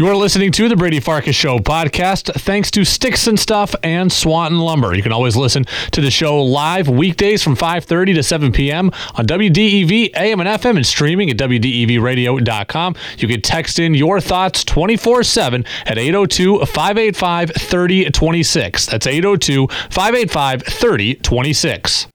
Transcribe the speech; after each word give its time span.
You 0.00 0.08
are 0.08 0.16
listening 0.16 0.50
to 0.52 0.66
the 0.66 0.76
Brady 0.76 0.98
Farkas 0.98 1.36
Show 1.36 1.58
podcast 1.58 2.32
thanks 2.40 2.70
to 2.70 2.86
Sticks 2.86 3.26
and 3.26 3.38
Stuff 3.38 3.74
and 3.82 4.10
Swanton 4.10 4.58
Lumber. 4.58 4.94
You 4.94 5.02
can 5.02 5.12
always 5.12 5.36
listen 5.36 5.66
to 5.90 6.00
the 6.00 6.10
show 6.10 6.42
live 6.42 6.88
weekdays 6.88 7.42
from 7.42 7.54
5:30 7.54 8.14
to 8.14 8.22
7 8.22 8.50
p.m. 8.50 8.90
on 9.16 9.26
WDEV 9.26 10.16
AM 10.16 10.40
and 10.40 10.48
FM 10.48 10.76
and 10.76 10.86
streaming 10.86 11.28
at 11.28 11.36
WDEVradio.com. 11.36 12.94
You 13.18 13.28
can 13.28 13.42
text 13.42 13.78
in 13.78 13.92
your 13.92 14.22
thoughts 14.22 14.64
24/7 14.64 15.66
at 15.84 15.98
802-585-3026. 15.98 18.86
That's 18.86 19.06
802-585-3026. 19.06 22.06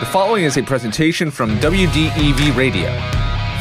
The 0.00 0.06
following 0.06 0.44
is 0.44 0.56
a 0.56 0.62
presentation 0.62 1.30
from 1.30 1.58
WDEV 1.58 2.56
Radio. 2.56 2.88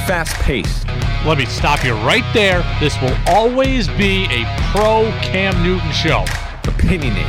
Fast 0.08 0.38
paced. 0.38 0.86
Let 1.26 1.40
me 1.40 1.46
stop 1.46 1.84
you 1.84 1.94
right 1.94 2.24
there. 2.36 2.64
This 2.80 3.02
will 3.02 3.18
always 3.26 3.88
be 3.88 4.26
a 4.26 4.46
pro 4.72 5.10
Cam 5.24 5.64
Newton 5.64 5.92
show. 5.92 6.24
Opinionated. 6.68 7.26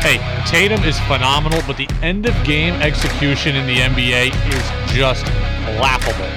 Hey, 0.00 0.18
Tatum 0.46 0.84
is 0.84 0.96
phenomenal, 1.00 1.60
but 1.66 1.76
the 1.76 1.88
end 2.00 2.26
of 2.26 2.44
game 2.44 2.74
execution 2.74 3.56
in 3.56 3.66
the 3.66 3.78
NBA 3.78 4.28
is 4.54 4.94
just 4.94 5.26
laughable. 5.80 6.30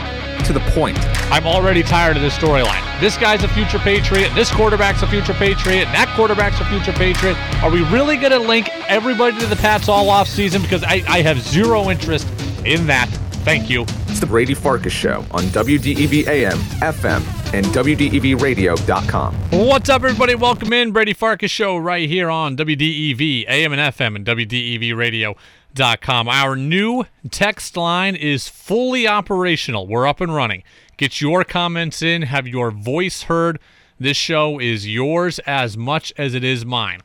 To 0.45 0.53
the 0.53 0.59
point. 0.71 0.97
I'm 1.31 1.45
already 1.45 1.83
tired 1.83 2.17
of 2.17 2.23
this 2.23 2.35
storyline. 2.35 2.81
This 2.99 3.15
guy's 3.15 3.43
a 3.43 3.47
future 3.47 3.77
Patriot. 3.77 4.33
This 4.33 4.51
quarterback's 4.51 5.03
a 5.03 5.07
future 5.07 5.33
Patriot. 5.33 5.85
And 5.85 5.93
that 5.93 6.11
quarterback's 6.15 6.59
a 6.61 6.65
future 6.65 6.93
Patriot. 6.93 7.37
Are 7.61 7.69
we 7.69 7.83
really 7.91 8.17
going 8.17 8.31
to 8.31 8.39
link 8.39 8.69
everybody 8.89 9.39
to 9.39 9.45
the 9.45 9.55
Pats 9.55 9.87
all 9.87 10.09
off 10.09 10.27
season? 10.27 10.63
Because 10.63 10.83
I, 10.83 11.03
I 11.07 11.21
have 11.21 11.39
zero 11.39 11.91
interest 11.91 12.27
in 12.65 12.87
that. 12.87 13.07
Thank 13.45 13.69
you. 13.69 13.85
The 14.23 14.27
Brady 14.27 14.53
Farkas 14.53 14.93
Show 14.93 15.25
on 15.31 15.43
WDEV 15.47 16.27
AM, 16.27 16.57
FM, 16.79 17.53
and 17.53 17.65
WDEVradio.com. 17.65 19.35
What's 19.51 19.89
up, 19.89 20.01
everybody? 20.01 20.33
Welcome 20.33 20.71
in. 20.71 20.93
Brady 20.93 21.11
Farkas 21.11 21.51
Show 21.51 21.75
right 21.75 22.07
here 22.07 22.29
on 22.29 22.55
WDEV 22.55 23.43
AM 23.49 23.73
and 23.73 23.81
FM 23.81 24.15
and 24.15 24.25
WDEVradio.com. 24.25 26.29
Our 26.29 26.55
new 26.55 27.03
text 27.31 27.75
line 27.75 28.15
is 28.15 28.47
fully 28.47 29.09
operational. 29.09 29.87
We're 29.87 30.07
up 30.07 30.21
and 30.21 30.33
running. 30.33 30.63
Get 30.95 31.19
your 31.19 31.43
comments 31.43 32.01
in, 32.01 32.21
have 32.21 32.47
your 32.47 32.71
voice 32.71 33.23
heard. 33.23 33.59
This 33.99 34.15
show 34.15 34.57
is 34.57 34.87
yours 34.87 35.39
as 35.39 35.75
much 35.75 36.13
as 36.17 36.33
it 36.33 36.45
is 36.45 36.65
mine. 36.65 37.01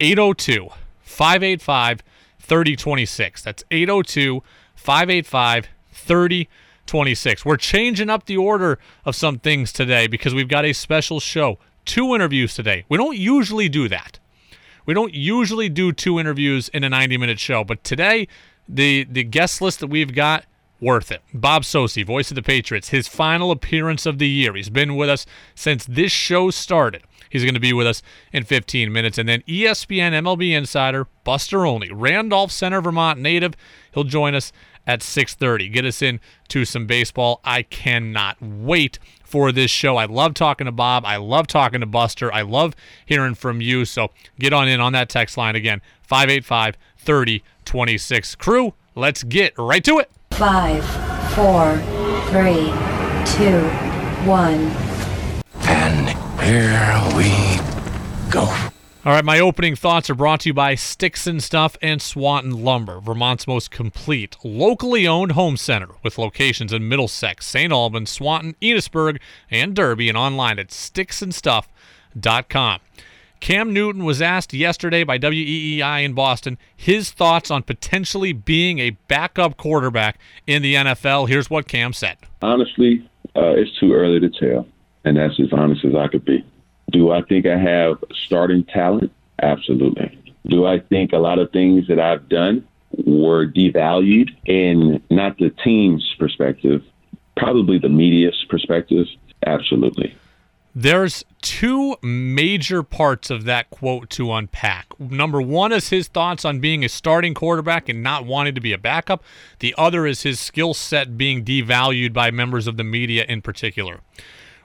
802 0.00 0.68
585 1.00 2.02
3026. 2.40 3.42
That's 3.42 3.64
802 3.70 4.42
585 4.74 5.68
3026. 6.08 7.44
We're 7.44 7.56
changing 7.56 8.10
up 8.10 8.24
the 8.26 8.36
order 8.36 8.78
of 9.04 9.14
some 9.14 9.38
things 9.38 9.72
today 9.72 10.06
because 10.08 10.34
we've 10.34 10.48
got 10.48 10.64
a 10.64 10.72
special 10.72 11.20
show. 11.20 11.58
Two 11.84 12.14
interviews 12.14 12.54
today. 12.54 12.84
We 12.88 12.98
don't 12.98 13.16
usually 13.16 13.68
do 13.68 13.88
that. 13.88 14.18
We 14.86 14.94
don't 14.94 15.14
usually 15.14 15.68
do 15.68 15.92
two 15.92 16.18
interviews 16.18 16.68
in 16.70 16.82
a 16.82 16.88
90 16.88 17.18
minute 17.18 17.38
show, 17.38 17.62
but 17.62 17.84
today, 17.84 18.26
the, 18.68 19.04
the 19.04 19.22
guest 19.22 19.60
list 19.60 19.80
that 19.80 19.88
we've 19.88 20.14
got, 20.14 20.44
worth 20.80 21.10
it. 21.10 21.22
Bob 21.34 21.62
Socci, 21.62 22.06
voice 22.06 22.30
of 22.30 22.36
the 22.36 22.42
Patriots, 22.42 22.88
his 22.88 23.08
final 23.08 23.50
appearance 23.50 24.06
of 24.06 24.18
the 24.18 24.28
year. 24.28 24.54
He's 24.54 24.70
been 24.70 24.96
with 24.96 25.08
us 25.08 25.26
since 25.54 25.84
this 25.84 26.12
show 26.12 26.50
started. 26.50 27.02
He's 27.30 27.44
going 27.44 27.54
to 27.54 27.60
be 27.60 27.72
with 27.72 27.86
us 27.86 28.02
in 28.32 28.44
15 28.44 28.92
minutes. 28.92 29.18
And 29.18 29.28
then 29.28 29.42
ESPN 29.42 30.12
MLB 30.12 30.56
insider, 30.56 31.06
Buster 31.24 31.66
Olney, 31.66 31.90
Randolph 31.92 32.50
Center, 32.52 32.80
Vermont 32.80 33.18
native. 33.20 33.54
He'll 33.92 34.04
join 34.04 34.34
us 34.34 34.52
at 34.88 35.02
6:30. 35.02 35.68
Get 35.68 35.84
us 35.84 36.02
in 36.02 36.18
to 36.48 36.64
some 36.64 36.86
baseball. 36.86 37.40
I 37.44 37.62
cannot 37.62 38.38
wait 38.40 38.98
for 39.22 39.52
this 39.52 39.70
show. 39.70 39.98
I 39.98 40.06
love 40.06 40.34
talking 40.34 40.64
to 40.64 40.72
Bob. 40.72 41.04
I 41.04 41.16
love 41.16 41.46
talking 41.46 41.80
to 41.80 41.86
Buster. 41.86 42.32
I 42.32 42.40
love 42.42 42.74
hearing 43.04 43.34
from 43.34 43.60
you. 43.60 43.84
So 43.84 44.08
get 44.38 44.54
on 44.54 44.66
in 44.66 44.80
on 44.80 44.94
that 44.94 45.10
text 45.10 45.36
line 45.36 45.54
again. 45.54 45.82
585-3026. 46.10 48.38
Crew, 48.38 48.72
let's 48.94 49.22
get 49.22 49.52
right 49.58 49.84
to 49.84 49.98
it. 49.98 50.10
Five, 50.30 50.82
four, 51.34 51.76
three, 52.30 52.72
two, 53.36 53.60
one. 54.26 54.72
And 55.66 56.08
here 56.40 57.02
we 57.14 57.28
go. 58.30 58.50
All 59.08 59.14
right, 59.14 59.24
my 59.24 59.40
opening 59.40 59.74
thoughts 59.74 60.10
are 60.10 60.14
brought 60.14 60.40
to 60.40 60.50
you 60.50 60.52
by 60.52 60.74
Sticks 60.74 61.26
and 61.26 61.42
Stuff 61.42 61.78
and 61.80 62.02
Swanton 62.02 62.62
Lumber, 62.62 63.00
Vermont's 63.00 63.46
most 63.46 63.70
complete, 63.70 64.36
locally 64.44 65.06
owned 65.06 65.32
home 65.32 65.56
center 65.56 65.88
with 66.02 66.18
locations 66.18 66.74
in 66.74 66.90
Middlesex, 66.90 67.46
St. 67.46 67.72
Albans, 67.72 68.10
Swanton, 68.10 68.54
Enosburg, 68.60 69.18
and 69.50 69.74
Derby, 69.74 70.10
and 70.10 70.18
online 70.18 70.58
at 70.58 70.68
sticksandstuff.com. 70.68 72.80
Cam 73.40 73.72
Newton 73.72 74.04
was 74.04 74.20
asked 74.20 74.52
yesterday 74.52 75.04
by 75.04 75.18
WEEI 75.18 76.04
in 76.04 76.12
Boston 76.12 76.58
his 76.76 77.10
thoughts 77.10 77.50
on 77.50 77.62
potentially 77.62 78.34
being 78.34 78.78
a 78.78 78.90
backup 79.08 79.56
quarterback 79.56 80.18
in 80.46 80.60
the 80.60 80.74
NFL. 80.74 81.30
Here's 81.30 81.48
what 81.48 81.66
Cam 81.66 81.94
said. 81.94 82.18
Honestly, 82.42 83.08
uh, 83.34 83.54
it's 83.56 83.70
too 83.80 83.94
early 83.94 84.20
to 84.20 84.28
tell, 84.28 84.66
and 85.06 85.16
that's 85.16 85.40
as 85.40 85.50
honest 85.50 85.82
as 85.86 85.94
I 85.94 86.08
could 86.08 86.26
be. 86.26 86.44
Do 86.90 87.10
I 87.10 87.22
think 87.22 87.46
I 87.46 87.58
have 87.58 88.02
starting 88.26 88.64
talent? 88.64 89.12
Absolutely. 89.42 90.18
Do 90.46 90.66
I 90.66 90.80
think 90.80 91.12
a 91.12 91.18
lot 91.18 91.38
of 91.38 91.50
things 91.52 91.86
that 91.88 92.00
I've 92.00 92.28
done 92.28 92.66
were 93.04 93.46
devalued 93.46 94.30
in 94.46 95.02
not 95.10 95.36
the 95.38 95.50
team's 95.62 96.14
perspective, 96.18 96.82
probably 97.36 97.78
the 97.78 97.88
media's 97.88 98.44
perspective? 98.48 99.06
Absolutely. 99.46 100.16
There's 100.74 101.24
two 101.42 101.96
major 102.02 102.82
parts 102.82 103.30
of 103.30 103.44
that 103.44 103.68
quote 103.70 104.10
to 104.10 104.32
unpack. 104.32 104.86
Number 105.00 105.42
one 105.42 105.72
is 105.72 105.88
his 105.88 106.08
thoughts 106.08 106.44
on 106.44 106.60
being 106.60 106.84
a 106.84 106.88
starting 106.88 107.34
quarterback 107.34 107.88
and 107.88 108.02
not 108.02 108.26
wanting 108.26 108.54
to 108.54 108.60
be 108.60 108.72
a 108.72 108.78
backup. 108.78 109.24
The 109.58 109.74
other 109.76 110.06
is 110.06 110.22
his 110.22 110.38
skill 110.38 110.74
set 110.74 111.18
being 111.18 111.44
devalued 111.44 112.12
by 112.12 112.30
members 112.30 112.66
of 112.66 112.76
the 112.76 112.84
media 112.84 113.24
in 113.28 113.42
particular. 113.42 114.00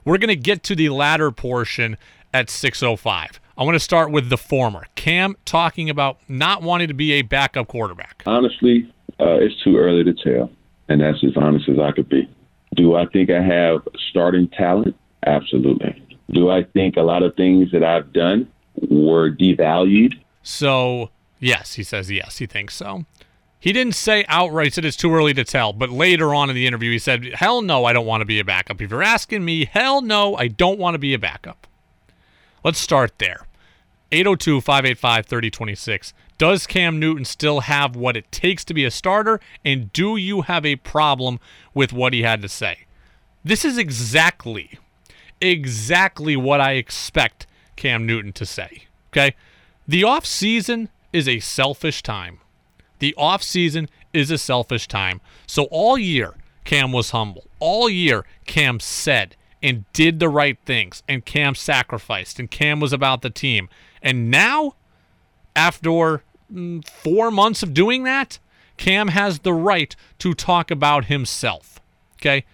We're 0.06 0.18
going 0.18 0.30
to 0.30 0.36
get 0.36 0.64
to 0.64 0.75
the 0.75 0.90
latter 0.90 1.31
portion 1.31 1.97
at 2.34 2.47
6:05. 2.47 3.40
I 3.58 3.64
want 3.64 3.75
to 3.75 3.80
start 3.80 4.12
with 4.12 4.30
the 4.30 4.38
former. 4.38 4.86
Cam 4.96 5.36
talking 5.46 5.90
about 5.90 6.18
not 6.28 6.64
wanting 6.64 6.88
to 6.88 6.94
be 6.94 7.14
a 7.14 7.22
backup 7.22 7.68
quarterback. 7.68 8.24
Honestly, 8.25 8.91
uh, 9.19 9.36
it's 9.36 9.62
too 9.64 9.78
early 9.78 10.03
to 10.03 10.14
tell, 10.14 10.50
and 10.90 11.02
that's 11.02 11.24
as 11.24 11.38
honest 11.38 11.69
as 11.69 11.78
I 11.80 11.91
could 11.91 12.09
be. 12.09 12.28
Do 12.75 12.96
I 12.96 13.06
think 13.06 13.30
I 13.30 13.41
have 13.41 13.88
starting 14.09 14.47
talent? 14.50 14.96
Absolutely. 15.25 16.02
Do 16.31 16.50
I 16.50 16.64
think 16.64 16.97
a 16.97 17.02
lot 17.02 17.22
of 17.22 17.35
things 17.35 17.72
that 17.72 17.84
I've 17.84 18.12
done 18.12 18.47
were 18.90 19.30
devalued? 19.30 20.16
So, 20.41 21.12
yes, 21.40 21.75
he 21.75 21.84
says 21.84 22.09
yes, 22.09 22.40
he 22.40 22.47
thinks 22.47 22.75
so. 22.75 23.06
He 23.63 23.72
didn't 23.72 23.96
say 23.96 24.25
outright, 24.28 24.66
he 24.66 24.72
said 24.72 24.84
it's 24.84 24.97
too 24.97 25.16
early 25.16 25.34
to 25.35 25.46
tell, 25.46 25.72
but 25.72 25.90
later 25.90 26.35
on 26.35 26.50
in 26.50 26.56
the 26.56 26.68
interview, 26.68 26.91
he 26.91 27.00
said, 27.00 27.24
Hell 27.35 27.62
no, 27.62 27.85
I 27.85 27.94
don't 27.94 28.06
want 28.06 28.19
to 28.19 28.25
be 28.25 28.41
a 28.41 28.44
backup. 28.44 28.81
If 28.81 28.91
you're 28.91 29.01
asking 29.01 29.46
me, 29.46 29.63
hell 29.63 30.01
no, 30.01 30.35
I 30.35 30.50
don't 30.50 30.78
want 30.78 30.96
to 30.96 31.00
be 31.00 31.13
a 31.13 31.18
backup. 31.18 31.66
Let's 32.62 32.78
start 32.78 33.19
there. 33.19 33.47
802 34.12 34.59
585 34.59 35.25
3026. 35.28 36.13
Does 36.38 36.68
Cam 36.68 37.00
Newton 37.00 37.23
still 37.23 37.62
have 37.62 37.96
what 37.96 38.18
it 38.18 38.29
takes 38.34 38.66
to 38.66 38.73
be 38.73 38.84
a 38.84 38.91
starter? 38.91 39.40
And 39.63 39.94
do 39.94 40.18
you 40.18 40.41
have 40.41 40.66
a 40.66 40.75
problem 40.75 41.40
with 41.73 41.94
what 41.94 42.12
he 42.12 42.23
had 42.23 42.41
to 42.41 42.50
say? 42.50 42.79
This 43.46 43.63
is 43.63 43.78
exactly, 43.78 44.78
exactly 45.40 46.35
what 46.35 46.59
I 46.59 46.73
expect 46.73 47.47
Cam 47.78 48.06
Newton 48.06 48.34
to 48.34 48.46
say. 48.46 48.88
Okay? 49.13 49.35
The 49.88 50.03
off 50.03 50.25
season 50.25 50.90
is 51.13 51.29
a 51.29 51.40
selfish 51.40 52.03
time. 52.03 52.40
The 53.03 53.14
off 53.18 53.44
season 53.44 53.90
is 54.14 54.31
a 54.31 54.38
selfish 54.38 54.88
time. 54.88 55.19
So 55.46 55.66
all 55.66 55.97
year, 55.97 56.36
Cam 56.64 56.94
was 56.94 57.09
humble. 57.09 57.47
All 57.59 57.90
year, 57.90 58.24
Cam 58.46 58.80
said 58.80 59.36
and 59.62 59.84
did 59.91 60.22
the 60.22 60.30
right 60.30 60.58
things, 60.66 61.03
and 61.06 61.25
Cam 61.25 61.53
sacrificed, 61.53 62.40
and 62.40 62.50
Cam 62.50 62.79
was 62.79 62.94
about 62.94 63.22
the 63.22 63.29
team. 63.29 63.67
And 64.02 64.32
now, 64.32 64.76
after 65.53 66.23
mm, 66.50 66.88
four 66.88 67.29
months 67.29 67.61
of 67.61 67.73
doing 67.73 68.03
that, 68.03 68.40
Cam 68.78 69.09
has 69.09 69.40
the 69.40 69.52
right 69.52 69.94
to 70.20 70.34
talk 70.34 70.72
about 70.72 71.03
himself. 71.08 71.82
Okay? 72.22 72.46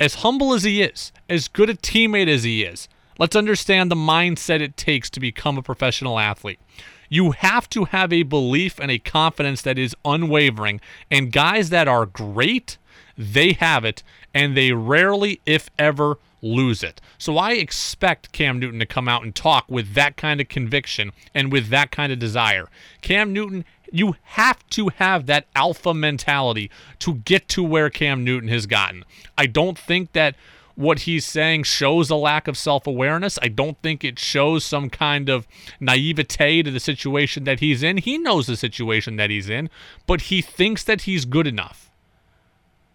As 0.00 0.14
humble 0.14 0.54
as 0.54 0.62
he 0.62 0.80
is, 0.80 1.12
as 1.28 1.48
good 1.48 1.68
a 1.68 1.74
teammate 1.74 2.28
as 2.28 2.44
he 2.44 2.62
is, 2.62 2.88
let's 3.18 3.36
understand 3.36 3.90
the 3.90 3.94
mindset 3.94 4.62
it 4.62 4.78
takes 4.78 5.10
to 5.10 5.20
become 5.20 5.58
a 5.58 5.62
professional 5.62 6.18
athlete. 6.18 6.60
You 7.08 7.32
have 7.32 7.68
to 7.70 7.84
have 7.84 8.12
a 8.12 8.22
belief 8.22 8.78
and 8.78 8.90
a 8.90 8.98
confidence 8.98 9.62
that 9.62 9.78
is 9.78 9.94
unwavering. 10.04 10.80
And 11.10 11.32
guys 11.32 11.70
that 11.70 11.88
are 11.88 12.06
great, 12.06 12.78
they 13.16 13.52
have 13.54 13.84
it, 13.84 14.02
and 14.34 14.56
they 14.56 14.72
rarely, 14.72 15.40
if 15.46 15.70
ever, 15.78 16.18
lose 16.42 16.82
it. 16.82 17.00
So 17.18 17.38
I 17.38 17.52
expect 17.52 18.32
Cam 18.32 18.58
Newton 18.58 18.80
to 18.80 18.86
come 18.86 19.08
out 19.08 19.22
and 19.22 19.34
talk 19.34 19.64
with 19.68 19.94
that 19.94 20.16
kind 20.16 20.40
of 20.40 20.48
conviction 20.48 21.12
and 21.34 21.50
with 21.50 21.68
that 21.68 21.90
kind 21.90 22.12
of 22.12 22.18
desire. 22.18 22.68
Cam 23.00 23.32
Newton, 23.32 23.64
you 23.90 24.16
have 24.22 24.68
to 24.70 24.88
have 24.96 25.26
that 25.26 25.46
alpha 25.54 25.94
mentality 25.94 26.70
to 27.00 27.14
get 27.14 27.48
to 27.48 27.62
where 27.62 27.90
Cam 27.90 28.24
Newton 28.24 28.48
has 28.48 28.66
gotten. 28.66 29.04
I 29.38 29.46
don't 29.46 29.78
think 29.78 30.12
that 30.12 30.34
what 30.76 31.00
he's 31.00 31.24
saying 31.24 31.64
shows 31.64 32.10
a 32.10 32.14
lack 32.16 32.46
of 32.46 32.56
self 32.56 32.86
awareness. 32.86 33.38
I 33.42 33.48
don't 33.48 33.80
think 33.82 34.04
it 34.04 34.18
shows 34.18 34.64
some 34.64 34.88
kind 34.90 35.28
of 35.28 35.48
naivete 35.80 36.62
to 36.62 36.70
the 36.70 36.80
situation 36.80 37.44
that 37.44 37.60
he's 37.60 37.82
in. 37.82 37.96
He 37.96 38.18
knows 38.18 38.46
the 38.46 38.56
situation 38.56 39.16
that 39.16 39.30
he's 39.30 39.48
in, 39.48 39.68
but 40.06 40.22
he 40.22 40.40
thinks 40.42 40.84
that 40.84 41.02
he's 41.02 41.24
good 41.24 41.46
enough. 41.46 41.90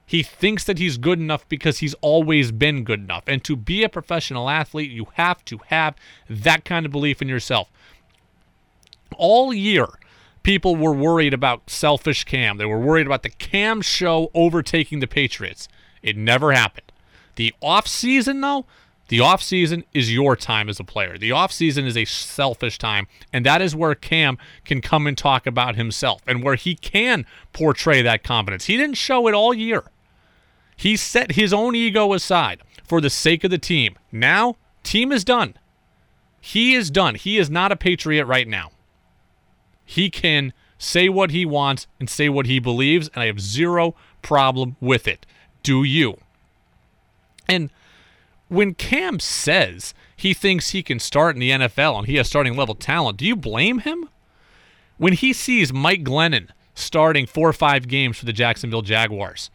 He 0.05 0.23
thinks 0.23 0.65
that 0.65 0.77
he's 0.77 0.97
good 0.97 1.19
enough 1.19 1.47
because 1.47 1.79
he's 1.79 1.93
always 2.01 2.51
been 2.51 2.83
good 2.83 2.99
enough. 2.99 3.23
And 3.27 3.43
to 3.45 3.55
be 3.55 3.83
a 3.83 3.89
professional 3.89 4.49
athlete, 4.49 4.91
you 4.91 5.07
have 5.13 5.43
to 5.45 5.59
have 5.67 5.95
that 6.29 6.65
kind 6.65 6.85
of 6.85 6.91
belief 6.91 7.21
in 7.21 7.29
yourself. 7.29 7.71
All 9.15 9.53
year, 9.53 9.87
people 10.43 10.75
were 10.75 10.91
worried 10.91 11.33
about 11.33 11.69
selfish 11.69 12.25
Cam. 12.25 12.57
They 12.57 12.65
were 12.65 12.79
worried 12.79 13.07
about 13.07 13.23
the 13.23 13.29
Cam 13.29 13.81
show 13.81 14.29
overtaking 14.33 14.99
the 14.99 15.07
Patriots. 15.07 15.67
It 16.03 16.17
never 16.17 16.51
happened. 16.51 16.90
The 17.41 17.55
offseason, 17.63 18.39
though, 18.41 18.67
the 19.07 19.17
offseason 19.17 19.83
is 19.95 20.13
your 20.13 20.35
time 20.35 20.69
as 20.69 20.79
a 20.79 20.83
player. 20.83 21.17
The 21.17 21.31
offseason 21.31 21.87
is 21.87 21.97
a 21.97 22.05
selfish 22.05 22.77
time, 22.77 23.07
and 23.33 23.43
that 23.47 23.63
is 23.63 23.75
where 23.75 23.95
Cam 23.95 24.37
can 24.63 24.79
come 24.79 25.07
and 25.07 25.17
talk 25.17 25.47
about 25.47 25.75
himself 25.75 26.21
and 26.27 26.43
where 26.43 26.53
he 26.53 26.75
can 26.75 27.25
portray 27.51 28.03
that 28.03 28.23
confidence. 28.23 28.65
He 28.65 28.77
didn't 28.77 28.97
show 28.97 29.25
it 29.27 29.33
all 29.33 29.55
year. 29.55 29.85
He 30.77 30.95
set 30.95 31.31
his 31.31 31.51
own 31.51 31.73
ego 31.73 32.13
aside 32.13 32.61
for 32.83 33.01
the 33.01 33.09
sake 33.09 33.43
of 33.43 33.49
the 33.49 33.57
team. 33.57 33.97
Now, 34.11 34.57
team 34.83 35.11
is 35.11 35.25
done. 35.25 35.55
He 36.39 36.75
is 36.75 36.91
done. 36.91 37.15
He 37.15 37.39
is 37.39 37.49
not 37.49 37.71
a 37.71 37.75
Patriot 37.75 38.25
right 38.25 38.47
now. 38.47 38.69
He 39.83 40.11
can 40.11 40.53
say 40.77 41.09
what 41.09 41.31
he 41.31 41.43
wants 41.43 41.87
and 41.99 42.07
say 42.07 42.29
what 42.29 42.45
he 42.45 42.59
believes, 42.59 43.09
and 43.15 43.23
I 43.23 43.25
have 43.25 43.41
zero 43.41 43.95
problem 44.21 44.75
with 44.79 45.07
it. 45.07 45.25
Do 45.63 45.83
you? 45.83 46.19
And 47.51 47.69
when 48.47 48.73
Cam 48.73 49.19
says 49.19 49.93
he 50.15 50.33
thinks 50.33 50.69
he 50.69 50.81
can 50.81 50.99
start 50.99 51.35
in 51.35 51.41
the 51.41 51.51
NFL 51.51 51.97
and 51.99 52.07
he 52.07 52.15
has 52.15 52.27
starting 52.27 52.55
level 52.55 52.75
talent, 52.75 53.17
do 53.17 53.25
you 53.25 53.35
blame 53.35 53.79
him? 53.79 54.07
When 54.97 55.11
he 55.11 55.33
sees 55.33 55.73
Mike 55.73 56.03
Glennon 56.05 56.47
starting 56.73 57.25
four 57.25 57.49
or 57.49 57.53
five 57.53 57.89
games 57.89 58.17
for 58.17 58.25
the 58.25 58.31
Jacksonville 58.31 58.83
Jaguars, 58.83 59.49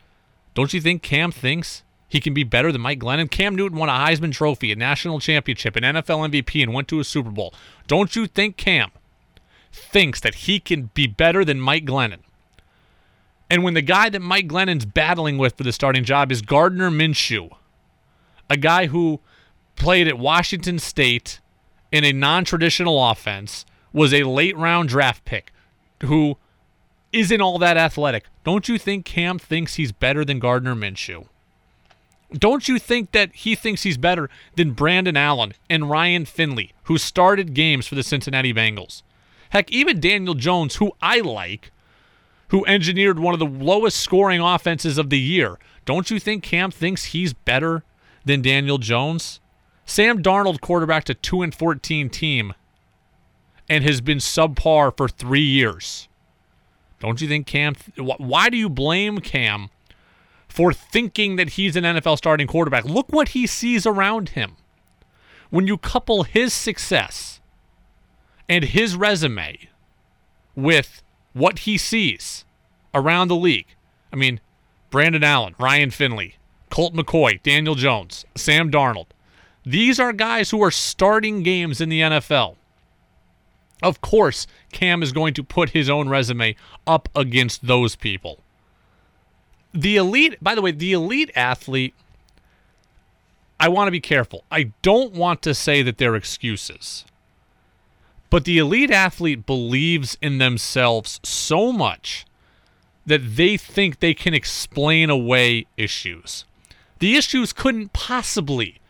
don't 0.54 0.74
you 0.74 0.80
think 0.80 1.02
Cam 1.02 1.32
thinks 1.32 1.84
he 2.06 2.20
can 2.20 2.34
be 2.34 2.44
better 2.44 2.70
than 2.70 2.82
Mike 2.82 3.00
Glennon? 3.00 3.30
Cam 3.30 3.56
Newton 3.56 3.78
won 3.78 3.88
a 3.88 3.92
Heisman 3.92 4.32
Trophy, 4.32 4.72
a 4.72 4.76
national 4.76 5.20
championship, 5.20 5.74
an 5.76 5.82
NFL 5.82 6.28
MVP, 6.30 6.62
and 6.62 6.74
went 6.74 6.88
to 6.88 7.00
a 7.00 7.04
Super 7.04 7.30
Bowl. 7.30 7.54
Don't 7.86 8.14
you 8.14 8.26
think 8.26 8.58
Cam 8.58 8.90
thinks 9.72 10.20
that 10.20 10.34
he 10.34 10.60
can 10.60 10.90
be 10.92 11.06
better 11.06 11.46
than 11.46 11.60
Mike 11.60 11.86
Glennon? 11.86 12.20
And 13.48 13.62
when 13.62 13.74
the 13.74 13.82
guy 13.82 14.10
that 14.10 14.20
Mike 14.20 14.48
Glennon's 14.48 14.84
battling 14.84 15.38
with 15.38 15.56
for 15.56 15.62
the 15.62 15.72
starting 15.72 16.04
job 16.04 16.30
is 16.30 16.42
Gardner 16.42 16.90
Minshew, 16.90 17.56
a 18.48 18.56
guy 18.56 18.86
who 18.86 19.20
played 19.76 20.08
at 20.08 20.18
Washington 20.18 20.78
State 20.78 21.40
in 21.92 22.04
a 22.04 22.12
non 22.12 22.44
traditional 22.44 23.10
offense, 23.10 23.64
was 23.92 24.12
a 24.12 24.24
late 24.24 24.56
round 24.56 24.88
draft 24.88 25.24
pick, 25.24 25.52
who 26.02 26.36
isn't 27.12 27.40
all 27.40 27.58
that 27.58 27.76
athletic. 27.76 28.24
Don't 28.44 28.68
you 28.68 28.78
think 28.78 29.04
Cam 29.04 29.38
thinks 29.38 29.74
he's 29.74 29.92
better 29.92 30.24
than 30.24 30.38
Gardner 30.38 30.74
Minshew? 30.74 31.26
Don't 32.32 32.68
you 32.68 32.78
think 32.78 33.12
that 33.12 33.34
he 33.34 33.54
thinks 33.54 33.84
he's 33.84 33.96
better 33.96 34.28
than 34.56 34.72
Brandon 34.72 35.16
Allen 35.16 35.54
and 35.70 35.88
Ryan 35.88 36.24
Finley, 36.24 36.72
who 36.84 36.98
started 36.98 37.54
games 37.54 37.86
for 37.86 37.94
the 37.94 38.02
Cincinnati 38.02 38.52
Bengals? 38.52 39.02
Heck, 39.50 39.70
even 39.70 40.00
Daniel 40.00 40.34
Jones, 40.34 40.76
who 40.76 40.92
I 41.00 41.20
like, 41.20 41.70
who 42.48 42.66
engineered 42.66 43.18
one 43.18 43.32
of 43.32 43.40
the 43.40 43.46
lowest 43.46 43.98
scoring 43.98 44.40
offenses 44.40 44.98
of 44.98 45.08
the 45.08 45.20
year. 45.20 45.58
Don't 45.84 46.10
you 46.10 46.18
think 46.18 46.42
Cam 46.42 46.70
thinks 46.70 47.06
he's 47.06 47.32
better 47.32 47.84
than 48.26 48.42
Daniel 48.42 48.76
Jones? 48.76 49.40
Sam 49.86 50.22
Darnold 50.22 50.60
quarterbacked 50.60 51.08
a 51.08 51.14
2 51.14 51.42
and 51.42 51.54
14 51.54 52.10
team 52.10 52.52
and 53.68 53.82
has 53.84 54.00
been 54.00 54.18
subpar 54.18 54.94
for 54.96 55.08
3 55.08 55.40
years. 55.40 56.08
Don't 57.00 57.20
you 57.20 57.28
think 57.28 57.46
Cam 57.46 57.74
why 57.96 58.48
do 58.48 58.56
you 58.56 58.68
blame 58.68 59.18
Cam 59.18 59.70
for 60.48 60.72
thinking 60.72 61.36
that 61.36 61.50
he's 61.50 61.76
an 61.76 61.84
NFL 61.84 62.18
starting 62.18 62.46
quarterback? 62.46 62.84
Look 62.84 63.08
what 63.10 63.28
he 63.28 63.46
sees 63.46 63.86
around 63.86 64.30
him. 64.30 64.56
When 65.50 65.66
you 65.66 65.78
couple 65.78 66.24
his 66.24 66.52
success 66.52 67.40
and 68.48 68.64
his 68.64 68.96
resume 68.96 69.68
with 70.54 71.02
what 71.32 71.60
he 71.60 71.76
sees 71.76 72.44
around 72.94 73.28
the 73.28 73.36
league. 73.36 73.66
I 74.12 74.16
mean, 74.16 74.40
Brandon 74.90 75.22
Allen, 75.22 75.54
Ryan 75.58 75.90
Finley, 75.90 76.36
Colt 76.70 76.94
McCoy, 76.94 77.42
Daniel 77.42 77.74
Jones, 77.74 78.24
Sam 78.34 78.70
Darnold. 78.70 79.06
These 79.64 79.98
are 79.98 80.12
guys 80.12 80.50
who 80.50 80.62
are 80.62 80.70
starting 80.70 81.42
games 81.42 81.80
in 81.80 81.88
the 81.88 82.00
NFL. 82.00 82.56
Of 83.82 84.00
course, 84.00 84.46
Cam 84.72 85.02
is 85.02 85.12
going 85.12 85.34
to 85.34 85.44
put 85.44 85.70
his 85.70 85.90
own 85.90 86.08
resume 86.08 86.56
up 86.86 87.08
against 87.14 87.66
those 87.66 87.96
people. 87.96 88.40
The 89.74 89.96
elite, 89.96 90.36
by 90.40 90.54
the 90.54 90.62
way, 90.62 90.70
the 90.70 90.92
elite 90.92 91.30
athlete, 91.34 91.94
I 93.60 93.68
want 93.68 93.88
to 93.88 93.92
be 93.92 94.00
careful. 94.00 94.44
I 94.50 94.72
don't 94.82 95.12
want 95.12 95.42
to 95.42 95.54
say 95.54 95.82
that 95.82 95.98
they're 95.98 96.14
excuses. 96.14 97.04
But 98.30 98.44
the 98.44 98.58
elite 98.58 98.90
athlete 98.90 99.46
believes 99.46 100.16
in 100.20 100.38
themselves 100.38 101.20
so 101.22 101.72
much 101.72 102.26
that 103.04 103.36
they 103.36 103.56
think 103.56 104.00
they 104.00 104.14
can 104.14 104.34
explain 104.34 105.10
away 105.10 105.66
issues. 105.76 106.44
The 106.98 107.16
issues 107.16 107.52
couldn't 107.52 107.92
possibly 107.92 108.80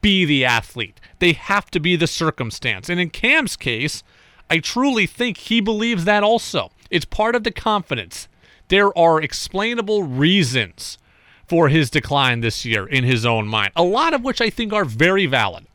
be 0.00 0.24
the 0.24 0.44
athlete, 0.44 1.00
they 1.18 1.32
have 1.32 1.70
to 1.70 1.80
be 1.80 1.96
the 1.96 2.06
circumstance. 2.06 2.88
And 2.88 3.00
in 3.00 3.10
Cam's 3.10 3.56
case, 3.56 4.02
I 4.50 4.58
truly 4.58 5.06
think 5.06 5.38
he 5.38 5.60
believes 5.60 6.04
that 6.04 6.22
also. 6.22 6.70
It's 6.90 7.04
part 7.04 7.34
of 7.34 7.44
the 7.44 7.50
confidence. 7.50 8.28
There 8.68 8.96
are 8.96 9.20
explainable 9.20 10.02
reasons 10.02 10.98
for 11.46 11.68
his 11.68 11.90
decline 11.90 12.40
this 12.40 12.64
year 12.64 12.86
in 12.86 13.04
his 13.04 13.24
own 13.24 13.48
mind, 13.48 13.72
a 13.74 13.82
lot 13.82 14.12
of 14.12 14.22
which 14.22 14.40
I 14.40 14.50
think 14.50 14.72
are 14.72 14.84
very 14.84 15.26
valid. 15.26 15.66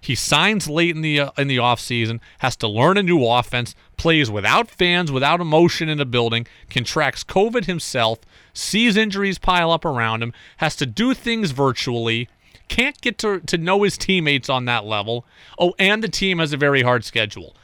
He 0.00 0.14
signs 0.14 0.68
late 0.68 0.94
in 0.94 1.00
the 1.00 1.18
uh, 1.18 1.30
in 1.38 1.48
the 1.48 1.56
offseason, 1.56 2.20
has 2.40 2.56
to 2.56 2.68
learn 2.68 2.98
a 2.98 3.02
new 3.02 3.26
offense, 3.26 3.74
plays 3.96 4.30
without 4.30 4.70
fans, 4.70 5.10
without 5.10 5.40
emotion 5.40 5.88
in 5.88 5.96
the 5.96 6.04
building, 6.04 6.46
contracts 6.68 7.24
COVID 7.24 7.64
himself, 7.64 8.18
sees 8.54 8.96
injuries 8.96 9.38
pile 9.38 9.70
up 9.70 9.84
around 9.84 10.22
him, 10.22 10.32
has 10.58 10.74
to 10.76 10.86
do 10.86 11.12
things 11.12 11.50
virtually, 11.50 12.28
can't 12.68 12.98
get 13.02 13.18
to, 13.18 13.40
to 13.40 13.58
know 13.58 13.82
his 13.82 13.98
teammates 13.98 14.48
on 14.48 14.64
that 14.64 14.86
level. 14.86 15.26
Oh, 15.58 15.74
and 15.78 16.02
the 16.02 16.08
team 16.08 16.38
has 16.38 16.52
a 16.52 16.56
very 16.56 16.82
hard 16.82 17.04
schedule. 17.04 17.54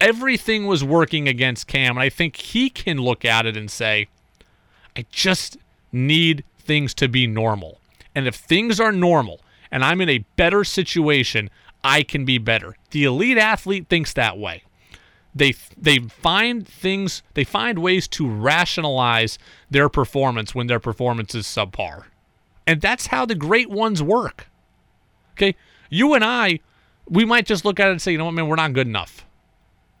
Everything 0.00 0.66
was 0.66 0.84
working 0.84 1.26
against 1.26 1.66
Cam, 1.66 1.96
and 1.96 2.04
I 2.04 2.08
think 2.08 2.36
he 2.36 2.70
can 2.70 2.98
look 2.98 3.24
at 3.24 3.46
it 3.46 3.56
and 3.56 3.70
say, 3.70 4.08
I 4.96 5.06
just 5.10 5.56
need 5.90 6.44
things 6.58 6.94
to 6.94 7.08
be 7.08 7.26
normal. 7.26 7.80
And 8.14 8.26
if 8.26 8.36
things 8.36 8.78
are 8.78 8.92
normal 8.92 9.40
and 9.70 9.84
I'm 9.84 10.00
in 10.00 10.08
a 10.08 10.24
better 10.36 10.62
situation, 10.62 11.50
I 11.82 12.02
can 12.02 12.24
be 12.24 12.38
better. 12.38 12.76
The 12.90 13.04
elite 13.04 13.38
athlete 13.38 13.88
thinks 13.88 14.12
that 14.12 14.38
way. 14.38 14.62
They 15.34 15.54
they 15.76 15.98
find 15.98 16.66
things, 16.66 17.22
they 17.34 17.44
find 17.44 17.78
ways 17.80 18.06
to 18.08 18.28
rationalize 18.28 19.38
their 19.68 19.88
performance 19.88 20.54
when 20.54 20.68
their 20.68 20.80
performance 20.80 21.34
is 21.34 21.46
subpar. 21.46 22.04
And 22.66 22.80
that's 22.80 23.08
how 23.08 23.26
the 23.26 23.34
great 23.34 23.68
ones 23.68 24.02
work. 24.02 24.48
Okay? 25.32 25.56
You 25.90 26.14
and 26.14 26.24
I, 26.24 26.60
we 27.08 27.24
might 27.24 27.46
just 27.46 27.64
look 27.64 27.80
at 27.80 27.88
it 27.88 27.92
and 27.92 28.02
say, 28.02 28.12
you 28.12 28.18
know 28.18 28.26
what, 28.26 28.34
man, 28.34 28.48
we're 28.48 28.56
not 28.56 28.72
good 28.72 28.86
enough. 28.86 29.26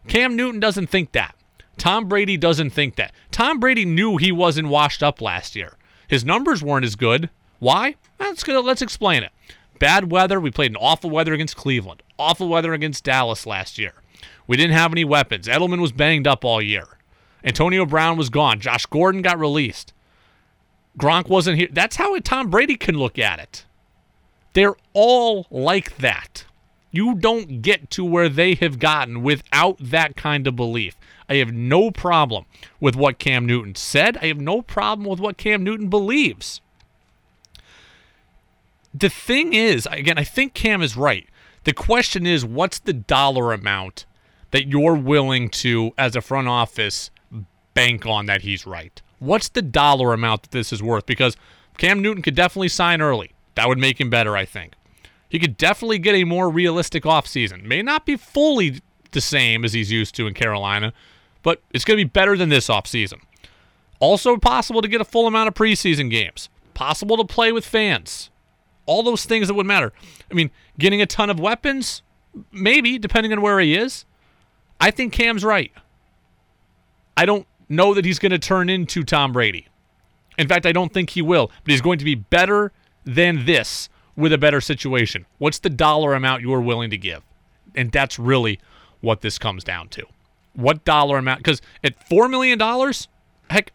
Cam 0.06 0.36
Newton 0.36 0.60
doesn't 0.60 0.86
think 0.86 1.12
that. 1.12 1.34
Tom 1.76 2.08
Brady 2.08 2.36
doesn't 2.36 2.70
think 2.70 2.96
that. 2.96 3.12
Tom 3.30 3.58
Brady 3.58 3.84
knew 3.84 4.16
he 4.16 4.30
wasn't 4.30 4.68
washed 4.68 5.02
up 5.02 5.20
last 5.20 5.56
year. 5.56 5.74
His 6.06 6.24
numbers 6.24 6.62
weren't 6.62 6.84
as 6.84 6.94
good. 6.94 7.30
Why? 7.58 7.96
Let's 8.20 8.46
let's 8.46 8.82
explain 8.82 9.22
it. 9.22 9.32
Bad 9.78 10.10
weather. 10.10 10.38
We 10.38 10.50
played 10.50 10.70
in 10.70 10.76
awful 10.76 11.10
weather 11.10 11.32
against 11.32 11.56
Cleveland, 11.56 12.02
awful 12.18 12.48
weather 12.48 12.72
against 12.72 13.04
Dallas 13.04 13.46
last 13.46 13.78
year. 13.78 13.94
We 14.46 14.56
didn't 14.56 14.76
have 14.76 14.92
any 14.92 15.04
weapons. 15.04 15.46
Edelman 15.46 15.80
was 15.80 15.92
banged 15.92 16.26
up 16.26 16.44
all 16.44 16.60
year. 16.60 16.98
Antonio 17.42 17.86
Brown 17.86 18.16
was 18.16 18.30
gone. 18.30 18.60
Josh 18.60 18.86
Gordon 18.86 19.22
got 19.22 19.38
released. 19.38 19.92
Gronk 20.98 21.28
wasn't 21.28 21.58
here. 21.58 21.68
That's 21.70 21.96
how 21.96 22.18
Tom 22.20 22.50
Brady 22.50 22.76
can 22.76 22.96
look 22.96 23.18
at 23.18 23.38
it. 23.38 23.64
They're 24.52 24.76
all 24.92 25.46
like 25.50 25.96
that. 25.98 26.44
You 26.90 27.16
don't 27.16 27.60
get 27.60 27.90
to 27.90 28.04
where 28.04 28.28
they 28.28 28.54
have 28.54 28.78
gotten 28.78 29.22
without 29.22 29.76
that 29.80 30.16
kind 30.16 30.46
of 30.46 30.54
belief. 30.54 30.96
I 31.28 31.36
have 31.36 31.52
no 31.52 31.90
problem 31.90 32.44
with 32.78 32.94
what 32.94 33.18
Cam 33.18 33.46
Newton 33.46 33.74
said. 33.74 34.16
I 34.18 34.26
have 34.26 34.40
no 34.40 34.62
problem 34.62 35.08
with 35.08 35.18
what 35.18 35.36
Cam 35.36 35.64
Newton 35.64 35.88
believes 35.88 36.60
the 38.94 39.08
thing 39.10 39.52
is, 39.52 39.86
again, 39.90 40.16
I 40.16 40.24
think 40.24 40.54
Cam 40.54 40.80
is 40.80 40.96
right. 40.96 41.28
The 41.64 41.72
question 41.72 42.26
is, 42.26 42.44
what's 42.44 42.78
the 42.78 42.92
dollar 42.92 43.52
amount 43.52 44.06
that 44.54 44.68
you're 44.68 44.94
willing 44.94 45.48
to, 45.48 45.90
as 45.98 46.14
a 46.14 46.20
front 46.20 46.46
office, 46.46 47.10
bank 47.74 48.06
on 48.06 48.26
that 48.26 48.42
he's 48.42 48.64
right? 48.64 49.02
What's 49.18 49.48
the 49.48 49.62
dollar 49.62 50.12
amount 50.12 50.42
that 50.42 50.52
this 50.52 50.72
is 50.72 50.80
worth? 50.80 51.06
Because 51.06 51.36
Cam 51.76 52.00
Newton 52.00 52.22
could 52.22 52.36
definitely 52.36 52.68
sign 52.68 53.02
early. 53.02 53.32
That 53.56 53.66
would 53.66 53.78
make 53.78 54.00
him 54.00 54.10
better, 54.10 54.36
I 54.36 54.44
think. 54.44 54.74
He 55.28 55.40
could 55.40 55.56
definitely 55.56 55.98
get 55.98 56.14
a 56.14 56.22
more 56.22 56.48
realistic 56.48 57.02
offseason. 57.02 57.64
May 57.64 57.82
not 57.82 58.06
be 58.06 58.14
fully 58.16 58.80
the 59.10 59.20
same 59.20 59.64
as 59.64 59.72
he's 59.72 59.90
used 59.90 60.14
to 60.14 60.28
in 60.28 60.34
Carolina, 60.34 60.92
but 61.42 61.60
it's 61.72 61.84
going 61.84 61.98
to 61.98 62.04
be 62.04 62.08
better 62.08 62.36
than 62.36 62.48
this 62.48 62.68
offseason. 62.68 63.22
Also 63.98 64.36
possible 64.36 64.82
to 64.82 64.86
get 64.86 65.00
a 65.00 65.04
full 65.04 65.26
amount 65.26 65.48
of 65.48 65.54
preseason 65.54 66.12
games. 66.12 66.48
Possible 66.74 67.16
to 67.16 67.24
play 67.24 67.50
with 67.50 67.66
fans. 67.66 68.30
All 68.86 69.02
those 69.02 69.24
things 69.24 69.48
that 69.48 69.54
would 69.54 69.66
matter. 69.66 69.92
I 70.30 70.34
mean, 70.34 70.52
getting 70.78 71.02
a 71.02 71.06
ton 71.06 71.28
of 71.28 71.40
weapons, 71.40 72.02
maybe, 72.52 73.00
depending 73.00 73.32
on 73.32 73.40
where 73.40 73.58
he 73.58 73.74
is. 73.74 74.04
I 74.80 74.90
think 74.90 75.12
Cam's 75.12 75.44
right. 75.44 75.72
I 77.16 77.26
don't 77.26 77.46
know 77.68 77.94
that 77.94 78.04
he's 78.04 78.18
going 78.18 78.32
to 78.32 78.38
turn 78.38 78.68
into 78.68 79.02
Tom 79.02 79.32
Brady. 79.32 79.68
In 80.36 80.48
fact, 80.48 80.66
I 80.66 80.72
don't 80.72 80.92
think 80.92 81.10
he 81.10 81.22
will, 81.22 81.50
but 81.62 81.70
he's 81.70 81.80
going 81.80 81.98
to 81.98 82.04
be 82.04 82.14
better 82.14 82.72
than 83.04 83.46
this 83.46 83.88
with 84.16 84.32
a 84.32 84.38
better 84.38 84.60
situation. 84.60 85.26
What's 85.38 85.58
the 85.58 85.70
dollar 85.70 86.14
amount 86.14 86.42
you're 86.42 86.60
willing 86.60 86.90
to 86.90 86.98
give? 86.98 87.22
And 87.74 87.90
that's 87.92 88.18
really 88.18 88.60
what 89.00 89.20
this 89.20 89.38
comes 89.38 89.64
down 89.64 89.88
to. 89.90 90.06
What 90.54 90.84
dollar 90.84 91.18
amount? 91.18 91.40
Because 91.40 91.60
at 91.82 92.08
$4 92.08 92.30
million, 92.30 92.58
heck, 93.50 93.72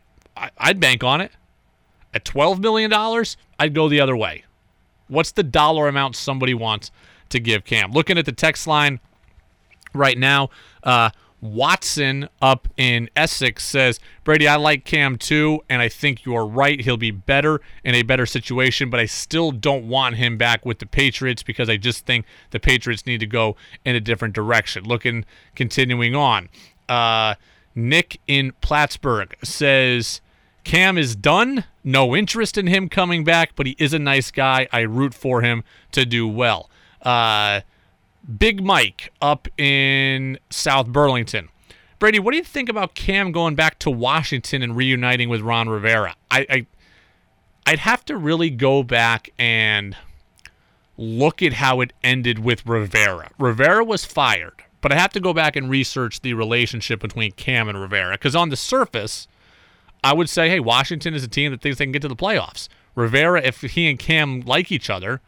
I'd 0.57 0.79
bank 0.79 1.03
on 1.03 1.21
it. 1.21 1.31
At 2.13 2.25
$12 2.25 2.59
million, 2.59 2.91
I'd 3.59 3.73
go 3.73 3.89
the 3.89 3.99
other 3.99 4.17
way. 4.17 4.43
What's 5.07 5.31
the 5.31 5.43
dollar 5.43 5.87
amount 5.87 6.15
somebody 6.15 6.53
wants 6.53 6.91
to 7.29 7.39
give 7.39 7.65
Cam? 7.65 7.91
Looking 7.91 8.17
at 8.17 8.25
the 8.25 8.31
text 8.31 8.67
line 8.67 8.99
right 9.93 10.17
now, 10.17 10.49
uh, 10.83 11.09
Watson 11.41 12.27
up 12.41 12.67
in 12.75 13.09
Essex 13.15 13.63
says, 13.63 13.99
Brady, 14.23 14.47
I 14.47 14.57
like 14.57 14.83
Cam 14.83 15.17
too, 15.17 15.61
and 15.69 15.81
I 15.81 15.87
think 15.87 16.25
you're 16.25 16.45
right. 16.45 16.81
He'll 16.81 16.97
be 16.97 17.11
better 17.11 17.61
in 17.83 17.95
a 17.95 18.03
better 18.03 18.25
situation, 18.25 18.89
but 18.89 18.99
I 18.99 19.05
still 19.05 19.51
don't 19.51 19.87
want 19.87 20.15
him 20.15 20.37
back 20.37 20.65
with 20.65 20.79
the 20.79 20.85
Patriots 20.85 21.43
because 21.43 21.69
I 21.69 21.77
just 21.77 22.05
think 22.05 22.25
the 22.51 22.59
Patriots 22.59 23.05
need 23.05 23.19
to 23.21 23.27
go 23.27 23.55
in 23.85 23.95
a 23.95 24.01
different 24.01 24.33
direction. 24.33 24.83
Looking, 24.83 25.25
continuing 25.55 26.15
on. 26.15 26.49
Uh, 26.89 27.35
Nick 27.75 28.19
in 28.27 28.51
Plattsburgh 28.61 29.35
says, 29.43 30.21
Cam 30.63 30.97
is 30.97 31.15
done. 31.15 31.63
No 31.83 32.15
interest 32.15 32.57
in 32.57 32.67
him 32.67 32.89
coming 32.89 33.23
back, 33.23 33.51
but 33.55 33.65
he 33.65 33.75
is 33.79 33.93
a 33.93 33.99
nice 33.99 34.29
guy. 34.29 34.67
I 34.71 34.81
root 34.81 35.13
for 35.13 35.41
him 35.41 35.63
to 35.93 36.05
do 36.05 36.27
well. 36.27 36.69
Uh, 37.01 37.61
Big 38.37 38.63
Mike 38.63 39.11
up 39.21 39.47
in 39.57 40.37
South 40.49 40.87
Burlington. 40.87 41.49
Brady, 41.97 42.19
what 42.19 42.31
do 42.31 42.37
you 42.37 42.43
think 42.43 42.69
about 42.69 42.95
Cam 42.95 43.31
going 43.31 43.55
back 43.55 43.79
to 43.79 43.89
Washington 43.89 44.61
and 44.61 44.75
reuniting 44.75 45.29
with 45.29 45.41
Ron 45.41 45.67
Rivera? 45.67 46.15
I, 46.31 46.45
I 46.49 46.67
I'd 47.65 47.79
have 47.79 48.05
to 48.05 48.17
really 48.17 48.49
go 48.49 48.83
back 48.83 49.29
and 49.37 49.95
look 50.97 51.41
at 51.41 51.53
how 51.53 51.81
it 51.81 51.93
ended 52.03 52.39
with 52.39 52.65
Rivera. 52.65 53.31
Rivera 53.37 53.83
was 53.83 54.05
fired, 54.05 54.63
but 54.81 54.91
I 54.91 54.95
have 54.95 55.11
to 55.13 55.19
go 55.19 55.33
back 55.33 55.55
and 55.55 55.69
research 55.69 56.21
the 56.21 56.33
relationship 56.33 56.99
between 56.99 57.31
Cam 57.33 57.67
and 57.67 57.79
Rivera 57.79 58.13
because 58.13 58.35
on 58.35 58.49
the 58.49 58.55
surface, 58.55 59.27
I 60.03 60.13
would 60.13 60.29
say, 60.29 60.49
hey, 60.49 60.59
Washington 60.59 61.13
is 61.13 61.23
a 61.23 61.27
team 61.27 61.51
that 61.51 61.61
thinks 61.61 61.77
they 61.77 61.85
can 61.85 61.91
get 61.91 62.01
to 62.03 62.07
the 62.07 62.15
playoffs. 62.15 62.69
Rivera, 62.95 63.41
if 63.41 63.61
he 63.61 63.89
and 63.89 63.99
Cam 63.99 64.41
like 64.41 64.71
each 64.71 64.89
other, 64.89 65.21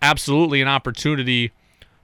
absolutely 0.00 0.60
an 0.60 0.68
opportunity 0.68 1.52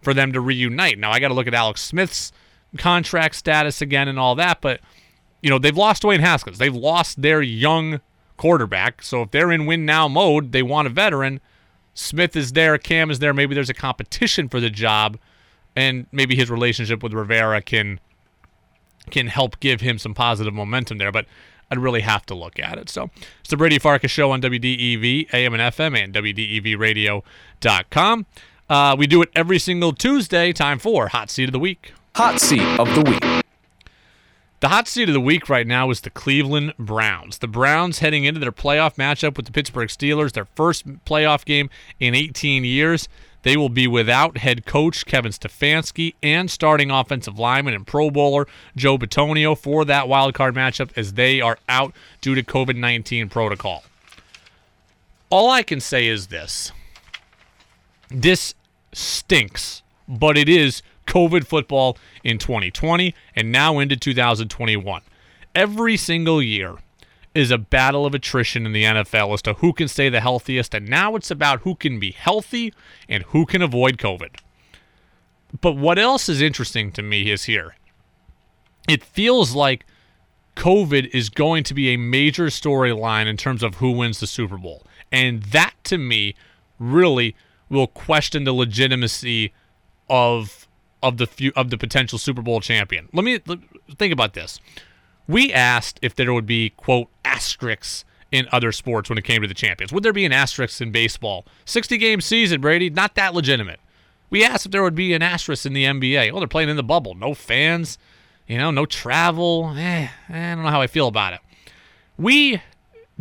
for 0.03 0.13
them 0.13 0.33
to 0.33 0.41
reunite. 0.41 0.99
Now 0.99 1.11
I 1.11 1.21
got 1.21 1.29
to 1.29 1.35
look 1.35 1.47
at 1.47 1.55
Alex 1.55 1.81
Smith's 1.81 2.33
contract 2.77 3.37
status 3.37 3.81
again 3.81 4.09
and 4.09 4.19
all 4.19 4.35
that, 4.35 4.61
but 4.61 4.81
you 5.41 5.51
know 5.51 5.59
they've 5.59 5.77
lost 5.77 6.03
Dwayne 6.03 6.21
Haskins. 6.21 6.59
They've 6.59 6.75
lost 6.75 7.23
their 7.23 7.43
young 7.43 8.01
quarterback. 8.37 9.03
So 9.03 9.23
if 9.23 9.31
they're 9.31 9.53
in 9.53 9.67
win 9.67 9.87
now 9.87 10.09
mode, 10.09 10.53
they 10.53 10.63
want 10.63 10.87
a 10.87 10.91
veteran. 10.91 11.41
Smith 11.95 12.37
is 12.37 12.53
there, 12.53 12.79
Cam 12.79 13.11
is 13.11 13.19
there. 13.19 13.35
Maybe 13.35 13.55
there's 13.55 13.71
a 13.71 13.75
competition 13.75 14.49
for 14.49 14.61
the 14.61 14.71
job, 14.71 15.19
and 15.77 16.07
maybe 16.11 16.35
his 16.35 16.51
relationship 16.51 17.03
with 17.03 17.13
Rivera 17.13 17.61
can 17.63 18.01
can 19.11 19.27
help 19.27 19.59
give 19.61 19.81
him 19.81 19.99
some 19.99 20.15
positive 20.15 20.55
momentum 20.55 20.99
there. 20.99 21.11
But 21.13 21.27
I'd 21.71 21.79
really 21.79 22.03
have 22.03 22.27
to 22.27 22.35
look 22.35 22.59
at 22.59 22.77
it. 22.79 22.91
So 22.91 23.11
it's 23.41 23.51
the 23.51 23.57
Brady 23.57 23.79
Farkas 23.79 24.11
Show 24.11 24.31
on 24.31 24.43
WDEV, 24.43 25.33
AM 25.33 25.55
and 25.55 25.63
FM, 25.63 25.97
and 25.97 26.13
WDEVradio.com. 26.13 28.27
Uh, 28.73 28.97
we 28.97 29.07
do 29.07 29.21
it 29.21 29.29
every 29.35 29.59
single 29.59 29.93
Tuesday. 29.93 30.51
Time 30.51 30.79
for 30.79 31.09
Hot 31.09 31.29
Seat 31.29 31.45
of 31.45 31.53
the 31.53 31.59
Week. 31.59 31.93
Hot 32.17 32.41
Seat 32.41 32.63
of 32.81 32.89
the 32.95 33.03
Week. 33.03 33.45
The 34.61 34.69
hot 34.69 34.89
seat 34.89 35.11
of 35.11 35.13
the 35.13 35.21
week 35.21 35.51
right 35.51 35.67
now 35.67 35.91
is 35.91 36.01
the 36.01 36.09
Cleveland 36.09 36.73
Browns. 36.79 37.39
The 37.39 37.49
Browns 37.49 37.99
heading 37.99 38.25
into 38.25 38.41
their 38.41 38.51
playoff 38.51 38.95
matchup 38.95 39.37
with 39.37 39.45
the 39.45 39.53
Pittsburgh 39.53 39.89
Steelers, 39.89 40.33
their 40.33 40.47
first 40.55 40.87
playoff 41.05 41.45
game 41.45 41.69
in 42.01 42.15
18 42.15 42.65
years. 42.65 43.11
They 43.43 43.59
will 43.59 43.69
be 43.69 43.87
without 43.87 44.39
head 44.39 44.65
coach 44.65 45.05
Kevin 45.05 45.33
Stefanski 45.33 46.15
and 46.23 46.51
starting 46.51 46.91
offensive 46.91 47.39
lineman 47.39 47.75
and 47.75 47.87
Pro 47.87 48.11
Bowler 48.11 48.47
Joe 48.75 48.97
Bitonio 48.97 49.59
for 49.59 49.85
that 49.85 50.09
wild 50.09 50.33
card 50.33 50.55
matchup 50.55 50.93
as 50.97 51.13
they 51.13 51.43
are 51.43 51.59
out 51.69 51.93
due 52.23 52.35
to 52.35 52.43
COVID 52.43 52.77
19 52.77 53.29
protocol. 53.29 53.85
All 55.29 55.51
I 55.51 55.63
can 55.63 55.81
say 55.81 56.07
is 56.07 56.29
this 56.29 56.73
this 58.09 58.55
stinks, 58.93 59.83
but 60.09 60.37
it 60.37 60.49
is 60.49 60.83
COVID 61.07 61.47
football 61.47 61.97
in 62.25 62.39
2020 62.39 63.15
and 63.35 63.53
now 63.53 63.79
into 63.79 63.97
2021. 63.97 65.03
Every 65.55 65.97
single 65.97 66.43
year 66.43 66.77
is 67.35 67.51
a 67.51 67.59
battle 67.59 68.05
of 68.05 68.15
attrition 68.15 68.67
in 68.67 68.73
the 68.73 68.85
NFL 68.85 69.33
as 69.35 69.43
to 69.43 69.55
who 69.55 69.73
can 69.73 69.89
stay 69.89 70.09
the 70.09 70.21
healthiest, 70.21 70.75
and 70.75 70.89
now 70.89 71.17
it's 71.17 71.31
about 71.31 71.61
who 71.61 71.75
can 71.75 71.99
be 71.99 72.11
healthy 72.11 72.73
and 73.09 73.23
who 73.25 73.47
can 73.47 73.63
avoid 73.63 73.97
COVID. 73.97 74.37
But 75.61 75.77
what 75.77 75.99
else 75.99 76.29
is 76.29 76.41
interesting 76.41 76.93
to 76.93 77.03
me 77.03 77.31
is 77.31 77.45
here. 77.45 77.77
It 78.89 79.03
feels 79.03 79.55
like 79.55 79.87
COVID 80.57 81.15
is 81.15 81.29
going 81.31 81.65
to 81.65 81.75
be 81.75 81.91
a 81.91 81.97
major 81.97 82.47
storyline 82.47 83.27
in 83.27 83.37
terms 83.37 83.63
of 83.63 83.77
who 83.77 83.93
wins 83.93 84.21
the 84.21 84.27
Super 84.27 84.59
Bowl. 84.59 84.85
And 85.11 85.43
that 85.45 85.75
to 85.85 85.99
me 85.99 86.35
really 86.79 87.35
will 87.73 87.87
question 87.87 88.45
the 88.45 88.53
legitimacy 88.53 89.53
of 90.09 90.69
of 91.03 91.17
the 91.17 91.27
few, 91.27 91.53
of 91.57 91.71
the 91.71 91.79
potential 91.79 92.19
Super 92.19 92.43
Bowl 92.43 92.61
champion. 92.61 93.09
Let 93.13 93.25
me 93.25 93.41
think 93.99 94.13
about 94.13 94.35
this. 94.35 94.61
We 95.27 95.53
asked 95.53 95.99
if 96.01 96.15
there 96.15 96.33
would 96.33 96.47
be 96.47 96.71
quote 96.71 97.09
asterisks 97.25 98.05
in 98.31 98.47
other 98.53 98.73
sports 98.73 99.09
when 99.09 99.19
it 99.19 99.25
came 99.25 99.43
to 99.43 99.49
the 99.49 99.55
champions. 99.55 99.93
Would 99.93 100.03
there 100.03 100.13
be 100.13 100.25
an 100.25 100.33
asterisk 100.33 100.81
in 100.81 100.93
baseball? 100.93 101.45
60 101.65 101.99
game 101.99 102.21
season, 102.21 102.61
Brady, 102.61 102.89
not 102.89 103.15
that 103.17 103.35
legitimate. 103.35 103.81
We 104.31 104.45
asked 104.45 104.65
if 104.65 104.73
there 104.73 104.83
would 104.83 104.95
be 104.95 105.13
an 105.13 105.23
asterisk 105.23 105.67
in 105.67 105.75
the 105.75 105.85
NBA. 105.85 106.33
Oh, 106.33 106.39
they're 106.39 106.49
playing 106.49 106.71
in 106.71 106.77
the 106.77 106.83
bubble. 106.83 107.15
No 107.15 107.35
fans, 107.35 107.99
you 108.47 108.57
know, 108.57 108.71
no 108.71 108.87
travel. 108.87 109.75
Eh, 109.77 110.09
I 110.29 110.33
don't 110.33 110.63
know 110.63 110.71
how 110.71 110.81
I 110.81 110.87
feel 110.87 111.09
about 111.09 111.35
it. 111.35 111.41
We 112.17 112.63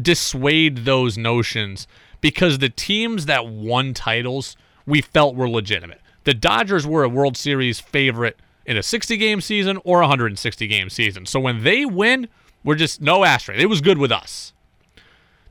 dissuade 0.01 0.85
those 0.85 1.17
notions 1.17 1.87
because 2.21 2.59
the 2.59 2.69
teams 2.69 3.25
that 3.25 3.47
won 3.47 3.93
titles 3.93 4.55
we 4.85 5.01
felt 5.01 5.35
were 5.35 5.49
legitimate. 5.49 6.01
The 6.23 6.33
Dodgers 6.33 6.85
were 6.85 7.03
a 7.03 7.09
World 7.09 7.35
Series 7.35 7.79
favorite 7.79 8.39
in 8.65 8.77
a 8.77 8.83
60 8.83 9.17
game 9.17 9.41
season 9.41 9.79
or 9.83 9.99
a 9.99 10.03
160 10.03 10.67
game 10.67 10.89
season. 10.89 11.25
So 11.25 11.39
when 11.39 11.63
they 11.63 11.85
win, 11.85 12.27
we're 12.63 12.75
just 12.75 13.01
no 13.01 13.23
asterisk. 13.23 13.61
It 13.61 13.67
was 13.67 13.81
good 13.81 13.97
with 13.97 14.11
us. 14.11 14.53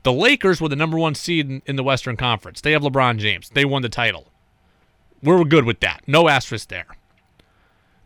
The 0.03 0.13
Lakers 0.13 0.59
were 0.59 0.69
the 0.69 0.75
number 0.75 0.97
one 0.97 1.13
seed 1.13 1.49
in, 1.49 1.61
in 1.65 1.75
the 1.75 1.83
Western 1.83 2.17
Conference. 2.17 2.61
They 2.61 2.71
have 2.71 2.81
LeBron 2.81 3.17
James. 3.17 3.49
They 3.49 3.65
won 3.65 3.81
the 3.81 3.89
title. 3.89 4.31
We're 5.21 5.43
good 5.43 5.65
with 5.65 5.79
that. 5.81 6.01
No 6.07 6.27
asterisk 6.27 6.69
there. 6.69 6.87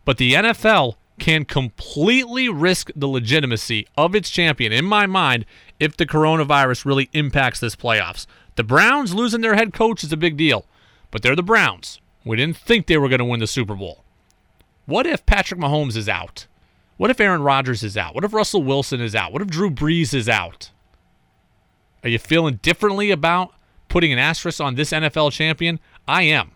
But 0.04 0.18
the 0.18 0.34
NFL 0.34 0.96
can 1.18 1.44
completely 1.44 2.48
risk 2.48 2.90
the 2.94 3.08
legitimacy 3.08 3.86
of 3.96 4.14
its 4.14 4.28
champion, 4.28 4.72
in 4.72 4.84
my 4.84 5.06
mind, 5.06 5.46
if 5.78 5.96
the 5.96 6.06
coronavirus 6.06 6.84
really 6.84 7.08
impacts 7.12 7.60
this 7.60 7.76
playoffs. 7.76 8.26
The 8.56 8.64
Browns 8.64 9.14
losing 9.14 9.40
their 9.40 9.54
head 9.54 9.72
coach 9.72 10.02
is 10.02 10.12
a 10.12 10.16
big 10.16 10.36
deal, 10.36 10.64
but 11.10 11.22
they're 11.22 11.36
the 11.36 11.42
Browns. 11.42 12.00
We 12.24 12.36
didn't 12.36 12.56
think 12.56 12.86
they 12.86 12.98
were 12.98 13.08
going 13.08 13.18
to 13.20 13.24
win 13.24 13.40
the 13.40 13.46
Super 13.46 13.74
Bowl. 13.74 14.04
What 14.86 15.06
if 15.06 15.26
Patrick 15.26 15.60
Mahomes 15.60 15.96
is 15.96 16.08
out? 16.08 16.46
What 16.96 17.10
if 17.10 17.20
Aaron 17.20 17.42
Rodgers 17.42 17.82
is 17.82 17.96
out? 17.96 18.14
What 18.14 18.24
if 18.24 18.32
Russell 18.32 18.62
Wilson 18.62 19.00
is 19.00 19.14
out? 19.14 19.32
What 19.32 19.42
if 19.42 19.48
Drew 19.48 19.70
Brees 19.70 20.14
is 20.14 20.28
out? 20.28 20.70
Are 22.02 22.08
you 22.08 22.18
feeling 22.18 22.58
differently 22.62 23.10
about 23.10 23.52
putting 23.88 24.12
an 24.12 24.18
asterisk 24.18 24.60
on 24.60 24.76
this 24.76 24.92
NFL 24.92 25.32
champion? 25.32 25.78
I 26.08 26.22
am. 26.22 26.52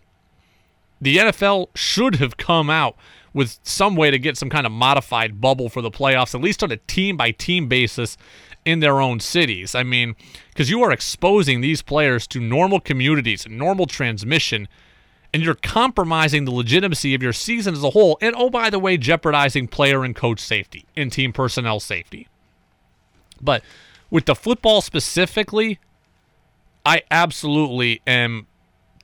The 1.00 1.17
NFL 1.17 1.69
should 1.75 2.17
have 2.17 2.37
come 2.37 2.71
out 2.71 2.97
with 3.33 3.59
some 3.62 3.97
way 3.97 4.11
to 4.11 4.19
get 4.19 4.37
some 4.37 4.50
kind 4.50 4.67
of 4.67 4.73
modified 4.73 5.41
bubble 5.41 5.69
for 5.69 5.83
the 5.83 5.91
playoffs, 5.91 6.35
at 6.35 6.41
least 6.41 6.62
on 6.62 6.73
a 6.73 6.77
team 6.77 7.17
by 7.17 7.31
team 7.31 7.69
basis, 7.69 8.17
in 8.64 8.81
their 8.81 9.00
own 9.00 9.21
cities. 9.21 9.75
I 9.75 9.83
mean, 9.83 10.17
because 10.49 10.71
you 10.71 10.83
are 10.83 10.93
exposing 10.93 11.61
these 11.61 11.83
players 11.83 12.26
to 12.29 12.40
normal 12.40 12.81
communities 12.81 13.47
normal 13.49 13.87
transmission, 13.87 14.69
and 15.33 15.43
you're 15.43 15.55
compromising 15.55 16.45
the 16.45 16.50
legitimacy 16.50 17.14
of 17.14 17.23
your 17.23 17.33
season 17.33 17.75
as 17.75 17.85
a 17.85 17.90
whole. 17.90 18.19
And 18.21 18.35
oh, 18.37 18.50
by 18.50 18.71
the 18.71 18.79
way, 18.79 18.97
jeopardizing 18.97 19.69
player 19.69 20.05
and 20.05 20.14
coach 20.14 20.40
safety 20.40 20.87
and 20.97 21.12
team 21.12 21.33
personnel 21.33 21.81
safety. 21.81 22.29
But 23.40 23.62
with 24.11 24.26
the 24.26 24.35
football 24.35 24.81
specifically, 24.83 25.79
I 26.85 27.02
absolutely 27.11 28.02
am 28.07 28.47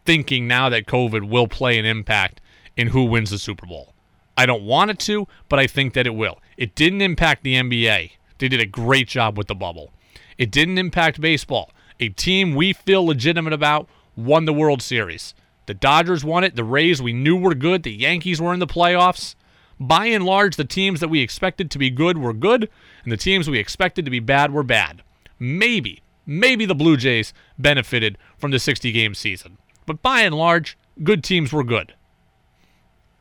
thinking 0.04 0.46
now 0.46 0.68
that 0.68 0.86
COVID 0.86 1.28
will 1.28 1.48
play 1.48 1.78
an 1.78 1.84
impact 1.84 2.40
in 2.76 2.88
who 2.88 3.04
wins 3.04 3.30
the 3.30 3.38
Super 3.38 3.66
Bowl. 3.66 3.94
I 4.36 4.46
don't 4.46 4.64
want 4.64 4.90
it 4.90 4.98
to, 5.00 5.26
but 5.48 5.58
I 5.58 5.66
think 5.66 5.94
that 5.94 6.06
it 6.06 6.14
will. 6.14 6.40
It 6.56 6.74
didn't 6.74 7.00
impact 7.00 7.42
the 7.42 7.54
NBA. 7.54 8.12
They 8.38 8.48
did 8.48 8.60
a 8.60 8.66
great 8.66 9.08
job 9.08 9.36
with 9.38 9.46
the 9.46 9.54
bubble. 9.54 9.92
It 10.38 10.50
didn't 10.50 10.78
impact 10.78 11.20
baseball. 11.20 11.70
A 11.98 12.10
team 12.10 12.54
we 12.54 12.72
feel 12.72 13.04
legitimate 13.04 13.52
about 13.52 13.88
won 14.16 14.44
the 14.44 14.52
World 14.52 14.82
Series. 14.82 15.34
The 15.66 15.74
Dodgers 15.74 16.24
won 16.24 16.44
it. 16.44 16.56
The 16.56 16.64
Rays 16.64 17.02
we 17.02 17.12
knew 17.12 17.36
were 17.36 17.54
good. 17.54 17.82
The 17.82 17.92
Yankees 17.92 18.40
were 18.40 18.52
in 18.52 18.60
the 18.60 18.66
playoffs. 18.66 19.34
By 19.78 20.06
and 20.06 20.24
large, 20.24 20.56
the 20.56 20.64
teams 20.64 21.00
that 21.00 21.08
we 21.08 21.20
expected 21.20 21.70
to 21.70 21.78
be 21.78 21.90
good 21.90 22.18
were 22.18 22.32
good, 22.32 22.70
and 23.02 23.12
the 23.12 23.16
teams 23.16 23.48
we 23.48 23.58
expected 23.58 24.04
to 24.04 24.10
be 24.10 24.20
bad 24.20 24.52
were 24.52 24.62
bad. 24.62 25.02
Maybe, 25.38 26.02
maybe 26.24 26.64
the 26.64 26.74
Blue 26.74 26.96
Jays 26.96 27.34
benefited 27.58 28.16
from 28.38 28.52
the 28.52 28.58
60 28.58 28.90
game 28.92 29.14
season. 29.14 29.58
But 29.84 30.02
by 30.02 30.20
and 30.20 30.34
large, 30.34 30.78
good 31.02 31.22
teams 31.22 31.52
were 31.52 31.64
good. 31.64 31.94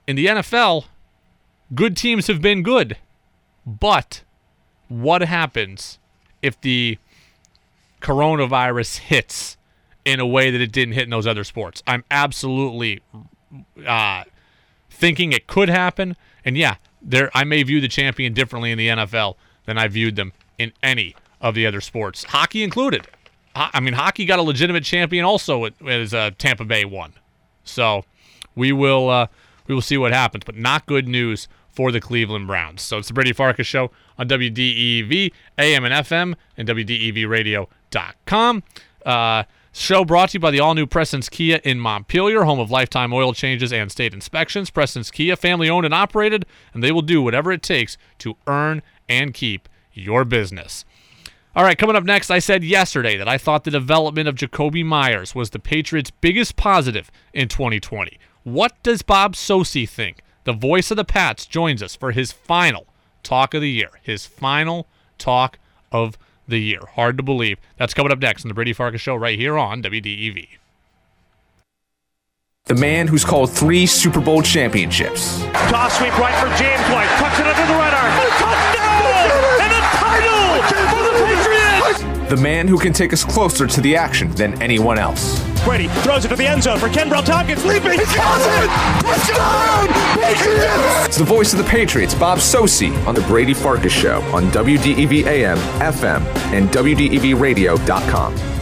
In 0.07 0.15
the 0.15 0.27
NFL, 0.27 0.85
good 1.73 1.97
teams 1.97 2.27
have 2.27 2.41
been 2.41 2.63
good. 2.63 2.97
But 3.65 4.23
what 4.87 5.21
happens 5.21 5.99
if 6.41 6.59
the 6.61 6.97
coronavirus 8.01 8.97
hits 8.99 9.57
in 10.03 10.19
a 10.19 10.27
way 10.27 10.51
that 10.51 10.61
it 10.61 10.71
didn't 10.71 10.93
hit 10.93 11.03
in 11.03 11.09
those 11.09 11.27
other 11.27 11.43
sports? 11.43 11.81
I'm 11.87 12.03
absolutely 12.11 13.01
uh, 13.85 14.23
thinking 14.89 15.31
it 15.31 15.47
could 15.47 15.69
happen. 15.69 16.15
And 16.43 16.57
yeah, 16.57 16.75
there 17.01 17.29
I 17.33 17.43
may 17.43 17.63
view 17.63 17.81
the 17.81 17.87
champion 17.87 18.33
differently 18.33 18.71
in 18.71 18.77
the 18.77 18.87
NFL 18.87 19.35
than 19.65 19.77
I 19.77 19.87
viewed 19.87 20.15
them 20.15 20.33
in 20.57 20.71
any 20.81 21.15
of 21.41 21.55
the 21.55 21.65
other 21.65 21.81
sports, 21.81 22.23
hockey 22.23 22.63
included. 22.63 23.07
I 23.55 23.79
mean, 23.79 23.93
hockey 23.93 24.25
got 24.25 24.39
a 24.39 24.41
legitimate 24.41 24.83
champion 24.83 25.23
also 25.23 25.65
as 25.87 26.13
uh, 26.13 26.31
Tampa 26.37 26.65
Bay 26.65 26.83
won. 26.83 27.13
So 27.63 28.03
we 28.53 28.71
will 28.71 29.09
uh, 29.09 29.27
we 29.67 29.73
will 29.73 29.81
see 29.81 29.97
what 29.97 30.11
happens, 30.11 30.43
but 30.45 30.55
not 30.55 30.85
good 30.85 31.07
news 31.07 31.47
for 31.75 31.91
the 31.91 31.99
Cleveland 31.99 32.47
Browns. 32.47 32.81
So 32.81 32.97
it's 32.97 33.09
the 33.09 33.13
Brady 33.13 33.33
Farkas 33.33 33.67
Show 33.67 33.91
on 34.17 34.27
WDEV, 34.29 35.31
AM 35.57 35.83
and 35.85 35.93
FM, 35.93 36.35
and 36.57 36.67
WDEVradio.com. 36.67 38.63
Uh, 39.05 39.43
show 39.73 40.05
brought 40.05 40.29
to 40.29 40.35
you 40.35 40.39
by 40.39 40.51
the 40.51 40.61
all-new 40.61 40.87
Preston's 40.87 41.27
Kia 41.29 41.59
in 41.63 41.79
Montpelier, 41.79 42.45
home 42.45 42.59
of 42.59 42.71
lifetime 42.71 43.13
oil 43.13 43.33
changes 43.33 43.73
and 43.73 43.91
state 43.91 44.13
inspections. 44.13 44.69
Preston's 44.69 45.11
Kia, 45.11 45.35
family-owned 45.35 45.85
and 45.85 45.93
operated, 45.93 46.45
and 46.73 46.81
they 46.81 46.93
will 46.93 47.01
do 47.01 47.21
whatever 47.21 47.51
it 47.51 47.61
takes 47.61 47.97
to 48.19 48.37
earn 48.47 48.81
and 49.09 49.33
keep 49.33 49.67
your 49.93 50.23
business. 50.23 50.85
All 51.55 51.63
right, 51.63 51.77
coming 51.77 51.95
up 51.95 52.03
next, 52.03 52.31
I 52.31 52.39
said 52.39 52.63
yesterday 52.63 53.15
that 53.17 53.29
I 53.29 53.37
thought 53.37 53.63
the 53.63 53.71
development 53.71 54.27
of 54.27 54.35
Jakobi 54.35 54.83
Meyers 54.83 55.33
was 55.35 55.51
the 55.51 55.59
Patriots' 55.59 56.11
biggest 56.11 56.55
positive 56.55 57.09
in 57.33 57.47
2020. 57.47 58.17
What 58.43 58.73
does 58.83 59.01
Bob 59.01 59.35
Socci 59.35 59.87
think? 59.87 60.17
The 60.45 60.53
voice 60.53 60.91
of 60.91 60.97
the 60.97 61.03
Pats 61.03 61.45
joins 61.47 61.81
us 61.81 61.95
for 61.95 62.11
his 62.11 62.31
final 62.31 62.85
talk 63.23 63.53
of 63.55 63.61
the 63.61 63.69
year. 63.69 63.89
His 64.01 64.27
final 64.27 64.87
talk 65.17 65.57
of 65.91 66.17
the 66.47 66.61
year. 66.61 66.81
Hard 66.93 67.17
to 67.17 67.23
believe. 67.23 67.59
That's 67.77 67.95
coming 67.95 68.11
up 68.11 68.19
next 68.19 68.45
on 68.45 68.49
the 68.49 68.53
Brady 68.53 68.71
Farkas 68.71 69.01
Show 69.01 69.15
right 69.15 69.37
here 69.37 69.57
on 69.57 69.81
WDEV. 69.81 70.47
The 72.65 72.75
man 72.75 73.07
who's 73.07 73.25
called 73.25 73.51
three 73.51 73.85
Super 73.85 74.21
Bowl 74.21 74.41
championships. 74.41 75.39
Toss 75.69 75.97
sweep 75.97 76.17
right 76.17 76.33
for 76.39 76.47
James 76.57 76.81
White. 76.89 77.09
Tucks 77.17 77.39
it 77.39 77.45
under 77.45 77.73
the 77.73 77.77
right 77.77 77.84
The 82.29 82.37
man 82.37 82.67
who 82.67 82.79
can 82.79 82.91
take 82.91 83.13
us 83.13 83.23
closer 83.23 83.67
to 83.67 83.81
the 83.81 83.95
action 83.95 84.31
than 84.31 84.59
anyone 84.59 84.97
else. 84.97 85.39
Brady 85.63 85.87
throws 85.87 86.25
it 86.25 86.29
to 86.29 86.35
the 86.35 86.47
end 86.47 86.63
zone 86.63 86.79
for 86.79 86.87
Kenbrell 86.87 87.23
Thompkins. 87.23 87.63
Leaping. 87.63 87.91
He 87.91 87.97
got 87.97 88.41
it! 88.41 88.69
Touchdown! 89.03 89.87
Patriots! 90.19 91.07
It's 91.07 91.17
the 91.17 91.23
voice 91.23 91.53
of 91.53 91.59
the 91.59 91.65
Patriots, 91.65 92.15
Bob 92.15 92.39
Socci, 92.39 92.91
on 93.05 93.13
the 93.13 93.21
Brady 93.21 93.53
Farkas 93.53 93.93
Show 93.93 94.21
on 94.33 94.45
WDEV 94.45 95.27
AM, 95.27 95.59
FM, 95.79 96.21
and 96.51 96.67
WDEVradio.com. 96.69 98.55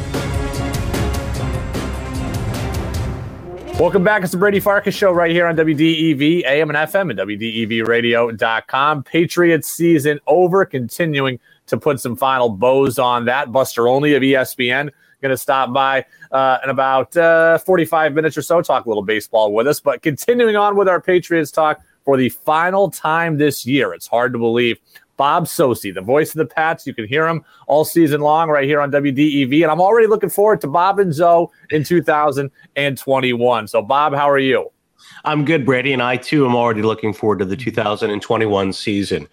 Welcome 3.79 4.03
back. 4.03 4.23
It's 4.23 4.33
the 4.33 4.37
Brady 4.37 4.59
Farkas 4.59 4.93
Show 4.93 5.13
right 5.13 5.31
here 5.31 5.47
on 5.47 5.55
WDEV, 5.55 6.43
AM 6.45 6.69
and 6.69 6.77
FM, 6.77 7.11
and 7.11 7.19
WDEVradio.com. 7.19 9.03
Patriots 9.03 9.69
season 9.69 10.19
over, 10.27 10.65
continuing 10.65 11.39
to 11.67 11.77
put 11.77 11.99
some 11.99 12.15
final 12.15 12.49
bows 12.49 12.99
on 12.99 13.25
that. 13.25 13.51
Buster 13.51 13.87
Olney 13.87 14.13
of 14.13 14.21
ESPN 14.21 14.91
going 15.23 15.31
to 15.31 15.37
stop 15.37 15.73
by 15.73 16.05
uh, 16.31 16.59
in 16.63 16.69
about 16.69 17.17
uh, 17.17 17.57
45 17.57 18.13
minutes 18.13 18.37
or 18.37 18.43
so, 18.43 18.61
talk 18.61 18.85
a 18.85 18.89
little 18.89 19.03
baseball 19.03 19.51
with 19.53 19.65
us. 19.65 19.79
But 19.79 20.03
continuing 20.03 20.55
on 20.55 20.75
with 20.75 20.87
our 20.87 21.01
Patriots 21.01 21.49
talk 21.49 21.81
for 22.05 22.17
the 22.17 22.29
final 22.29 22.91
time 22.91 23.37
this 23.37 23.65
year. 23.65 23.93
It's 23.93 24.07
hard 24.07 24.33
to 24.33 24.39
believe. 24.39 24.77
Bob 25.15 25.45
Socci, 25.45 25.93
the 25.93 26.01
voice 26.01 26.31
of 26.31 26.39
the 26.39 26.45
Pats. 26.45 26.87
You 26.87 26.93
can 26.93 27.07
hear 27.07 27.27
him 27.27 27.45
all 27.67 27.85
season 27.85 28.21
long 28.21 28.49
right 28.49 28.65
here 28.65 28.81
on 28.81 28.91
WDEV. 28.91 29.61
And 29.61 29.71
I'm 29.71 29.79
already 29.79 30.07
looking 30.07 30.29
forward 30.29 30.59
to 30.61 30.67
Bob 30.67 30.99
and 30.99 31.13
Zoe 31.13 31.47
in 31.69 31.83
2021. 31.83 33.67
So, 33.67 33.81
Bob, 33.83 34.15
how 34.15 34.29
are 34.29 34.39
you? 34.39 34.71
I'm 35.23 35.45
good, 35.45 35.65
Brady, 35.65 35.93
and 35.93 36.01
I 36.01 36.17
too 36.17 36.45
am 36.45 36.55
already 36.55 36.81
looking 36.81 37.13
forward 37.13 37.39
to 37.39 37.45
the 37.45 37.55
2021 37.55 38.73
season. 38.73 39.27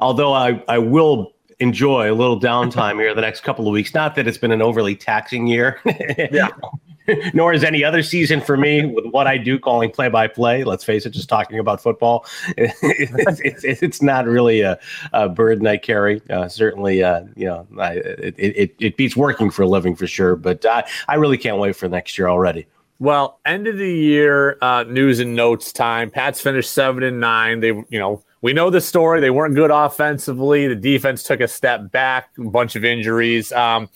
Although 0.00 0.32
I, 0.32 0.64
I 0.68 0.78
will 0.78 1.35
enjoy 1.58 2.10
a 2.10 2.14
little 2.14 2.38
downtime 2.38 3.00
here 3.00 3.14
the 3.14 3.20
next 3.20 3.42
couple 3.42 3.66
of 3.66 3.72
weeks. 3.72 3.94
Not 3.94 4.14
that 4.16 4.26
it's 4.26 4.38
been 4.38 4.52
an 4.52 4.62
overly 4.62 4.94
taxing 4.94 5.46
year. 5.46 5.80
yeah. 6.30 6.48
Nor 7.34 7.52
is 7.52 7.62
any 7.62 7.84
other 7.84 8.02
season 8.02 8.40
for 8.40 8.56
me 8.56 8.84
with 8.84 9.06
what 9.06 9.28
I 9.28 9.38
do 9.38 9.60
calling 9.60 9.90
play 9.92 10.08
by 10.08 10.26
play. 10.26 10.64
Let's 10.64 10.82
face 10.82 11.06
it, 11.06 11.10
just 11.10 11.28
talking 11.28 11.58
about 11.60 11.80
football. 11.80 12.26
it's, 12.58 13.62
it's, 13.64 13.82
it's, 13.82 14.02
not 14.02 14.26
really 14.26 14.62
a, 14.62 14.78
a, 15.12 15.28
burden 15.28 15.68
I 15.68 15.76
carry. 15.76 16.20
Uh, 16.28 16.48
certainly, 16.48 17.04
uh, 17.04 17.22
you 17.36 17.46
know, 17.46 17.66
I, 17.78 17.92
it, 17.94 18.34
it, 18.36 18.74
it, 18.80 18.96
beats 18.96 19.16
working 19.16 19.52
for 19.52 19.62
a 19.62 19.68
living 19.68 19.94
for 19.94 20.08
sure. 20.08 20.34
But 20.34 20.66
I, 20.66 20.84
I 21.06 21.14
really 21.14 21.38
can't 21.38 21.58
wait 21.58 21.76
for 21.76 21.88
next 21.88 22.18
year 22.18 22.28
already. 22.28 22.66
Well, 22.98 23.38
end 23.44 23.68
of 23.68 23.76
the 23.76 23.92
year 23.92 24.58
uh, 24.60 24.84
news 24.88 25.20
and 25.20 25.36
notes 25.36 25.72
time. 25.72 26.10
Pats 26.10 26.40
finished 26.40 26.72
seven 26.72 27.04
and 27.04 27.20
nine. 27.20 27.60
They, 27.60 27.68
you 27.68 27.98
know, 28.00 28.22
we 28.42 28.52
know 28.52 28.70
the 28.70 28.80
story. 28.80 29.20
They 29.20 29.30
weren't 29.30 29.54
good 29.54 29.70
offensively. 29.70 30.68
The 30.68 30.74
defense 30.74 31.22
took 31.22 31.40
a 31.40 31.48
step 31.48 31.90
back, 31.90 32.30
a 32.38 32.44
bunch 32.44 32.76
of 32.76 32.84
injuries. 32.84 33.52
Um, 33.52 33.88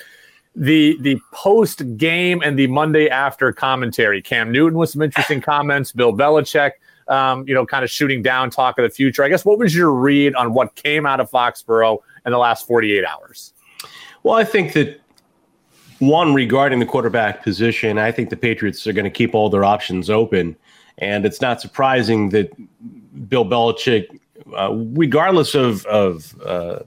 the 0.57 0.96
the 1.00 1.20
post 1.33 1.96
game 1.96 2.42
and 2.44 2.59
the 2.59 2.66
Monday 2.66 3.09
after 3.09 3.53
commentary. 3.53 4.20
Cam 4.20 4.50
Newton 4.50 4.79
with 4.79 4.90
some 4.90 5.03
interesting 5.03 5.40
comments. 5.40 5.92
Bill 5.92 6.12
Belichick, 6.12 6.72
um, 7.09 7.46
you 7.46 7.55
know, 7.55 7.64
kind 7.64 7.85
of 7.85 7.90
shooting 7.90 8.22
down 8.22 8.50
talk 8.50 8.79
of 8.79 8.83
the 8.83 8.90
future. 8.90 9.22
I 9.22 9.29
guess 9.29 9.44
what 9.44 9.59
was 9.59 9.74
your 9.74 9.92
read 9.92 10.35
on 10.35 10.53
what 10.53 10.74
came 10.74 11.07
out 11.07 11.20
of 11.20 11.31
Foxborough 11.31 11.98
in 12.26 12.33
the 12.33 12.38
last 12.38 12.66
48 12.66 13.05
hours? 13.05 13.53
Well, 14.22 14.35
I 14.35 14.44
think 14.44 14.72
that 14.72 15.00
one 16.00 16.35
regarding 16.35 16.79
the 16.79 16.87
quarterback 16.87 17.42
position, 17.42 17.98
I 17.98 18.11
think 18.11 18.31
the 18.31 18.37
Patriots 18.37 18.87
are 18.87 18.92
going 18.92 19.05
to 19.05 19.11
keep 19.11 19.35
all 19.35 19.50
their 19.50 19.64
options 19.64 20.11
open, 20.11 20.57
and 20.98 21.24
it's 21.24 21.40
not 21.40 21.61
surprising 21.61 22.31
that 22.31 22.50
Bill 23.29 23.44
Belichick 23.44 24.19
uh, 24.56 24.72
regardless 24.72 25.54
of 25.54 25.84
of 25.86 26.34
uh, 26.42 26.80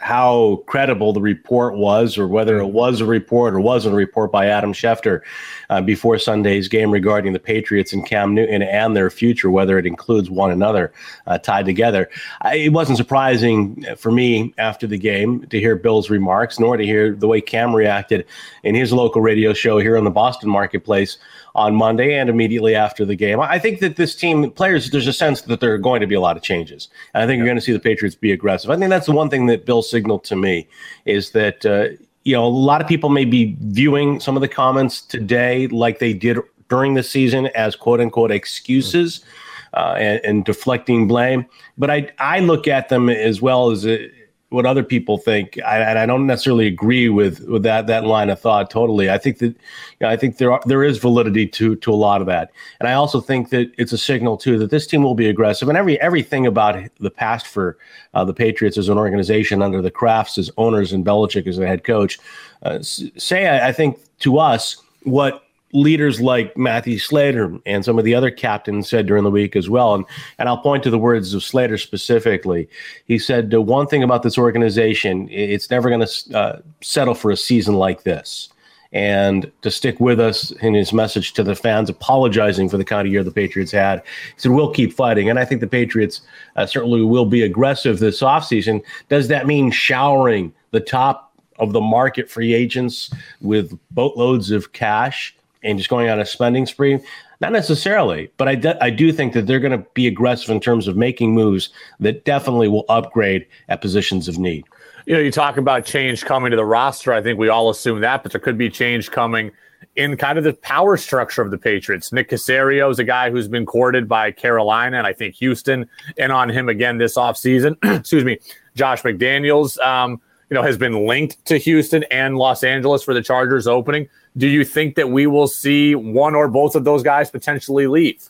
how 0.00 0.62
credible 0.66 1.12
the 1.12 1.20
report 1.20 1.76
was, 1.76 2.16
or 2.16 2.26
whether 2.26 2.58
it 2.58 2.68
was 2.68 3.02
a 3.02 3.04
report 3.04 3.52
or 3.52 3.60
wasn't 3.60 3.92
a 3.92 3.96
report 3.96 4.32
by 4.32 4.46
Adam 4.46 4.72
Schefter 4.72 5.20
uh, 5.68 5.82
before 5.82 6.18
Sunday's 6.18 6.68
game 6.68 6.90
regarding 6.90 7.34
the 7.34 7.38
Patriots 7.38 7.92
and 7.92 8.06
Cam 8.06 8.34
Newton 8.34 8.62
and 8.62 8.96
their 8.96 9.10
future, 9.10 9.50
whether 9.50 9.78
it 9.78 9.84
includes 9.86 10.30
one 10.30 10.50
another 10.50 10.90
uh, 11.26 11.36
tied 11.36 11.66
together. 11.66 12.08
I, 12.40 12.56
it 12.56 12.72
wasn't 12.72 12.96
surprising 12.96 13.84
for 13.98 14.10
me 14.10 14.54
after 14.56 14.86
the 14.86 14.98
game 14.98 15.46
to 15.48 15.60
hear 15.60 15.76
Bill's 15.76 16.08
remarks, 16.08 16.58
nor 16.58 16.78
to 16.78 16.84
hear 16.84 17.14
the 17.14 17.28
way 17.28 17.42
Cam 17.42 17.74
reacted 17.74 18.24
in 18.62 18.74
his 18.74 18.94
local 18.94 19.20
radio 19.20 19.52
show 19.52 19.78
here 19.78 19.96
in 19.96 20.04
the 20.04 20.10
Boston 20.10 20.48
marketplace 20.48 21.18
on 21.54 21.74
Monday 21.74 22.14
and 22.14 22.30
immediately 22.30 22.74
after 22.74 23.04
the 23.04 23.16
game. 23.16 23.40
I 23.40 23.58
think 23.58 23.80
that 23.80 23.96
this 23.96 24.14
team, 24.14 24.50
players, 24.50 24.90
there's 24.90 25.06
a 25.06 25.12
sense 25.12 25.42
that 25.42 25.60
there 25.60 25.74
are 25.74 25.78
going 25.78 26.00
to 26.00 26.06
be 26.06 26.14
a 26.14 26.20
lot 26.20 26.36
of 26.36 26.42
changes. 26.42 26.88
And 27.12 27.22
I 27.22 27.26
think 27.26 27.38
yeah. 27.38 27.44
you're 27.44 27.48
going 27.48 27.58
to 27.58 27.62
see 27.62 27.72
the 27.72 27.80
Patriots 27.80 28.14
be 28.14 28.32
aggressive. 28.32 28.70
I 28.70 28.76
think 28.76 28.88
that's 28.90 29.06
the 29.06 29.12
one 29.12 29.30
thing 29.30 29.46
that 29.46 29.66
Bill 29.66 29.82
signaled 29.90 30.24
to 30.24 30.36
me 30.36 30.68
is 31.04 31.30
that, 31.32 31.66
uh, 31.66 31.88
you 32.24 32.34
know, 32.34 32.44
a 32.44 32.46
lot 32.46 32.80
of 32.80 32.88
people 32.88 33.10
may 33.10 33.24
be 33.24 33.56
viewing 33.60 34.20
some 34.20 34.36
of 34.36 34.40
the 34.40 34.48
comments 34.48 35.00
today 35.02 35.66
like 35.68 35.98
they 35.98 36.12
did 36.12 36.38
during 36.68 36.94
the 36.94 37.02
season 37.02 37.46
as 37.48 37.76
quote 37.76 38.00
unquote 38.00 38.30
excuses. 38.30 39.24
Uh, 39.72 39.94
and, 39.98 40.20
and, 40.24 40.44
deflecting 40.44 41.06
blame, 41.06 41.46
but 41.78 41.92
I 41.92 42.10
I 42.18 42.40
look 42.40 42.66
at 42.66 42.88
them 42.88 43.08
as 43.08 43.40
well 43.40 43.70
as 43.70 43.86
a, 43.86 44.10
what 44.50 44.66
other 44.66 44.82
people 44.82 45.16
think, 45.16 45.58
I, 45.64 45.78
and 45.78 45.98
I 45.98 46.06
don't 46.06 46.26
necessarily 46.26 46.66
agree 46.66 47.08
with 47.08 47.40
with 47.48 47.62
that 47.62 47.86
that 47.86 48.04
line 48.04 48.30
of 48.30 48.40
thought 48.40 48.68
totally. 48.68 49.08
I 49.08 49.16
think 49.16 49.38
that 49.38 49.46
you 49.46 49.54
know, 50.00 50.08
I 50.08 50.16
think 50.16 50.38
there 50.38 50.52
are, 50.52 50.60
there 50.66 50.82
is 50.82 50.98
validity 50.98 51.46
to 51.46 51.76
to 51.76 51.92
a 51.92 51.94
lot 51.94 52.20
of 52.20 52.26
that, 52.26 52.50
and 52.80 52.88
I 52.88 52.94
also 52.94 53.20
think 53.20 53.50
that 53.50 53.72
it's 53.78 53.92
a 53.92 53.98
signal 53.98 54.36
too 54.36 54.58
that 54.58 54.70
this 54.70 54.86
team 54.86 55.02
will 55.02 55.14
be 55.14 55.28
aggressive. 55.28 55.68
And 55.68 55.78
every 55.78 56.00
everything 56.00 56.46
about 56.46 56.76
the 56.98 57.10
past 57.10 57.46
for 57.46 57.78
uh, 58.12 58.24
the 58.24 58.34
Patriots 58.34 58.76
as 58.76 58.88
an 58.88 58.98
organization 58.98 59.62
under 59.62 59.80
the 59.80 59.90
Krafts 59.90 60.36
as 60.36 60.50
owners 60.56 60.92
and 60.92 61.06
Belichick 61.06 61.46
as 61.46 61.56
the 61.56 61.66
head 61.66 61.84
coach, 61.84 62.18
uh, 62.62 62.80
say 62.82 63.46
I, 63.46 63.68
I 63.68 63.72
think 63.72 63.98
to 64.20 64.38
us 64.38 64.82
what 65.04 65.44
leaders 65.72 66.20
like 66.20 66.56
Matthew 66.56 66.98
Slater 66.98 67.56
and 67.66 67.84
some 67.84 67.98
of 67.98 68.04
the 68.04 68.14
other 68.14 68.30
captains 68.30 68.88
said 68.88 69.06
during 69.06 69.24
the 69.24 69.30
week 69.30 69.54
as 69.54 69.70
well. 69.70 69.94
And, 69.94 70.04
and 70.38 70.48
I'll 70.48 70.58
point 70.58 70.82
to 70.84 70.90
the 70.90 70.98
words 70.98 71.32
of 71.34 71.42
Slater 71.42 71.78
specifically. 71.78 72.68
He 73.06 73.18
said, 73.18 73.52
one 73.52 73.86
thing 73.86 74.02
about 74.02 74.22
this 74.22 74.38
organization, 74.38 75.28
it's 75.30 75.70
never 75.70 75.88
going 75.88 76.06
to 76.06 76.38
uh, 76.38 76.60
settle 76.80 77.14
for 77.14 77.30
a 77.30 77.36
season 77.36 77.74
like 77.74 78.02
this. 78.02 78.48
And 78.92 79.50
to 79.62 79.70
stick 79.70 80.00
with 80.00 80.18
us 80.18 80.50
in 80.50 80.74
his 80.74 80.92
message 80.92 81.32
to 81.34 81.44
the 81.44 81.54
fans, 81.54 81.88
apologizing 81.88 82.68
for 82.68 82.76
the 82.76 82.84
kind 82.84 83.06
of 83.06 83.12
year 83.12 83.22
the 83.22 83.30
Patriots 83.30 83.70
had, 83.70 84.02
he 84.34 84.40
said, 84.40 84.50
We'll 84.50 84.72
keep 84.72 84.92
fighting. 84.92 85.30
And 85.30 85.38
I 85.38 85.44
think 85.44 85.60
the 85.60 85.68
Patriots 85.68 86.22
uh, 86.56 86.66
certainly 86.66 87.02
will 87.02 87.24
be 87.24 87.42
aggressive 87.42 88.00
this 88.00 88.20
offseason. 88.20 88.82
Does 89.08 89.28
that 89.28 89.46
mean 89.46 89.70
showering 89.70 90.52
the 90.72 90.80
top 90.80 91.32
of 91.60 91.72
the 91.72 91.80
market 91.80 92.28
free 92.28 92.52
agents 92.52 93.14
with 93.40 93.78
boatloads 93.92 94.50
of 94.50 94.72
cash? 94.72 95.36
And 95.62 95.78
just 95.78 95.90
going 95.90 96.08
on 96.08 96.20
a 96.20 96.26
spending 96.26 96.66
spree? 96.66 96.98
Not 97.40 97.52
necessarily, 97.52 98.30
but 98.36 98.48
I, 98.48 98.54
de- 98.54 98.84
I 98.84 98.90
do 98.90 99.12
think 99.12 99.32
that 99.32 99.46
they're 99.46 99.60
going 99.60 99.78
to 99.78 99.86
be 99.94 100.06
aggressive 100.06 100.50
in 100.50 100.60
terms 100.60 100.86
of 100.86 100.96
making 100.96 101.32
moves 101.32 101.70
that 101.98 102.24
definitely 102.24 102.68
will 102.68 102.84
upgrade 102.88 103.46
at 103.68 103.80
positions 103.80 104.28
of 104.28 104.38
need. 104.38 104.64
You 105.06 105.14
know, 105.14 105.20
you 105.20 105.30
talk 105.30 105.56
about 105.56 105.86
change 105.86 106.24
coming 106.24 106.50
to 106.50 106.56
the 106.56 106.64
roster. 106.64 107.12
I 107.12 107.22
think 107.22 107.38
we 107.38 107.48
all 107.48 107.70
assume 107.70 108.00
that, 108.00 108.22
but 108.22 108.32
there 108.32 108.40
could 108.40 108.58
be 108.58 108.68
change 108.68 109.10
coming 109.10 109.50
in 109.96 110.16
kind 110.16 110.38
of 110.38 110.44
the 110.44 110.52
power 110.52 110.96
structure 110.96 111.42
of 111.42 111.50
the 111.50 111.58
Patriots. 111.58 112.12
Nick 112.12 112.30
Caserio 112.30 112.90
is 112.90 112.98
a 112.98 113.04
guy 113.04 113.30
who's 113.30 113.48
been 113.48 113.66
courted 113.66 114.08
by 114.08 114.30
Carolina 114.30 114.98
and 114.98 115.06
I 115.06 115.12
think 115.12 115.34
Houston, 115.36 115.88
and 116.18 116.30
on 116.30 116.48
him 116.48 116.68
again 116.68 116.98
this 116.98 117.16
offseason. 117.16 117.76
Excuse 118.00 118.24
me. 118.24 118.38
Josh 118.74 119.02
McDaniels, 119.02 119.78
um, 119.84 120.20
you 120.50 120.54
know, 120.54 120.62
has 120.62 120.76
been 120.76 121.06
linked 121.06 121.44
to 121.46 121.58
Houston 121.58 122.04
and 122.10 122.36
Los 122.36 122.62
Angeles 122.64 123.02
for 123.02 123.14
the 123.14 123.22
Chargers 123.22 123.66
opening. 123.66 124.08
Do 124.36 124.48
you 124.48 124.64
think 124.64 124.96
that 124.96 125.10
we 125.10 125.26
will 125.26 125.48
see 125.48 125.94
one 125.94 126.34
or 126.34 126.48
both 126.48 126.74
of 126.74 126.84
those 126.84 127.02
guys 127.02 127.30
potentially 127.30 127.86
leave? 127.86 128.28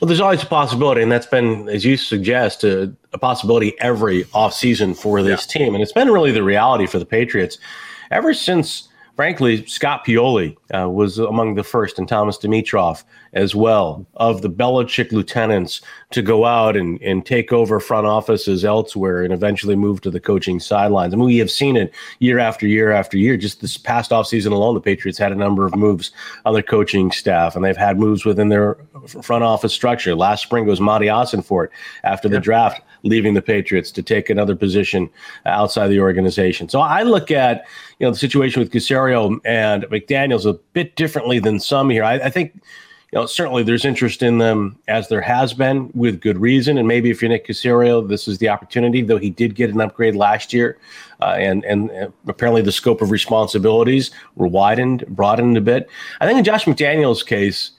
Well, 0.00 0.06
there's 0.06 0.20
always 0.20 0.42
a 0.42 0.46
possibility, 0.46 1.02
and 1.02 1.10
that's 1.10 1.26
been, 1.26 1.68
as 1.68 1.84
you 1.84 1.96
suggest, 1.96 2.64
a, 2.64 2.94
a 3.12 3.18
possibility 3.18 3.78
every 3.80 4.24
offseason 4.26 4.96
for 4.96 5.22
this 5.22 5.46
yeah. 5.46 5.58
team. 5.58 5.74
And 5.74 5.82
it's 5.82 5.92
been 5.92 6.10
really 6.10 6.32
the 6.32 6.42
reality 6.42 6.86
for 6.86 6.98
the 6.98 7.06
Patriots 7.06 7.58
ever 8.10 8.34
since 8.34 8.88
frankly, 9.20 9.66
Scott 9.66 10.02
Pioli 10.06 10.56
uh, 10.74 10.88
was 10.88 11.18
among 11.18 11.54
the 11.54 11.62
first, 11.62 11.98
and 11.98 12.08
Thomas 12.08 12.38
Dimitroff 12.38 13.04
as 13.32 13.54
well, 13.54 14.04
of 14.14 14.42
the 14.42 14.50
Belichick 14.50 15.12
lieutenants 15.12 15.80
to 16.10 16.20
go 16.20 16.44
out 16.44 16.76
and, 16.76 17.00
and 17.00 17.24
take 17.24 17.52
over 17.52 17.78
front 17.78 18.06
offices 18.06 18.64
elsewhere 18.64 19.22
and 19.22 19.32
eventually 19.32 19.76
move 19.76 20.00
to 20.00 20.10
the 20.10 20.18
coaching 20.18 20.58
sidelines. 20.58 21.14
I 21.14 21.16
mean, 21.16 21.26
we 21.26 21.38
have 21.38 21.50
seen 21.50 21.76
it 21.76 21.92
year 22.18 22.40
after 22.40 22.66
year 22.66 22.90
after 22.90 23.16
year. 23.16 23.36
Just 23.36 23.60
this 23.60 23.76
past 23.76 24.10
offseason 24.10 24.50
alone, 24.50 24.74
the 24.74 24.80
Patriots 24.80 25.18
had 25.18 25.30
a 25.30 25.36
number 25.36 25.64
of 25.64 25.76
moves 25.76 26.10
on 26.44 26.54
their 26.54 26.62
coaching 26.62 27.12
staff, 27.12 27.54
and 27.54 27.64
they've 27.64 27.76
had 27.76 27.98
moves 27.98 28.24
within 28.24 28.48
their 28.48 28.78
front 29.22 29.44
office 29.44 29.72
structure. 29.72 30.14
Last 30.14 30.42
spring 30.42 30.66
was 30.66 30.80
Monti 30.80 31.06
Ossenfort 31.06 31.68
after 32.02 32.28
the 32.28 32.40
draft 32.40 32.82
leaving 33.02 33.34
the 33.34 33.42
Patriots 33.42 33.90
to 33.92 34.02
take 34.02 34.28
another 34.28 34.56
position 34.56 35.08
outside 35.46 35.88
the 35.88 36.00
organization. 36.00 36.68
So 36.68 36.80
I 36.80 37.02
look 37.02 37.30
at 37.30 37.66
you 37.98 38.06
know 38.06 38.10
the 38.10 38.18
situation 38.18 38.60
with 38.60 38.72
Caserio 38.72 39.38
and 39.44 39.84
McDaniels 39.84 40.46
a 40.46 40.54
bit 40.72 40.96
differently 40.96 41.38
than 41.38 41.60
some 41.60 41.90
here. 41.90 42.04
I, 42.04 42.14
I 42.14 42.30
think 42.30 42.60
you 43.12 43.18
know, 43.18 43.26
certainly 43.26 43.64
there's 43.64 43.84
interest 43.84 44.22
in 44.22 44.38
them 44.38 44.78
as 44.86 45.08
there 45.08 45.20
has 45.20 45.52
been 45.52 45.90
with 45.94 46.20
good 46.20 46.38
reason. 46.38 46.78
And 46.78 46.86
maybe 46.86 47.10
if 47.10 47.20
you're 47.20 47.28
Nick 47.28 47.46
Caserio, 47.46 48.06
this 48.06 48.28
is 48.28 48.38
the 48.38 48.48
opportunity, 48.48 49.02
though 49.02 49.18
he 49.18 49.30
did 49.30 49.56
get 49.56 49.70
an 49.70 49.80
upgrade 49.80 50.14
last 50.14 50.52
year. 50.52 50.78
Uh, 51.20 51.34
and, 51.36 51.64
and 51.64 51.90
uh, 51.90 52.08
apparently 52.28 52.62
the 52.62 52.70
scope 52.70 53.02
of 53.02 53.10
responsibilities 53.10 54.12
were 54.36 54.46
widened, 54.46 55.04
broadened 55.08 55.56
a 55.56 55.60
bit. 55.60 55.88
I 56.20 56.26
think 56.26 56.38
in 56.38 56.44
Josh 56.44 56.66
McDaniels' 56.66 57.26
case, 57.26 57.72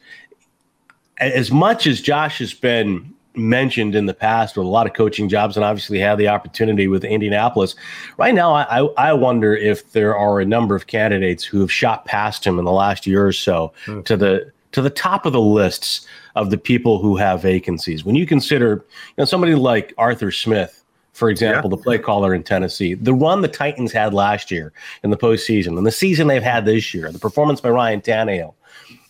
as 1.20 1.50
much 1.50 1.88
as 1.88 2.02
Josh 2.02 2.40
has 2.40 2.54
been 2.54 3.14
mentioned 3.34 3.96
in 3.96 4.08
the 4.08 4.14
past 4.14 4.58
with 4.58 4.66
a 4.66 4.70
lot 4.70 4.86
of 4.86 4.94
coaching 4.94 5.30
jobs 5.30 5.56
and 5.56 5.64
obviously 5.64 6.00
had 6.00 6.18
the 6.18 6.28
opportunity 6.28 6.88
with 6.88 7.06
Indianapolis. 7.06 7.76
Right 8.18 8.34
now, 8.34 8.54
I, 8.54 8.80
I 8.98 9.14
wonder 9.14 9.56
if 9.56 9.94
there 9.94 10.18
are 10.18 10.42
a 10.42 10.46
number 10.46 10.76
of 10.76 10.88
candidates 10.88 11.44
who 11.44 11.62
have 11.62 11.72
shot 11.72 12.04
past 12.04 12.46
him 12.46 12.60
in 12.60 12.66
the 12.66 12.72
last 12.72 13.08
year 13.08 13.26
or 13.26 13.32
so 13.32 13.72
mm. 13.86 14.04
to 14.04 14.18
the 14.18 14.52
to 14.72 14.82
the 14.82 14.90
top 14.90 15.26
of 15.26 15.34
the 15.34 15.42
lists 15.42 16.06
of 16.36 16.50
the 16.50 16.58
people 16.58 17.00
who 17.00 17.18
have 17.18 17.42
vacancies. 17.42 18.04
When 18.04 18.16
you 18.16 18.26
consider, 18.26 18.86
you 19.08 19.14
know, 19.18 19.26
somebody 19.26 19.56
like 19.56 19.94
Arthur 19.98 20.32
Smith, 20.32 20.84
for 21.14 21.30
example, 21.30 21.70
yeah. 21.70 21.76
the 21.76 21.84
play 21.84 21.98
caller 21.98 22.34
in 22.34 22.44
Tennessee, 22.44 22.94
the 22.94 23.14
run 23.14 23.42
the 23.42 23.48
Titans 23.48 23.92
had 23.92 24.14
last 24.14 24.50
year 24.50 24.72
in 25.04 25.10
the 25.10 25.18
postseason, 25.18 25.78
and 25.78 25.86
the 25.86 25.92
season 25.92 26.28
they've 26.28 26.42
had 26.42 26.66
this 26.66 26.94
year, 26.94 27.12
the 27.12 27.20
performance 27.20 27.60
by 27.60 27.70
Ryan 27.70 28.02
Tannehill. 28.02 28.54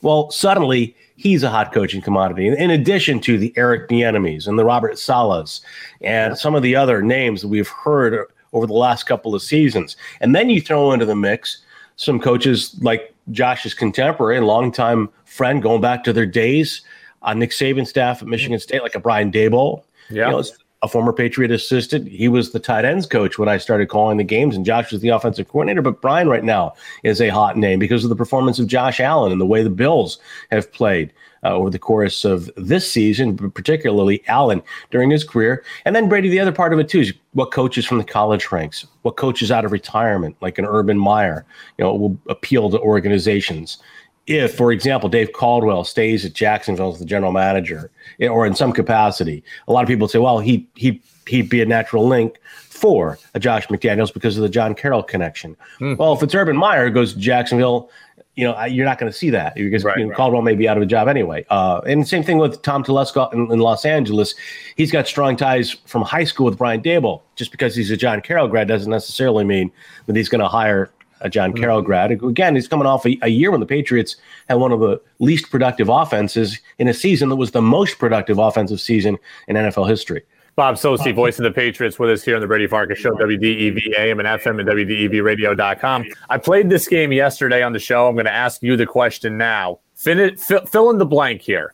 Well, 0.02 0.32
suddenly 0.32 0.95
he's 1.15 1.43
a 1.43 1.50
hot 1.50 1.71
coaching 1.71 2.02
commodity. 2.02 2.47
In 2.47 2.71
addition 2.71 3.19
to 3.21 3.38
the 3.38 3.54
Eric 3.56 3.88
Bieniemys 3.88 4.47
and 4.47 4.58
the 4.58 4.65
Robert 4.65 4.93
Salehs 4.93 5.62
and 6.02 6.38
some 6.38 6.56
of 6.56 6.63
the 6.63 6.76
other 6.76 7.04
names 7.04 7.41
that 7.41 7.50
we've 7.50 7.67
heard 7.67 8.28
over 8.54 8.65
the 8.65 8.74
last 8.74 9.04
couple 9.04 9.36
of 9.36 9.41
seasons, 9.41 9.95
and 10.19 10.36
then 10.36 10.50
you 10.50 10.60
throw 10.60 10.91
into 10.91 11.06
the 11.06 11.15
mix 11.15 11.63
some 11.97 12.19
coaches 12.19 12.76
like 12.82 13.13
Josh's 13.30 13.76
contemporary 13.76 14.38
and 14.38 14.47
longtime 14.47 15.10
friend, 15.32 15.62
going 15.62 15.82
back 15.82 16.04
to 16.04 16.13
their 16.13 16.26
days 16.26 16.82
on 17.22 17.39
Nick 17.39 17.52
Saban 17.52 17.88
staff 17.88 18.22
at 18.22 18.28
Michigan 18.28 18.60
State, 18.60 18.82
like 18.82 18.96
a 18.96 19.00
Brian 19.00 19.32
Daboll. 19.32 19.84
Yeah. 20.10 20.28
You 20.28 20.32
know, 20.38 20.44
a 20.84 20.88
former 20.88 21.13
Patriot 21.13 21.52
assistant. 21.52 22.08
He 22.08 22.28
was 22.28 22.52
the 22.52 22.60
tight 22.60 22.86
ends 22.86 23.06
coach 23.06 23.38
when 23.38 23.48
I 23.48 23.58
started 23.58 23.88
calling 23.88 24.17
the 24.17 24.24
games, 24.24 24.56
and 24.56 24.65
Josh 24.65 24.91
was 24.91 25.02
the 25.02 25.10
offensive 25.10 25.48
coordinator. 25.48 25.82
But 25.82 26.02
Brian 26.02 26.28
right 26.28 26.44
now 26.44 26.74
is 27.04 27.22
a 27.22 27.30
hot 27.30 27.56
name 27.56 27.78
because 27.78 28.04
of 28.04 28.10
the 28.10 28.15
performance 28.15 28.58
of 28.58 28.67
Josh 28.67 29.00
Allen 29.00 29.32
and 29.32 29.39
the 29.39 29.46
way 29.46 29.62
the 29.63 29.70
Bills 29.70 30.20
have 30.52 30.72
played. 30.72 31.13
Uh, 31.44 31.56
over 31.56 31.72
the 31.72 31.80
course 31.80 32.24
of 32.24 32.52
this 32.56 32.91
season, 32.91 33.36
particularly 33.36 34.24
Allen 34.28 34.62
during 34.91 35.10
his 35.10 35.24
career. 35.24 35.63
And 35.86 35.96
then 35.96 36.08
Brady, 36.08 36.30
the 36.30 36.39
other 36.39 36.52
part 36.52 36.72
of 36.72 36.78
it 36.78 36.88
too 36.88 37.00
is 37.00 37.13
what 37.34 37.50
coaches 37.50 37.84
from 37.84 37.98
the 37.98 38.04
college 38.04 38.52
ranks, 38.52 38.86
what 39.02 39.17
coaches 39.17 39.50
out 39.50 39.65
of 39.65 39.72
retirement, 39.72 40.36
like 40.39 40.60
an 40.60 40.65
Urban 40.65 41.00
Meyer, 41.00 41.44
you 41.80 41.84
know, 41.84 41.96
will 41.96 42.15
appeal 42.30 42.70
to 42.70 42.80
organizations 42.80 43.82
if, 44.27 44.55
for 44.55 44.71
example, 44.71 45.10
Dave 45.10 45.34
Caldwell 45.34 45.84
stays 45.84 46.25
at 46.25 46.34
Jacksonville 46.34 46.93
as 46.93 46.99
the 46.99 47.05
general 47.05 47.31
manager, 47.31 47.91
eh, 48.19 48.27
or 48.27 48.45
in 48.45 48.55
some 48.55 48.71
capacity, 48.71 49.43
a 49.67 49.73
lot 49.73 49.84
of 49.84 49.88
people 49.88 50.07
say, 50.07 50.19
well, 50.19 50.39
he 50.39 50.67
he 50.75 51.01
he'd 51.27 51.49
be 51.49 51.62
a 51.62 51.65
natural 51.65 52.07
link 52.07 52.39
for 52.69 53.19
a 53.34 53.39
Josh 53.39 53.67
McDaniels 53.67 54.13
because 54.13 54.38
of 54.38 54.43
the 54.43 54.49
John 54.49 54.73
Carroll 54.73 55.03
connection. 55.03 55.55
Mm. 55.79 55.97
Well, 55.97 56.13
if 56.13 56.23
it's 56.23 56.34
Urban 56.34 56.57
Meyer 56.57 56.89
goes 56.89 57.13
to 57.13 57.19
Jacksonville, 57.19 57.89
you 58.36 58.45
know 58.45 58.63
you're 58.65 58.86
not 58.86 58.97
going 58.97 59.12
to 59.12 59.17
see 59.17 59.29
that 59.29 59.55
because 59.55 59.84
right, 59.84 59.97
you 59.97 60.05
know, 60.05 60.10
right. 60.10 60.17
Caldwell 60.17 60.41
may 60.41 60.55
be 60.55 60.67
out 60.67 60.77
of 60.77 60.84
a 60.84 60.86
job 60.86 61.07
anyway. 61.07 61.45
Uh, 61.49 61.81
and 61.86 62.07
same 62.07 62.23
thing 62.23 62.38
with 62.38 62.62
Tom 62.62 62.84
Telesco 62.84 63.31
in, 63.34 63.51
in, 63.51 63.60
Los 63.60 63.86
Angeles. 63.86 64.34
He's 64.77 64.91
got 64.91 65.07
strong 65.07 65.36
ties 65.36 65.71
from 65.86 66.03
high 66.03 66.23
school 66.23 66.45
with 66.45 66.57
Brian 66.57 66.81
Daboll. 66.81 67.21
Just 67.36 67.51
because 67.51 67.75
he's 67.75 67.91
a 67.91 67.97
John 67.97 68.21
Carroll 68.21 68.47
grad 68.47 68.67
doesn't 68.67 68.89
necessarily 68.89 69.43
mean 69.43 69.71
that 70.05 70.15
he's 70.15 70.29
going 70.29 70.41
to 70.41 70.47
hire 70.47 70.91
a 71.21 71.29
John 71.29 71.53
Carroll 71.53 71.79
mm-hmm. 71.79 71.86
grad. 71.86 72.12
Again, 72.12 72.55
he's 72.55 72.67
coming 72.67 72.86
off 72.86 73.05
a, 73.05 73.17
a, 73.21 73.29
year 73.29 73.51
when 73.51 73.60
the 73.60 73.65
Patriots 73.65 74.15
had 74.49 74.55
one 74.55 74.71
of 74.71 74.79
the 74.79 75.01
least 75.19 75.49
productive 75.49 75.89
offenses 75.89 76.60
in 76.77 76.88
a 76.88 76.93
season 76.93 77.29
that 77.29 77.36
was 77.36 77.51
the 77.51 77.62
most 77.62 77.99
productive 77.99 78.38
offensive 78.38 78.81
season 78.81 79.17
in 79.47 79.55
NFL 79.55 79.88
history. 79.88 80.23
Bob 80.55 80.75
Socci, 80.75 81.15
voice 81.15 81.39
of 81.39 81.43
the 81.43 81.51
Patriots, 81.51 81.97
with 81.97 82.10
us 82.10 82.23
here 82.23 82.36
on 82.36 82.41
the 82.41 82.47
Brady 82.47 82.67
Farkas 82.67 82.99
Show, 82.99 83.12
WDEV 83.12 83.97
AM 83.97 84.19
and 84.19 84.27
FM 84.27 84.60
and 84.60 84.67
WDEVradio.com. 84.67 86.05
I 86.29 86.38
played 86.38 86.69
this 86.69 86.88
game 86.88 87.13
yesterday 87.13 87.63
on 87.63 87.71
the 87.71 87.79
show. 87.79 88.07
I'm 88.07 88.15
going 88.15 88.25
to 88.25 88.34
ask 88.34 88.62
you 88.62 88.75
the 88.75 88.86
question 88.86 89.38
now. 89.38 89.79
Fin- 89.95 90.36
fill, 90.36 90.65
fill 90.65 90.89
in 90.89 90.97
the 90.97 91.05
blank 91.05 91.41
here. 91.41 91.73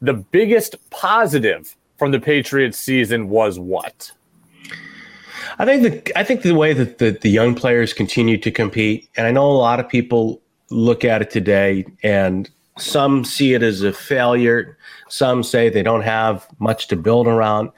The 0.00 0.14
biggest 0.14 0.76
positive 0.90 1.76
from 1.96 2.12
the 2.12 2.20
Patriots 2.20 2.78
season 2.78 3.28
was 3.28 3.58
what? 3.58 4.12
I 5.58 5.64
think 5.64 5.82
the 5.82 6.18
I 6.18 6.24
think 6.24 6.42
the 6.42 6.54
way 6.54 6.72
that 6.72 6.98
the, 6.98 7.12
the 7.12 7.30
young 7.30 7.54
players 7.54 7.92
continue 7.92 8.38
to 8.38 8.50
compete, 8.50 9.08
and 9.16 9.26
I 9.26 9.30
know 9.30 9.46
a 9.46 9.52
lot 9.52 9.80
of 9.80 9.88
people 9.88 10.42
look 10.70 11.04
at 11.04 11.22
it 11.22 11.30
today, 11.30 11.84
and 12.02 12.50
some 12.78 13.24
see 13.24 13.54
it 13.54 13.62
as 13.62 13.82
a 13.82 13.92
failure. 13.92 14.76
Some 15.08 15.42
say 15.42 15.68
they 15.68 15.82
don't 15.82 16.02
have 16.02 16.46
much 16.58 16.88
to 16.88 16.96
build 16.96 17.28
around. 17.28 17.70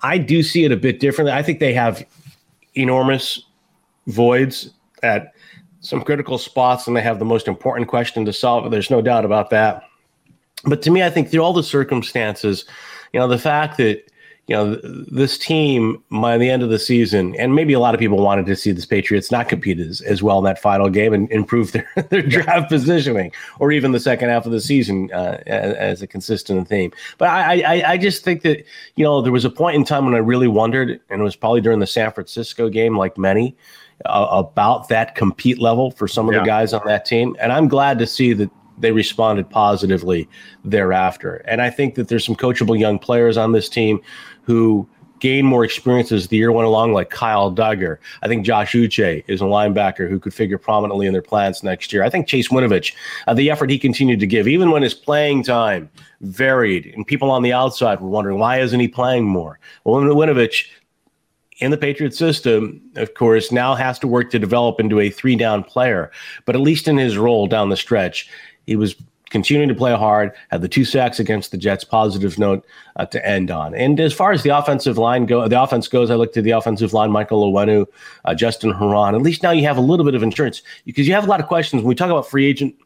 I 0.00 0.18
do 0.18 0.42
see 0.42 0.64
it 0.64 0.72
a 0.72 0.76
bit 0.76 1.00
differently. 1.00 1.32
I 1.32 1.42
think 1.42 1.58
they 1.58 1.74
have 1.74 2.04
enormous 2.74 3.42
voids 4.06 4.70
at 5.02 5.32
some 5.80 6.02
critical 6.02 6.38
spots, 6.38 6.86
and 6.86 6.96
they 6.96 7.02
have 7.02 7.18
the 7.18 7.24
most 7.24 7.48
important 7.48 7.88
question 7.88 8.24
to 8.26 8.32
solve. 8.32 8.70
There's 8.70 8.90
no 8.90 9.02
doubt 9.02 9.24
about 9.24 9.50
that. 9.50 9.82
But 10.64 10.82
to 10.82 10.90
me, 10.90 11.02
I 11.02 11.10
think 11.10 11.30
through 11.30 11.42
all 11.42 11.52
the 11.52 11.62
circumstances, 11.62 12.64
you 13.12 13.20
know, 13.20 13.28
the 13.28 13.38
fact 13.38 13.76
that 13.78 14.04
you 14.46 14.54
know, 14.54 14.74
this 14.82 15.38
team 15.38 16.02
by 16.10 16.36
the 16.36 16.50
end 16.50 16.62
of 16.62 16.68
the 16.68 16.78
season, 16.78 17.34
and 17.36 17.54
maybe 17.54 17.72
a 17.72 17.80
lot 17.80 17.94
of 17.94 18.00
people 18.00 18.18
wanted 18.18 18.44
to 18.44 18.54
see 18.54 18.72
this 18.72 18.84
Patriots 18.84 19.30
not 19.30 19.48
compete 19.48 19.80
as, 19.80 20.02
as 20.02 20.22
well 20.22 20.38
in 20.38 20.44
that 20.44 20.60
final 20.60 20.90
game 20.90 21.14
and 21.14 21.30
improve 21.30 21.72
their, 21.72 21.88
their 22.10 22.20
draft 22.20 22.68
positioning, 22.68 23.32
or 23.58 23.72
even 23.72 23.92
the 23.92 24.00
second 24.00 24.28
half 24.28 24.44
of 24.44 24.52
the 24.52 24.60
season 24.60 25.10
uh, 25.14 25.42
as, 25.46 25.74
as, 25.74 26.02
a 26.02 26.06
consistent 26.06 26.68
theme. 26.68 26.92
But 27.16 27.30
I, 27.30 27.62
I, 27.62 27.92
I 27.92 27.98
just 27.98 28.22
think 28.22 28.42
that 28.42 28.64
you 28.96 29.04
know 29.04 29.22
there 29.22 29.32
was 29.32 29.46
a 29.46 29.50
point 29.50 29.76
in 29.76 29.84
time 29.84 30.04
when 30.04 30.14
I 30.14 30.18
really 30.18 30.48
wondered, 30.48 31.00
and 31.08 31.20
it 31.20 31.24
was 31.24 31.36
probably 31.36 31.62
during 31.62 31.78
the 31.78 31.86
San 31.86 32.12
Francisco 32.12 32.68
game, 32.68 32.98
like 32.98 33.16
many, 33.16 33.56
uh, 34.04 34.26
about 34.30 34.88
that 34.88 35.14
compete 35.14 35.58
level 35.58 35.90
for 35.92 36.06
some 36.06 36.28
of 36.28 36.34
yeah. 36.34 36.40
the 36.40 36.46
guys 36.46 36.74
on 36.74 36.82
that 36.86 37.06
team. 37.06 37.34
And 37.40 37.50
I'm 37.50 37.68
glad 37.68 37.98
to 37.98 38.06
see 38.06 38.34
that 38.34 38.50
they 38.78 38.92
responded 38.92 39.48
positively 39.48 40.28
thereafter. 40.64 41.36
And 41.46 41.62
I 41.62 41.70
think 41.70 41.94
that 41.94 42.08
there's 42.08 42.24
some 42.24 42.34
coachable 42.34 42.78
young 42.78 42.98
players 42.98 43.36
on 43.36 43.52
this 43.52 43.68
team 43.68 44.00
who 44.44 44.88
gain 45.20 45.46
more 45.46 45.64
experience 45.64 46.12
as 46.12 46.28
the 46.28 46.36
year 46.36 46.52
went 46.52 46.66
along, 46.66 46.92
like 46.92 47.08
Kyle 47.08 47.50
Dugger. 47.50 47.96
I 48.22 48.28
think 48.28 48.44
Josh 48.44 48.72
Uche 48.72 49.24
is 49.26 49.40
a 49.40 49.44
linebacker 49.44 50.06
who 50.08 50.20
could 50.20 50.34
figure 50.34 50.58
prominently 50.58 51.06
in 51.06 51.14
their 51.14 51.22
plans 51.22 51.62
next 51.62 51.94
year. 51.94 52.02
I 52.02 52.10
think 52.10 52.26
Chase 52.26 52.48
Winovich, 52.48 52.94
uh, 53.26 53.32
the 53.32 53.50
effort 53.50 53.70
he 53.70 53.78
continued 53.78 54.20
to 54.20 54.26
give, 54.26 54.46
even 54.46 54.70
when 54.70 54.82
his 54.82 54.92
playing 54.92 55.42
time 55.44 55.88
varied 56.20 56.92
and 56.94 57.06
people 57.06 57.30
on 57.30 57.42
the 57.42 57.54
outside 57.54 58.00
were 58.00 58.08
wondering, 58.08 58.38
why 58.38 58.60
isn't 58.60 58.78
he 58.78 58.88
playing 58.88 59.24
more? 59.24 59.58
Well, 59.84 60.02
Winovich, 60.02 60.66
in 61.60 61.70
the 61.70 61.78
Patriot 61.78 62.14
system, 62.14 62.82
of 62.96 63.14
course, 63.14 63.50
now 63.50 63.74
has 63.74 63.98
to 64.00 64.08
work 64.08 64.30
to 64.32 64.38
develop 64.38 64.80
into 64.80 65.00
a 65.00 65.08
three 65.08 65.36
down 65.36 65.64
player. 65.64 66.10
But 66.44 66.54
at 66.54 66.60
least 66.60 66.88
in 66.88 66.98
his 66.98 67.16
role 67.16 67.46
down 67.46 67.70
the 67.70 67.76
stretch, 67.76 68.28
he 68.66 68.76
was 68.76 68.94
continuing 69.34 69.68
to 69.68 69.74
play 69.74 69.92
hard, 69.92 70.30
had 70.52 70.62
the 70.62 70.68
two 70.68 70.84
sacks 70.84 71.18
against 71.18 71.50
the 71.50 71.56
Jets, 71.56 71.82
positive 71.82 72.38
note 72.38 72.64
uh, 72.94 73.04
to 73.06 73.28
end 73.28 73.50
on. 73.50 73.74
And 73.74 73.98
as 73.98 74.12
far 74.12 74.30
as 74.30 74.44
the 74.44 74.56
offensive 74.56 74.96
line 74.96 75.26
go, 75.26 75.48
the 75.48 75.60
offense 75.60 75.88
goes, 75.88 76.08
I 76.08 76.14
looked 76.14 76.36
at 76.36 76.44
the 76.44 76.52
offensive 76.52 76.92
line, 76.92 77.10
Michael 77.10 77.52
Onwenu, 77.52 77.84
uh, 78.24 78.34
Justin 78.36 78.70
Herron. 78.70 79.16
At 79.16 79.22
least 79.22 79.42
now 79.42 79.50
you 79.50 79.64
have 79.64 79.76
a 79.76 79.80
little 79.80 80.06
bit 80.06 80.14
of 80.14 80.22
insurance 80.22 80.62
because 80.84 81.08
you 81.08 81.14
have 81.14 81.24
a 81.24 81.26
lot 81.26 81.40
of 81.40 81.48
questions 81.48 81.82
when 81.82 81.88
we 81.88 81.96
talk 81.96 82.10
about 82.10 82.30
free 82.30 82.46
agent 82.46 82.76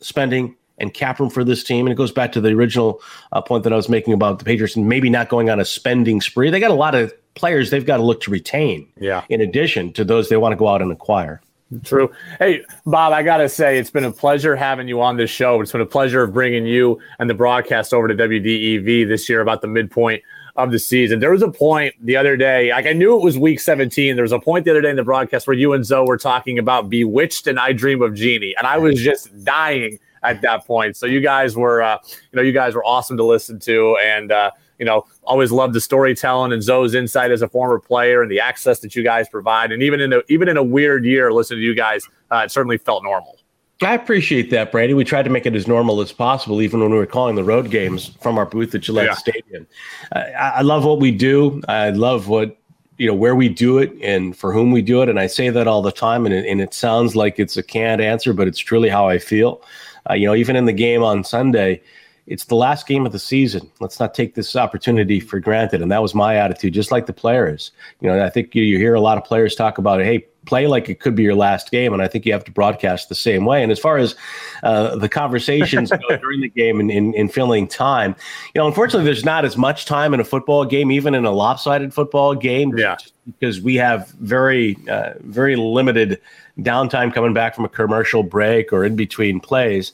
spending 0.00 0.56
and 0.78 0.94
cap 0.94 1.20
room 1.20 1.28
for 1.28 1.44
this 1.44 1.62
team. 1.62 1.84
And 1.84 1.92
it 1.92 1.96
goes 1.96 2.12
back 2.12 2.32
to 2.32 2.40
the 2.40 2.48
original 2.48 3.02
uh, 3.32 3.42
point 3.42 3.62
that 3.64 3.72
I 3.74 3.76
was 3.76 3.90
making 3.90 4.14
about 4.14 4.38
the 4.38 4.46
Patriots 4.46 4.74
and 4.74 4.88
maybe 4.88 5.10
not 5.10 5.28
going 5.28 5.50
on 5.50 5.60
a 5.60 5.66
spending 5.66 6.22
spree. 6.22 6.48
They 6.48 6.60
got 6.60 6.70
a 6.70 6.74
lot 6.74 6.94
of 6.94 7.12
players 7.34 7.68
they've 7.68 7.84
got 7.84 7.98
to 7.98 8.02
look 8.02 8.22
to 8.22 8.30
retain. 8.30 8.88
Yeah. 8.98 9.22
In 9.28 9.42
addition 9.42 9.92
to 9.92 10.02
those 10.02 10.30
they 10.30 10.38
want 10.38 10.52
to 10.52 10.56
go 10.56 10.66
out 10.66 10.80
and 10.80 10.90
acquire. 10.90 11.42
True. 11.84 12.10
Hey, 12.38 12.64
Bob, 12.86 13.12
I 13.12 13.22
got 13.22 13.38
to 13.38 13.48
say, 13.48 13.78
it's 13.78 13.90
been 13.90 14.04
a 14.04 14.12
pleasure 14.12 14.56
having 14.56 14.88
you 14.88 15.02
on 15.02 15.18
this 15.18 15.30
show. 15.30 15.60
It's 15.60 15.72
been 15.72 15.82
a 15.82 15.86
pleasure 15.86 16.22
of 16.22 16.32
bringing 16.32 16.66
you 16.66 16.98
and 17.18 17.28
the 17.28 17.34
broadcast 17.34 17.92
over 17.92 18.08
to 18.08 18.14
WDEV 18.14 19.06
this 19.06 19.28
year 19.28 19.42
about 19.42 19.60
the 19.60 19.68
midpoint 19.68 20.22
of 20.56 20.72
the 20.72 20.78
season. 20.78 21.20
There 21.20 21.30
was 21.30 21.42
a 21.42 21.50
point 21.50 21.94
the 22.00 22.16
other 22.16 22.36
day, 22.36 22.70
like 22.70 22.86
I 22.86 22.94
knew 22.94 23.16
it 23.16 23.22
was 23.22 23.38
week 23.38 23.60
17. 23.60 24.16
There 24.16 24.22
was 24.22 24.32
a 24.32 24.40
point 24.40 24.64
the 24.64 24.70
other 24.70 24.80
day 24.80 24.90
in 24.90 24.96
the 24.96 25.04
broadcast 25.04 25.46
where 25.46 25.56
you 25.56 25.74
and 25.74 25.84
Zoe 25.84 26.06
were 26.06 26.16
talking 26.16 26.58
about 26.58 26.88
Bewitched 26.88 27.46
and 27.46 27.60
I 27.60 27.72
Dream 27.72 28.00
of 28.00 28.14
Jeannie. 28.14 28.54
And 28.56 28.66
I 28.66 28.78
was 28.78 29.00
just 29.00 29.44
dying 29.44 29.98
at 30.22 30.40
that 30.40 30.66
point. 30.66 30.96
So 30.96 31.04
you 31.04 31.20
guys 31.20 31.54
were, 31.54 31.82
uh, 31.82 31.98
you 32.32 32.36
know, 32.36 32.42
you 32.42 32.52
guys 32.52 32.74
were 32.74 32.84
awesome 32.84 33.16
to 33.18 33.24
listen 33.24 33.58
to. 33.60 33.96
And, 34.02 34.32
uh, 34.32 34.50
you 34.78 34.84
know, 34.84 35.04
always 35.24 35.50
love 35.50 35.72
the 35.72 35.80
storytelling 35.80 36.52
and 36.52 36.62
Zoe's 36.62 36.94
insight 36.94 37.30
as 37.30 37.42
a 37.42 37.48
former 37.48 37.78
player 37.78 38.22
and 38.22 38.30
the 38.30 38.40
access 38.40 38.80
that 38.80 38.94
you 38.94 39.02
guys 39.02 39.28
provide. 39.28 39.72
And 39.72 39.82
even 39.82 40.00
in 40.00 40.12
a 40.12 40.22
even 40.28 40.48
in 40.48 40.56
a 40.56 40.62
weird 40.62 41.04
year, 41.04 41.32
listening 41.32 41.60
to 41.60 41.64
you 41.64 41.74
guys, 41.74 42.06
uh, 42.30 42.42
it 42.44 42.50
certainly 42.50 42.78
felt 42.78 43.02
normal. 43.02 43.38
I 43.82 43.94
appreciate 43.94 44.50
that, 44.50 44.72
Brady. 44.72 44.92
We 44.92 45.04
tried 45.04 45.22
to 45.22 45.30
make 45.30 45.46
it 45.46 45.54
as 45.54 45.68
normal 45.68 46.00
as 46.00 46.10
possible, 46.10 46.60
even 46.60 46.80
when 46.80 46.90
we 46.90 46.96
were 46.96 47.06
calling 47.06 47.36
the 47.36 47.44
road 47.44 47.70
games 47.70 48.08
from 48.20 48.36
our 48.36 48.46
booth 48.46 48.74
at 48.74 48.80
Gillette 48.80 49.06
yeah. 49.06 49.14
Stadium. 49.14 49.68
I, 50.12 50.32
I 50.56 50.62
love 50.62 50.84
what 50.84 50.98
we 50.98 51.12
do. 51.12 51.62
I 51.68 51.90
love 51.90 52.26
what 52.26 52.56
you 52.96 53.06
know 53.06 53.14
where 53.14 53.36
we 53.36 53.48
do 53.48 53.78
it 53.78 53.92
and 54.02 54.36
for 54.36 54.52
whom 54.52 54.72
we 54.72 54.82
do 54.82 55.02
it. 55.02 55.08
And 55.08 55.20
I 55.20 55.28
say 55.28 55.50
that 55.50 55.68
all 55.68 55.82
the 55.82 55.92
time, 55.92 56.26
and 56.26 56.34
it, 56.34 56.44
and 56.46 56.60
it 56.60 56.74
sounds 56.74 57.14
like 57.14 57.38
it's 57.38 57.56
a 57.56 57.62
canned 57.62 58.00
answer, 58.00 58.32
but 58.32 58.48
it's 58.48 58.58
truly 58.58 58.88
how 58.88 59.08
I 59.08 59.18
feel. 59.18 59.62
Uh, 60.10 60.14
you 60.14 60.26
know, 60.26 60.34
even 60.34 60.56
in 60.56 60.64
the 60.64 60.72
game 60.72 61.04
on 61.04 61.22
Sunday, 61.22 61.80
it's 62.28 62.44
the 62.44 62.54
last 62.54 62.86
game 62.86 63.06
of 63.06 63.12
the 63.12 63.18
season. 63.18 63.70
Let's 63.80 63.98
not 63.98 64.14
take 64.14 64.34
this 64.34 64.54
opportunity 64.54 65.18
for 65.18 65.40
granted. 65.40 65.80
And 65.80 65.90
that 65.90 66.02
was 66.02 66.14
my 66.14 66.36
attitude, 66.36 66.74
just 66.74 66.92
like 66.92 67.06
the 67.06 67.12
players. 67.12 67.72
You 68.00 68.08
know, 68.08 68.24
I 68.24 68.28
think 68.28 68.54
you, 68.54 68.62
you 68.62 68.78
hear 68.78 68.94
a 68.94 69.00
lot 69.00 69.16
of 69.16 69.24
players 69.24 69.54
talk 69.54 69.78
about, 69.78 70.00
hey, 70.00 70.26
play 70.44 70.66
like 70.66 70.88
it 70.88 71.00
could 71.00 71.14
be 71.14 71.22
your 71.22 71.34
last 71.34 71.70
game. 71.70 71.92
And 71.92 72.02
I 72.02 72.08
think 72.08 72.26
you 72.26 72.32
have 72.32 72.44
to 72.44 72.50
broadcast 72.50 73.08
the 73.08 73.14
same 73.14 73.44
way. 73.44 73.62
And 73.62 73.72
as 73.72 73.78
far 73.78 73.96
as 73.96 74.14
uh, 74.62 74.96
the 74.96 75.08
conversations 75.08 75.90
during 76.20 76.40
the 76.42 76.48
game 76.48 76.80
and 76.80 76.90
in, 76.90 77.14
in 77.14 77.28
filling 77.28 77.66
time, 77.66 78.14
you 78.54 78.60
know, 78.60 78.66
unfortunately, 78.66 79.04
there's 79.04 79.24
not 79.24 79.44
as 79.44 79.56
much 79.56 79.86
time 79.86 80.12
in 80.12 80.20
a 80.20 80.24
football 80.24 80.64
game, 80.64 80.90
even 80.90 81.14
in 81.14 81.24
a 81.24 81.32
lopsided 81.32 81.94
football 81.94 82.34
game. 82.34 82.76
Yeah. 82.76 82.96
Because 83.26 83.60
we 83.60 83.74
have 83.76 84.08
very, 84.20 84.76
uh, 84.88 85.14
very 85.20 85.56
limited 85.56 86.20
downtime 86.60 87.12
coming 87.12 87.32
back 87.32 87.54
from 87.54 87.64
a 87.64 87.68
commercial 87.68 88.22
break 88.22 88.72
or 88.72 88.84
in 88.84 88.96
between 88.96 89.40
plays 89.40 89.92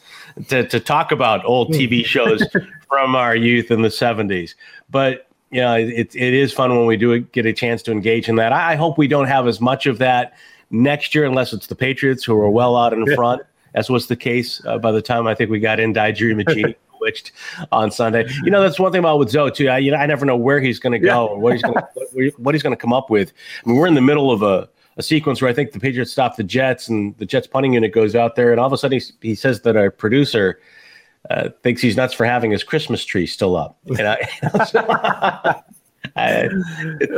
to, 0.48 0.66
to 0.68 0.81
talk 0.81 1.12
about 1.12 1.44
old 1.44 1.72
TV 1.72 2.05
shows 2.05 2.42
from 2.88 3.14
our 3.14 3.37
youth 3.37 3.70
in 3.70 3.83
the 3.83 3.88
70s. 3.88 4.55
But 4.90 5.29
you 5.50 5.61
know, 5.61 5.77
it, 5.77 6.14
it 6.16 6.35
is 6.35 6.53
fun 6.53 6.77
when 6.77 6.87
we 6.87 6.96
do 6.96 7.20
get 7.20 7.46
a 7.46 7.53
chance 7.53 7.83
to 7.85 7.92
engage 7.92 8.29
in 8.29 8.37
that. 8.37 8.53
I 8.53 8.74
hope 8.74 8.98
we 8.98 9.07
don't 9.07 9.29
have 9.29 9.46
as 9.46 9.61
much 9.61 9.87
of 9.87 9.98
that 9.98 10.35
next 10.70 11.14
year, 11.14 11.24
unless 11.24 11.53
it's 11.53 11.68
the 11.68 11.77
Patriots 11.77 12.24
who 12.24 12.35
are 12.35 12.50
well 12.50 12.77
out 12.77 12.92
in 12.92 13.07
front, 13.14 13.42
as 13.74 13.88
was 13.88 14.09
the 14.09 14.16
case 14.16 14.61
uh, 14.66 14.79
by 14.79 14.90
the 14.90 15.03
time 15.03 15.29
I 15.29 15.35
think 15.35 15.50
we 15.50 15.61
got 15.61 15.79
in 15.79 15.94
Digery 15.94 16.35
Magini. 16.44 16.74
Switched 16.98 17.33
on 17.70 17.90
Sunday. 17.90 18.27
You 18.44 18.50
know, 18.50 18.62
that's 18.62 18.79
one 18.81 18.90
thing 18.90 19.00
about 19.00 19.18
with 19.18 19.29
Zoe 19.29 19.50
too. 19.50 19.68
I, 19.68 19.77
you 19.77 19.90
know, 19.90 19.98
I 19.98 20.07
never 20.07 20.24
know 20.24 20.37
where 20.37 20.61
he's 20.61 20.79
going 20.79 20.92
to 20.92 20.98
go 20.98 21.24
yeah. 21.27 21.33
or 21.33 21.38
what 21.38 21.53
he's 21.53 21.62
going 21.62 21.77
what 22.38 22.55
he's 22.55 22.62
going 22.62 22.74
to 22.74 22.81
come 22.81 22.94
up 22.94 23.11
with. 23.11 23.33
I 23.62 23.68
mean, 23.68 23.77
we're 23.77 23.88
in 23.88 23.94
the 23.94 24.00
middle 24.00 24.31
of 24.31 24.42
a 24.42 24.70
a 24.96 25.02
sequence 25.02 25.42
where 25.42 25.50
I 25.50 25.54
think 25.54 25.72
the 25.72 25.80
Patriots 25.80 26.12
stop 26.12 26.37
the 26.37 26.44
Jets 26.44 26.88
and 26.88 27.16
the 27.18 27.26
Jets 27.26 27.46
punting 27.46 27.74
unit 27.74 27.92
goes 27.92 28.14
out 28.14 28.37
there, 28.37 28.50
and 28.50 28.61
all 28.61 28.66
of 28.66 28.72
a 28.72 28.78
sudden 28.78 29.00
he, 29.00 29.28
he 29.28 29.35
says 29.35 29.62
that 29.62 29.76
our 29.76 29.90
producer 29.90 30.61
uh, 31.30 31.48
thinks 31.62 31.80
he's 31.80 31.96
nuts 31.96 32.14
for 32.14 32.26
having 32.26 32.50
his 32.50 32.62
Christmas 32.62 33.04
tree 33.04 33.26
still 33.26 33.57
up. 33.57 33.78
And 33.98 34.09
I, 34.09 35.62
it, 36.16 36.52
it, 37.00 37.10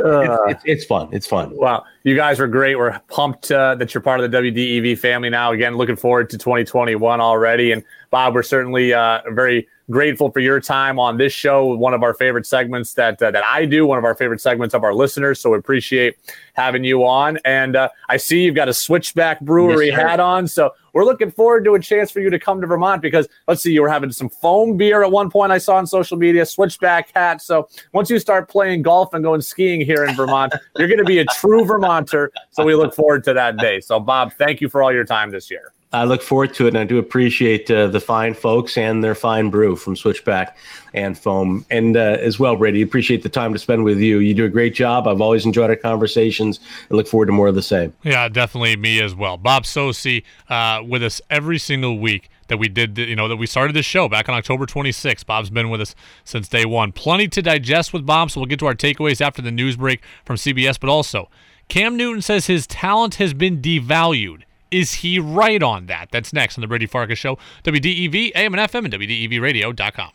it's, 0.49 0.61
it's 0.65 0.85
fun. 0.85 1.09
It's 1.11 1.27
fun. 1.27 1.55
Wow. 1.55 1.85
You 2.03 2.15
guys 2.15 2.39
are 2.39 2.47
great. 2.47 2.75
We're 2.75 2.97
pumped 3.09 3.51
uh, 3.51 3.75
that 3.75 3.93
you're 3.93 4.01
part 4.01 4.19
of 4.19 4.31
the 4.31 4.37
WDEV 4.37 4.97
family 4.97 5.29
now. 5.29 5.51
Again, 5.51 5.75
looking 5.75 5.95
forward 5.95 6.29
to 6.31 6.37
2021 6.37 7.21
already. 7.21 7.71
And 7.71 7.83
Bob, 8.09 8.33
we're 8.33 8.43
certainly 8.43 8.93
uh, 8.93 9.21
very 9.31 9.67
grateful 9.89 10.31
for 10.31 10.39
your 10.39 10.59
time 10.59 10.99
on 10.99 11.17
this 11.17 11.33
show. 11.33 11.65
One 11.75 11.93
of 11.93 12.03
our 12.03 12.13
favorite 12.13 12.45
segments 12.45 12.93
that 12.93 13.21
uh, 13.21 13.31
that 13.31 13.45
I 13.45 13.65
do. 13.65 13.85
One 13.85 13.97
of 13.97 14.03
our 14.03 14.15
favorite 14.15 14.41
segments 14.41 14.73
of 14.73 14.83
our 14.83 14.93
listeners. 14.93 15.39
So 15.39 15.51
we 15.51 15.57
appreciate 15.57 16.17
having 16.53 16.83
you 16.83 17.05
on. 17.05 17.39
And 17.45 17.75
uh, 17.75 17.89
I 18.09 18.17
see 18.17 18.43
you've 18.43 18.55
got 18.55 18.69
a 18.69 18.73
Switchback 18.73 19.41
Brewery 19.41 19.87
yes, 19.87 19.97
hat 19.99 20.19
on. 20.19 20.47
So 20.47 20.73
we're 20.97 21.05
looking 21.05 21.29
forward 21.29 21.63
to 21.63 21.75
a 21.75 21.79
chance 21.79 22.09
for 22.09 22.21
you 22.21 22.31
to 22.31 22.39
come 22.39 22.59
to 22.59 22.65
Vermont 22.65 23.03
because 23.03 23.27
let's 23.47 23.61
see, 23.61 23.71
you 23.71 23.83
were 23.83 23.87
having 23.87 24.11
some 24.11 24.29
foam 24.29 24.77
beer 24.77 25.03
at 25.03 25.11
one 25.11 25.29
point. 25.29 25.51
I 25.51 25.59
saw 25.59 25.75
on 25.75 25.85
social 25.85 26.17
media. 26.17 26.43
Switchback 26.43 27.11
hat. 27.13 27.39
So 27.39 27.69
once 27.93 28.09
you 28.09 28.17
start 28.17 28.49
playing 28.49 28.81
golf 28.81 29.13
and 29.13 29.23
going 29.23 29.41
skiing 29.41 29.79
here 29.79 30.05
in 30.05 30.15
Vermont, 30.15 30.55
you're 30.75 30.87
going 30.87 30.97
to 30.97 31.03
be 31.03 31.19
a 31.19 31.25
true 31.25 31.63
Vermonter. 31.65 32.31
So 32.49 32.65
we 32.65 32.73
look 32.73 32.95
forward 32.95 33.23
to 33.25 33.33
that 33.33 33.57
day. 33.57 33.79
So 33.79 33.99
Bob, 33.99 34.33
thank 34.39 34.59
you 34.59 34.69
for 34.69 34.81
all 34.81 34.91
your 34.91 35.05
time 35.05 35.29
this 35.29 35.51
year. 35.51 35.71
I 35.93 36.03
look 36.03 36.21
forward 36.21 36.53
to 36.55 36.65
it, 36.65 36.69
and 36.69 36.77
I 36.77 36.83
do 36.83 36.97
appreciate 36.97 37.71
uh, 37.71 37.87
the 37.87 38.01
fine 38.01 38.33
folks 38.33 38.77
and 38.77 39.01
their 39.01 39.15
fine 39.15 39.49
brew 39.49 39.77
from 39.77 39.95
Switchback 39.95 40.57
and 40.93 41.17
Foam, 41.17 41.65
and 41.69 41.95
uh, 41.95 42.17
as 42.19 42.39
well, 42.39 42.57
Brady. 42.57 42.81
Appreciate 42.81 43.23
the 43.23 43.29
time 43.29 43.53
to 43.53 43.59
spend 43.59 43.85
with 43.85 43.99
you. 43.99 44.19
You 44.19 44.33
do 44.33 44.45
a 44.45 44.49
great 44.49 44.75
job. 44.75 45.07
I've 45.07 45.21
always 45.21 45.45
enjoyed 45.45 45.69
our 45.69 45.77
conversations, 45.77 46.59
and 46.89 46.97
look 46.97 47.07
forward 47.07 47.27
to 47.27 47.31
more 47.31 47.47
of 47.47 47.55
the 47.55 47.61
same. 47.61 47.93
Yeah, 48.03 48.27
definitely 48.27 48.75
me 48.75 49.01
as 49.01 49.15
well. 49.15 49.37
Bob 49.37 49.63
Socci 49.63 50.23
uh, 50.49 50.83
with 50.85 51.03
us 51.03 51.21
every 51.29 51.57
single 51.57 51.99
week 51.99 52.29
that 52.47 52.57
we 52.57 52.67
did, 52.67 52.97
you 52.97 53.15
know, 53.15 53.27
that 53.27 53.37
we 53.37 53.47
started 53.47 53.73
this 53.73 53.85
show 53.85 54.09
back 54.09 54.27
on 54.27 54.35
October 54.35 54.65
26th. 54.65 55.25
Bob's 55.25 55.49
been 55.49 55.69
with 55.69 55.81
us 55.81 55.95
since 56.23 56.47
day 56.47 56.65
one. 56.65 56.91
Plenty 56.91 57.27
to 57.29 57.41
digest 57.41 57.93
with 57.93 58.05
Bob, 58.05 58.31
so 58.31 58.41
we'll 58.41 58.47
get 58.47 58.59
to 58.59 58.65
our 58.65 58.75
takeaways 58.75 59.21
after 59.21 59.41
the 59.41 59.51
news 59.51 59.77
break 59.77 60.01
from 60.25 60.35
CBS, 60.35 60.77
but 60.79 60.89
also. 60.89 61.29
Cam 61.69 61.97
Newton 61.97 62.21
says 62.21 62.47
his 62.47 62.65
talent 62.65 63.15
has 63.15 63.33
been 63.33 63.61
devalued. 63.61 64.43
Is 64.71 64.95
he 64.95 65.19
right 65.19 65.61
on 65.63 65.85
that? 65.87 66.09
That's 66.11 66.33
next 66.33 66.57
on 66.57 66.61
the 66.61 66.67
Brady 66.67 66.85
Farkas 66.85 67.19
Show, 67.19 67.37
WDEV, 67.63 68.31
AM 68.35 68.53
and 68.53 68.71
FM, 68.71 68.85
and 68.85 68.93
WDEVradio.com. 68.93 70.11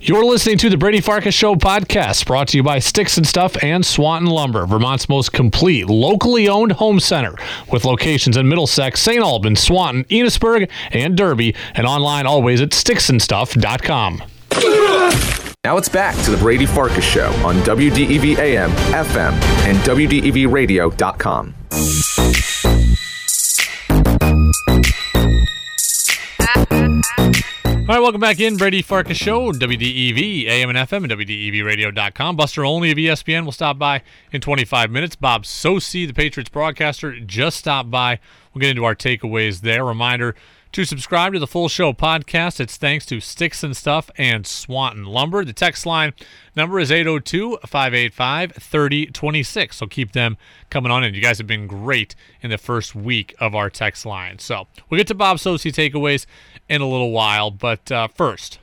You're 0.00 0.24
listening 0.24 0.58
to 0.58 0.70
the 0.70 0.76
Brady 0.76 1.00
Farkas 1.00 1.34
Show 1.34 1.56
podcast, 1.56 2.24
brought 2.26 2.48
to 2.48 2.56
you 2.56 2.62
by 2.62 2.78
Sticks 2.78 3.16
and 3.16 3.26
Stuff 3.26 3.56
and 3.62 3.84
Swanton 3.84 4.30
Lumber, 4.30 4.64
Vermont's 4.64 5.08
most 5.08 5.32
complete 5.32 5.88
locally 5.88 6.48
owned 6.48 6.72
home 6.72 7.00
center, 7.00 7.34
with 7.72 7.84
locations 7.84 8.36
in 8.36 8.48
Middlesex, 8.48 9.00
St. 9.00 9.20
Albans, 9.20 9.60
Swanton, 9.60 10.04
Enosburg, 10.04 10.70
and 10.92 11.16
Derby, 11.16 11.54
and 11.74 11.86
online 11.86 12.26
always 12.26 12.60
at 12.60 12.70
sticksandstuff.com. 12.70 14.22
Now 15.64 15.76
it's 15.76 15.88
back 15.88 16.14
to 16.24 16.30
the 16.30 16.36
Brady 16.38 16.66
Farkas 16.66 17.04
Show 17.04 17.30
on 17.44 17.56
WDEV 17.56 18.38
AM, 18.38 18.70
FM, 18.70 19.32
and 19.66 19.76
WDEVradio.com. 19.78 21.54
All 27.88 27.94
right, 27.94 28.02
welcome 28.02 28.20
back 28.20 28.38
in. 28.38 28.58
Brady 28.58 28.82
Farkas 28.82 29.16
Show, 29.16 29.50
WDEV, 29.50 30.44
AM 30.44 30.68
and 30.68 30.76
FM, 30.76 31.04
and 31.04 31.12
WDEVradio.com. 31.12 32.36
Buster 32.36 32.62
Olney 32.62 32.90
of 32.90 32.98
ESPN 32.98 33.46
will 33.46 33.52
stop 33.52 33.78
by 33.78 34.02
in 34.30 34.42
25 34.42 34.90
minutes. 34.90 35.16
Bob 35.16 35.44
Socci, 35.44 36.06
the 36.06 36.12
Patriots 36.12 36.50
broadcaster, 36.50 37.18
just 37.18 37.56
stopped 37.56 37.90
by. 37.90 38.20
We'll 38.52 38.60
get 38.60 38.68
into 38.68 38.84
our 38.84 38.94
takeaways 38.94 39.62
there. 39.62 39.86
Reminder 39.86 40.34
To 40.72 40.84
subscribe 40.84 41.32
to 41.32 41.38
the 41.38 41.46
full 41.46 41.70
show 41.70 41.94
podcast, 41.94 42.60
it's 42.60 42.76
thanks 42.76 43.06
to 43.06 43.20
Sticks 43.20 43.62
and 43.62 43.74
Stuff 43.74 44.10
and 44.18 44.46
Swanton 44.46 45.06
Lumber. 45.06 45.42
The 45.42 45.54
text 45.54 45.86
line 45.86 46.12
number 46.54 46.78
is 46.78 46.92
802 46.92 47.60
585 47.66 48.52
3026. 48.52 49.76
So 49.76 49.86
keep 49.86 50.12
them 50.12 50.36
coming 50.68 50.92
on 50.92 51.04
in. 51.04 51.14
You 51.14 51.22
guys 51.22 51.38
have 51.38 51.46
been 51.46 51.66
great 51.66 52.14
in 52.42 52.50
the 52.50 52.58
first 52.58 52.94
week 52.94 53.34
of 53.40 53.54
our 53.54 53.70
text 53.70 54.04
line. 54.04 54.40
So 54.40 54.66
we'll 54.90 54.98
get 54.98 55.06
to 55.06 55.14
Bob 55.14 55.38
Socci 55.38 55.72
takeaways 55.72 56.26
in 56.68 56.80
a 56.80 56.88
little 56.88 57.10
while. 57.10 57.50
But 57.50 57.90
uh, 57.90 58.08
first, 58.08 58.58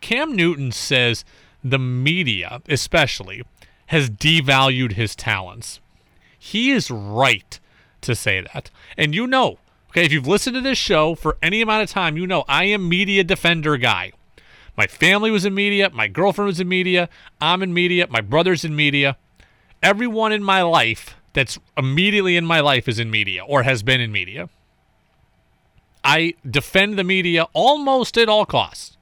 Cam 0.00 0.34
Newton 0.34 0.72
says 0.72 1.24
the 1.62 1.78
media, 1.78 2.60
especially, 2.68 3.42
has 3.86 4.10
devalued 4.10 4.92
his 4.92 5.16
talents. 5.16 5.80
He 6.38 6.70
is 6.70 6.90
right 6.90 7.58
to 8.02 8.14
say 8.14 8.42
that. 8.52 8.70
And 8.96 9.14
you 9.14 9.26
know, 9.26 9.58
okay, 9.90 10.04
if 10.04 10.12
you've 10.12 10.26
listened 10.26 10.56
to 10.56 10.60
this 10.60 10.78
show 10.78 11.14
for 11.14 11.38
any 11.42 11.62
amount 11.62 11.84
of 11.84 11.90
time, 11.90 12.16
you 12.16 12.26
know 12.26 12.44
I 12.48 12.64
am 12.64 12.88
media 12.88 13.24
defender 13.24 13.76
guy. 13.76 14.12
My 14.76 14.86
family 14.86 15.30
was 15.30 15.44
in 15.44 15.54
media, 15.54 15.90
my 15.90 16.08
girlfriend 16.08 16.48
was 16.48 16.60
in 16.60 16.68
media, 16.68 17.08
I'm 17.40 17.62
in 17.62 17.72
media, 17.72 18.06
my 18.10 18.20
brother's 18.20 18.64
in 18.64 18.74
media. 18.74 19.16
Everyone 19.82 20.32
in 20.32 20.42
my 20.42 20.62
life 20.62 21.14
that's 21.32 21.58
immediately 21.76 22.36
in 22.36 22.44
my 22.44 22.60
life 22.60 22.88
is 22.88 22.98
in 22.98 23.10
media 23.10 23.44
or 23.44 23.62
has 23.62 23.82
been 23.82 24.00
in 24.00 24.10
media. 24.10 24.48
I 26.04 26.34
defend 26.48 26.98
the 26.98 27.04
media 27.04 27.46
almost 27.54 28.18
at 28.18 28.28
all 28.28 28.44
costs. 28.44 28.98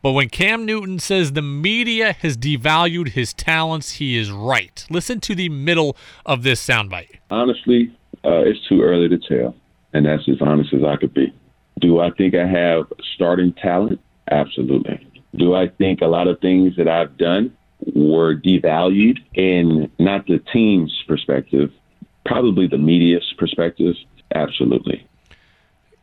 But 0.00 0.12
when 0.12 0.28
Cam 0.28 0.64
Newton 0.64 1.00
says 1.00 1.32
the 1.32 1.42
media 1.42 2.12
has 2.12 2.36
devalued 2.36 3.08
his 3.08 3.34
talents, 3.34 3.92
he 3.94 4.16
is 4.16 4.30
right. 4.30 4.86
Listen 4.88 5.18
to 5.20 5.34
the 5.34 5.48
middle 5.48 5.96
of 6.24 6.44
this 6.44 6.64
soundbite. 6.64 7.18
Honestly, 7.30 7.92
uh, 8.24 8.42
it's 8.46 8.64
too 8.68 8.80
early 8.82 9.08
to 9.08 9.18
tell, 9.18 9.56
and 9.92 10.06
that's 10.06 10.28
as 10.28 10.40
honest 10.40 10.72
as 10.72 10.84
I 10.84 10.96
could 10.96 11.12
be. 11.12 11.34
Do 11.80 11.98
I 11.98 12.10
think 12.10 12.34
I 12.34 12.46
have 12.46 12.84
starting 13.14 13.52
talent? 13.54 14.00
Absolutely. 14.30 15.04
Do 15.34 15.54
I 15.54 15.68
think 15.68 16.00
a 16.00 16.06
lot 16.06 16.28
of 16.28 16.40
things 16.40 16.76
that 16.76 16.86
I've 16.88 17.16
done 17.16 17.56
were 17.94 18.36
devalued 18.36 19.18
in 19.34 19.90
not 19.98 20.26
the 20.26 20.38
team's 20.52 20.92
perspective, 21.08 21.70
probably 22.24 22.68
the 22.68 22.78
media's 22.78 23.34
perspective? 23.36 23.94
Absolutely. 24.34 25.06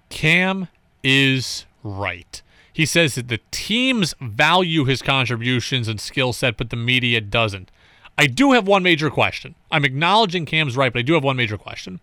Cam 0.09 0.67
is 1.03 1.65
right. 1.83 2.41
He 2.71 2.85
says 2.85 3.15
that 3.15 3.29
the 3.29 3.39
teams 3.51 4.13
value 4.19 4.83
his 4.85 5.01
contributions 5.01 5.87
and 5.87 5.99
skill 5.99 6.33
set, 6.33 6.57
but 6.57 6.69
the 6.69 6.75
media 6.75 7.21
doesn't. 7.21 7.71
I 8.17 8.27
do 8.27 8.51
have 8.51 8.67
one 8.67 8.83
major 8.83 9.09
question. 9.09 9.55
I'm 9.71 9.85
acknowledging 9.85 10.45
Cam's 10.45 10.75
right, 10.75 10.91
but 10.91 10.99
I 10.99 11.03
do 11.03 11.13
have 11.13 11.23
one 11.23 11.37
major 11.37 11.57
question. 11.57 11.99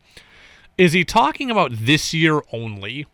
Is 0.78 0.92
he 0.92 1.04
talking 1.04 1.50
about 1.50 1.72
this 1.72 2.14
year 2.14 2.42
only? 2.52 3.06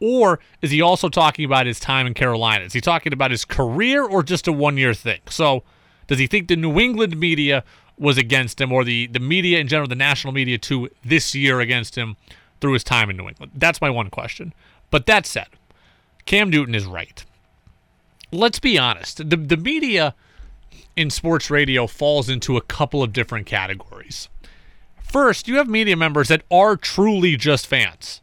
Or 0.00 0.38
is 0.62 0.70
he 0.70 0.80
also 0.80 1.08
talking 1.08 1.44
about 1.44 1.66
his 1.66 1.80
time 1.80 2.06
in 2.06 2.14
Carolina? 2.14 2.64
Is 2.64 2.72
he 2.72 2.80
talking 2.80 3.12
about 3.12 3.30
his 3.30 3.44
career 3.44 4.04
or 4.04 4.22
just 4.22 4.46
a 4.46 4.52
one 4.52 4.76
year 4.76 4.94
thing? 4.94 5.20
So, 5.28 5.64
does 6.06 6.18
he 6.18 6.26
think 6.26 6.48
the 6.48 6.56
New 6.56 6.78
England 6.78 7.18
media 7.18 7.64
was 7.98 8.16
against 8.16 8.60
him 8.60 8.72
or 8.72 8.84
the, 8.84 9.08
the 9.08 9.18
media 9.18 9.58
in 9.58 9.66
general, 9.66 9.88
the 9.88 9.94
national 9.94 10.32
media 10.32 10.56
too, 10.56 10.88
this 11.04 11.34
year 11.34 11.60
against 11.60 11.96
him 11.96 12.16
through 12.60 12.74
his 12.74 12.84
time 12.84 13.10
in 13.10 13.16
New 13.16 13.28
England? 13.28 13.52
That's 13.54 13.80
my 13.80 13.90
one 13.90 14.10
question. 14.10 14.52
But 14.90 15.06
that 15.06 15.26
said, 15.26 15.48
Cam 16.26 16.50
Newton 16.50 16.74
is 16.74 16.86
right. 16.86 17.24
Let's 18.30 18.58
be 18.58 18.78
honest. 18.78 19.30
The, 19.30 19.36
the 19.36 19.56
media 19.56 20.14
in 20.96 21.10
sports 21.10 21.50
radio 21.50 21.86
falls 21.86 22.28
into 22.28 22.56
a 22.56 22.62
couple 22.62 23.02
of 23.02 23.12
different 23.12 23.46
categories. 23.46 24.28
First, 25.02 25.48
you 25.48 25.56
have 25.56 25.68
media 25.68 25.96
members 25.96 26.28
that 26.28 26.42
are 26.50 26.76
truly 26.76 27.36
just 27.36 27.66
fans. 27.66 28.20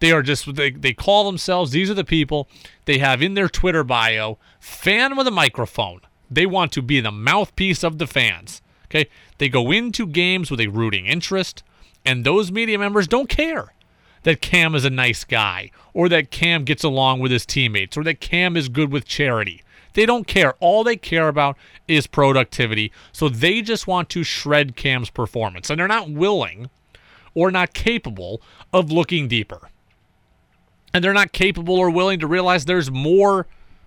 They 0.00 0.10
are 0.10 0.22
just, 0.22 0.54
they, 0.56 0.70
they 0.70 0.92
call 0.92 1.24
themselves, 1.24 1.70
these 1.70 1.88
are 1.90 1.94
the 1.94 2.04
people 2.04 2.48
they 2.86 2.98
have 2.98 3.22
in 3.22 3.34
their 3.34 3.48
Twitter 3.48 3.84
bio, 3.84 4.38
fan 4.58 5.16
with 5.16 5.28
a 5.28 5.30
microphone. 5.30 6.00
They 6.30 6.46
want 6.46 6.72
to 6.72 6.82
be 6.82 7.00
the 7.00 7.12
mouthpiece 7.12 7.84
of 7.84 7.98
the 7.98 8.06
fans. 8.06 8.60
Okay? 8.86 9.08
They 9.38 9.48
go 9.48 9.70
into 9.70 10.06
games 10.06 10.50
with 10.50 10.60
a 10.60 10.66
rooting 10.66 11.06
interest, 11.06 11.62
and 12.04 12.24
those 12.24 12.52
media 12.52 12.78
members 12.78 13.08
don't 13.08 13.28
care 13.28 13.72
that 14.24 14.40
Cam 14.40 14.74
is 14.74 14.84
a 14.84 14.90
nice 14.90 15.22
guy, 15.22 15.70
or 15.92 16.08
that 16.08 16.30
Cam 16.30 16.64
gets 16.64 16.82
along 16.82 17.20
with 17.20 17.30
his 17.30 17.46
teammates, 17.46 17.96
or 17.96 18.02
that 18.04 18.20
Cam 18.20 18.56
is 18.56 18.68
good 18.68 18.90
with 18.90 19.06
charity. 19.06 19.62
They 19.94 20.06
don't 20.06 20.26
care. 20.26 20.54
All 20.60 20.82
they 20.82 20.96
care 20.96 21.28
about 21.28 21.56
is 21.86 22.06
productivity. 22.06 22.90
So 23.12 23.28
they 23.28 23.62
just 23.62 23.86
want 23.86 24.08
to 24.10 24.24
shred 24.24 24.76
Cam's 24.76 25.08
performance. 25.08 25.70
And 25.70 25.78
they're 25.78 25.86
not 25.86 26.10
willing 26.10 26.68
or 27.34 27.50
not 27.50 27.74
capable 27.74 28.42
of 28.72 28.90
looking 28.90 29.28
deeper. 29.28 29.70
And 30.92 31.02
they're 31.02 31.12
not 31.12 31.32
capable 31.32 31.76
or 31.76 31.90
willing 31.90 32.18
to 32.20 32.26
realize 32.26 32.64
there's 32.64 32.90
more, 32.90 33.46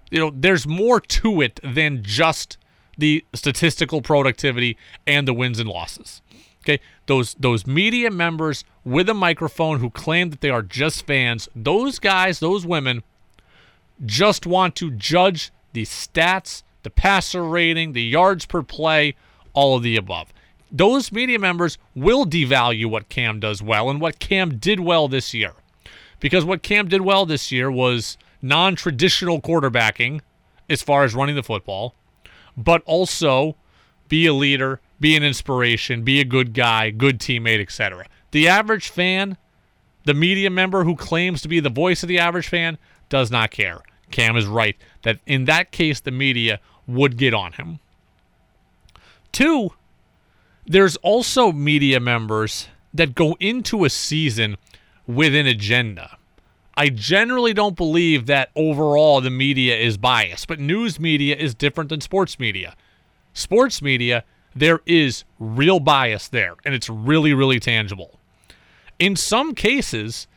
you 0.09 0.19
know, 0.19 0.31
there's 0.33 0.65
more 0.65 0.99
to 1.01 1.41
it 1.41 1.59
than 1.63 2.03
just 2.03 2.57
the 2.97 3.23
statistical 3.33 4.01
productivity 4.01 4.77
and 5.05 5.27
the 5.27 5.33
wins 5.33 5.59
and 5.59 5.69
losses. 5.69 6.21
Okay, 6.67 6.81
those 7.05 7.33
those 7.35 7.65
media 7.65 8.11
members 8.11 8.65
with 8.83 9.07
a 9.07 9.13
microphone 9.13 9.79
who 9.79 9.89
claim 9.89 10.31
that 10.31 10.41
they 10.41 10.49
are 10.49 10.61
just 10.61 11.07
fans, 11.07 11.47
those 11.55 11.97
guys, 11.97 12.41
those 12.41 12.65
women, 12.65 13.03
just 14.05 14.45
want 14.45 14.75
to 14.75 14.91
judge 14.91 15.51
the 15.71 15.83
stats, 15.83 16.63
the 16.83 16.89
passer 16.89 17.43
rating, 17.45 17.93
the 17.93 18.03
yards 18.03 18.45
per 18.45 18.61
play, 18.61 19.15
all 19.53 19.77
of 19.77 19.83
the 19.83 19.95
above. 19.95 20.33
Those 20.69 21.09
media 21.09 21.39
members 21.39 21.77
will 21.95 22.25
devalue 22.25 22.87
what 22.87 23.07
Cam 23.07 23.39
does 23.39 23.61
well 23.61 23.89
and 23.89 24.01
what 24.01 24.19
Cam 24.19 24.57
did 24.57 24.81
well 24.81 25.07
this 25.07 25.33
year. 25.33 25.53
Because 26.19 26.43
what 26.43 26.63
Cam 26.63 26.89
did 26.89 26.99
well 26.99 27.25
this 27.25 27.49
year 27.49 27.71
was 27.71 28.17
non 28.41 28.75
traditional 28.75 29.39
quarterbacking 29.39 30.19
as 30.69 30.81
far 30.81 31.05
as 31.05 31.15
running 31.15 31.35
the 31.35 31.43
football, 31.43 31.95
but 32.57 32.81
also 32.85 33.55
be 34.09 34.25
a 34.25 34.33
leader, 34.33 34.81
be 34.99 35.15
an 35.15 35.23
inspiration, 35.23 36.03
be 36.03 36.19
a 36.19 36.25
good 36.25 36.53
guy, 36.53 36.89
good 36.89 37.19
teammate, 37.19 37.61
etc. 37.61 38.05
The 38.31 38.47
average 38.47 38.89
fan, 38.89 39.37
the 40.05 40.13
media 40.13 40.49
member 40.49 40.83
who 40.83 40.95
claims 40.95 41.41
to 41.41 41.47
be 41.47 41.59
the 41.59 41.69
voice 41.69 42.03
of 42.03 42.09
the 42.09 42.19
average 42.19 42.47
fan, 42.47 42.77
does 43.09 43.31
not 43.31 43.51
care. 43.51 43.81
Cam 44.11 44.35
is 44.35 44.45
right 44.45 44.77
that 45.03 45.19
in 45.25 45.45
that 45.45 45.71
case, 45.71 45.99
the 45.99 46.11
media 46.11 46.59
would 46.87 47.17
get 47.17 47.33
on 47.33 47.53
him. 47.53 47.79
Two, 49.31 49.71
there's 50.65 50.95
also 50.97 51.51
media 51.51 51.99
members 51.99 52.67
that 52.93 53.15
go 53.15 53.35
into 53.39 53.85
a 53.85 53.89
season 53.89 54.57
with 55.05 55.35
an 55.35 55.45
agenda. 55.45 56.17
I 56.75 56.89
generally 56.89 57.53
don't 57.53 57.75
believe 57.75 58.27
that 58.27 58.51
overall 58.55 59.19
the 59.19 59.29
media 59.29 59.75
is 59.75 59.97
biased, 59.97 60.47
but 60.47 60.59
news 60.59 60.99
media 60.99 61.35
is 61.35 61.55
different 61.55 61.89
than 61.89 62.01
sports 62.01 62.39
media. 62.39 62.75
Sports 63.33 63.81
media, 63.81 64.23
there 64.59 64.81
is 64.85 65.23
real 65.39 65.79
bias 65.79 66.27
there, 66.27 66.55
and 66.65 66.73
it's 66.73 66.89
really, 66.89 67.33
really 67.33 67.59
tangible. 67.59 68.19
In 68.99 69.15
some 69.15 69.53
cases, 69.53 70.27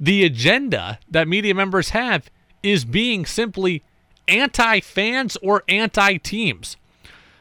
the 0.00 0.24
agenda 0.24 0.98
that 1.10 1.28
media 1.28 1.54
members 1.54 1.90
have 1.90 2.30
is 2.62 2.84
being 2.84 3.26
simply 3.26 3.82
anti 4.28 4.80
fans 4.80 5.36
or 5.42 5.62
anti 5.68 6.16
teams. 6.16 6.76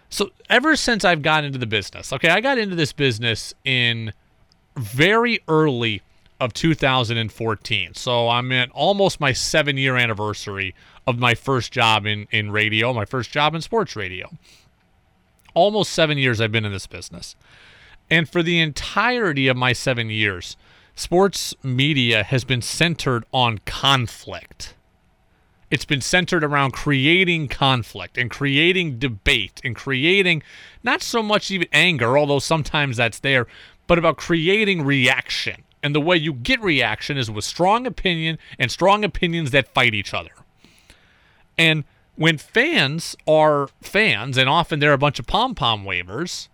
So, 0.10 0.30
ever 0.50 0.76
since 0.76 1.04
I've 1.04 1.22
gotten 1.22 1.46
into 1.46 1.58
the 1.58 1.66
business, 1.66 2.14
okay, 2.14 2.30
I 2.30 2.42
got 2.42 2.58
into 2.58 2.76
this 2.76 2.94
business 2.94 3.54
in 3.64 4.14
very 4.78 5.40
early 5.48 6.02
of 6.40 6.54
2014. 6.54 7.94
So, 7.96 8.30
I'm 8.30 8.52
at 8.52 8.70
almost 8.72 9.20
my 9.20 9.34
seven 9.34 9.78
year 9.78 9.96
anniversary 9.96 10.76
of 11.08 11.18
my 11.18 11.34
first 11.36 11.72
job 11.72 12.06
in, 12.06 12.28
in 12.32 12.52
radio, 12.52 12.94
my 12.94 13.06
first 13.06 13.32
job 13.32 13.56
in 13.56 13.62
sports 13.62 13.96
radio. 13.96 14.30
Almost 15.54 15.92
seven 15.92 16.18
years 16.18 16.42
I've 16.42 16.52
been 16.52 16.66
in 16.66 16.72
this 16.72 16.88
business. 16.88 17.36
And 18.10 18.30
for 18.30 18.44
the 18.44 18.60
entirety 18.60 19.48
of 19.48 19.58
my 19.58 19.74
seven 19.74 20.10
years, 20.10 20.58
sports 20.96 21.56
media 21.64 22.24
has 22.24 22.44
been 22.44 22.62
centered 22.62 23.26
on 23.34 23.60
conflict. 23.60 24.76
It's 25.72 25.86
been 25.86 26.02
centered 26.02 26.44
around 26.44 26.72
creating 26.72 27.48
conflict 27.48 28.18
and 28.18 28.30
creating 28.30 29.00
debate 29.00 29.60
and 29.64 29.76
creating 29.76 30.44
not 30.84 31.02
so 31.02 31.24
much 31.24 31.50
even 31.50 31.68
anger, 31.74 32.18
although 32.18 32.40
sometimes 32.40 32.98
that's 32.98 33.20
there, 33.20 33.48
but 33.88 33.98
about 33.98 34.18
creating 34.18 34.84
reaction. 34.84 35.64
And 35.82 35.96
the 35.96 36.02
way 36.02 36.16
you 36.16 36.34
get 36.34 36.62
reaction 36.62 37.18
is 37.18 37.32
with 37.32 37.44
strong 37.44 37.88
opinion 37.88 38.38
and 38.60 38.70
strong 38.72 39.04
opinions 39.04 39.52
that 39.52 39.74
fight 39.74 39.94
each 39.94 40.14
other. 40.14 40.32
And 41.58 41.84
when 42.16 42.38
fans 42.38 43.16
are 43.28 43.70
fans, 43.82 44.38
and 44.38 44.48
often 44.48 44.80
they're 44.80 44.94
a 44.94 44.98
bunch 44.98 45.20
of 45.20 45.28
pom 45.28 45.56
pom 45.56 45.84
wavers, 45.84 46.50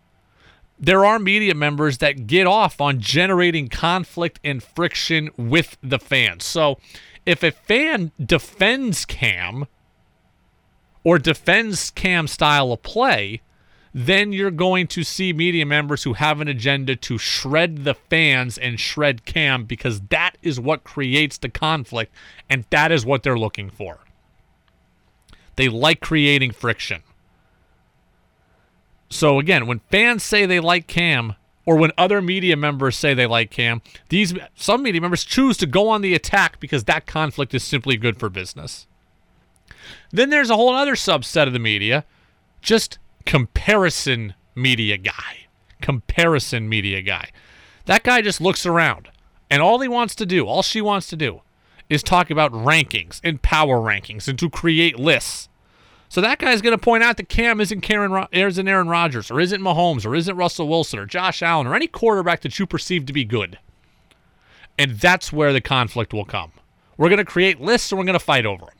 there 0.79 1.03
are 1.03 1.19
media 1.19 1.53
members 1.53 1.97
that 1.97 2.25
get 2.25 2.47
off 2.47 2.79
on 2.79 3.01
generating 3.01 3.67
conflict 3.67 4.39
and 4.43 4.63
friction 4.63 5.29
with 5.35 5.77
the 5.83 5.99
fans. 5.99 6.45
So 6.45 6.79
if 7.25 7.43
a 7.43 7.51
fan 7.51 8.11
defends 8.23 9.05
Cam 9.05 9.67
or 11.03 11.19
defends 11.19 11.91
Cam's 11.91 12.31
style 12.31 12.71
of 12.71 12.81
play, 12.81 13.41
then 13.93 14.31
you're 14.31 14.51
going 14.51 14.87
to 14.87 15.03
see 15.03 15.33
media 15.33 15.65
members 15.65 16.03
who 16.03 16.13
have 16.13 16.39
an 16.39 16.47
agenda 16.47 16.95
to 16.95 17.17
shred 17.17 17.83
the 17.83 17.95
fans 17.95 18.57
and 18.57 18.79
shred 18.79 19.25
Cam 19.25 19.65
because 19.65 19.99
that 20.09 20.37
is 20.41 20.59
what 20.59 20.83
creates 20.83 21.37
the 21.37 21.49
conflict 21.49 22.13
and 22.49 22.65
that 22.69 22.91
is 22.91 23.05
what 23.05 23.23
they're 23.23 23.37
looking 23.37 23.69
for. 23.69 23.99
They 25.59 25.67
like 25.67 25.99
creating 25.99 26.51
friction. 26.51 27.03
So 29.09 29.39
again, 29.39 29.67
when 29.67 29.81
fans 29.91 30.23
say 30.23 30.45
they 30.45 30.61
like 30.61 30.87
Cam, 30.87 31.35
or 31.65 31.75
when 31.75 31.91
other 31.97 32.21
media 32.21 32.55
members 32.55 32.95
say 32.95 33.13
they 33.13 33.25
like 33.25 33.51
Cam, 33.51 33.81
these 34.07 34.33
some 34.55 34.81
media 34.83 35.01
members 35.01 35.25
choose 35.25 35.57
to 35.57 35.65
go 35.65 35.89
on 35.89 35.99
the 35.99 36.13
attack 36.13 36.61
because 36.61 36.85
that 36.85 37.07
conflict 37.07 37.53
is 37.53 37.61
simply 37.61 37.97
good 37.97 38.17
for 38.17 38.29
business. 38.29 38.87
Then 40.11 40.29
there's 40.29 40.49
a 40.49 40.55
whole 40.55 40.73
other 40.73 40.95
subset 40.95 41.47
of 41.47 41.51
the 41.51 41.59
media, 41.59 42.05
just 42.61 42.97
comparison 43.25 44.35
media 44.55 44.95
guy. 44.97 45.47
Comparison 45.81 46.69
media 46.69 47.01
guy. 47.01 47.31
That 47.83 48.03
guy 48.03 48.21
just 48.21 48.39
looks 48.39 48.65
around 48.65 49.09
and 49.49 49.61
all 49.61 49.81
he 49.81 49.89
wants 49.89 50.15
to 50.15 50.25
do, 50.25 50.47
all 50.47 50.63
she 50.63 50.79
wants 50.79 51.07
to 51.07 51.17
do, 51.17 51.41
is 51.89 52.03
talk 52.03 52.29
about 52.29 52.51
rankings 52.51 53.19
and 53.23 53.41
power 53.41 53.79
rankings 53.79 54.27
and 54.27 54.37
to 54.39 54.49
create 54.49 54.99
lists. 54.99 55.49
So 56.07 56.21
that 56.21 56.39
guy's 56.39 56.61
going 56.61 56.77
to 56.77 56.83
point 56.83 57.03
out 57.03 57.17
that 57.17 57.29
Cam 57.29 57.61
isn't 57.61 57.81
Karen, 57.81 58.27
isn't 58.31 58.67
Aaron 58.67 58.87
Rodgers, 58.87 59.29
or 59.29 59.39
isn't 59.39 59.61
Mahomes, 59.61 60.05
or 60.05 60.15
isn't 60.15 60.35
Russell 60.35 60.67
Wilson, 60.67 60.97
or 60.97 61.05
Josh 61.05 61.43
Allen, 61.43 61.67
or 61.67 61.75
any 61.75 61.85
quarterback 61.85 62.41
that 62.41 62.57
you 62.57 62.65
perceive 62.65 63.05
to 63.05 63.13
be 63.13 63.23
good. 63.23 63.59
And 64.77 64.99
that's 64.99 65.31
where 65.31 65.53
the 65.53 65.61
conflict 65.61 66.13
will 66.13 66.25
come. 66.25 66.51
We're 66.97 67.09
going 67.09 67.17
to 67.17 67.25
create 67.25 67.61
lists 67.61 67.91
and 67.91 67.99
we're 67.99 68.05
going 68.05 68.17
to 68.17 68.19
fight 68.19 68.45
over 68.45 68.65
them. 68.65 68.75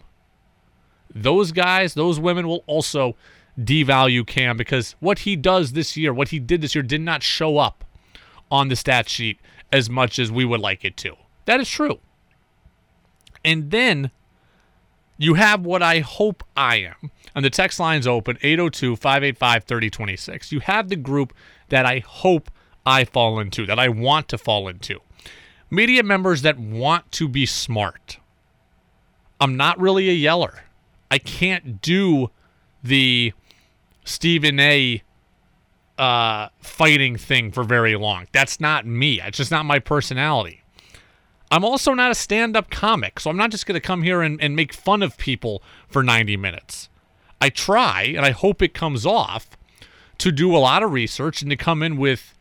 Those 1.14 1.52
guys, 1.52 1.94
those 1.94 2.20
women 2.20 2.48
will 2.48 2.64
also 2.68 3.16
devalue 3.60 4.26
Cam 4.26 4.58
because 4.58 4.96
what 5.00 5.20
he 5.20 5.36
does 5.36 5.74
this 5.74 5.98
year, 5.98 6.14
what 6.14 6.30
he 6.30 6.40
did 6.40 6.62
this 6.62 6.74
year, 6.74 6.84
did 6.84 7.02
not 7.02 7.22
show 7.22 7.58
up 7.58 7.84
on 8.50 8.70
the 8.70 8.76
stat 8.76 9.08
sheet 9.08 9.40
as 9.72 9.90
much 9.90 10.18
as 10.18 10.32
we 10.32 10.46
would 10.46 10.60
like 10.60 10.84
it 10.84 10.98
to. 10.98 11.16
That 11.46 11.60
is 11.60 11.70
true. 11.70 12.00
And 13.44 13.72
then 13.72 14.12
you 15.18 15.36
have 15.36 15.66
what 15.66 15.84
I 15.84 16.00
hope 16.00 16.44
I 16.56 16.78
am. 16.78 17.12
And 17.36 17.46
the 17.46 17.50
text 17.50 17.80
line's 17.80 18.08
open 18.08 18.38
802 18.42 18.96
585 18.96 19.64
3026. 19.66 20.52
You 20.52 20.60
have 20.62 20.90
the 20.90 20.96
group 20.96 21.34
that 21.70 21.86
I 21.86 22.00
hope 22.00 22.50
I 22.86 23.06
fall 23.06 23.40
into, 23.40 23.66
that 23.66 23.78
I 23.78 23.90
want 23.90 24.30
to 24.30 24.38
fall 24.38 24.68
into. 24.68 25.00
Media 25.70 26.02
members 26.04 26.42
that 26.42 26.58
want 26.58 27.12
to 27.14 27.28
be 27.28 27.46
smart. 27.46 28.18
I'm 29.40 29.56
not 29.56 29.80
really 29.80 30.10
a 30.10 30.14
yeller. 30.14 30.64
I 31.12 31.20
can't 31.20 31.82
do 31.82 32.32
the 32.84 33.34
Stephen 34.04 34.60
A. 34.60 35.04
Uh, 35.98 36.48
fighting 36.62 37.18
thing 37.18 37.52
for 37.52 37.66
very 37.66 37.98
long. 37.98 38.26
That's 38.32 38.62
not 38.62 38.86
me. 38.86 39.20
It's 39.20 39.38
just 39.38 39.52
not 39.52 39.66
my 39.66 39.80
personality. 39.80 40.64
I'm 41.52 41.66
also 41.66 41.94
not 41.94 42.12
a 42.12 42.16
stand 42.16 42.56
up 42.56 42.70
comic, 42.70 43.20
so 43.20 43.30
I'm 43.30 43.38
not 43.38 43.52
just 43.52 43.66
going 43.66 43.80
to 43.80 43.86
come 43.86 44.04
here 44.04 44.22
and, 44.22 44.42
and 44.42 44.56
make 44.56 44.74
fun 44.74 45.02
of 45.02 45.18
people 45.18 45.64
for 45.88 46.04
90 46.04 46.38
minutes. 46.38 46.90
I 47.42 47.50
try, 47.50 48.04
and 48.04 48.26
I 48.26 48.32
hope 48.32 48.62
it 48.62 48.74
comes 48.74 49.06
off, 49.06 49.50
to 50.20 50.32
do 50.32 50.56
a 50.56 50.60
lot 50.60 50.84
of 50.84 50.92
research 50.92 51.42
and 51.42 51.50
to 51.50 51.56
come 51.56 51.82
in 51.82 51.98
with 51.98 52.36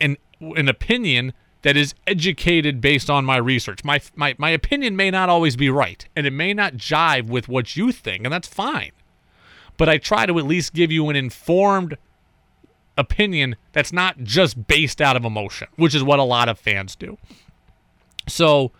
an, 0.00 0.16
an 0.40 0.68
opinion 0.68 1.32
that 1.62 1.76
is 1.76 1.94
educated 2.06 2.80
based 2.80 3.08
on 3.08 3.24
my 3.24 3.36
research. 3.36 3.84
My, 3.84 4.00
my, 4.14 4.34
my 4.38 4.50
opinion 4.50 4.96
may 4.96 5.10
not 5.10 5.28
always 5.28 5.56
be 5.56 5.70
right, 5.70 6.06
and 6.14 6.26
it 6.26 6.32
may 6.32 6.52
not 6.52 6.74
jive 6.74 7.26
with 7.26 7.48
what 7.48 7.76
you 7.76 7.90
think, 7.90 8.24
and 8.24 8.32
that's 8.32 8.48
fine. 8.48 8.92
But 9.76 9.88
I 9.88 9.98
try 9.98 10.26
to 10.26 10.38
at 10.38 10.46
least 10.46 10.74
give 10.74 10.92
you 10.92 11.08
an 11.08 11.16
informed 11.16 11.96
opinion 12.98 13.56
that's 13.72 13.92
not 13.92 14.22
just 14.22 14.66
based 14.66 15.00
out 15.00 15.16
of 15.16 15.24
emotion, 15.24 15.68
which 15.76 15.94
is 15.94 16.02
what 16.04 16.18
a 16.18 16.24
lot 16.24 16.48
of 16.48 16.58
fans 16.58 16.94
do. 16.94 17.16
So, 18.28 18.72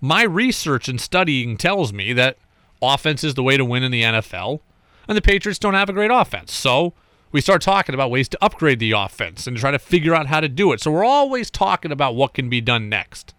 my 0.00 0.22
research 0.22 0.88
and 0.88 1.00
studying 1.00 1.56
tells 1.56 1.92
me 1.92 2.12
that 2.12 2.38
offense 2.80 3.22
is 3.22 3.34
the 3.34 3.42
way 3.42 3.56
to 3.56 3.64
win 3.64 3.82
in 3.82 3.92
the 3.92 4.02
NFL, 4.02 4.60
and 5.06 5.16
the 5.16 5.22
Patriots 5.22 5.58
don't 5.58 5.74
have 5.74 5.88
a 5.88 5.92
great 5.92 6.10
offense. 6.10 6.52
So, 6.52 6.94
we 7.30 7.40
start 7.40 7.62
talking 7.62 7.94
about 7.94 8.10
ways 8.10 8.28
to 8.30 8.38
upgrade 8.42 8.78
the 8.78 8.92
offense 8.92 9.46
and 9.46 9.56
try 9.56 9.70
to 9.70 9.78
figure 9.78 10.14
out 10.14 10.26
how 10.26 10.40
to 10.40 10.48
do 10.48 10.72
it. 10.72 10.80
So, 10.80 10.90
we're 10.90 11.04
always 11.04 11.50
talking 11.50 11.92
about 11.92 12.16
what 12.16 12.34
can 12.34 12.48
be 12.48 12.60
done 12.60 12.88
next. 12.88 13.34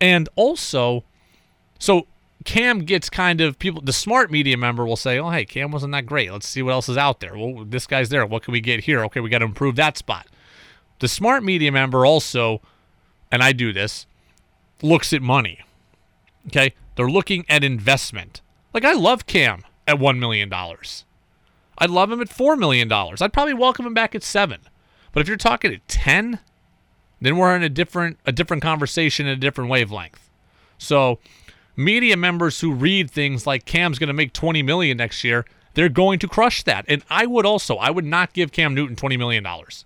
And 0.00 0.28
also, 0.34 1.04
so 1.78 2.06
Cam 2.44 2.80
gets 2.80 3.10
kind 3.10 3.40
of 3.40 3.58
people, 3.58 3.82
the 3.82 3.92
smart 3.92 4.30
media 4.30 4.56
member 4.56 4.86
will 4.86 4.96
say, 4.96 5.18
oh, 5.18 5.30
hey, 5.30 5.44
Cam 5.44 5.70
wasn't 5.70 5.92
that 5.92 6.06
great. 6.06 6.32
Let's 6.32 6.48
see 6.48 6.62
what 6.62 6.72
else 6.72 6.88
is 6.88 6.96
out 6.96 7.20
there. 7.20 7.36
Well, 7.36 7.64
this 7.64 7.86
guy's 7.86 8.08
there. 8.08 8.24
What 8.24 8.42
can 8.42 8.52
we 8.52 8.60
get 8.60 8.84
here? 8.84 9.04
Okay, 9.04 9.20
we 9.20 9.28
got 9.28 9.38
to 9.38 9.44
improve 9.44 9.76
that 9.76 9.98
spot. 9.98 10.26
The 11.00 11.08
smart 11.08 11.42
media 11.42 11.70
member 11.70 12.06
also, 12.06 12.62
and 13.30 13.42
I 13.42 13.52
do 13.52 13.72
this, 13.72 14.06
looks 14.82 15.12
at 15.12 15.22
money. 15.22 15.60
Okay? 16.46 16.74
They're 16.96 17.10
looking 17.10 17.44
at 17.48 17.64
investment. 17.64 18.40
Like, 18.72 18.84
I 18.84 18.92
love 18.92 19.26
Cam 19.26 19.64
at 19.86 19.96
$1 19.96 20.18
million. 20.18 20.52
I'd 20.52 21.90
love 21.90 22.12
him 22.12 22.20
at 22.20 22.28
$4 22.28 22.58
million. 22.58 22.92
I'd 22.92 23.32
probably 23.32 23.54
welcome 23.54 23.86
him 23.86 23.94
back 23.94 24.14
at 24.14 24.22
7 24.22 24.60
But 25.12 25.20
if 25.20 25.28
you're 25.28 25.36
talking 25.36 25.72
at 25.72 25.86
10 25.88 26.40
then 27.20 27.36
we're 27.36 27.54
in 27.54 27.62
a 27.62 27.68
different 27.68 28.18
a 28.26 28.32
different 28.32 28.62
conversation 28.62 29.26
in 29.26 29.32
a 29.32 29.36
different 29.36 29.70
wavelength. 29.70 30.30
So, 30.78 31.18
media 31.76 32.16
members 32.16 32.60
who 32.60 32.72
read 32.72 33.10
things 33.10 33.46
like 33.46 33.64
Cam's 33.64 33.98
going 33.98 34.08
to 34.08 34.14
make 34.14 34.32
20 34.32 34.62
million 34.62 34.96
next 34.96 35.22
year, 35.22 35.44
they're 35.74 35.88
going 35.88 36.18
to 36.20 36.28
crush 36.28 36.62
that. 36.62 36.84
And 36.88 37.04
I 37.10 37.26
would 37.26 37.44
also, 37.44 37.76
I 37.76 37.90
would 37.90 38.04
not 38.04 38.32
give 38.32 38.52
Cam 38.52 38.74
Newton 38.74 38.96
20 38.96 39.16
million 39.16 39.44
dollars. 39.44 39.84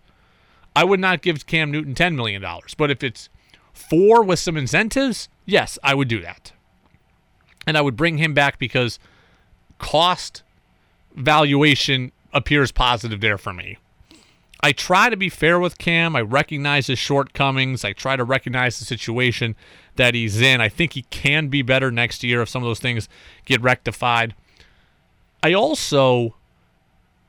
I 0.77 0.85
would 0.85 1.01
not 1.01 1.23
give 1.23 1.47
Cam 1.47 1.71
Newton 1.71 1.95
10 1.95 2.17
million 2.17 2.41
dollars. 2.41 2.75
But 2.75 2.91
if 2.91 3.03
it's 3.03 3.29
four 3.75 4.23
with 4.23 4.39
some 4.39 4.57
incentives, 4.57 5.29
yes, 5.45 5.79
I 5.83 5.95
would 5.95 6.09
do 6.09 6.21
that. 6.23 6.53
And 7.67 7.77
I 7.77 7.81
would 7.83 7.97
bring 7.97 8.19
him 8.19 8.33
back 8.33 8.59
because 8.59 8.99
cost 9.79 10.43
valuation 11.15 12.13
appears 12.33 12.73
positive 12.73 13.21
there 13.21 13.39
for 13.39 13.53
me. 13.53 13.79
I 14.61 14.73
try 14.73 15.11
to 15.11 15.17
be 15.17 15.29
fair 15.29 15.61
with 15.61 15.77
Cam. 15.77 16.17
I 16.17 16.23
recognize 16.23 16.87
his 16.87 16.99
shortcomings. 16.99 17.85
I 17.85 17.93
try 17.93 18.17
to 18.17 18.25
recognize 18.25 18.79
the 18.79 18.87
situation 18.87 19.57
that 19.97 20.15
he's 20.15 20.41
in. 20.41 20.63
I 20.63 20.71
think 20.71 20.95
he 20.95 21.03
can 21.11 21.49
be 21.49 21.61
better 21.61 21.91
next 21.91 22.25
year 22.25 22.41
if 22.41 22.49
some 22.49 22.63
of 22.63 22.67
those 22.67 22.81
things 22.81 23.09
get 23.45 23.61
rectified. 23.61 24.35
I 25.43 25.53
also 25.53 26.37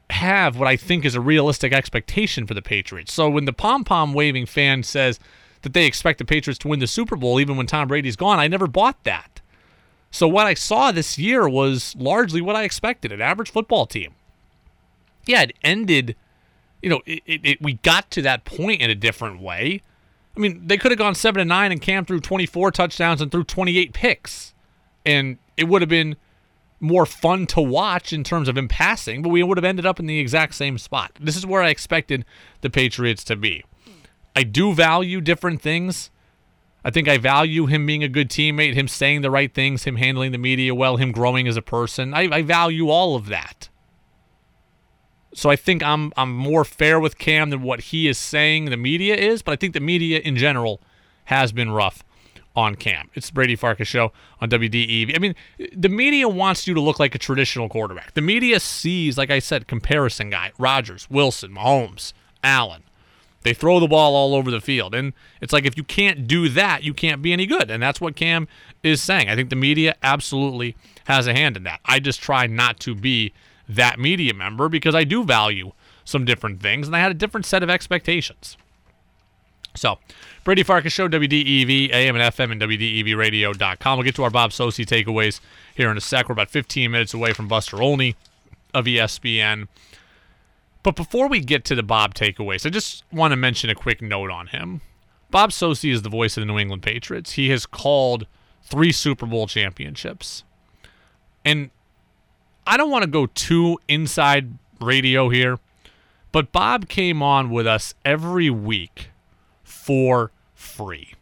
have 0.09 0.57
what 0.57 0.67
I 0.67 0.77
think 0.77 1.03
is 1.03 1.15
a 1.15 1.21
realistic 1.21 1.73
expectation 1.73 2.47
for 2.47 2.53
the 2.53 2.61
Patriots. 2.61 3.11
So 3.11 3.29
when 3.29 3.43
the 3.45 3.53
pom 3.53 3.83
pom 3.83 4.13
waving 4.13 4.45
fan 4.45 4.83
says 4.83 5.19
that 5.65 5.73
they 5.73 5.85
expect 5.85 6.19
the 6.19 6.25
Patriots 6.25 6.59
to 6.59 6.67
win 6.67 6.79
the 6.79 6.85
Super 6.85 7.15
Bowl 7.15 7.39
even 7.39 7.57
when 7.57 7.65
Tom 7.65 7.87
Brady's 7.87 8.15
gone, 8.15 8.39
I 8.39 8.47
never 8.47 8.67
bought 8.67 9.03
that. 9.03 9.41
So 10.11 10.27
what 10.27 10.45
I 10.45 10.53
saw 10.53 10.91
this 10.91 11.17
year 11.17 11.49
was 11.49 11.95
largely 11.97 12.39
what 12.39 12.55
I 12.55 12.63
expected 12.63 13.11
an 13.11 13.19
average 13.19 13.49
football 13.49 13.87
team. 13.87 14.13
Yeah, 15.25 15.41
it 15.41 15.53
ended, 15.63 16.15
you 16.83 16.89
know, 16.89 17.01
it, 17.07 17.23
it, 17.25 17.41
it, 17.43 17.61
we 17.61 17.73
got 17.73 18.11
to 18.11 18.21
that 18.21 18.45
point 18.45 18.79
in 18.79 18.91
a 18.91 18.95
different 18.95 19.41
way. 19.41 19.81
I 20.37 20.39
mean, 20.39 20.67
they 20.67 20.77
could 20.77 20.91
have 20.91 20.99
gone 20.99 21.15
7 21.15 21.39
to 21.39 21.45
9 21.45 21.71
and 21.71 21.81
Cam 21.81 22.05
threw 22.05 22.19
24 22.19 22.71
touchdowns 22.71 23.21
and 23.21 23.31
threw 23.31 23.43
28 23.43 23.91
picks. 23.91 24.53
And 25.03 25.39
it 25.57 25.63
would 25.63 25.81
have 25.81 25.89
been 25.89 26.15
more 26.79 27.07
fun 27.07 27.47
to 27.47 27.61
watch 27.61 28.13
in 28.13 28.23
terms 28.23 28.47
of 28.47 28.55
him 28.55 28.67
passing, 28.67 29.23
but 29.23 29.29
we 29.29 29.41
would 29.41 29.57
have 29.57 29.65
ended 29.65 29.85
up 29.85 29.99
in 29.99 30.05
the 30.05 30.19
exact 30.19 30.53
same 30.53 30.77
spot. 30.77 31.11
This 31.19 31.35
is 31.35 31.45
where 31.45 31.63
I 31.63 31.69
expected 31.69 32.23
the 32.61 32.69
Patriots 32.69 33.23
to 33.25 33.35
be. 33.35 33.63
I 34.35 34.43
do 34.43 34.73
value 34.73 35.21
different 35.21 35.61
things. 35.61 36.11
I 36.83 36.91
think 36.91 37.07
I 37.07 37.17
value 37.17 37.65
him 37.65 37.85
being 37.85 38.03
a 38.03 38.07
good 38.07 38.29
teammate, 38.29 38.75
him 38.75 38.87
saying 38.87 39.21
the 39.21 39.31
right 39.31 39.51
things, 39.51 39.85
him 39.85 39.95
handling 39.95 40.31
the 40.31 40.37
media 40.37 40.75
well, 40.75 40.97
him 40.97 41.11
growing 41.11 41.47
as 41.47 41.57
a 41.57 41.61
person. 41.61 42.13
I, 42.13 42.29
I 42.31 42.41
value 42.43 42.89
all 42.89 43.15
of 43.15 43.27
that. 43.27 43.69
So 45.33 45.49
I 45.49 45.55
think 45.55 45.83
I'm 45.83 46.13
I'm 46.15 46.33
more 46.33 46.63
fair 46.63 46.99
with 46.99 47.17
Cam 47.17 47.49
than 47.49 47.61
what 47.61 47.81
he 47.81 48.07
is 48.07 48.17
saying 48.17 48.65
the 48.65 48.77
media 48.77 49.15
is, 49.15 49.41
but 49.41 49.51
I 49.51 49.55
think 49.55 49.73
the 49.73 49.81
media 49.81 50.19
in 50.19 50.37
general 50.37 50.79
has 51.25 51.51
been 51.51 51.71
rough 51.71 52.03
on 52.55 52.75
Cam. 52.75 53.09
It's 53.15 53.27
the 53.27 53.33
Brady 53.33 53.55
Farkas 53.55 53.87
show 53.87 54.13
on 54.39 54.49
WDEV. 54.49 55.13
I 55.13 55.19
mean, 55.19 55.35
the 55.75 55.89
media 55.89 56.29
wants 56.29 56.67
you 56.67 56.73
to 56.73 56.79
look 56.79 56.99
like 56.99 57.13
a 57.15 57.17
traditional 57.17 57.67
quarterback. 57.67 58.13
The 58.13 58.21
media 58.21 58.59
sees, 58.59 59.17
like 59.17 59.29
I 59.29 59.39
said, 59.39 59.67
comparison 59.67 60.29
guy, 60.29 60.53
Rodgers, 60.57 61.09
Wilson, 61.09 61.51
Mahomes, 61.51 62.13
Allen. 62.43 62.83
They 63.45 63.53
throw 63.53 63.79
the 63.79 63.87
ball 63.87 64.15
all 64.15 64.33
over 64.33 64.49
the 64.49 64.59
field. 64.59 64.95
And 64.95 65.13
it's 65.39 65.53
like 65.53 65.65
if 65.65 65.77
you 65.77 65.83
can't 65.83 66.27
do 66.27 66.49
that, 66.49 66.83
you 66.83 66.95
can't 66.95 67.21
be 67.21 67.31
any 67.31 67.45
good. 67.45 67.69
And 67.69 67.81
that's 67.81 68.01
what 68.01 68.15
Cam 68.15 68.47
is 68.81 69.03
saying. 69.03 69.29
I 69.29 69.35
think 69.35 69.51
the 69.51 69.55
media 69.55 69.95
absolutely 70.01 70.75
has 71.05 71.27
a 71.27 71.33
hand 71.33 71.55
in 71.55 71.61
that. 71.61 71.79
I 71.85 71.99
just 71.99 72.23
try 72.23 72.47
not 72.47 72.79
to 72.79 72.95
be 72.95 73.33
that 73.69 73.99
media 73.99 74.33
member 74.33 74.67
because 74.67 74.95
I 74.95 75.03
do 75.03 75.23
value 75.23 75.73
some 76.03 76.25
different 76.25 76.59
things 76.59 76.87
and 76.87 76.95
I 76.95 76.99
had 76.99 77.11
a 77.11 77.13
different 77.15 77.45
set 77.45 77.61
of 77.61 77.69
expectations. 77.69 78.57
So, 79.75 79.99
Brady 80.43 80.63
Farkas 80.63 80.93
Show, 80.93 81.07
WDEV, 81.07 81.93
AM 81.93 82.15
and 82.15 82.33
FM, 82.33 82.51
and 82.51 82.61
WDEVradio.com. 82.61 83.97
We'll 83.97 84.05
get 84.05 84.15
to 84.15 84.23
our 84.23 84.31
Bob 84.31 84.49
Socci 84.51 84.87
takeaways 84.87 85.39
here 85.75 85.91
in 85.91 85.97
a 85.97 86.01
sec. 86.01 86.29
We're 86.29 86.33
about 86.33 86.49
15 86.49 86.89
minutes 86.89 87.13
away 87.13 87.33
from 87.33 87.47
Buster 87.47 87.79
Olney 87.79 88.15
of 88.73 88.85
ESPN. 88.85 89.67
But 90.85 90.95
before 90.95 91.27
we 91.27 91.39
get 91.39 91.65
to 91.65 91.73
the 91.73 91.81
Bob 91.81 92.13
takeaways, 92.13 92.63
I 92.63 92.69
just 92.69 93.05
want 93.11 93.31
to 93.31 93.35
mention 93.35 93.71
a 93.71 93.75
quick 93.75 94.03
note 94.03 94.29
on 94.29 94.45
him. 94.45 94.81
Bob 95.31 95.49
Socci 95.49 95.91
is 95.91 96.03
the 96.03 96.09
voice 96.09 96.37
of 96.37 96.41
the 96.41 96.45
New 96.45 96.59
England 96.59 96.83
Patriots. 96.83 97.31
He 97.31 97.49
has 97.49 97.65
called 97.65 98.27
three 98.61 98.91
Super 98.91 99.25
Bowl 99.25 99.47
championships. 99.47 100.43
And 101.43 101.71
I 102.67 102.77
don't 102.77 102.91
want 102.91 103.01
to 103.01 103.09
go 103.09 103.25
too 103.25 103.79
inside 103.87 104.59
radio 104.79 105.29
here, 105.29 105.57
but 106.31 106.51
Bob 106.51 106.87
came 106.87 107.23
on 107.23 107.49
with 107.49 107.65
us 107.65 107.95
every 108.05 108.51
week 108.51 109.09
for 109.63 110.29
free. 110.53 111.15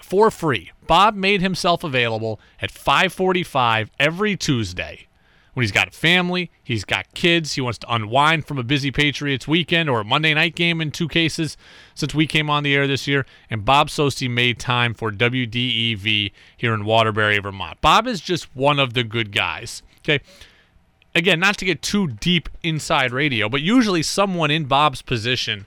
For 0.00 0.30
free. 0.30 0.70
Bob 0.86 1.16
made 1.16 1.40
himself 1.40 1.82
available 1.82 2.38
at 2.62 2.70
5:45 2.70 3.90
every 3.98 4.36
Tuesday. 4.36 5.08
When 5.54 5.62
he's 5.62 5.72
got 5.72 5.88
a 5.88 5.92
family, 5.92 6.50
he's 6.62 6.84
got 6.84 7.12
kids, 7.14 7.54
he 7.54 7.60
wants 7.60 7.78
to 7.78 7.94
unwind 7.94 8.44
from 8.44 8.58
a 8.58 8.64
busy 8.64 8.90
Patriots 8.90 9.48
weekend 9.48 9.88
or 9.88 10.00
a 10.00 10.04
Monday 10.04 10.34
night 10.34 10.56
game 10.56 10.80
in 10.80 10.90
two 10.90 11.08
cases 11.08 11.56
since 11.94 12.14
we 12.14 12.26
came 12.26 12.50
on 12.50 12.64
the 12.64 12.74
air 12.74 12.86
this 12.88 13.06
year, 13.06 13.24
and 13.48 13.64
Bob 13.64 13.88
Socci 13.88 14.28
made 14.28 14.58
time 14.58 14.94
for 14.94 15.12
WDEV 15.12 16.32
here 16.56 16.74
in 16.74 16.84
Waterbury, 16.84 17.38
Vermont. 17.38 17.80
Bob 17.80 18.06
is 18.08 18.20
just 18.20 18.54
one 18.54 18.80
of 18.80 18.94
the 18.94 19.04
good 19.04 19.30
guys. 19.32 19.82
Okay. 20.00 20.20
Again, 21.14 21.38
not 21.38 21.56
to 21.58 21.64
get 21.64 21.80
too 21.80 22.08
deep 22.08 22.48
inside 22.64 23.12
radio, 23.12 23.48
but 23.48 23.62
usually 23.62 24.02
someone 24.02 24.50
in 24.50 24.64
Bob's 24.64 25.00
position 25.00 25.66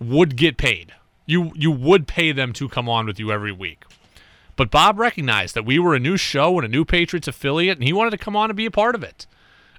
would 0.00 0.36
get 0.36 0.56
paid. 0.56 0.92
You 1.24 1.52
you 1.54 1.70
would 1.70 2.08
pay 2.08 2.32
them 2.32 2.52
to 2.54 2.68
come 2.68 2.88
on 2.88 3.06
with 3.06 3.20
you 3.20 3.30
every 3.30 3.52
week. 3.52 3.84
But 4.58 4.72
Bob 4.72 4.98
recognized 4.98 5.54
that 5.54 5.64
we 5.64 5.78
were 5.78 5.94
a 5.94 6.00
new 6.00 6.16
show 6.16 6.58
and 6.58 6.64
a 6.64 6.68
new 6.68 6.84
Patriots 6.84 7.28
affiliate, 7.28 7.78
and 7.78 7.86
he 7.86 7.92
wanted 7.92 8.10
to 8.10 8.18
come 8.18 8.34
on 8.34 8.50
and 8.50 8.56
be 8.56 8.66
a 8.66 8.72
part 8.72 8.96
of 8.96 9.04
it. 9.04 9.24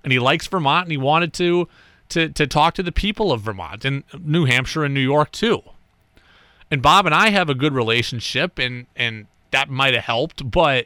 And 0.06 0.14
he 0.14 0.20
likes 0.20 0.48
Vermont, 0.48 0.86
and 0.86 0.92
he 0.92 0.98
wanted 0.98 1.34
to 1.34 1.68
to 2.08 2.30
to 2.30 2.48
talk 2.48 2.76
to 2.76 2.82
the 2.82 2.94
people 2.94 3.34
of 3.34 3.42
Vermont 3.42 3.84
and 3.84 4.06
New 4.18 4.46
Hampshire 4.46 4.86
and 4.86 4.94
New 4.94 5.02
York 5.02 5.34
too. 5.34 5.62
And 6.72 6.82
Bob 6.82 7.06
and 7.06 7.14
I 7.14 7.30
have 7.30 7.50
a 7.50 7.56
good 7.56 7.74
relationship, 7.74 8.58
and 8.58 8.86
and 8.96 9.28
that 9.52 9.70
might 9.70 9.96
have 9.96 10.06
helped, 10.06 10.50
but 10.50 10.86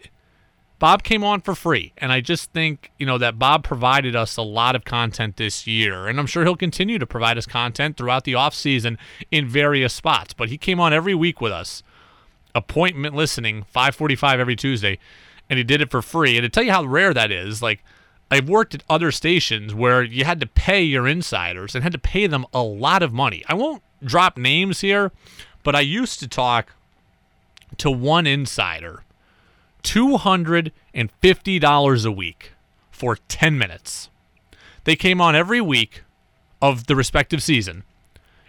Bob 0.79 1.03
came 1.03 1.23
on 1.23 1.41
for 1.41 1.53
free, 1.53 1.93
and 1.99 2.11
I 2.11 2.19
just 2.19 2.51
think 2.51 2.91
you 2.97 3.05
know 3.05 3.19
that 3.19 3.37
Bob 3.37 3.63
provided 3.63 4.15
us 4.15 4.37
a 4.37 4.41
lot 4.41 4.75
of 4.75 4.85
content 4.85 5.37
this 5.37 5.67
year, 5.67 6.07
and 6.07 6.19
I'm 6.19 6.25
sure 6.25 6.43
he'll 6.43 6.55
continue 6.55 6.97
to 6.97 7.05
provide 7.05 7.37
us 7.37 7.45
content 7.45 7.97
throughout 7.97 8.23
the 8.23 8.33
off 8.33 8.55
season 8.55 8.97
in 9.29 9.47
various 9.47 9.93
spots. 9.93 10.33
But 10.33 10.49
he 10.49 10.57
came 10.57 10.79
on 10.79 10.93
every 10.93 11.13
week 11.13 11.39
with 11.39 11.51
us, 11.51 11.83
appointment 12.55 13.15
listening, 13.15 13.65
5:45 13.73 14.39
every 14.39 14.55
Tuesday, 14.55 14.99
and 15.49 15.57
he 15.57 15.63
did 15.63 15.81
it 15.81 15.91
for 15.91 16.01
free. 16.01 16.37
And 16.37 16.43
to 16.43 16.49
tell 16.49 16.63
you 16.63 16.71
how 16.71 16.83
rare 16.83 17.13
that 17.13 17.31
is, 17.31 17.61
like 17.61 17.83
I've 18.31 18.49
worked 18.49 18.73
at 18.73 18.83
other 18.89 19.11
stations 19.11 19.75
where 19.75 20.01
you 20.01 20.25
had 20.25 20.39
to 20.39 20.47
pay 20.47 20.81
your 20.81 21.07
insiders 21.07 21.75
and 21.75 21.83
had 21.83 21.91
to 21.91 21.99
pay 21.99 22.27
them 22.27 22.45
a 22.53 22.63
lot 22.63 23.03
of 23.03 23.13
money. 23.13 23.43
I 23.47 23.53
won't 23.53 23.83
drop 24.03 24.37
names 24.37 24.81
here, 24.81 25.11
but 25.63 25.75
I 25.75 25.81
used 25.81 26.19
to 26.19 26.27
talk 26.27 26.71
to 27.77 27.91
one 27.91 28.27
insider 28.27 29.03
$250 29.83 32.05
a 32.05 32.11
week 32.11 32.51
for 32.91 33.17
10 33.27 33.57
minutes. 33.57 34.09
They 34.85 34.95
came 34.95 35.19
on 35.21 35.35
every 35.35 35.61
week 35.61 36.01
of 36.61 36.87
the 36.87 36.95
respective 36.95 37.43
season. 37.43 37.83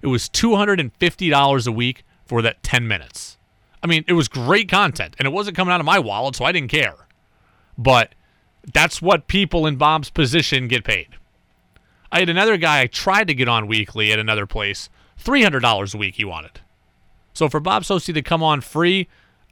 It 0.01 0.07
was 0.07 0.29
$250 0.29 1.67
a 1.67 1.73
week 1.73 2.05
for 2.25 2.41
that 2.43 2.63
10 2.63 2.89
minutes. 2.89 3.37
I 3.85 3.87
mean, 3.87 4.05
it 4.09 4.15
was 4.15 4.29
great 4.29 4.69
content, 4.71 5.15
and 5.19 5.27
it 5.27 5.31
wasn't 5.31 5.57
coming 5.57 5.73
out 5.73 5.79
of 5.79 5.87
my 5.87 5.99
wallet, 5.99 6.35
so 6.35 6.47
I 6.47 6.53
didn't 6.53 6.71
care. 6.71 7.07
But 7.77 8.15
that's 8.73 9.03
what 9.03 9.27
people 9.27 9.67
in 9.67 9.77
Bob's 9.77 10.09
position 10.09 10.69
get 10.69 10.85
paid. 10.85 11.09
I 12.11 12.21
had 12.21 12.31
another 12.31 12.57
guy 12.57 12.81
I 12.81 12.87
tried 12.87 13.29
to 13.29 13.35
get 13.35 13.47
on 13.47 13.67
weekly 13.67 14.11
at 14.11 14.19
another 14.19 14.47
place, 14.47 14.89
$300 15.23 15.95
a 15.95 15.99
week 15.99 16.15
he 16.15 16.25
wanted. 16.25 16.61
So 17.35 17.49
for 17.49 17.61
Bob 17.61 17.83
Socci 17.83 18.15
to 18.15 18.23
come 18.23 18.43
on 18.43 18.63
free, 18.63 19.09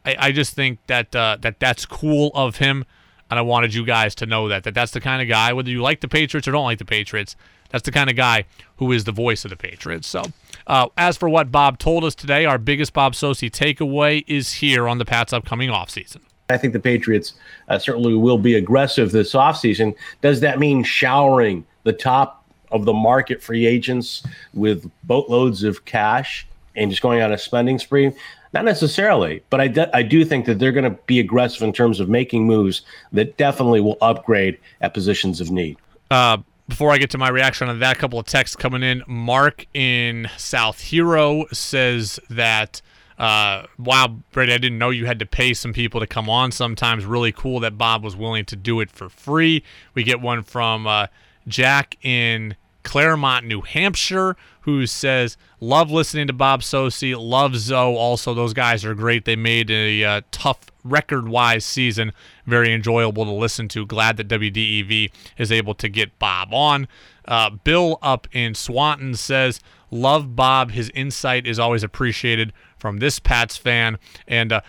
I, 0.07 0.17
I 0.19 0.33
just 0.33 0.55
think 0.55 0.79
that 0.87 1.15
uh, 1.15 1.37
that 1.41 1.61
that's 1.61 1.85
cool 1.85 2.31
of 2.35 2.57
him, 2.57 2.85
and 3.29 3.39
I 3.39 3.43
wanted 3.43 3.75
you 3.75 3.85
guys 3.85 4.15
to 4.17 4.27
know 4.27 4.49
that 4.49 4.65
that 4.65 4.75
that's 4.75 4.93
the 4.93 5.01
kind 5.01 5.21
of 5.21 5.29
guy. 5.29 5.53
Whether 5.53 5.71
you 5.71 5.83
like 5.83 6.01
the 6.01 6.09
Patriots 6.09 6.49
or 6.49 6.53
don't 6.53 6.65
like 6.65 6.79
the 6.79 6.85
Patriots, 6.85 7.37
that's 7.71 7.85
the 7.85 7.93
kind 7.93 8.09
of 8.09 8.17
guy 8.17 8.45
who 8.77 8.93
is 8.93 9.05
the 9.05 9.13
voice 9.13 9.45
of 9.45 9.51
the 9.51 9.57
Patriots. 9.57 10.07
So, 10.07 10.23
uh, 10.67 10.89
as 10.97 11.17
for 11.17 11.29
what 11.29 11.51
Bob 11.51 11.79
told 11.79 12.05
us 12.05 12.15
today, 12.15 12.45
our 12.45 12.59
biggest 12.59 12.93
Bob 12.93 13.15
Socci 13.15 13.51
takeaway 13.51 14.25
is 14.27 14.55
here 14.55 14.89
on 14.89 14.99
the 14.99 15.05
Pats' 15.05 15.33
upcoming 15.33 15.71
offseason. 15.71 16.21
I 16.51 16.59
think 16.59 16.73
the 16.73 16.81
Patriots 16.81 17.35
uh, 17.69 17.79
certainly 17.79 18.15
will 18.15 18.39
be 18.39 18.55
aggressive 18.55 19.11
this 19.11 19.33
offseason. 19.33 19.95
Does 20.21 20.41
that 20.41 20.59
mean 20.59 20.85
showering 20.85 21.65
the 21.85 21.93
top 21.93 22.45
of 22.71 22.85
the 22.85 22.93
market 22.93 23.43
free 23.43 23.67
agents 23.67 24.27
with 24.55 24.91
boatloads 25.05 25.63
of 25.63 25.85
cash 25.85 26.47
and 26.77 26.91
just 26.91 27.03
going 27.03 27.23
on 27.23 27.33
a 27.33 27.39
spending 27.39 27.79
spree? 27.79 28.13
Not 28.53 28.67
necessarily, 28.67 29.43
but 29.49 29.63
I, 29.63 29.69
de- 29.69 29.97
I 29.97 30.03
do 30.03 30.27
think 30.27 30.45
that 30.45 30.59
they're 30.59 30.73
going 30.73 30.85
to 30.85 30.99
be 31.07 31.21
aggressive 31.21 31.63
in 31.63 31.73
terms 31.73 32.01
of 32.01 32.11
making 32.11 32.47
moves 32.47 32.83
that 33.13 33.39
definitely 33.39 33.81
will 33.81 33.97
upgrade 34.03 34.59
at 34.83 34.93
positions 34.93 35.41
of 35.41 35.51
need. 35.51 35.79
Uh, 36.11 36.39
before 36.69 36.91
I 36.91 36.99
get 36.99 37.11
to 37.11 37.19
my 37.19 37.29
reaction 37.29 37.69
on 37.69 37.79
that, 37.81 37.99
couple 37.99 38.19
of 38.19 38.27
texts 38.27 38.57
coming 38.57 38.83
in. 38.83 39.03
Mark 39.07 39.67
in 39.75 40.29
South 40.37 40.81
Hero 40.81 41.47
says 41.53 42.21
that, 42.31 42.81
uh, 43.19 43.67
wow, 43.79 44.17
Brady, 44.33 44.53
I 44.53 44.59
didn't 44.59 44.79
know 44.79 44.91
you 44.91 45.07
had 45.07 45.19
to 45.19 45.27
pay 45.27 45.55
some 45.55 45.73
people 45.73 46.01
to 46.01 46.07
come 46.07 46.31
on 46.31 46.53
sometimes. 46.53 47.05
Really 47.05 47.33
cool 47.33 47.61
that 47.61 47.77
Bob 47.77 48.05
was 48.05 48.17
willing 48.17 48.45
to 48.47 48.57
do 48.57 48.81
it 48.81 48.91
for 48.91 49.09
free. 49.09 49.63
We 49.95 50.03
get 50.03 50.21
one 50.21 50.43
from 50.43 50.87
uh, 50.87 51.09
Jack 51.47 51.97
in 52.03 52.57
Claremont, 52.83 53.47
New 53.47 53.61
Hampshire, 53.63 54.37
who 54.63 54.87
says, 54.87 55.37
Love 55.61 55.91
listening 55.91 56.27
to 56.27 56.33
Bob 56.33 56.63
Socci, 56.63 57.17
love 57.19 57.57
Zoe. 57.57 57.95
Also, 57.95 58.35
those 58.35 58.53
guys 58.53 58.85
are 58.85 58.95
great. 58.95 59.25
They 59.25 59.37
made 59.37 59.71
a 59.71 60.05
uh, 60.05 60.21
tough 60.31 60.67
record 60.85 61.29
wise 61.29 61.65
season 61.65 62.13
very 62.47 62.73
enjoyable 62.73 63.25
to 63.25 63.31
listen 63.31 63.69
to. 63.69 63.87
Glad 63.87 64.17
that 64.17 64.29
WDEV 64.29 65.11
is 65.39 65.53
able 65.53 65.75
to 65.75 65.89
get 65.89 66.19
Bob 66.19 66.53
on. 66.53 66.89
Uh, 67.27 67.51
Bill 67.51 67.99
up 68.03 68.27
in 68.33 68.55
Swanton 68.55 69.15
says, 69.15 69.61
Love 69.91 70.35
Bob. 70.35 70.73
His 70.73 70.91
insight 70.95 71.47
is 71.47 71.59
always 71.59 71.83
appreciated 71.83 72.53
from 72.79 72.99
this 72.99 73.19
Pats 73.19 73.57
fan. 73.57 73.99
And, 74.27 74.53
uh, 74.53 74.61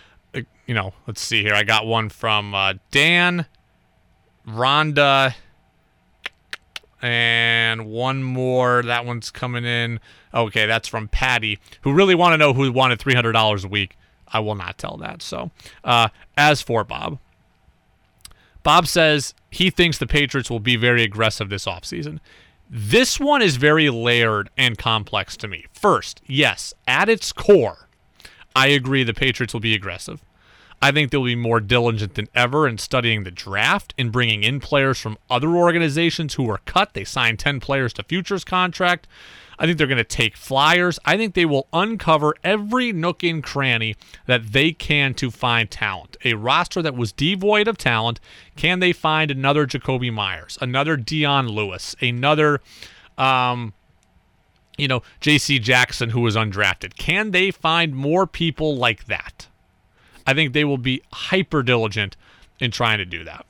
you 0.66 0.74
know, 0.74 0.92
let's 1.06 1.20
see 1.20 1.42
here. 1.42 1.54
I 1.54 1.62
got 1.62 1.86
one 1.86 2.08
from 2.08 2.54
uh, 2.54 2.74
Dan, 2.90 3.46
Rhonda, 4.46 5.34
and 7.04 7.84
one 7.84 8.22
more. 8.22 8.82
That 8.82 9.04
one's 9.04 9.30
coming 9.30 9.66
in. 9.66 10.00
Okay, 10.32 10.64
that's 10.64 10.88
from 10.88 11.06
Patty, 11.08 11.58
who 11.82 11.92
really 11.92 12.14
want 12.14 12.32
to 12.32 12.38
know 12.38 12.54
who 12.54 12.72
wanted 12.72 12.98
$300 12.98 13.64
a 13.64 13.68
week. 13.68 13.98
I 14.28 14.40
will 14.40 14.54
not 14.54 14.78
tell 14.78 14.96
that. 14.96 15.20
So, 15.20 15.50
uh, 15.84 16.08
as 16.36 16.62
for 16.62 16.82
Bob, 16.82 17.18
Bob 18.62 18.86
says 18.86 19.34
he 19.50 19.68
thinks 19.68 19.98
the 19.98 20.06
Patriots 20.06 20.50
will 20.50 20.60
be 20.60 20.76
very 20.76 21.02
aggressive 21.02 21.50
this 21.50 21.66
offseason. 21.66 22.20
This 22.70 23.20
one 23.20 23.42
is 23.42 23.56
very 23.56 23.90
layered 23.90 24.48
and 24.56 24.78
complex 24.78 25.36
to 25.36 25.46
me. 25.46 25.66
First, 25.74 26.22
yes, 26.26 26.72
at 26.88 27.10
its 27.10 27.32
core, 27.32 27.86
I 28.56 28.68
agree 28.68 29.04
the 29.04 29.12
Patriots 29.12 29.52
will 29.52 29.60
be 29.60 29.74
aggressive. 29.74 30.24
I 30.84 30.92
think 30.92 31.10
they'll 31.10 31.24
be 31.24 31.34
more 31.34 31.60
diligent 31.60 32.12
than 32.12 32.28
ever 32.34 32.68
in 32.68 32.76
studying 32.76 33.24
the 33.24 33.30
draft 33.30 33.94
and 33.96 34.12
bringing 34.12 34.44
in 34.44 34.60
players 34.60 35.00
from 35.00 35.16
other 35.30 35.48
organizations 35.48 36.34
who 36.34 36.42
were 36.42 36.60
cut. 36.66 36.92
They 36.92 37.04
signed 37.04 37.38
10 37.38 37.58
players 37.58 37.94
to 37.94 38.02
futures 38.02 38.44
contract. 38.44 39.06
I 39.58 39.64
think 39.64 39.78
they're 39.78 39.86
going 39.86 39.96
to 39.96 40.04
take 40.04 40.36
flyers. 40.36 40.98
I 41.06 41.16
think 41.16 41.32
they 41.32 41.46
will 41.46 41.68
uncover 41.72 42.34
every 42.44 42.92
nook 42.92 43.22
and 43.22 43.42
cranny 43.42 43.96
that 44.26 44.52
they 44.52 44.72
can 44.72 45.14
to 45.14 45.30
find 45.30 45.70
talent. 45.70 46.18
A 46.22 46.34
roster 46.34 46.82
that 46.82 46.94
was 46.94 47.12
devoid 47.12 47.66
of 47.66 47.78
talent, 47.78 48.20
can 48.54 48.80
they 48.80 48.92
find 48.92 49.30
another 49.30 49.66
Jakobi 49.66 50.12
Meyers, 50.12 50.58
another 50.60 50.98
Dion 50.98 51.48
Lewis, 51.48 51.96
another 52.02 52.60
um, 53.16 53.72
you 54.76 54.88
know, 54.88 55.02
JC 55.22 55.62
Jackson 55.62 56.10
who 56.10 56.20
was 56.20 56.36
undrafted? 56.36 56.96
Can 56.96 57.30
they 57.30 57.50
find 57.50 57.94
more 57.94 58.26
people 58.26 58.76
like 58.76 59.06
that? 59.06 59.48
I 60.26 60.34
think 60.34 60.52
they 60.52 60.64
will 60.64 60.78
be 60.78 61.02
hyper 61.12 61.62
diligent 61.62 62.16
in 62.58 62.70
trying 62.70 62.98
to 62.98 63.04
do 63.04 63.24
that. 63.24 63.46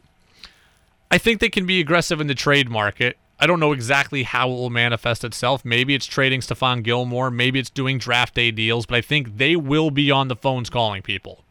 I 1.11 1.19
think 1.19 1.41
they 1.41 1.49
can 1.49 1.67
be 1.67 1.81
aggressive 1.81 2.21
in 2.21 2.27
the 2.27 2.35
trade 2.35 2.69
market. 2.69 3.17
I 3.39 3.47
don't 3.47 3.61
know 3.61 3.73
exactly 3.73 4.23
how 4.23 4.49
it 4.49 4.55
will 4.55 4.71
manifest 4.71 5.25
itself. 5.25 5.65
Maybe 5.65 5.95
it's 5.95 6.07
trading 6.07 6.41
Stephon 6.41 6.83
Gilmore. 6.83 7.31
Maybe 7.31 7.59
it's 7.59 7.71
doing 7.71 7.99
draft 7.99 8.35
day 8.35 8.51
deals, 8.51 8.87
but 8.87 8.97
I 8.97 9.01
think 9.01 9.37
they 9.37 9.57
will 9.57 9.91
be 9.91 10.11
on 10.11 10.29
the 10.29 10.37
phones 10.37 10.71
calling 10.71 11.03
people. 11.03 11.45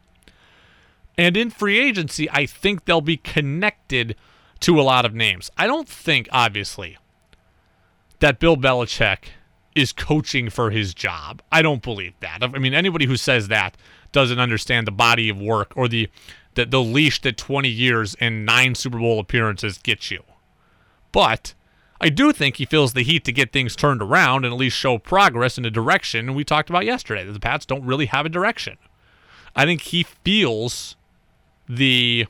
And 1.16 1.36
in 1.36 1.50
free 1.50 1.78
agency, 1.78 2.28
I 2.30 2.46
think 2.46 2.84
they'll 2.84 3.00
be 3.00 3.16
connected 3.16 4.16
to 4.60 4.80
a 4.80 4.82
lot 4.82 5.04
of 5.04 5.14
names. 5.14 5.50
I 5.56 5.66
don't 5.66 5.88
think, 5.88 6.28
obviously, 6.32 6.98
that 8.20 8.40
Bill 8.40 8.56
Belichick 8.56 9.26
is 9.74 9.92
coaching 9.92 10.50
for 10.50 10.70
his 10.70 10.94
job. 10.94 11.42
I 11.52 11.62
don't 11.62 11.82
believe 11.82 12.14
that. 12.20 12.42
I 12.42 12.46
mean, 12.58 12.74
anybody 12.74 13.06
who 13.06 13.16
says 13.16 13.48
that 13.48 13.76
doesn't 14.14 14.38
understand 14.38 14.86
the 14.86 14.92
body 14.92 15.28
of 15.28 15.38
work 15.38 15.72
or 15.76 15.88
the 15.88 16.08
the, 16.54 16.64
the 16.64 16.80
leash 16.80 17.20
that 17.22 17.36
20 17.36 17.68
years 17.68 18.14
and 18.20 18.46
nine 18.46 18.76
Super 18.76 18.98
Bowl 18.98 19.18
appearances 19.18 19.76
get 19.76 20.10
you. 20.10 20.22
But 21.10 21.52
I 22.00 22.08
do 22.08 22.32
think 22.32 22.56
he 22.56 22.64
feels 22.64 22.92
the 22.92 23.02
heat 23.02 23.24
to 23.24 23.32
get 23.32 23.52
things 23.52 23.74
turned 23.74 24.00
around 24.00 24.44
and 24.44 24.54
at 24.54 24.58
least 24.58 24.76
show 24.76 24.98
progress 24.98 25.58
in 25.58 25.64
a 25.64 25.70
direction 25.70 26.32
we 26.34 26.44
talked 26.44 26.70
about 26.70 26.84
yesterday 26.84 27.24
that 27.24 27.32
the 27.32 27.40
Pats 27.40 27.66
don't 27.66 27.84
really 27.84 28.06
have 28.06 28.24
a 28.24 28.28
direction. 28.28 28.78
I 29.56 29.64
think 29.64 29.82
he 29.82 30.04
feels 30.04 30.96
the 31.68 32.26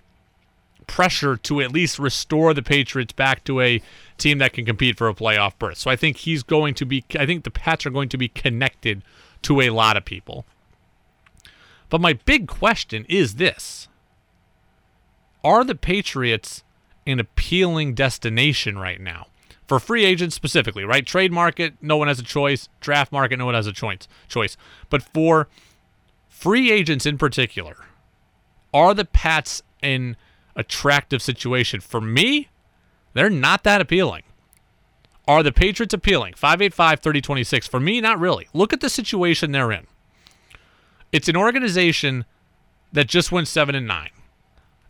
pressure 0.87 1.37
to 1.37 1.61
at 1.61 1.73
least 1.73 1.99
restore 1.99 2.55
the 2.55 2.63
Patriots 2.63 3.13
back 3.13 3.45
to 3.45 3.61
a 3.61 3.83
team 4.19 4.39
that 4.39 4.53
can 4.53 4.65
compete 4.65 4.97
for 4.97 5.09
a 5.09 5.15
playoff 5.15 5.59
berth. 5.59 5.79
So 5.79 5.91
I 5.91 5.97
think 5.97 6.19
he's 6.19 6.43
going 6.43 6.75
to 6.75 6.87
be 6.87 7.05
I 7.19 7.27
think 7.27 7.45
the 7.45 7.51
Pats 7.51 7.87
are 7.87 7.91
going 7.91 8.09
to 8.11 8.19
be 8.19 8.29
connected 8.29 9.03
to 9.43 9.61
a 9.61 9.71
lot 9.71 9.97
of 9.97 10.05
people. 10.05 10.47
But 11.95 12.01
my 12.01 12.15
big 12.15 12.49
question 12.49 13.07
is 13.09 13.37
this. 13.37 13.87
Are 15.45 15.63
the 15.63 15.77
Patriots 15.77 16.65
an 17.07 17.21
appealing 17.21 17.95
destination 17.95 18.77
right 18.77 19.01
now? 19.01 19.29
For 19.69 19.79
free 19.79 20.05
agents 20.05 20.35
specifically, 20.35 20.83
right? 20.83 21.07
Trade 21.07 21.31
market, 21.31 21.75
no 21.81 21.97
one 21.97 22.09
has 22.09 22.19
a 22.19 22.25
choice. 22.25 22.69
Draft 22.81 23.13
market, 23.13 23.39
no 23.39 23.47
one 23.47 23.55
has 23.55 23.69
a 23.69 23.73
choice. 23.73 24.09
Choice. 24.27 24.57
But 24.91 25.05
for 25.05 25.47
free 26.29 26.73
agents 26.73 27.07
in 27.07 27.17
particular, 27.17 27.77
are 28.73 28.93
the 28.93 29.05
Pats 29.05 29.63
an 29.81 30.17
attractive 30.57 31.23
situation? 31.23 31.81
For 31.81 32.01
me, 32.01 32.49
they're 33.13 33.31
not 33.31 33.63
that 33.63 33.81
appealing. 33.81 34.25
Are 35.29 35.45
the 35.45 35.53
Patriots 35.53 35.95
appealing? 35.95 36.35
585 36.35 36.99
3026. 36.99 37.69
For 37.69 37.79
me, 37.79 38.01
not 38.01 38.19
really. 38.19 38.49
Look 38.53 38.73
at 38.73 38.81
the 38.81 38.91
situation 38.91 39.53
they're 39.53 39.71
in. 39.71 39.87
It's 41.15 41.29
an 41.29 41.37
organization 41.37 42.25
that 42.93 43.07
just 43.07 43.31
went 43.31 43.47
7 43.47 43.73
and 43.77 43.87
9 43.87 44.11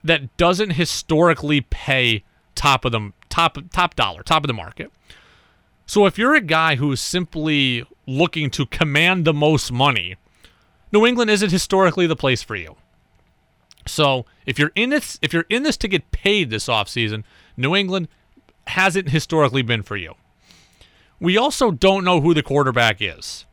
that 0.02 0.34
doesn't 0.38 0.70
historically 0.70 1.60
pay 1.60 2.24
top 2.54 2.86
of 2.86 2.92
the 2.92 3.12
top 3.28 3.58
top 3.70 3.94
dollar, 3.94 4.22
top 4.22 4.42
of 4.42 4.48
the 4.48 4.54
market. 4.54 4.90
So 5.84 6.06
if 6.06 6.16
you're 6.16 6.34
a 6.34 6.40
guy 6.40 6.76
who's 6.76 7.02
simply 7.02 7.84
looking 8.06 8.48
to 8.52 8.64
command 8.64 9.26
the 9.26 9.34
most 9.34 9.70
money, 9.70 10.16
New 10.90 11.04
England 11.04 11.30
isn't 11.30 11.50
historically 11.50 12.06
the 12.06 12.16
place 12.16 12.42
for 12.42 12.56
you. 12.56 12.76
So 13.86 14.24
if 14.46 14.58
you're 14.58 14.72
in 14.74 14.88
this 14.88 15.18
if 15.20 15.34
you're 15.34 15.44
in 15.50 15.62
this 15.62 15.76
to 15.76 15.88
get 15.88 16.10
paid 16.10 16.48
this 16.48 16.68
offseason, 16.68 17.24
New 17.54 17.76
England 17.76 18.08
hasn't 18.68 19.10
historically 19.10 19.60
been 19.60 19.82
for 19.82 19.98
you. 19.98 20.14
We 21.20 21.36
also 21.36 21.70
don't 21.70 22.02
know 22.02 22.22
who 22.22 22.32
the 22.32 22.42
quarterback 22.42 23.02
is. 23.02 23.44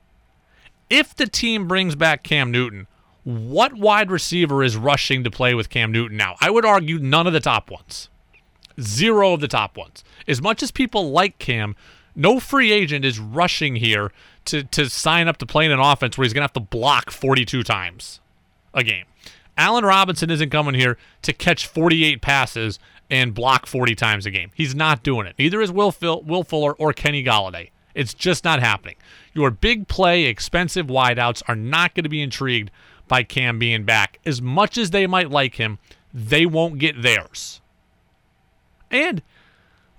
If 0.91 1.15
the 1.15 1.25
team 1.25 1.69
brings 1.69 1.95
back 1.95 2.21
Cam 2.21 2.51
Newton, 2.51 2.85
what 3.23 3.73
wide 3.73 4.11
receiver 4.11 4.61
is 4.61 4.75
rushing 4.75 5.23
to 5.23 5.31
play 5.31 5.53
with 5.53 5.69
Cam 5.69 5.89
Newton 5.89 6.17
now? 6.17 6.35
I 6.41 6.49
would 6.49 6.65
argue 6.65 6.99
none 6.99 7.27
of 7.27 7.33
the 7.33 7.39
top 7.39 7.71
ones. 7.71 8.09
Zero 8.79 9.31
of 9.31 9.39
the 9.39 9.47
top 9.47 9.77
ones. 9.77 10.03
As 10.27 10.41
much 10.41 10.61
as 10.61 10.69
people 10.69 11.11
like 11.11 11.39
Cam, 11.39 11.77
no 12.13 12.41
free 12.41 12.73
agent 12.73 13.05
is 13.05 13.19
rushing 13.19 13.77
here 13.77 14.11
to, 14.45 14.63
to 14.65 14.89
sign 14.89 15.29
up 15.29 15.37
to 15.37 15.45
play 15.45 15.65
in 15.65 15.71
an 15.71 15.79
offense 15.79 16.17
where 16.17 16.25
he's 16.25 16.33
going 16.33 16.41
to 16.41 16.45
have 16.45 16.53
to 16.53 16.59
block 16.59 17.09
42 17.09 17.63
times 17.63 18.19
a 18.73 18.83
game. 18.83 19.05
Allen 19.57 19.85
Robinson 19.85 20.29
isn't 20.29 20.49
coming 20.49 20.73
here 20.73 20.97
to 21.21 21.31
catch 21.31 21.67
48 21.67 22.21
passes 22.21 22.79
and 23.09 23.33
block 23.33 23.65
40 23.65 23.95
times 23.95 24.25
a 24.25 24.31
game. 24.31 24.51
He's 24.53 24.75
not 24.75 25.03
doing 25.03 25.25
it. 25.25 25.35
Neither 25.39 25.61
is 25.61 25.71
Will, 25.71 25.93
Phil, 25.93 26.21
Will 26.23 26.43
Fuller 26.43 26.73
or 26.73 26.91
Kenny 26.91 27.23
Golladay. 27.23 27.69
It's 27.93 28.13
just 28.13 28.43
not 28.43 28.59
happening. 28.59 28.95
Your 29.33 29.51
big 29.51 29.87
play, 29.87 30.25
expensive 30.25 30.87
wideouts 30.87 31.43
are 31.47 31.55
not 31.55 31.95
going 31.95 32.03
to 32.03 32.09
be 32.09 32.21
intrigued 32.21 32.71
by 33.07 33.23
Cam 33.23 33.59
being 33.59 33.83
back. 33.83 34.19
As 34.25 34.41
much 34.41 34.77
as 34.77 34.91
they 34.91 35.07
might 35.07 35.29
like 35.29 35.55
him, 35.55 35.79
they 36.13 36.45
won't 36.45 36.79
get 36.79 37.01
theirs. 37.01 37.61
And 38.89 39.21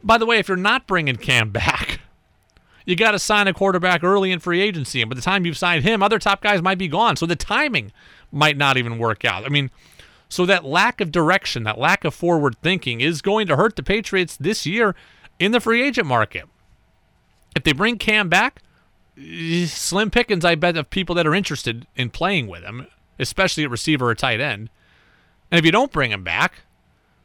by 0.02 0.18
the 0.18 0.26
way, 0.26 0.38
if 0.38 0.48
you're 0.48 0.56
not 0.56 0.86
bringing 0.86 1.16
Cam 1.16 1.50
back, 1.50 2.00
you 2.86 2.96
got 2.96 3.12
to 3.12 3.18
sign 3.18 3.48
a 3.48 3.54
quarterback 3.54 4.02
early 4.02 4.32
in 4.32 4.38
free 4.38 4.60
agency. 4.60 5.00
And 5.00 5.10
by 5.10 5.14
the 5.14 5.22
time 5.22 5.46
you've 5.46 5.58
signed 5.58 5.84
him, 5.84 6.02
other 6.02 6.18
top 6.18 6.42
guys 6.42 6.62
might 6.62 6.78
be 6.78 6.88
gone. 6.88 7.16
So 7.16 7.26
the 7.26 7.36
timing 7.36 7.92
might 8.30 8.56
not 8.56 8.76
even 8.76 8.98
work 8.98 9.24
out. 9.24 9.44
I 9.44 9.48
mean, 9.48 9.70
so 10.28 10.46
that 10.46 10.64
lack 10.64 11.00
of 11.00 11.12
direction, 11.12 11.64
that 11.64 11.78
lack 11.78 12.04
of 12.04 12.14
forward 12.14 12.56
thinking 12.62 13.02
is 13.02 13.20
going 13.20 13.46
to 13.48 13.56
hurt 13.56 13.76
the 13.76 13.82
Patriots 13.82 14.36
this 14.36 14.64
year 14.64 14.94
in 15.38 15.52
the 15.52 15.60
free 15.60 15.82
agent 15.82 16.06
market. 16.06 16.44
If 17.54 17.64
they 17.64 17.72
bring 17.72 17.98
Cam 17.98 18.28
back, 18.28 18.62
slim 19.66 20.10
pickings, 20.10 20.44
I 20.44 20.54
bet, 20.54 20.76
of 20.76 20.90
people 20.90 21.14
that 21.16 21.26
are 21.26 21.34
interested 21.34 21.86
in 21.96 22.10
playing 22.10 22.48
with 22.48 22.62
him, 22.62 22.86
especially 23.18 23.64
at 23.64 23.70
receiver 23.70 24.08
or 24.08 24.14
tight 24.14 24.40
end. 24.40 24.70
And 25.50 25.58
if 25.58 25.64
you 25.64 25.72
don't 25.72 25.92
bring 25.92 26.10
him 26.10 26.24
back, 26.24 26.62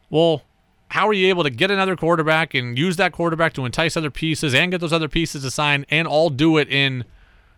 well, 0.09 0.43
how 0.89 1.07
are 1.07 1.13
you 1.13 1.27
able 1.27 1.43
to 1.43 1.49
get 1.49 1.71
another 1.71 1.95
quarterback 1.95 2.53
and 2.53 2.77
use 2.77 2.95
that 2.97 3.11
quarterback 3.11 3.53
to 3.53 3.65
entice 3.65 3.97
other 3.97 4.11
pieces 4.11 4.53
and 4.53 4.71
get 4.71 4.81
those 4.81 4.93
other 4.93 5.09
pieces 5.09 5.43
to 5.43 5.51
sign 5.51 5.85
and 5.89 6.07
all 6.07 6.29
do 6.29 6.57
it 6.57 6.69
in 6.69 7.03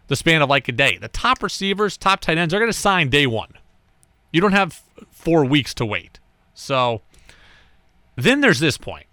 the 0.07 0.15
span 0.15 0.41
of 0.41 0.49
like 0.49 0.67
a 0.67 0.71
day? 0.71 0.97
The 0.97 1.09
top 1.09 1.43
receivers, 1.43 1.97
top 1.97 2.21
tight 2.21 2.37
ends 2.37 2.53
are 2.53 2.59
going 2.59 2.71
to 2.71 2.77
sign 2.77 3.09
day 3.09 3.27
one. 3.27 3.53
You 4.31 4.41
don't 4.41 4.53
have 4.53 4.83
four 5.09 5.45
weeks 5.45 5.73
to 5.75 5.85
wait. 5.85 6.19
So 6.53 7.01
then 8.15 8.41
there's 8.41 8.59
this 8.59 8.77
point. 8.77 9.05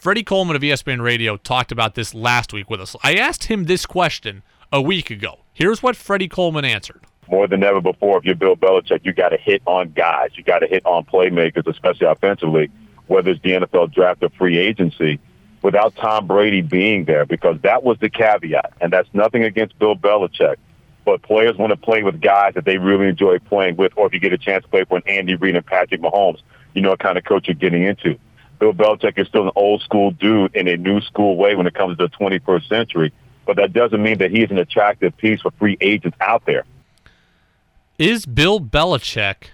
Freddie 0.00 0.22
Coleman 0.22 0.56
of 0.56 0.62
ESPN 0.62 1.02
Radio 1.02 1.36
talked 1.36 1.70
about 1.70 1.94
this 1.94 2.14
last 2.14 2.54
week 2.54 2.70
with 2.70 2.80
us. 2.80 2.96
I 3.02 3.16
asked 3.16 3.44
him 3.44 3.64
this 3.64 3.84
question 3.84 4.42
a 4.72 4.80
week 4.80 5.10
ago. 5.10 5.40
Here's 5.52 5.82
what 5.82 5.94
Freddie 5.94 6.26
Coleman 6.26 6.64
answered. 6.64 7.02
More 7.28 7.46
than 7.46 7.62
ever 7.62 7.82
before, 7.82 8.16
if 8.16 8.24
you're 8.24 8.34
Bill 8.34 8.56
Belichick, 8.56 9.04
you 9.04 9.12
got 9.12 9.28
to 9.28 9.36
hit 9.36 9.60
on 9.66 9.90
guys. 9.90 10.30
You 10.36 10.42
got 10.42 10.60
to 10.60 10.66
hit 10.66 10.86
on 10.86 11.04
playmakers, 11.04 11.66
especially 11.66 12.06
offensively, 12.06 12.70
whether 13.08 13.32
it's 13.32 13.42
the 13.42 13.50
NFL 13.50 13.92
draft 13.92 14.22
or 14.22 14.30
free 14.30 14.56
agency, 14.56 15.20
without 15.60 15.94
Tom 15.96 16.26
Brady 16.26 16.62
being 16.62 17.04
there, 17.04 17.26
because 17.26 17.60
that 17.60 17.82
was 17.82 17.98
the 17.98 18.08
caveat. 18.08 18.72
And 18.80 18.90
that's 18.90 19.10
nothing 19.12 19.44
against 19.44 19.78
Bill 19.78 19.96
Belichick. 19.96 20.56
But 21.04 21.20
players 21.20 21.58
want 21.58 21.72
to 21.72 21.76
play 21.76 22.02
with 22.04 22.22
guys 22.22 22.54
that 22.54 22.64
they 22.64 22.78
really 22.78 23.08
enjoy 23.08 23.38
playing 23.38 23.76
with, 23.76 23.92
or 23.96 24.06
if 24.06 24.14
you 24.14 24.18
get 24.18 24.32
a 24.32 24.38
chance 24.38 24.64
to 24.64 24.70
play 24.70 24.84
for 24.84 24.96
an 24.96 25.02
Andy 25.04 25.34
Reid 25.34 25.56
and 25.56 25.66
Patrick 25.66 26.00
Mahomes, 26.00 26.40
you 26.72 26.80
know 26.80 26.88
what 26.88 27.00
kind 27.00 27.18
of 27.18 27.24
coach 27.24 27.48
you're 27.48 27.54
getting 27.54 27.82
into. 27.82 28.18
Bill 28.60 28.74
Belichick 28.74 29.18
is 29.18 29.26
still 29.26 29.44
an 29.44 29.52
old 29.56 29.82
school 29.82 30.10
dude 30.12 30.54
in 30.54 30.68
a 30.68 30.76
new 30.76 31.00
school 31.00 31.36
way 31.36 31.54
when 31.54 31.66
it 31.66 31.74
comes 31.74 31.96
to 31.96 32.06
the 32.06 32.16
21st 32.16 32.68
century. 32.68 33.12
But 33.46 33.56
that 33.56 33.72
doesn't 33.72 34.00
mean 34.00 34.18
that 34.18 34.30
he's 34.30 34.50
an 34.50 34.58
attractive 34.58 35.16
piece 35.16 35.40
for 35.40 35.50
free 35.52 35.78
agents 35.80 36.16
out 36.20 36.44
there. 36.44 36.64
Is 37.98 38.26
Bill 38.26 38.60
Belichick 38.60 39.48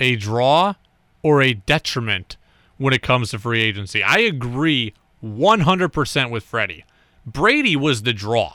a 0.00 0.16
draw 0.16 0.74
or 1.22 1.42
a 1.42 1.54
detriment 1.54 2.36
when 2.78 2.94
it 2.94 3.02
comes 3.02 3.30
to 3.30 3.38
free 3.38 3.62
agency? 3.62 4.02
I 4.02 4.18
agree 4.18 4.94
100% 5.22 6.30
with 6.30 6.42
Freddie. 6.42 6.84
Brady 7.26 7.76
was 7.76 8.02
the 8.02 8.14
draw. 8.14 8.54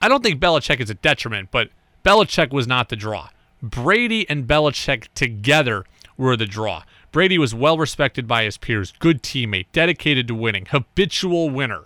I 0.00 0.08
don't 0.08 0.22
think 0.22 0.40
Belichick 0.40 0.80
is 0.80 0.90
a 0.90 0.94
detriment, 0.94 1.50
but 1.50 1.68
Belichick 2.04 2.50
was 2.50 2.66
not 2.66 2.88
the 2.88 2.96
draw. 2.96 3.28
Brady 3.62 4.28
and 4.30 4.46
Belichick 4.46 5.08
together 5.14 5.84
were 6.16 6.36
the 6.36 6.46
draw. 6.46 6.84
Brady 7.10 7.38
was 7.38 7.54
well 7.54 7.78
respected 7.78 8.26
by 8.28 8.44
his 8.44 8.58
peers, 8.58 8.92
good 8.98 9.22
teammate, 9.22 9.66
dedicated 9.72 10.28
to 10.28 10.34
winning, 10.34 10.66
habitual 10.66 11.50
winner. 11.50 11.84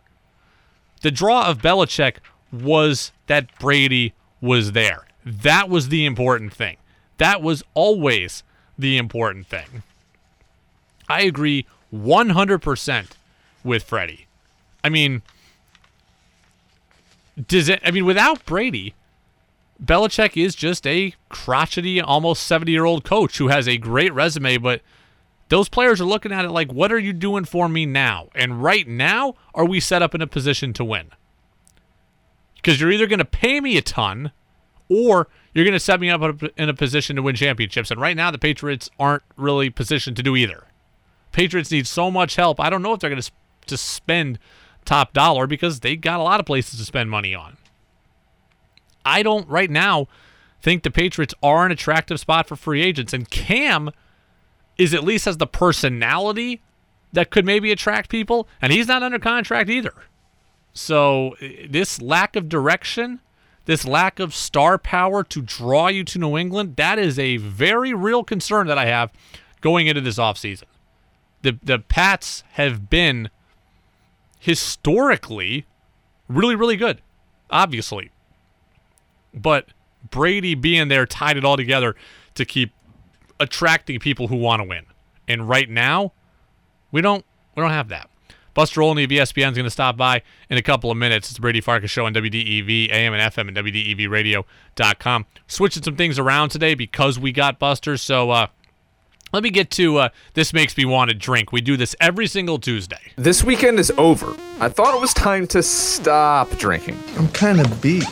The 1.03 1.11
draw 1.11 1.49
of 1.49 1.59
Belichick 1.59 2.17
was 2.53 3.13
that 3.27 3.57
Brady 3.59 4.15
was 4.41 4.73
there. 4.73 5.07
That 5.25 5.69
was 5.69 5.89
the 5.89 6.05
important 6.05 6.53
thing. 6.53 6.77
That 7.19 7.41
was 7.41 7.63
always 7.75 8.43
the 8.79 8.99
important 8.99 9.47
thing. 9.47 9.83
I 11.09 11.23
agree 11.23 11.67
100% 11.95 13.07
with 13.63 13.83
Freddie. 13.85 14.27
I 14.83 14.89
mean, 14.89 15.23
does 17.47 17.69
it? 17.69 17.81
I 17.85 17.91
mean, 17.91 18.05
without 18.05 18.45
Brady, 18.45 18.95
Belichick 19.83 20.43
is 20.43 20.55
just 20.55 20.87
a 20.87 21.15
crotchety, 21.29 22.01
almost 22.01 22.47
70 22.47 22.73
year 22.73 22.85
old 22.85 23.05
coach 23.05 23.39
who 23.39 23.49
has 23.49 23.69
a 23.69 23.77
great 23.77 24.13
resume, 24.13 24.57
but 24.59 24.81
those 25.53 25.69
players 25.69 26.01
are 26.01 26.07
looking 26.07 26.33
at 26.33 26.47
it 26.47 26.51
like, 26.51 26.73
what 26.73 26.91
are 26.91 26.99
you 26.99 27.13
doing 27.13 27.45
for 27.45 27.69
me 27.69 27.85
now? 27.85 28.31
And 28.35 28.63
right 28.63 28.89
now, 28.89 29.35
are 29.55 29.67
we 29.67 29.81
set 29.81 30.01
up 30.01 30.15
in 30.15 30.23
a 30.23 30.27
position 30.27 30.73
to 30.73 30.83
win? 30.83 31.11
Because 32.57 32.81
you're 32.81 32.91
either 32.91 33.07
going 33.07 33.19
to 33.19 33.27
pay 33.27 33.61
me 33.61 33.77
a 33.77 33.83
ton 33.83 34.33
or 34.89 35.29
you're 35.53 35.67
going 35.67 35.75
to 35.75 35.79
set 35.79 36.01
me 36.01 36.09
up 36.09 36.23
in 36.57 36.71
a 36.71 36.73
position 36.73 37.17
to 37.17 37.23
win 37.23 37.37
championships. 37.37 37.91
And 37.91 38.01
right 38.01 38.17
now, 38.17 38.31
the 38.31 38.39
Patriots 38.39 38.89
aren't 38.99 39.25
really 39.37 39.69
positioned 39.69 40.17
to 40.17 40.23
do 40.23 40.37
either. 40.37 40.69
Patriots 41.33 41.71
need 41.71 41.87
so 41.87 42.11
much 42.11 42.37
help. 42.37 42.59
I 42.59 42.71
don't 42.71 42.81
know 42.81 42.95
if 42.95 43.01
they're 43.01 43.11
going 43.11 43.21
to, 43.21 43.31
to 43.67 43.77
spend 43.77 44.39
top 44.87 45.13
dollar 45.13 45.47
because 45.47 45.81
they 45.81 45.97
got 45.97 46.19
a 46.19 46.23
lot 46.23 46.41
of 46.41 46.47
places 46.47 46.79
to 46.79 46.87
spend 46.87 47.11
money 47.11 47.35
on. 47.35 47.59
I 49.05 49.23
don't 49.23 49.47
right 49.51 49.69
now 49.69 50.09
think 50.63 50.83
the 50.83 50.91
Patriots 50.91 51.35
are 51.43 51.67
an 51.67 51.73
attractive 51.73 52.19
spot 52.19 52.49
for 52.49 52.57
free 52.57 52.81
agents. 52.81 53.13
And 53.13 53.29
Cam 53.29 53.91
is 54.83 54.95
at 54.95 55.05
least 55.05 55.27
has 55.27 55.37
the 55.37 55.47
personality 55.47 56.61
that 57.13 57.31
could 57.31 57.45
maybe 57.45 57.71
attract 57.71 58.11
people, 58.11 58.49
and 58.61 58.73
he's 58.73 58.89
not 58.89 59.03
under 59.03 59.19
contract 59.19 59.69
either. 59.69 59.95
So 60.73 61.37
this 61.69 62.01
lack 62.01 62.35
of 62.37 62.49
direction, 62.49 63.21
this 63.67 63.87
lack 63.87 64.19
of 64.19 64.35
star 64.35 64.79
power 64.79 65.23
to 65.25 65.43
draw 65.43 65.89
you 65.89 66.05
to 66.05 66.19
New 66.19 66.37
England, 66.37 66.77
that 66.77 66.99
is 66.99 67.19
a 67.19 67.37
very 67.37 67.93
real 67.93 68.25
concern 68.25 68.67
that 68.67 68.79
I 68.79 68.87
have 68.87 69.13
going 69.61 69.87
into 69.87 70.01
this 70.01 70.19
offseason. 70.19 70.65
The 71.43 71.59
the 71.63 71.79
Pats 71.79 72.45
have 72.53 72.89
been 72.89 73.29
historically 74.39 75.67
really, 76.29 76.57
really 76.57 76.77
good, 76.77 77.01
obviously. 77.51 78.11
But 79.35 79.67
Brady 80.11 80.55
being 80.55 80.89
there 80.89 81.07
tied 81.07 81.37
it 81.37 81.45
all 81.45 81.57
together 81.57 81.95
to 82.35 82.45
keep 82.45 82.73
attracting 83.43 83.99
people 83.99 84.29
who 84.29 84.37
want 84.37 84.63
to 84.63 84.69
win. 84.69 84.87
And 85.29 85.49
right 85.49 85.69
now, 85.69 86.13
we 86.91 87.01
don't 87.01 87.25
we 87.55 87.61
don't 87.61 87.71
have 87.71 87.89
that. 87.89 88.09
Buster 88.55 88.83
Olney 88.83 89.05
of 89.05 89.11
ESPN 89.11 89.51
is 89.51 89.57
going 89.57 89.65
to 89.65 89.71
stop 89.71 89.97
by 89.97 90.23
in 90.51 90.59
a 90.59 90.63
couple 90.63 90.91
of 90.91 90.97
minutes. 90.97 91.29
It's 91.29 91.37
the 91.37 91.41
Brady 91.41 91.61
Farkas 91.61 91.91
Show 91.91 92.05
on 92.05 92.13
WDEV, 92.13 92.91
AM 92.93 93.15
and 93.15 93.33
FM, 93.33 93.49
and 93.49 93.57
WDEVradio.com. 93.57 95.27
Switching 95.47 95.83
some 95.83 95.97
things 95.97 96.19
around 96.19 96.51
today 96.51 96.75
because 96.75 97.19
we 97.19 97.33
got 97.33 97.59
Buster. 97.59 97.97
So 97.97 98.31
uh, 98.31 98.47
let 99.33 99.43
me 99.43 99.51
get 99.51 99.71
to 99.73 99.97
uh, 99.97 100.09
This 100.35 100.53
Makes 100.53 100.77
Me 100.77 100.85
Want 100.85 101.11
to 101.11 101.17
Drink. 101.17 101.53
We 101.53 101.63
do 101.63 101.79
this 101.79 101.97
every 101.99 102.27
single 102.27 102.59
Tuesday. 102.59 103.13
This 103.17 103.43
weekend 103.43 103.79
is 103.79 103.91
over. 103.97 104.37
I 104.61 104.69
thought 104.69 104.95
it 104.95 105.01
was 105.01 105.15
time 105.15 105.47
to 105.49 105.63
stop 105.63 106.51
drinking. 106.59 107.03
I'm 107.17 107.29
kind 107.29 107.59
of 107.59 107.81
beat. 107.81 108.05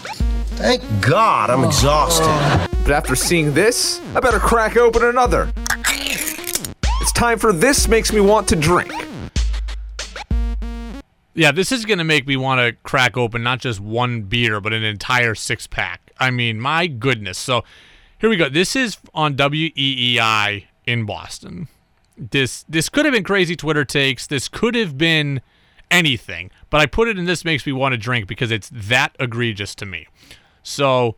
Thank 0.60 0.82
God 1.00 1.48
I'm 1.48 1.64
exhausted. 1.64 2.68
But 2.82 2.90
after 2.90 3.16
seeing 3.16 3.54
this, 3.54 3.98
I 4.14 4.20
better 4.20 4.38
crack 4.38 4.76
open 4.76 5.02
another. 5.02 5.50
It's 5.88 7.12
time 7.12 7.38
for 7.38 7.50
This 7.50 7.88
Makes 7.88 8.12
Me 8.12 8.20
Want 8.20 8.46
to 8.48 8.56
Drink. 8.56 8.92
Yeah, 11.32 11.50
this 11.50 11.72
is 11.72 11.86
going 11.86 11.96
to 11.96 12.04
make 12.04 12.26
me 12.26 12.36
want 12.36 12.58
to 12.60 12.76
crack 12.82 13.16
open 13.16 13.42
not 13.42 13.60
just 13.60 13.80
one 13.80 14.24
beer, 14.24 14.60
but 14.60 14.74
an 14.74 14.82
entire 14.82 15.34
six 15.34 15.66
pack. 15.66 16.12
I 16.18 16.30
mean, 16.30 16.60
my 16.60 16.86
goodness. 16.86 17.38
So 17.38 17.64
here 18.18 18.28
we 18.28 18.36
go. 18.36 18.50
This 18.50 18.76
is 18.76 18.98
on 19.14 19.36
WEEI 19.36 20.66
in 20.84 21.06
Boston. 21.06 21.68
This 22.18 22.66
this 22.68 22.90
could 22.90 23.06
have 23.06 23.14
been 23.14 23.24
crazy 23.24 23.56
Twitter 23.56 23.86
takes. 23.86 24.26
This 24.26 24.46
could 24.46 24.74
have 24.74 24.98
been 24.98 25.40
anything, 25.90 26.50
but 26.68 26.82
I 26.82 26.86
put 26.86 27.08
it 27.08 27.18
in 27.18 27.24
this 27.24 27.46
makes 27.46 27.64
me 27.64 27.72
want 27.72 27.94
to 27.94 27.96
drink 27.96 28.26
because 28.26 28.50
it's 28.50 28.70
that 28.74 29.16
egregious 29.18 29.74
to 29.76 29.86
me. 29.86 30.06
So 30.62 31.16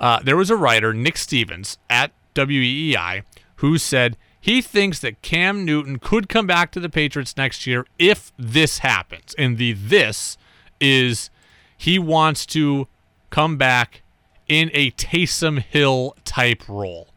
uh, 0.00 0.20
there 0.22 0.36
was 0.36 0.50
a 0.50 0.56
writer, 0.56 0.92
Nick 0.92 1.16
Stevens, 1.16 1.78
at 1.88 2.12
WEEI, 2.34 3.22
who 3.56 3.78
said 3.78 4.16
he 4.40 4.60
thinks 4.60 4.98
that 5.00 5.22
Cam 5.22 5.64
Newton 5.64 5.98
could 5.98 6.28
come 6.28 6.46
back 6.46 6.72
to 6.72 6.80
the 6.80 6.88
Patriots 6.88 7.36
next 7.36 7.66
year 7.66 7.86
if 7.98 8.32
this 8.36 8.78
happens. 8.78 9.34
And 9.38 9.56
the 9.56 9.72
this 9.72 10.36
is 10.80 11.30
he 11.76 11.98
wants 11.98 12.44
to 12.46 12.88
come 13.30 13.56
back 13.56 14.02
in 14.48 14.70
a 14.74 14.90
Taysom 14.92 15.60
Hill 15.62 16.16
type 16.24 16.68
role. 16.68 17.08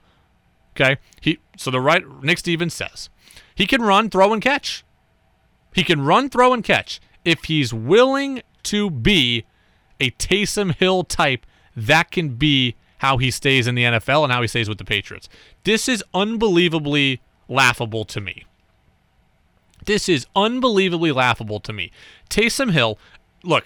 Okay? 0.75 0.97
He 1.19 1.39
so 1.57 1.71
the 1.71 1.81
right 1.81 2.03
Nick 2.21 2.37
Stevens 2.37 2.73
says 2.73 3.09
he 3.55 3.65
can 3.65 3.81
run, 3.81 4.09
throw 4.09 4.33
and 4.33 4.41
catch. 4.41 4.83
He 5.73 5.83
can 5.83 6.01
run, 6.01 6.29
throw 6.29 6.53
and 6.53 6.63
catch 6.63 7.01
if 7.23 7.45
he's 7.45 7.73
willing 7.73 8.41
to 8.63 8.89
be 8.89 9.45
a 9.99 10.11
Taysom 10.11 10.75
Hill 10.75 11.03
type. 11.03 11.45
That 11.75 12.11
can 12.11 12.29
be 12.35 12.75
how 12.99 13.17
he 13.17 13.31
stays 13.31 13.67
in 13.67 13.75
the 13.75 13.83
NFL 13.83 14.23
and 14.23 14.31
how 14.31 14.41
he 14.41 14.47
stays 14.47 14.69
with 14.69 14.77
the 14.77 14.85
Patriots. 14.85 15.29
This 15.63 15.87
is 15.87 16.03
unbelievably 16.13 17.21
laughable 17.47 18.05
to 18.05 18.21
me. 18.21 18.45
This 19.85 20.09
is 20.09 20.25
unbelievably 20.35 21.11
laughable 21.11 21.59
to 21.59 21.73
me. 21.73 21.91
Taysom 22.29 22.71
Hill, 22.71 22.97
look, 23.43 23.65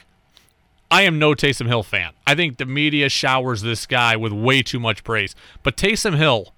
I 0.91 1.03
am 1.03 1.19
no 1.19 1.33
Taysom 1.33 1.67
Hill 1.67 1.83
fan. 1.83 2.11
I 2.25 2.35
think 2.35 2.57
the 2.57 2.65
media 2.65 3.09
showers 3.09 3.61
this 3.61 3.85
guy 3.85 4.15
with 4.15 4.33
way 4.33 4.61
too 4.61 4.79
much 4.79 5.03
praise. 5.03 5.35
But 5.63 5.77
Taysom 5.77 6.17
Hill 6.17 6.53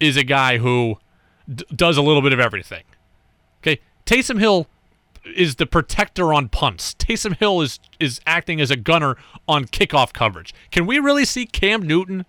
is 0.00 0.16
a 0.16 0.24
guy 0.24 0.58
who 0.58 0.98
d- 1.52 1.64
does 1.74 1.96
a 1.96 2.02
little 2.02 2.22
bit 2.22 2.32
of 2.32 2.40
everything. 2.40 2.84
Okay, 3.60 3.80
Taysom 4.06 4.38
Hill 4.38 4.68
is 5.34 5.56
the 5.56 5.66
protector 5.66 6.32
on 6.32 6.48
punts. 6.48 6.94
Taysom 6.94 7.36
Hill 7.36 7.60
is 7.60 7.80
is 7.98 8.20
acting 8.26 8.60
as 8.60 8.70
a 8.70 8.76
gunner 8.76 9.16
on 9.48 9.64
kickoff 9.66 10.12
coverage. 10.12 10.54
Can 10.70 10.86
we 10.86 10.98
really 10.98 11.24
see 11.24 11.46
Cam 11.46 11.82
Newton 11.82 12.24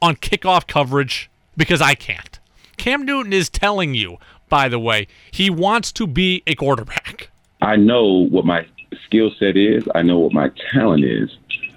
on 0.00 0.16
kickoff 0.16 0.66
coverage? 0.66 1.30
Because 1.56 1.80
I 1.80 1.94
can't. 1.94 2.38
Cam 2.76 3.04
Newton 3.04 3.32
is 3.32 3.50
telling 3.50 3.94
you, 3.94 4.16
by 4.48 4.68
the 4.68 4.78
way, 4.78 5.06
he 5.30 5.50
wants 5.50 5.92
to 5.92 6.06
be 6.06 6.42
a 6.46 6.54
quarterback. 6.54 7.30
I 7.60 7.76
know 7.76 8.26
what 8.26 8.44
my 8.44 8.66
skill 9.04 9.30
set 9.38 9.56
is. 9.56 9.84
I 9.94 10.02
know 10.02 10.18
what 10.18 10.32
my 10.32 10.50
talent 10.72 11.04
is. 11.04 11.30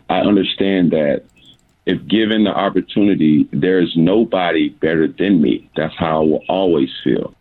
I 0.09 0.19
understand 0.19 0.91
that 0.91 1.23
if 1.85 2.05
given 2.07 2.43
the 2.43 2.51
opportunity, 2.51 3.47
there's 3.51 3.93
nobody 3.95 4.69
better 4.69 5.07
than 5.07 5.41
me. 5.41 5.69
That's 5.75 5.95
how 5.95 6.21
I 6.21 6.25
will 6.25 6.43
always 6.49 6.89
feel. 7.03 7.35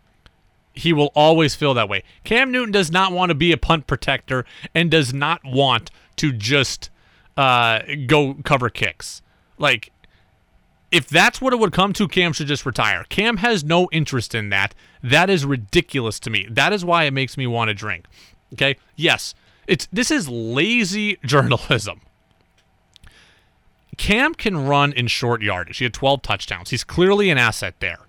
He 0.75 0.93
will 0.93 1.11
always 1.15 1.55
feel 1.55 1.73
that 1.73 1.89
way. 1.89 2.03
Cam 2.23 2.51
Newton 2.51 2.71
does 2.71 2.91
not 2.91 3.11
want 3.11 3.29
to 3.29 3.35
be 3.35 3.51
a 3.51 3.57
punt 3.57 3.87
protector 3.87 4.45
and 4.73 4.91
does 4.91 5.13
not 5.13 5.41
want 5.43 5.89
to 6.17 6.31
just 6.31 6.89
uh, 7.37 7.79
go 8.07 8.35
cover 8.43 8.69
kicks. 8.69 9.21
Like, 9.57 9.91
if 10.91 11.07
that's 11.07 11.41
what 11.41 11.53
it 11.53 11.57
would 11.57 11.73
come 11.73 11.93
to, 11.93 12.07
Cam 12.07 12.33
should 12.33 12.47
just 12.47 12.65
retire. 12.65 13.05
Cam 13.09 13.37
has 13.37 13.63
no 13.63 13.89
interest 13.91 14.35
in 14.35 14.49
that. 14.49 14.73
That 15.03 15.29
is 15.29 15.45
ridiculous 15.45 16.19
to 16.21 16.29
me. 16.29 16.47
That 16.49 16.73
is 16.73 16.85
why 16.85 17.03
it 17.03 17.11
makes 17.11 17.37
me 17.37 17.47
want 17.47 17.69
to 17.69 17.73
drink. 17.73 18.05
Okay? 18.53 18.77
Yes, 18.95 19.33
it's 19.67 19.87
this 19.91 20.11
is 20.11 20.29
lazy 20.29 21.17
journalism. 21.25 22.01
Cam 23.97 24.33
can 24.33 24.67
run 24.67 24.93
in 24.93 25.07
short 25.07 25.41
yardage. 25.41 25.77
He 25.77 25.85
had 25.85 25.93
12 25.93 26.21
touchdowns. 26.21 26.69
He's 26.69 26.83
clearly 26.83 27.29
an 27.29 27.37
asset 27.37 27.75
there. 27.79 27.99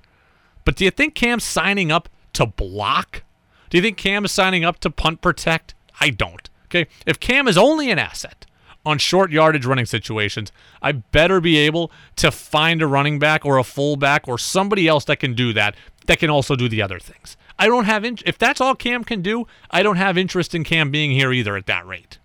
But 0.64 0.76
do 0.76 0.84
you 0.84 0.90
think 0.90 1.14
Cam's 1.14 1.44
signing 1.44 1.92
up 1.92 2.08
to 2.36 2.46
block? 2.46 3.22
Do 3.70 3.78
you 3.78 3.82
think 3.82 3.96
Cam 3.96 4.24
is 4.24 4.32
signing 4.32 4.64
up 4.64 4.78
to 4.80 4.90
punt 4.90 5.20
protect? 5.20 5.74
I 6.00 6.10
don't. 6.10 6.48
Okay? 6.66 6.86
If 7.06 7.18
Cam 7.20 7.48
is 7.48 7.56
only 7.56 7.90
an 7.90 7.98
asset 7.98 8.46
on 8.84 8.98
short 8.98 9.32
yardage 9.32 9.66
running 9.66 9.86
situations, 9.86 10.52
I 10.82 10.92
better 10.92 11.40
be 11.40 11.56
able 11.56 11.90
to 12.16 12.30
find 12.30 12.82
a 12.82 12.86
running 12.86 13.18
back 13.18 13.44
or 13.44 13.58
a 13.58 13.64
fullback 13.64 14.28
or 14.28 14.38
somebody 14.38 14.86
else 14.86 15.04
that 15.06 15.18
can 15.18 15.34
do 15.34 15.52
that 15.54 15.74
that 16.06 16.18
can 16.18 16.30
also 16.30 16.54
do 16.54 16.68
the 16.68 16.82
other 16.82 16.98
things. 16.98 17.36
I 17.58 17.66
don't 17.66 17.84
have 17.84 18.04
in- 18.04 18.18
if 18.24 18.38
that's 18.38 18.60
all 18.60 18.74
Cam 18.74 19.02
can 19.02 19.22
do, 19.22 19.46
I 19.70 19.82
don't 19.82 19.96
have 19.96 20.18
interest 20.18 20.54
in 20.54 20.62
Cam 20.62 20.90
being 20.90 21.10
here 21.10 21.32
either 21.32 21.56
at 21.56 21.66
that 21.66 21.86
rate. 21.86 22.18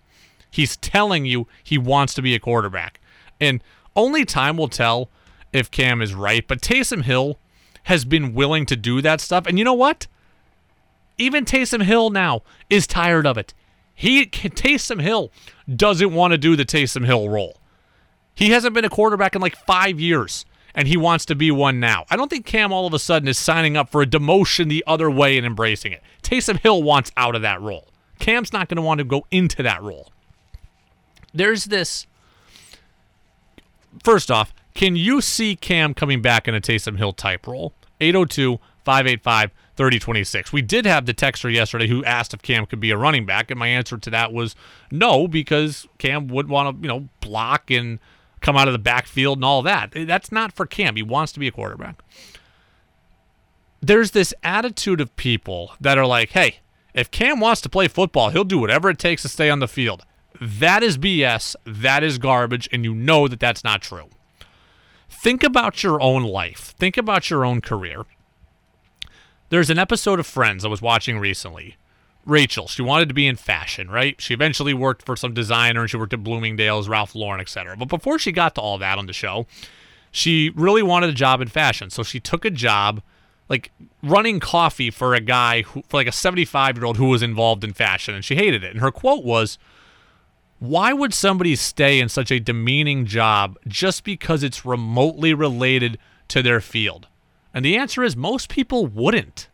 He's 0.51 0.77
telling 0.77 1.25
you 1.25 1.47
he 1.63 1.77
wants 1.77 2.13
to 2.15 2.21
be 2.21 2.35
a 2.35 2.39
quarterback. 2.39 2.99
And 3.39 3.63
only 3.95 4.25
time 4.25 4.57
will 4.57 4.67
tell 4.67 5.09
if 5.53 5.71
Cam 5.71 6.01
is 6.01 6.13
right, 6.13 6.45
but 6.47 6.61
Taysom 6.61 7.03
Hill 7.03 7.39
has 7.83 8.05
been 8.05 8.33
willing 8.33 8.65
to 8.67 8.75
do 8.75 9.01
that 9.01 9.21
stuff. 9.21 9.45
And 9.47 9.57
you 9.57 9.65
know 9.65 9.73
what? 9.73 10.07
Even 11.17 11.45
Taysom 11.45 11.83
Hill 11.83 12.09
now 12.09 12.41
is 12.69 12.87
tired 12.87 13.27
of 13.27 13.37
it. 13.37 13.53
He 13.93 14.25
Taysom 14.25 15.01
Hill 15.01 15.31
doesn't 15.73 16.13
want 16.13 16.31
to 16.31 16.37
do 16.37 16.55
the 16.55 16.65
Taysom 16.65 17.05
Hill 17.05 17.29
role. 17.29 17.57
He 18.33 18.49
hasn't 18.49 18.73
been 18.73 18.85
a 18.85 18.89
quarterback 18.89 19.35
in 19.35 19.41
like 19.41 19.55
5 19.55 19.99
years 19.99 20.45
and 20.73 20.87
he 20.87 20.97
wants 20.97 21.25
to 21.25 21.35
be 21.35 21.51
one 21.51 21.79
now. 21.79 22.05
I 22.09 22.15
don't 22.15 22.29
think 22.29 22.45
Cam 22.45 22.71
all 22.71 22.87
of 22.87 22.93
a 22.93 22.99
sudden 22.99 23.27
is 23.27 23.37
signing 23.37 23.75
up 23.75 23.89
for 23.89 24.01
a 24.01 24.07
demotion 24.07 24.69
the 24.69 24.83
other 24.87 25.11
way 25.11 25.37
and 25.37 25.45
embracing 25.45 25.91
it. 25.91 26.01
Taysom 26.23 26.57
Hill 26.59 26.81
wants 26.81 27.11
out 27.17 27.35
of 27.35 27.41
that 27.41 27.61
role. 27.61 27.89
Cam's 28.19 28.53
not 28.53 28.69
going 28.69 28.77
to 28.77 28.81
want 28.81 28.99
to 28.99 29.03
go 29.03 29.25
into 29.31 29.61
that 29.63 29.83
role. 29.83 30.11
There's 31.33 31.65
this. 31.65 32.07
First 34.03 34.31
off, 34.31 34.53
can 34.73 34.95
you 34.95 35.21
see 35.21 35.55
Cam 35.55 35.93
coming 35.93 36.21
back 36.21 36.47
in 36.47 36.55
a 36.55 36.61
Taysom 36.61 36.97
Hill 36.97 37.13
type 37.13 37.47
role? 37.47 37.73
802 37.99 38.59
585 38.83 39.51
3026. 39.75 40.53
We 40.53 40.61
did 40.61 40.85
have 40.85 41.05
the 41.05 41.13
texter 41.13 41.51
yesterday 41.51 41.87
who 41.87 42.03
asked 42.03 42.33
if 42.33 42.41
Cam 42.41 42.65
could 42.65 42.79
be 42.79 42.91
a 42.91 42.97
running 42.97 43.25
back, 43.25 43.51
and 43.51 43.59
my 43.59 43.67
answer 43.67 43.97
to 43.97 44.09
that 44.09 44.33
was 44.33 44.55
no, 44.91 45.27
because 45.27 45.87
Cam 45.97 46.27
would 46.27 46.49
want 46.49 46.75
to, 46.75 46.81
you 46.81 46.87
know, 46.87 47.09
block 47.19 47.69
and 47.71 47.99
come 48.41 48.57
out 48.57 48.67
of 48.67 48.73
the 48.73 48.79
backfield 48.79 49.37
and 49.37 49.45
all 49.45 49.61
that. 49.61 49.91
That's 49.95 50.31
not 50.31 50.53
for 50.53 50.65
Cam. 50.65 50.95
He 50.95 51.03
wants 51.03 51.31
to 51.33 51.39
be 51.39 51.47
a 51.47 51.51
quarterback. 51.51 52.01
There's 53.81 54.11
this 54.11 54.33
attitude 54.43 55.01
of 55.01 55.15
people 55.15 55.73
that 55.79 55.97
are 55.97 56.05
like, 56.05 56.31
hey, 56.31 56.59
if 56.93 57.09
Cam 57.09 57.39
wants 57.39 57.61
to 57.61 57.69
play 57.69 57.87
football, 57.87 58.29
he'll 58.29 58.43
do 58.43 58.59
whatever 58.59 58.89
it 58.89 58.99
takes 58.99 59.21
to 59.23 59.29
stay 59.29 59.49
on 59.49 59.59
the 59.59 59.67
field. 59.67 60.05
That 60.39 60.83
is 60.83 60.97
BS. 60.97 61.55
That 61.65 62.03
is 62.03 62.17
garbage. 62.17 62.67
And 62.71 62.83
you 62.83 62.93
know 62.93 63.27
that 63.27 63.39
that's 63.39 63.63
not 63.63 63.81
true. 63.81 64.09
Think 65.11 65.43
about 65.43 65.83
your 65.83 66.01
own 66.01 66.23
life. 66.23 66.73
Think 66.79 66.97
about 66.97 67.29
your 67.29 67.45
own 67.45 67.61
career. 67.61 68.05
There's 69.49 69.69
an 69.69 69.77
episode 69.77 70.19
of 70.19 70.25
Friends 70.25 70.65
I 70.65 70.69
was 70.69 70.81
watching 70.81 71.19
recently. 71.19 71.75
Rachel, 72.25 72.67
she 72.67 72.81
wanted 72.81 73.09
to 73.09 73.13
be 73.13 73.27
in 73.27 73.35
fashion, 73.35 73.89
right? 73.89 74.19
She 74.19 74.33
eventually 74.33 74.73
worked 74.73 75.05
for 75.05 75.15
some 75.15 75.33
designer 75.33 75.81
and 75.81 75.89
she 75.89 75.97
worked 75.97 76.13
at 76.13 76.23
Bloomingdale's, 76.23 76.87
Ralph 76.87 77.13
Lauren, 77.13 77.41
etc. 77.41 77.75
But 77.75 77.89
before 77.89 78.17
she 78.17 78.31
got 78.31 78.55
to 78.55 78.61
all 78.61 78.77
that 78.77 78.97
on 78.97 79.05
the 79.05 79.13
show, 79.13 79.45
she 80.11 80.51
really 80.55 80.81
wanted 80.81 81.09
a 81.09 81.13
job 81.13 81.41
in 81.41 81.49
fashion. 81.49 81.89
So 81.89 82.03
she 82.03 82.19
took 82.19 82.45
a 82.45 82.49
job 82.49 83.01
like 83.49 83.71
running 84.01 84.39
coffee 84.39 84.89
for 84.89 85.13
a 85.13 85.19
guy 85.19 85.63
who, 85.63 85.83
for 85.89 85.97
like 85.97 86.07
a 86.07 86.11
75 86.11 86.77
year 86.77 86.85
old 86.85 86.97
who 86.97 87.09
was 87.09 87.21
involved 87.21 87.63
in 87.63 87.73
fashion 87.73 88.15
and 88.15 88.23
she 88.23 88.35
hated 88.35 88.63
it. 88.63 88.71
And 88.71 88.79
her 88.79 88.91
quote 88.91 89.25
was, 89.25 89.57
why 90.61 90.93
would 90.93 91.11
somebody 91.11 91.55
stay 91.55 91.99
in 91.99 92.07
such 92.07 92.29
a 92.29 92.39
demeaning 92.39 93.07
job 93.07 93.57
just 93.67 94.03
because 94.03 94.43
it's 94.43 94.63
remotely 94.63 95.33
related 95.33 95.97
to 96.27 96.43
their 96.43 96.61
field? 96.61 97.07
And 97.51 97.65
the 97.65 97.75
answer 97.75 98.03
is 98.03 98.15
most 98.15 98.47
people 98.47 98.85
wouldn't. 98.85 99.49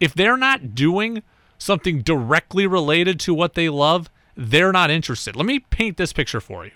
If 0.00 0.14
they're 0.14 0.36
not 0.36 0.74
doing 0.74 1.22
something 1.58 2.02
directly 2.02 2.66
related 2.66 3.20
to 3.20 3.32
what 3.32 3.54
they 3.54 3.68
love, 3.68 4.10
they're 4.36 4.72
not 4.72 4.90
interested. 4.90 5.36
Let 5.36 5.46
me 5.46 5.60
paint 5.60 5.96
this 5.96 6.12
picture 6.12 6.40
for 6.40 6.64
you. 6.64 6.72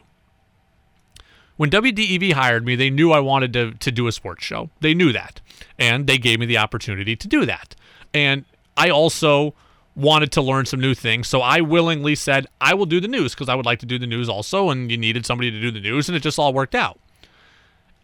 When 1.57 1.69
WDEV 1.69 2.35
hired 2.35 2.65
me, 2.65 2.77
they 2.77 2.89
knew 2.89 3.11
I 3.11 3.19
wanted 3.19 3.53
to, 3.55 3.73
to 3.73 3.91
do 3.91 4.07
a 4.07 4.13
sports 4.13 4.45
show. 4.45 4.71
They 4.79 4.95
knew 4.95 5.13
that. 5.13 5.41
And 5.77 6.07
they 6.07 6.19
gave 6.19 6.39
me 6.39 6.47
the 6.47 6.59
opportunity 6.59 7.17
to 7.17 7.27
do 7.27 7.45
that. 7.47 7.75
And 8.15 8.45
I 8.77 8.91
also 8.91 9.55
wanted 9.97 10.31
to 10.33 10.43
learn 10.43 10.67
some 10.67 10.81
new 10.81 10.95
things. 10.95 11.27
So 11.27 11.41
I 11.41 11.63
willingly 11.63 12.15
said, 12.15 12.47
I 12.61 12.75
will 12.75 12.87
do 12.87 13.01
the 13.01 13.09
news 13.09 13.35
because 13.35 13.49
I 13.49 13.55
would 13.55 13.67
like 13.67 13.81
to 13.81 13.87
do 13.87 13.99
the 13.99 14.07
news 14.07 14.29
also. 14.29 14.71
And 14.71 14.91
you 14.91 14.99
needed 14.99 15.27
somebody 15.27 15.51
to 15.51 15.61
do 15.61 15.71
the 15.71 15.81
news. 15.81 16.09
And 16.09 16.15
it 16.15 16.23
just 16.23 16.39
all 16.39 16.53
worked 16.53 16.75
out. 16.75 17.01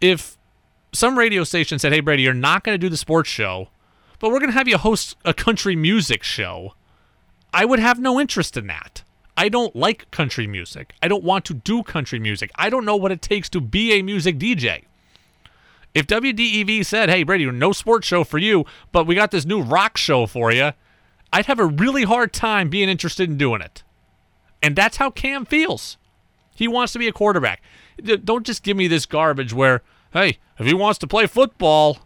If 0.01 0.37
some 0.91 1.17
radio 1.17 1.43
station 1.43 1.79
said, 1.79 1.93
Hey, 1.93 2.01
Brady, 2.01 2.23
you're 2.23 2.33
not 2.33 2.63
going 2.63 2.73
to 2.73 2.79
do 2.79 2.89
the 2.89 2.97
sports 2.97 3.29
show, 3.29 3.69
but 4.19 4.31
we're 4.31 4.39
going 4.39 4.51
to 4.51 4.57
have 4.57 4.67
you 4.67 4.77
host 4.77 5.15
a 5.23 5.33
country 5.33 5.75
music 5.75 6.23
show, 6.23 6.73
I 7.53 7.65
would 7.65 7.79
have 7.79 7.99
no 7.99 8.19
interest 8.19 8.57
in 8.57 8.67
that. 8.67 9.03
I 9.37 9.49
don't 9.49 9.75
like 9.75 10.09
country 10.11 10.47
music. 10.47 10.93
I 11.01 11.07
don't 11.07 11.23
want 11.23 11.45
to 11.45 11.53
do 11.53 11.83
country 11.83 12.19
music. 12.19 12.51
I 12.55 12.69
don't 12.69 12.85
know 12.85 12.95
what 12.95 13.11
it 13.11 13.21
takes 13.21 13.49
to 13.49 13.61
be 13.61 13.93
a 13.93 14.01
music 14.01 14.37
DJ. 14.37 14.83
If 15.93 16.07
WDEV 16.07 16.85
said, 16.85 17.09
hey, 17.09 17.23
Brady, 17.23 17.49
no 17.51 17.71
sports 17.71 18.07
show 18.07 18.23
for 18.23 18.39
you, 18.39 18.65
but 18.91 19.05
we 19.05 19.13
got 19.13 19.31
this 19.31 19.45
new 19.45 19.61
rock 19.61 19.97
show 19.97 20.25
for 20.25 20.51
you, 20.51 20.71
I'd 21.33 21.47
have 21.47 21.59
a 21.59 21.65
really 21.65 22.03
hard 22.03 22.31
time 22.31 22.69
being 22.69 22.89
interested 22.89 23.27
in 23.27 23.37
doing 23.37 23.59
it. 23.59 23.83
And 24.61 24.75
that's 24.75 24.97
how 24.97 25.09
Cam 25.09 25.45
feels. 25.45 25.97
He 26.55 26.67
wants 26.67 26.93
to 26.93 26.99
be 26.99 27.07
a 27.07 27.11
quarterback. 27.11 27.61
Don't 28.23 28.45
just 28.45 28.61
give 28.61 28.77
me 28.77 28.87
this 28.87 29.07
garbage 29.07 29.51
where, 29.51 29.81
hey, 30.13 30.37
if 30.59 30.67
he 30.67 30.75
wants 30.75 30.99
to 30.99 31.07
play 31.07 31.25
football, 31.25 31.97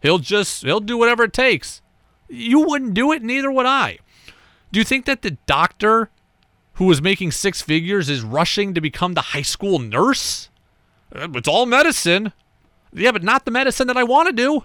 he'll 0.00 0.18
just 0.18 0.62
he'll 0.62 0.80
do 0.80 0.96
whatever 0.96 1.24
it 1.24 1.34
takes. 1.34 1.82
You 2.28 2.60
wouldn't 2.62 2.94
do 2.94 3.12
it, 3.12 3.22
neither 3.22 3.52
would 3.52 3.66
I. 3.66 3.98
Do 4.72 4.80
you 4.80 4.84
think 4.84 5.04
that 5.04 5.20
the 5.20 5.32
doctor 5.44 6.08
who 6.74 6.86
was 6.86 7.02
making 7.02 7.32
six 7.32 7.60
figures 7.60 8.08
is 8.08 8.22
rushing 8.22 8.72
to 8.72 8.80
become 8.80 9.12
the 9.12 9.20
high 9.20 9.42
school 9.42 9.78
nurse? 9.78 10.48
Uh, 11.14 11.28
it's 11.34 11.46
all 11.46 11.66
medicine. 11.66 12.32
Yeah, 12.94 13.12
but 13.12 13.22
not 13.22 13.44
the 13.44 13.50
medicine 13.50 13.86
that 13.88 13.98
I 13.98 14.04
want 14.04 14.28
to 14.28 14.32
do. 14.32 14.64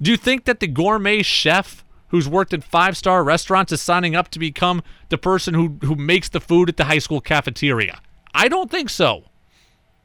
Do 0.00 0.12
you 0.12 0.16
think 0.16 0.44
that 0.44 0.60
the 0.60 0.68
gourmet 0.68 1.22
chef 1.22 1.82
who's 2.08 2.28
worked 2.28 2.52
at 2.52 2.64
five 2.64 2.96
star 2.96 3.22
restaurants 3.24 3.72
is 3.72 3.80
signing 3.80 4.14
up 4.14 4.28
to 4.28 4.38
become 4.38 4.82
the 5.08 5.18
person 5.18 5.54
who, 5.54 5.78
who 5.82 5.94
makes 5.94 6.28
the 6.28 6.40
food 6.40 6.68
at 6.68 6.76
the 6.76 6.84
high 6.84 6.98
school 6.98 7.20
cafeteria? 7.20 8.00
I 8.34 8.48
don't 8.48 8.70
think 8.70 8.90
so. 8.90 9.24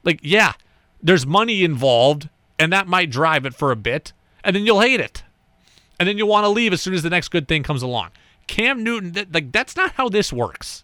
Like, 0.03 0.19
yeah, 0.21 0.53
there's 1.01 1.25
money 1.25 1.63
involved, 1.63 2.29
and 2.59 2.71
that 2.73 2.87
might 2.87 3.09
drive 3.09 3.45
it 3.45 3.53
for 3.53 3.71
a 3.71 3.75
bit, 3.75 4.13
and 4.43 4.55
then 4.55 4.65
you'll 4.65 4.81
hate 4.81 4.99
it. 4.99 5.23
And 5.99 6.07
then 6.07 6.17
you'll 6.17 6.27
want 6.27 6.45
to 6.45 6.49
leave 6.49 6.73
as 6.73 6.81
soon 6.81 6.93
as 6.93 7.03
the 7.03 7.09
next 7.09 7.29
good 7.29 7.47
thing 7.47 7.63
comes 7.63 7.81
along. 7.81 8.09
Cam 8.47 8.83
Newton, 8.83 9.13
that, 9.13 9.33
like 9.33 9.51
that's 9.51 9.75
not 9.75 9.93
how 9.93 10.09
this 10.09 10.33
works. 10.33 10.83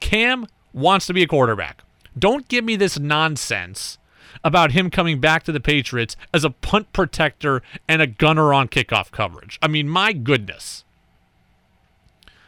Cam 0.00 0.46
wants 0.72 1.06
to 1.06 1.14
be 1.14 1.22
a 1.22 1.26
quarterback. 1.26 1.82
Don't 2.18 2.48
give 2.48 2.64
me 2.64 2.76
this 2.76 2.98
nonsense 2.98 3.98
about 4.44 4.72
him 4.72 4.90
coming 4.90 5.20
back 5.20 5.42
to 5.44 5.52
the 5.52 5.60
Patriots 5.60 6.16
as 6.32 6.44
a 6.44 6.50
punt 6.50 6.92
protector 6.92 7.62
and 7.88 8.00
a 8.02 8.06
gunner 8.06 8.52
on 8.52 8.68
kickoff 8.68 9.10
coverage. 9.10 9.58
I 9.62 9.68
mean, 9.68 9.88
my 9.88 10.12
goodness. 10.12 10.84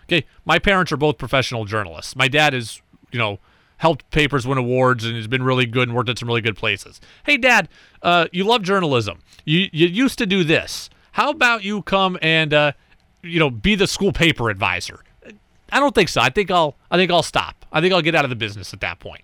Okay, 0.05 0.27
my 0.45 0.59
parents 0.59 0.93
are 0.93 0.97
both 0.97 1.19
professional 1.19 1.65
journalists. 1.65 2.17
My 2.17 2.29
dad 2.29 2.55
is, 2.55 2.83
you 3.11 3.19
know, 3.19 3.39
helped 3.79 4.09
papers 4.11 4.47
win 4.47 4.59
awards 4.59 5.05
and 5.05 5.17
has 5.17 5.27
been 5.27 5.43
really 5.43 5.67
good 5.67 5.89
and 5.89 5.97
worked 5.97 6.09
at 6.09 6.19
some 6.19 6.29
really 6.29 6.41
good 6.41 6.57
places. 6.57 7.01
Hey, 7.25 7.37
Dad, 7.37 7.69
uh, 8.03 8.27
you 8.31 8.45
love 8.45 8.63
journalism. 8.63 9.21
You 9.45 9.69
you 9.73 9.89
used 9.89 10.19
to 10.19 10.27
do 10.27 10.45
this. 10.45 10.91
How 11.13 11.31
about 11.31 11.65
you 11.65 11.83
come 11.83 12.19
and 12.23 12.55
uh, 12.55 12.73
you 13.23 13.39
know, 13.39 13.51
be 13.51 13.75
the 13.75 13.87
school 13.87 14.13
paper 14.13 14.51
advisor. 14.51 15.01
I 15.71 15.81
don't 15.81 15.95
think 15.95 16.09
so. 16.09 16.21
I 16.21 16.29
think 16.29 16.51
I'll 16.51 16.77
I 16.91 16.97
think 16.97 17.11
I'll 17.11 17.23
stop. 17.23 17.65
I 17.73 17.81
think 17.81 17.95
I'll 17.95 18.03
get 18.03 18.15
out 18.15 18.25
of 18.25 18.31
the 18.31 18.37
business 18.37 18.75
at 18.75 18.81
that 18.81 19.01
point. 19.01 19.23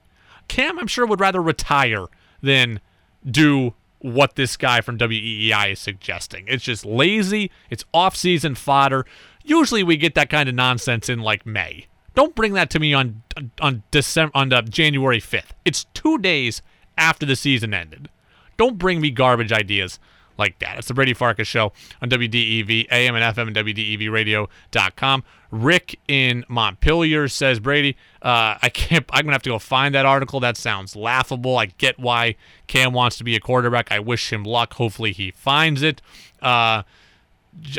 Cam, 0.49 0.79
I'm 0.79 0.87
sure 0.87 1.07
would 1.07 1.21
rather 1.21 1.43
retire 1.43 2.07
than 2.41 2.81
do 3.29 3.75
what 4.01 4.37
this 4.37 4.57
guy 4.57 4.81
from 4.81 4.97
WEEI 4.99 5.73
is 5.73 5.81
suggesting. 5.81 6.45
It's 6.47 6.65
just 6.65 6.85
lazy. 6.85 7.51
It's 7.69 7.85
off-season 7.93 8.55
fodder. 8.55 9.05
Usually 9.45 9.83
we 9.83 9.97
get 9.97 10.15
that 10.15 10.31
kind 10.31 10.49
of 10.49 10.55
nonsense 10.55 11.09
in 11.09 11.21
like 11.21 11.45
May. 11.45 11.87
Don't 12.15 12.35
bring 12.35 12.53
that 12.55 12.71
to 12.71 12.79
me 12.79 12.95
on 12.95 13.23
on 13.61 13.83
December 13.91 14.33
on 14.35 14.53
uh, 14.53 14.63
January 14.63 15.21
5th. 15.21 15.51
It's 15.65 15.85
2 15.95 16.19
days 16.19 16.63
after 16.97 17.25
the 17.25 17.37
season 17.37 17.73
ended. 17.73 18.09
Don't 18.57 18.79
bring 18.79 19.01
me 19.01 19.11
garbage 19.11 19.53
ideas 19.53 20.01
like 20.39 20.59
that. 20.61 20.79
It's 20.79 20.89
the 20.89 20.95
Brady 20.95 21.15
Farkas 21.15 21.49
Show 21.49 21.73
on 22.01 22.09
WDEV, 22.09 22.87
AM 22.91 23.15
and 23.15 23.37
FM, 23.37 23.49
and 23.49 23.57
WDEVradio.com. 23.57 25.25
Rick 25.51 25.99
in 26.09 26.45
Montpelier 26.49 27.29
says, 27.29 27.59
Brady, 27.59 27.97
uh, 28.23 28.57
I 28.61 28.69
can't, 28.73 29.05
I'm 29.11 29.23
going 29.23 29.29
to 29.29 29.33
have 29.33 29.43
to 29.43 29.51
go 29.51 29.59
find 29.59 29.95
that 29.95 30.07
article. 30.07 30.41
That 30.41 30.57
sounds 30.57 30.95
laughable. 30.95 31.57
I 31.57 31.67
get 31.67 31.99
why 31.99 32.37
Cam 32.67 32.93
wants 32.93 33.17
to 33.19 33.25
be 33.25 33.35
a 33.35 33.41
quarterback. 33.41 33.91
I 33.91 33.99
wish 33.99 34.33
him 34.33 34.45
luck. 34.45 34.75
Hopefully 34.75 35.13
he 35.13 35.31
finds 35.31 35.83
it. 35.83 36.03
Uh, 36.43 36.83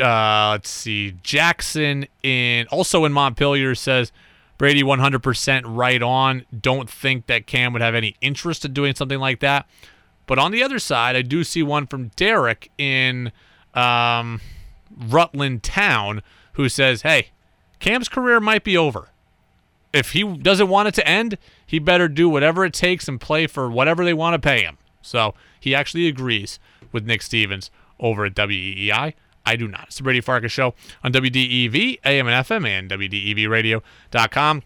uh, 0.02 0.50
let's 0.52 0.68
see. 0.68 1.12
Jackson 1.22 2.06
in 2.22 2.66
also 2.68 3.04
in 3.04 3.12
Montpelier 3.12 3.74
says, 3.74 4.12
Brady 4.58 4.82
100% 4.82 5.62
right 5.64 6.02
on. 6.02 6.44
Don't 6.60 6.90
think 6.90 7.28
that 7.28 7.46
Cam 7.46 7.72
would 7.72 7.80
have 7.80 7.94
any 7.94 8.16
interest 8.20 8.62
in 8.62 8.74
doing 8.74 8.94
something 8.94 9.18
like 9.18 9.40
that. 9.40 9.66
But 10.30 10.38
on 10.38 10.52
the 10.52 10.62
other 10.62 10.78
side, 10.78 11.16
I 11.16 11.22
do 11.22 11.42
see 11.42 11.60
one 11.60 11.88
from 11.88 12.12
Derek 12.14 12.70
in 12.78 13.32
um, 13.74 14.40
Rutland 14.96 15.64
Town 15.64 16.22
who 16.52 16.68
says, 16.68 17.02
hey, 17.02 17.30
Cam's 17.80 18.08
career 18.08 18.38
might 18.38 18.62
be 18.62 18.76
over. 18.76 19.08
If 19.92 20.12
he 20.12 20.22
doesn't 20.22 20.68
want 20.68 20.86
it 20.86 20.94
to 20.94 21.08
end, 21.08 21.36
he 21.66 21.80
better 21.80 22.06
do 22.06 22.28
whatever 22.28 22.64
it 22.64 22.72
takes 22.72 23.08
and 23.08 23.20
play 23.20 23.48
for 23.48 23.68
whatever 23.68 24.04
they 24.04 24.14
want 24.14 24.34
to 24.34 24.38
pay 24.38 24.62
him. 24.62 24.78
So 25.02 25.34
he 25.58 25.74
actually 25.74 26.06
agrees 26.06 26.60
with 26.92 27.04
Nick 27.04 27.22
Stevens 27.22 27.72
over 27.98 28.24
at 28.24 28.36
WEEI. 28.36 29.14
I 29.44 29.56
do 29.56 29.66
not. 29.66 29.86
It's 29.88 29.96
the 29.96 30.04
Brady 30.04 30.20
Farkas 30.20 30.52
Show 30.52 30.74
on 31.02 31.12
WDEV, 31.12 31.98
AM 32.04 32.28
and 32.28 32.46
FM, 32.46 32.68
and 32.68 32.88
WDEVradio.com. 32.88 34.62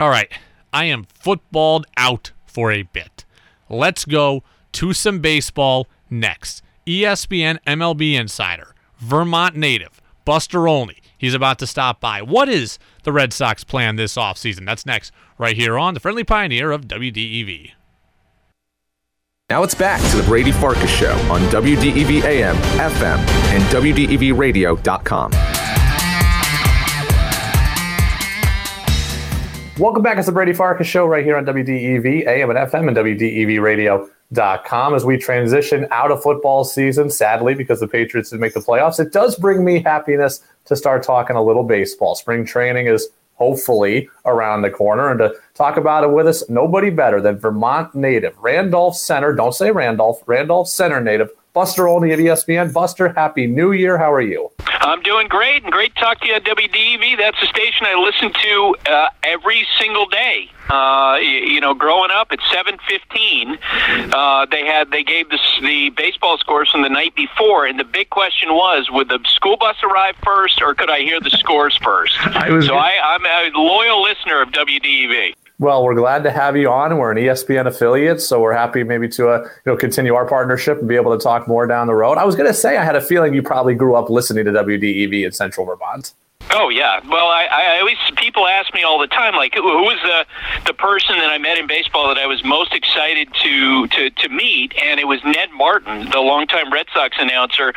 All 0.00 0.10
right. 0.10 0.32
I 0.72 0.86
am 0.86 1.04
footballed 1.04 1.86
out 1.96 2.32
for 2.44 2.72
a 2.72 2.82
bit. 2.82 3.24
Let's 3.70 4.04
go 4.04 4.42
to 4.74 4.92
some 4.92 5.20
baseball 5.20 5.88
next. 6.10 6.62
ESPN 6.86 7.58
MLB 7.66 8.14
Insider, 8.14 8.74
Vermont 8.98 9.56
native, 9.56 10.02
Buster 10.24 10.68
Olney. 10.68 10.98
He's 11.16 11.34
about 11.34 11.58
to 11.60 11.66
stop 11.66 12.00
by. 12.00 12.20
What 12.20 12.48
is 12.48 12.78
the 13.04 13.12
Red 13.12 13.32
Sox 13.32 13.64
plan 13.64 13.96
this 13.96 14.16
offseason? 14.16 14.66
That's 14.66 14.84
next, 14.84 15.12
right 15.38 15.56
here 15.56 15.78
on 15.78 15.94
the 15.94 16.00
Friendly 16.00 16.24
Pioneer 16.24 16.70
of 16.70 16.82
WDEV. 16.82 17.70
Now 19.48 19.62
it's 19.62 19.74
back 19.74 20.00
to 20.10 20.16
the 20.16 20.22
Brady 20.24 20.52
Farkas 20.52 20.90
Show 20.90 21.12
on 21.30 21.40
WDEV 21.42 22.22
AM, 22.24 22.56
FM, 22.56 23.18
and 23.54 23.62
WDEVradio.com. 23.64 25.30
Welcome 29.78 30.02
back. 30.02 30.18
It's 30.18 30.26
the 30.26 30.32
Brady 30.32 30.52
Farkas 30.52 30.86
Show 30.86 31.06
right 31.06 31.24
here 31.24 31.36
on 31.36 31.44
WDEV, 31.44 32.26
AM 32.26 32.50
and 32.50 32.58
FM, 32.58 32.88
and 32.88 32.96
WDEVradio.com 32.96 34.13
com 34.34 34.94
as 34.94 35.04
we 35.04 35.16
transition 35.16 35.86
out 35.90 36.10
of 36.10 36.22
football 36.22 36.64
season. 36.64 37.10
Sadly, 37.10 37.54
because 37.54 37.80
the 37.80 37.88
Patriots 37.88 38.30
didn't 38.30 38.40
make 38.40 38.54
the 38.54 38.60
playoffs, 38.60 39.00
it 39.00 39.12
does 39.12 39.36
bring 39.36 39.64
me 39.64 39.82
happiness 39.82 40.40
to 40.66 40.76
start 40.76 41.02
talking 41.02 41.36
a 41.36 41.42
little 41.42 41.64
baseball. 41.64 42.14
Spring 42.14 42.44
training 42.44 42.86
is 42.86 43.08
hopefully 43.34 44.08
around 44.24 44.62
the 44.62 44.70
corner. 44.70 45.10
And 45.10 45.18
to 45.18 45.34
talk 45.54 45.76
about 45.76 46.04
it 46.04 46.10
with 46.10 46.26
us, 46.26 46.48
nobody 46.48 46.90
better 46.90 47.20
than 47.20 47.38
Vermont 47.38 47.94
native, 47.94 48.36
Randolph 48.38 48.96
Center. 48.96 49.34
Don't 49.34 49.54
say 49.54 49.70
Randolph, 49.70 50.22
Randolph 50.26 50.68
Center 50.68 51.00
native, 51.00 51.30
Buster 51.54 51.86
Olney 51.86 52.10
of 52.12 52.18
ESPN. 52.18 52.72
Buster, 52.72 53.10
happy 53.10 53.46
new 53.46 53.70
year. 53.70 53.96
How 53.96 54.12
are 54.12 54.20
you? 54.20 54.50
I'm 54.66 55.00
doing 55.02 55.28
great, 55.28 55.62
and 55.62 55.70
great 55.70 55.94
to 55.94 56.00
talk 56.00 56.20
to 56.20 56.26
you 56.26 56.34
on 56.34 56.40
WDEV. 56.40 57.16
That's 57.16 57.40
a 57.40 57.46
station 57.46 57.86
I 57.86 57.94
listen 57.94 58.32
to 58.32 58.76
uh, 58.90 59.08
every 59.22 59.64
single 59.78 60.06
day. 60.06 60.50
Uh, 60.68 61.18
you, 61.20 61.28
you, 61.28 61.60
know, 61.60 61.72
growing 61.72 62.10
up 62.10 62.32
at 62.32 62.40
7:15, 62.40 63.58
uh, 64.12 64.46
they 64.50 64.66
had 64.66 64.90
they 64.90 65.04
gave 65.04 65.30
the 65.30 65.38
the 65.62 65.90
baseball 65.90 66.38
scores 66.38 66.70
from 66.72 66.82
the 66.82 66.88
night 66.88 67.14
before, 67.14 67.66
and 67.66 67.78
the 67.78 67.84
big 67.84 68.10
question 68.10 68.48
was: 68.50 68.90
would 68.90 69.08
the 69.08 69.20
school 69.24 69.56
bus 69.56 69.76
arrive 69.84 70.16
first, 70.24 70.60
or 70.60 70.74
could 70.74 70.90
I 70.90 71.02
hear 71.02 71.20
the 71.20 71.30
scores 71.30 71.76
first? 71.76 72.16
I 72.26 72.50
was 72.50 72.66
so 72.66 72.74
I, 72.74 72.98
I'm 73.00 73.24
a 73.24 73.56
loyal 73.56 74.02
listener 74.02 74.42
of 74.42 74.48
WDEV. 74.50 75.34
Well, 75.60 75.84
we're 75.84 75.94
glad 75.94 76.24
to 76.24 76.32
have 76.32 76.56
you 76.56 76.68
on. 76.68 76.98
We're 76.98 77.12
an 77.12 77.18
ESPN 77.18 77.66
affiliate, 77.66 78.20
so 78.20 78.40
we're 78.40 78.52
happy 78.52 78.82
maybe 78.82 79.08
to 79.10 79.28
uh, 79.28 79.42
you 79.64 79.72
know 79.72 79.76
continue 79.76 80.14
our 80.14 80.26
partnership 80.26 80.78
and 80.80 80.88
be 80.88 80.96
able 80.96 81.16
to 81.16 81.22
talk 81.22 81.46
more 81.46 81.66
down 81.66 81.86
the 81.86 81.94
road. 81.94 82.18
I 82.18 82.24
was 82.24 82.34
going 82.34 82.48
to 82.48 82.54
say 82.54 82.76
I 82.76 82.84
had 82.84 82.96
a 82.96 83.00
feeling 83.00 83.34
you 83.34 83.42
probably 83.42 83.74
grew 83.74 83.94
up 83.94 84.10
listening 84.10 84.44
to 84.46 84.50
WDEV 84.50 85.24
in 85.24 85.32
Central 85.32 85.64
Vermont. 85.64 86.12
Oh 86.50 86.68
yeah. 86.68 87.00
Well, 87.08 87.28
I, 87.28 87.46
I 87.50 87.78
always 87.78 87.96
people 88.16 88.46
ask 88.46 88.74
me 88.74 88.82
all 88.82 88.98
the 88.98 89.06
time, 89.06 89.34
like, 89.34 89.54
who, 89.54 89.62
was 89.62 89.98
the 90.02 90.26
the 90.66 90.74
person 90.74 91.16
that 91.18 91.30
I 91.30 91.38
met 91.38 91.56
in 91.56 91.66
baseball 91.68 92.08
that 92.08 92.18
I 92.18 92.26
was 92.26 92.44
most 92.44 92.74
excited 92.74 93.28
to 93.42 93.86
to 93.86 94.10
to 94.10 94.28
meet, 94.28 94.74
and 94.82 94.98
it 94.98 95.06
was 95.06 95.22
Ned 95.24 95.50
Martin, 95.52 96.10
the 96.10 96.20
longtime 96.20 96.72
Red 96.72 96.86
Sox 96.92 97.16
announcer, 97.18 97.72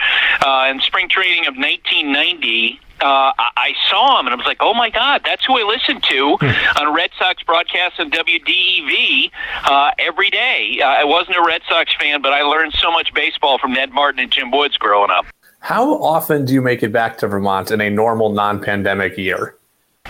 uh, 0.45 0.67
in 0.69 0.82
spring 0.82 1.09
training 1.09 1.47
of 1.47 1.55
1990 1.55 2.80
uh, 3.01 3.33
I 3.37 3.73
saw 3.89 4.19
him 4.19 4.27
and 4.27 4.33
I 4.33 4.37
was 4.37 4.45
like, 4.45 4.57
oh 4.61 4.73
my 4.73 4.89
God, 4.89 5.21
that's 5.23 5.45
who 5.45 5.57
I 5.59 5.63
listen 5.63 6.01
to 6.01 6.37
on 6.79 6.93
Red 6.93 7.11
Sox 7.17 7.43
broadcasts 7.43 7.99
on 7.99 8.11
WDEV 8.11 9.31
uh, 9.63 9.91
every 9.99 10.29
day. 10.29 10.79
Uh, 10.81 10.87
I 10.87 11.03
wasn't 11.03 11.37
a 11.37 11.43
Red 11.43 11.61
Sox 11.67 11.93
fan, 11.95 12.21
but 12.21 12.33
I 12.33 12.41
learned 12.41 12.73
so 12.73 12.91
much 12.91 13.13
baseball 13.13 13.57
from 13.57 13.73
Ned 13.73 13.91
Martin 13.91 14.19
and 14.19 14.31
Jim 14.31 14.51
Woods 14.51 14.77
growing 14.77 15.11
up. 15.11 15.25
How 15.59 16.01
often 16.01 16.45
do 16.45 16.53
you 16.53 16.61
make 16.61 16.83
it 16.83 16.91
back 16.91 17.17
to 17.19 17.27
Vermont 17.27 17.71
in 17.71 17.81
a 17.81 17.89
normal 17.89 18.31
non 18.31 18.61
pandemic 18.61 19.17
year? 19.17 19.57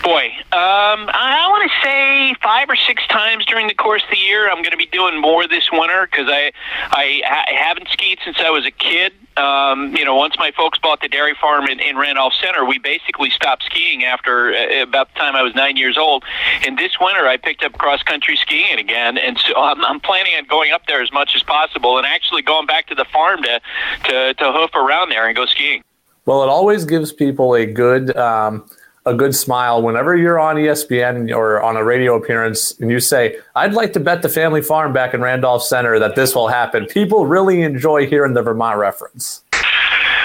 Boy, 0.04 0.28
um, 0.54 1.10
I 1.12 1.48
want 1.50 1.70
to 1.70 1.88
say 1.88 2.36
five 2.42 2.70
or 2.70 2.76
six 2.76 3.06
times 3.08 3.46
during 3.46 3.68
the 3.68 3.74
course 3.74 4.04
of 4.04 4.10
the 4.10 4.18
year. 4.18 4.50
I'm 4.50 4.62
going 4.62 4.72
to 4.72 4.78
be 4.78 4.86
doing 4.86 5.20
more 5.20 5.48
this 5.48 5.70
winter 5.72 6.08
because 6.10 6.28
I, 6.30 6.52
I 6.92 7.22
I 7.26 7.54
haven't 7.54 7.90
skied 7.90 8.20
since 8.24 8.38
I 8.40 8.50
was 8.50 8.66
a 8.66 8.72
kid. 8.72 9.14
Um, 9.36 9.96
you 9.96 10.06
know, 10.06 10.16
once 10.16 10.36
my 10.40 10.52
folks 10.52 10.80
bought 10.80 11.02
the 11.02 11.08
dairy 11.08 11.36
farm 11.40 11.68
in, 11.68 11.80
in 11.80 11.98
Randolph 11.98 12.34
Center, 12.42 12.66
we 12.66 12.80
basically 12.80 13.30
stopped 13.30 13.64
skiing 13.64 14.04
after 14.04 14.54
uh, 14.54 14.82
about 14.82 15.14
the 15.14 15.20
time 15.20 15.36
I 15.36 15.44
was 15.44 15.54
nine 15.56 15.78
years 15.78 15.98
old. 15.98 16.24
And 16.66 16.78
this 16.78 16.94
winter, 17.00 17.28
I 17.28 17.38
picked 17.38 17.64
up 17.64 17.74
cross 17.74 18.02
country 18.02 18.36
skiing 18.36 18.80
again, 18.80 19.18
and 19.18 19.38
so 19.38 19.56
I'm, 19.62 19.84
I'm 19.84 20.00
planning 20.00 20.36
on 20.36 20.46
going 20.46 20.72
up 20.72 20.88
there 20.88 21.02
as 21.02 21.12
much 21.12 21.36
as 21.36 21.44
possible, 21.44 21.98
and 21.98 22.08
actually 22.08 22.42
going 22.42 22.66
back 22.66 22.88
to 22.88 22.96
the 22.96 23.06
farm 23.06 23.44
to 23.44 23.60
to, 24.06 24.34
to 24.34 24.52
hoof 24.54 24.74
around 24.74 25.10
there 25.10 25.28
and 25.28 25.36
go 25.36 25.46
skiing. 25.46 25.84
Well, 26.26 26.44
it 26.44 26.50
always 26.50 26.86
gives 26.86 27.12
people 27.12 27.56
a 27.56 27.66
good. 27.66 28.16
Um, 28.18 28.70
a 29.08 29.14
good 29.14 29.34
smile 29.34 29.82
whenever 29.82 30.16
you're 30.16 30.40
on 30.40 30.58
ESPN 30.58 31.34
or 31.36 31.62
on 31.62 31.78
a 31.78 31.84
radio 31.84 32.16
appearance 32.16 32.78
and 32.80 32.92
you 32.92 33.00
say, 33.00 33.38
I'd 33.56 33.74
like 33.74 33.94
to 33.94 34.00
bet 34.02 34.22
the 34.22 34.30
family 34.30 34.62
farm 34.62 34.92
back 34.92 35.14
in 35.14 35.22
Randolph 35.22 35.64
Center 35.64 35.98
that 36.00 36.16
this 36.16 36.36
will 36.36 36.50
happen. 36.50 36.86
People 36.88 37.26
really 37.26 37.62
enjoy 37.62 38.06
hearing 38.06 38.34
the 38.34 38.42
Vermont 38.42 38.78
reference. 38.78 39.44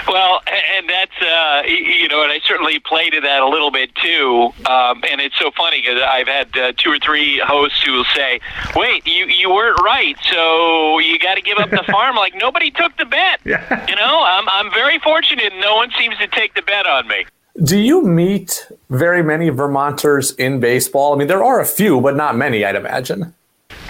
Well, 0.09 0.41
and 0.47 0.89
that's 0.91 1.23
uh, 1.23 1.63
you 1.67 2.09
know, 2.09 2.23
and 2.23 2.33
I 2.33 2.41
certainly 2.45 2.81
play 2.81 3.09
to 3.09 3.21
that 3.21 3.41
a 3.41 3.49
little 3.49 3.71
bit 3.71 3.95
too. 3.95 4.53
Um, 4.67 5.03
and 5.09 5.21
it's 5.21 5.39
so 5.39 5.51
funny 5.57 5.81
because 5.81 6.03
I've 6.03 6.27
had 6.27 6.59
uh, 6.59 6.73
two 6.77 6.91
or 6.91 6.99
three 6.99 7.39
hosts 7.39 7.83
who 7.83 7.93
will 7.93 8.05
say, 8.15 8.41
"Wait, 8.75 9.07
you 9.07 9.27
you 9.27 9.49
weren't 9.51 9.81
right, 9.81 10.17
so 10.25 10.99
you 10.99 11.19
got 11.19 11.37
to 11.37 11.41
give 11.41 11.57
up 11.59 11.71
the 11.71 11.85
farm." 11.91 12.17
like 12.17 12.35
nobody 12.35 12.71
took 12.71 12.95
the 12.99 13.05
bet. 13.07 13.41
Yeah. 13.45 13.87
You 13.89 13.97
know, 13.97 14.23
I'm 14.23 14.49
I'm 14.49 14.71
very 14.73 14.99
fortunate. 14.99 15.53
No 15.61 15.77
one 15.77 15.91
seems 15.97 16.19
to 16.19 16.27
take 16.27 16.55
the 16.55 16.63
bet 16.63 16.85
on 16.85 17.07
me. 17.07 17.25
Do 17.61 17.79
you 17.79 18.03
meet 18.03 18.67
very 18.89 19.23
many 19.23 19.51
Vermonters 19.51 20.33
in 20.33 20.59
baseball? 20.59 21.15
I 21.15 21.19
mean, 21.19 21.29
there 21.29 21.45
are 21.45 21.61
a 21.61 21.67
few, 21.67 22.01
but 22.01 22.17
not 22.17 22.37
many, 22.37 22.65
I'd 22.65 22.77
imagine. 22.77 23.35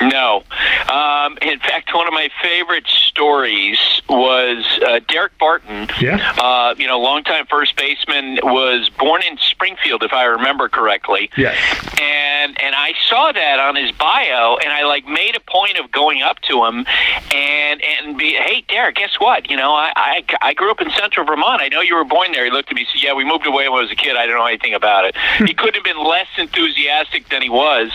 No. 0.01 0.43
Um, 0.89 1.39
in 1.43 1.59
fact, 1.61 1.95
one 1.95 2.07
of 2.07 2.12
my 2.12 2.28
favorite 2.43 2.87
stories 2.87 3.78
was 4.09 4.64
uh, 4.83 5.01
Daric 5.09 5.30
Barton. 5.39 5.89
Yeah. 6.01 6.35
Uh, 6.39 6.74
you 6.76 6.87
know, 6.87 6.99
longtime 6.99 7.47
first 7.47 7.76
baseman, 7.76 8.39
was 8.43 8.91
born 8.99 9.22
in 9.22 9.39
Springfield, 9.39 10.03
if 10.03 10.12
I 10.12 10.24
remember 10.24 10.68
correctly. 10.68 11.30
Yes. 11.37 11.57
And 12.01 12.61
and 12.62 12.74
I 12.74 12.95
saw 13.09 13.33
that 13.33 13.59
on 13.61 13.76
his 13.76 13.93
bio, 13.93 14.57
and 14.57 14.72
I 14.72 14.85
like 14.85 15.07
made 15.07 15.37
a 15.37 15.41
point 15.41 15.78
of 15.78 15.91
going 15.93 16.22
up 16.22 16.41
to 16.43 16.64
him 16.64 16.87
and 17.33 17.83
and 17.83 18.18
be, 18.18 18.33
hey, 18.35 18.64
Derek, 18.68 18.97
guess 18.97 19.18
what? 19.18 19.51
You 19.51 19.57
know, 19.57 19.72
I, 19.72 19.93
I 19.95 20.24
I 20.41 20.55
grew 20.55 20.70
up 20.70 20.80
in 20.80 20.91
Central 20.91 21.26
Vermont. 21.26 21.62
I 21.62 21.68
know 21.68 21.80
you 21.80 21.95
were 21.95 22.05
born 22.05 22.33
there. 22.33 22.45
He 22.45 22.51
looked 22.51 22.70
at 22.70 22.74
me, 22.74 22.83
and 22.83 22.91
said, 22.91 23.03
Yeah, 23.03 23.14
we 23.14 23.24
moved 23.24 23.47
away 23.47 23.68
when 23.68 23.78
I 23.78 23.83
was 23.83 23.93
a 23.93 23.97
kid. 23.97 24.16
I 24.16 24.26
don't 24.26 24.37
know 24.37 24.47
anything 24.47 24.74
about 24.74 25.05
it. 25.05 25.16
he 25.47 25.55
couldn't 25.55 25.74
have 25.74 25.85
been 25.85 26.03
less 26.05 26.28
enthusiastic 26.37 27.28
than 27.28 27.43
he 27.43 27.49
was. 27.49 27.91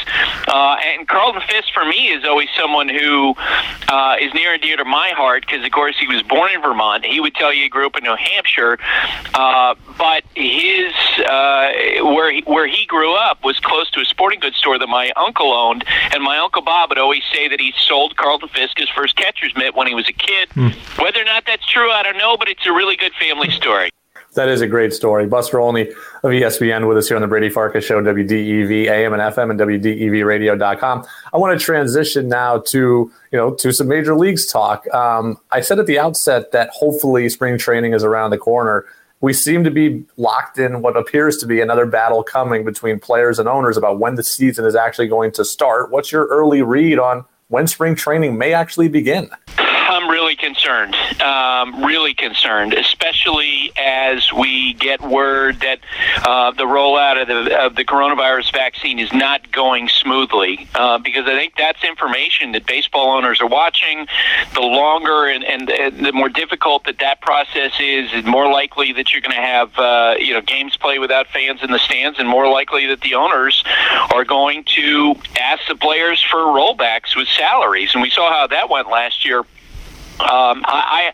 Uh, 0.48 0.78
and 0.86 1.08
Carlton 1.08 1.42
Fisk, 1.48 1.74
for 1.78 1.86
me, 1.86 2.09
is 2.09 2.25
always 2.25 2.49
someone 2.57 2.89
who 2.89 3.36
uh, 3.88 4.15
is 4.19 4.34
near 4.34 4.53
and 4.53 4.61
dear 4.61 4.78
to 4.78 4.86
my 4.86 5.09
heart 5.09 5.45
because, 5.45 5.63
of 5.63 5.71
course, 5.71 5.95
he 5.99 6.07
was 6.07 6.23
born 6.23 6.51
in 6.51 6.61
Vermont. 6.61 7.05
He 7.05 7.19
would 7.19 7.36
tell 7.36 7.53
you 7.53 7.63
he 7.63 7.69
grew 7.69 7.86
up 7.86 7.95
in 7.95 8.03
New 8.03 8.15
Hampshire, 8.15 8.80
uh, 9.36 9.75
but 9.97 10.23
his 10.34 10.93
uh, 11.19 11.71
where 12.03 12.32
he, 12.32 12.41
where 12.47 12.67
he 12.67 12.86
grew 12.86 13.13
up 13.13 13.43
was 13.43 13.59
close 13.59 13.91
to 13.91 14.01
a 14.01 14.05
sporting 14.05 14.39
goods 14.39 14.57
store 14.57 14.80
that 14.80 14.88
my 14.88 15.11
uncle 15.15 15.53
owned, 15.53 15.84
and 16.13 16.23
my 16.23 16.38
uncle 16.38 16.63
Bob 16.63 16.89
would 16.89 16.97
always 16.97 17.23
say 17.32 17.47
that 17.47 17.59
he 17.59 17.73
sold 17.78 18.15
Carlton 18.17 18.49
Fisk 18.49 18.80
his 18.80 18.89
first 18.89 19.15
catcher's 19.15 19.55
mitt 19.55 19.75
when 19.75 19.86
he 19.86 19.93
was 19.93 20.09
a 20.09 20.13
kid. 20.13 20.49
Whether 20.97 21.21
or 21.21 21.25
not 21.25 21.45
that's 21.45 21.65
true, 21.67 21.91
I 21.91 22.01
don't 22.01 22.17
know, 22.17 22.38
but 22.38 22.47
it's 22.47 22.65
a 22.65 22.71
really 22.71 22.95
good 22.95 23.13
family 23.19 23.51
story. 23.51 23.91
That 24.38 24.50
is 24.50 24.62
a 24.62 24.68
great 24.68 24.94
story. 24.94 25.26
Buster 25.26 25.60
Olney 25.60 25.90
of 25.90 26.32
ESPN 26.32 26.88
with 26.88 26.96
us 26.96 27.08
here 27.08 27.18
on 27.18 27.22
the 27.22 27.28
Brady 27.28 27.50
Farkas 27.50 27.84
Show, 27.84 28.00
WDEV 28.04 28.86
AM 28.86 29.12
and 29.12 29.22
FM 29.22 29.50
and 29.50 29.60
WDEVradio.com. 29.60 31.06
I 31.34 31.38
want 31.38 31.60
to 31.60 31.66
transition 31.66 32.28
now 32.30 32.60
to 32.60 33.12
you 33.32 33.38
know 33.38 33.56
to 33.56 33.74
some 33.74 33.88
major 33.88 34.16
leagues 34.16 34.46
talk. 34.46 34.88
Um, 34.94 35.40
I 35.52 35.62
said 35.62 35.80
at 35.80 35.88
the 35.88 35.98
outset 35.98 36.52
that 36.52 36.70
hopefully 36.70 37.28
spring 37.30 37.58
training 37.58 37.94
is 37.94 38.04
around 38.04 38.30
the 38.30 38.38
corner. 38.38 38.86
We 39.22 39.34
seem 39.34 39.64
to 39.64 39.72
be 39.72 40.06
locked 40.18 40.60
in 40.60 40.84
what 40.84 40.96
appears 40.96 41.38
to 41.38 41.48
be 41.48 41.60
another 41.60 41.88
battle 41.88 42.22
coming 42.22 42.64
between 42.64 43.00
players 43.00 43.40
and 43.40 43.50
owners 43.50 43.76
about 43.76 43.98
when 43.98 44.14
the 44.14 44.24
season 44.24 44.66
is 44.66 44.76
actually 44.76 45.08
going 45.08 45.32
to 45.32 45.44
start. 45.44 45.90
What's 45.90 46.12
your 46.12 46.28
early 46.28 46.62
read 46.62 47.00
on 47.00 47.26
when 47.50 47.68
spring 47.68 47.95
training 47.95 48.38
may 48.38 48.54
actually 48.54 48.89
begin? 48.89 49.30
I'm 49.98 50.10
really 50.10 50.36
concerned, 50.36 50.95
um, 51.22 51.84
really 51.84 52.14
concerned, 52.14 52.74
especially 52.74 53.72
as 53.78 54.32
we 54.34 54.74
get 54.74 55.02
word 55.02 55.62
that 55.62 55.80
uh, 56.28 56.52
the 56.52 56.66
rollout 56.66 57.22
of 57.22 57.28
the, 57.28 57.58
of 57.58 57.76
the 57.76 57.86
coronavirus 57.86 58.52
vaccine 58.52 59.00
is 59.00 59.12
not 59.14 59.50
going 59.52 59.88
smoothly. 59.88 60.68
Uh, 60.76 60.98
because 60.98 61.26
I 61.26 61.36
think 61.36 61.54
that's 61.58 61.84
information 61.86 62.52
that 62.52 62.66
baseball 62.66 63.16
owners 63.16 63.39
are 63.39 63.48
watching. 63.48 64.08
The 64.54 64.62
longer 64.62 65.26
and, 65.26 65.43
and, 65.43 65.70
and 65.70 66.06
the 66.06 66.12
more 66.12 66.30
difficult 66.30 66.84
that 66.84 67.00
that 67.00 67.22
process 67.22 67.72
is, 67.80 68.12
the 68.12 68.30
more 68.30 68.52
likely 68.52 68.91
that 68.93 69.14
you're 69.14 69.22
going 69.22 69.36
to 69.36 69.41
have 69.41 69.78
uh, 69.80 70.16
you 70.20 70.34
know 70.34 70.41
games 70.41 70.76
play 70.76 71.00
without 71.00 71.28
fans 71.28 71.64
in 71.64 71.72
the 71.72 71.80
stands, 71.80 72.20
and 72.20 72.28
more 72.28 72.48
likely 72.50 72.88
that 72.88 73.02
the 73.02 73.16
owners 73.16 73.64
are 74.14 74.26
going 74.26 74.66
to 74.76 75.16
ask 75.39 75.66
the 75.68 75.76
players 75.76 76.22
for 76.22 76.38
rollbacks 76.38 77.16
with 77.16 77.28
salaries. 77.38 77.94
And 77.94 78.02
we 78.02 78.10
saw 78.10 78.30
how 78.32 78.48
that 78.48 78.70
went 78.70 78.90
last 78.90 79.26
year 79.26 79.46
um, 80.20 80.64
I, 80.66 81.14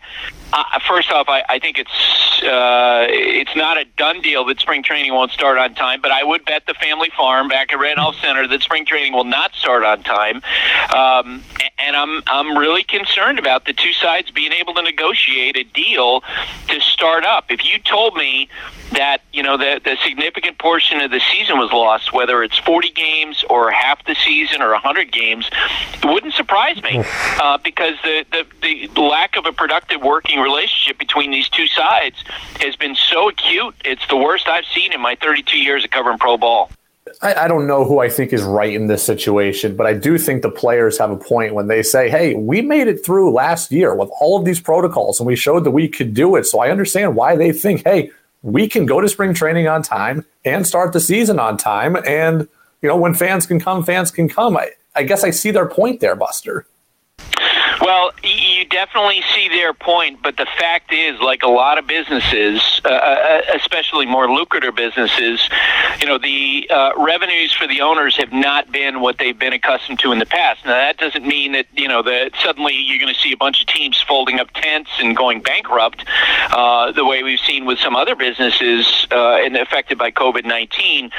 first 0.86 1.10
off, 1.10 1.28
I, 1.28 1.44
I 1.48 1.58
think 1.58 1.78
it's 1.78 2.42
uh, 2.42 3.06
it's 3.08 3.54
not 3.56 3.78
a 3.78 3.84
done 3.96 4.20
deal 4.20 4.44
that 4.46 4.60
spring 4.60 4.82
training 4.82 5.12
won't 5.12 5.30
start 5.30 5.58
on 5.58 5.74
time. 5.74 6.00
But 6.00 6.10
I 6.10 6.24
would 6.24 6.44
bet 6.44 6.66
the 6.66 6.74
family 6.74 7.10
farm 7.16 7.48
back 7.48 7.72
at 7.72 7.78
Randolph 7.78 8.16
Center 8.16 8.46
that 8.48 8.62
spring 8.62 8.84
training 8.84 9.12
will 9.12 9.24
not 9.24 9.54
start 9.54 9.84
on 9.84 10.02
time. 10.02 10.42
Um, 10.94 11.42
and 11.78 11.96
I'm 11.96 12.22
I'm 12.26 12.56
really 12.56 12.84
concerned 12.84 13.38
about 13.38 13.64
the 13.64 13.72
two 13.72 13.92
sides 13.92 14.30
being 14.30 14.52
able 14.52 14.74
to 14.74 14.82
negotiate 14.82 15.56
a 15.56 15.64
deal 15.64 16.22
to 16.68 16.80
start 16.80 17.24
up. 17.24 17.46
If 17.50 17.64
you 17.64 17.78
told 17.78 18.14
me 18.16 18.48
that 18.92 19.22
you 19.32 19.42
know 19.42 19.56
the 19.56 19.80
the 19.84 19.96
significant 20.04 20.58
portion 20.58 21.00
of 21.00 21.10
the 21.10 21.20
season 21.32 21.58
was 21.58 21.72
lost, 21.72 22.12
whether 22.12 22.42
it's 22.42 22.58
40 22.58 22.90
games 22.90 23.44
or 23.50 23.70
half 23.70 24.04
the 24.04 24.14
season 24.14 24.62
or 24.62 24.70
100 24.70 25.10
games, 25.12 25.48
it 25.94 26.04
wouldn't 26.04 26.34
surprise 26.34 26.82
me 26.82 27.02
uh, 27.40 27.58
because 27.58 27.94
the, 28.02 28.24
the 28.30 28.86
the 28.88 29.00
lack 29.00 29.36
of 29.36 29.46
a 29.46 29.52
productive 29.52 30.02
working 30.02 30.33
relationship 30.40 30.98
between 30.98 31.30
these 31.30 31.48
two 31.48 31.66
sides 31.66 32.16
has 32.60 32.76
been 32.76 32.94
so 32.94 33.28
acute. 33.28 33.74
It's 33.84 34.06
the 34.08 34.16
worst 34.16 34.48
I've 34.48 34.66
seen 34.66 34.92
in 34.92 35.00
my 35.00 35.16
32 35.16 35.58
years 35.58 35.84
of 35.84 35.90
covering 35.90 36.18
pro 36.18 36.36
ball. 36.36 36.70
I, 37.22 37.34
I, 37.34 37.48
don't 37.48 37.66
know 37.66 37.84
who 37.84 38.00
I 38.00 38.08
think 38.08 38.32
is 38.32 38.42
right 38.42 38.72
in 38.72 38.86
this 38.86 39.02
situation, 39.02 39.76
but 39.76 39.86
I 39.86 39.92
do 39.92 40.16
think 40.16 40.42
the 40.42 40.50
players 40.50 40.98
have 40.98 41.10
a 41.10 41.16
point 41.16 41.54
when 41.54 41.68
they 41.68 41.82
say, 41.82 42.08
hey, 42.08 42.34
we 42.34 42.62
made 42.62 42.88
it 42.88 43.04
through 43.04 43.32
last 43.32 43.70
year 43.70 43.94
with 43.94 44.10
all 44.20 44.38
of 44.38 44.44
these 44.44 44.58
protocols 44.58 45.20
and 45.20 45.26
we 45.26 45.36
showed 45.36 45.64
that 45.64 45.70
we 45.70 45.86
could 45.86 46.14
do 46.14 46.34
it. 46.36 46.44
So 46.46 46.60
I 46.60 46.70
understand 46.70 47.14
why 47.14 47.36
they 47.36 47.52
think, 47.52 47.82
hey, 47.84 48.10
we 48.42 48.68
can 48.68 48.86
go 48.86 49.00
to 49.00 49.08
spring 49.08 49.34
training 49.34 49.68
on 49.68 49.82
time 49.82 50.24
and 50.44 50.66
start 50.66 50.92
the 50.92 51.00
season 51.00 51.38
on 51.38 51.56
time. 51.56 51.96
And, 52.06 52.48
you 52.82 52.88
know, 52.88 52.96
when 52.96 53.14
fans 53.14 53.46
can 53.46 53.60
come, 53.60 53.84
fans 53.84 54.10
can 54.10 54.28
come. 54.28 54.56
I, 54.56 54.70
I 54.94 55.02
guess 55.02 55.24
I 55.24 55.30
see 55.30 55.50
their 55.50 55.68
point 55.68 56.00
there, 56.00 56.16
Buster. 56.16 56.66
Well, 57.80 58.12
you 58.22 58.64
definitely 58.66 59.22
see 59.34 59.48
their 59.48 59.74
point, 59.74 60.22
but 60.22 60.36
the 60.36 60.46
fact 60.46 60.92
is, 60.92 61.20
like 61.20 61.42
a 61.42 61.48
lot 61.48 61.78
of 61.78 61.86
businesses, 61.86 62.80
uh, 62.84 62.88
uh, 62.88 63.40
especially 63.54 64.06
more 64.06 64.30
lucrative 64.30 64.74
businesses, 64.74 65.48
you 66.00 66.06
know, 66.06 66.18
the 66.18 66.68
uh, 66.70 66.92
revenues 66.96 67.52
for 67.52 67.66
the 67.66 67.80
owners 67.80 68.16
have 68.16 68.32
not 68.32 68.70
been 68.70 69.00
what 69.00 69.18
they've 69.18 69.38
been 69.38 69.52
accustomed 69.52 69.98
to 70.00 70.12
in 70.12 70.18
the 70.18 70.26
past. 70.26 70.64
Now, 70.64 70.72
that 70.72 70.96
doesn't 70.98 71.26
mean 71.26 71.52
that 71.52 71.66
you 71.74 71.88
know 71.88 72.02
that 72.02 72.32
suddenly 72.42 72.74
you're 72.74 72.98
going 72.98 73.12
to 73.12 73.20
see 73.20 73.32
a 73.32 73.36
bunch 73.36 73.60
of 73.60 73.66
teams 73.66 74.00
folding 74.00 74.40
up 74.40 74.50
tents 74.54 74.90
and 74.98 75.16
going 75.16 75.40
bankrupt, 75.42 76.04
uh, 76.50 76.92
the 76.92 77.04
way 77.04 77.22
we've 77.22 77.40
seen 77.40 77.64
with 77.64 77.78
some 77.78 77.96
other 77.96 78.14
businesses 78.14 79.06
uh, 79.10 79.36
and 79.36 79.56
affected 79.56 79.98
by 79.98 80.10
COVID 80.10 80.44
nineteen. 80.44 81.10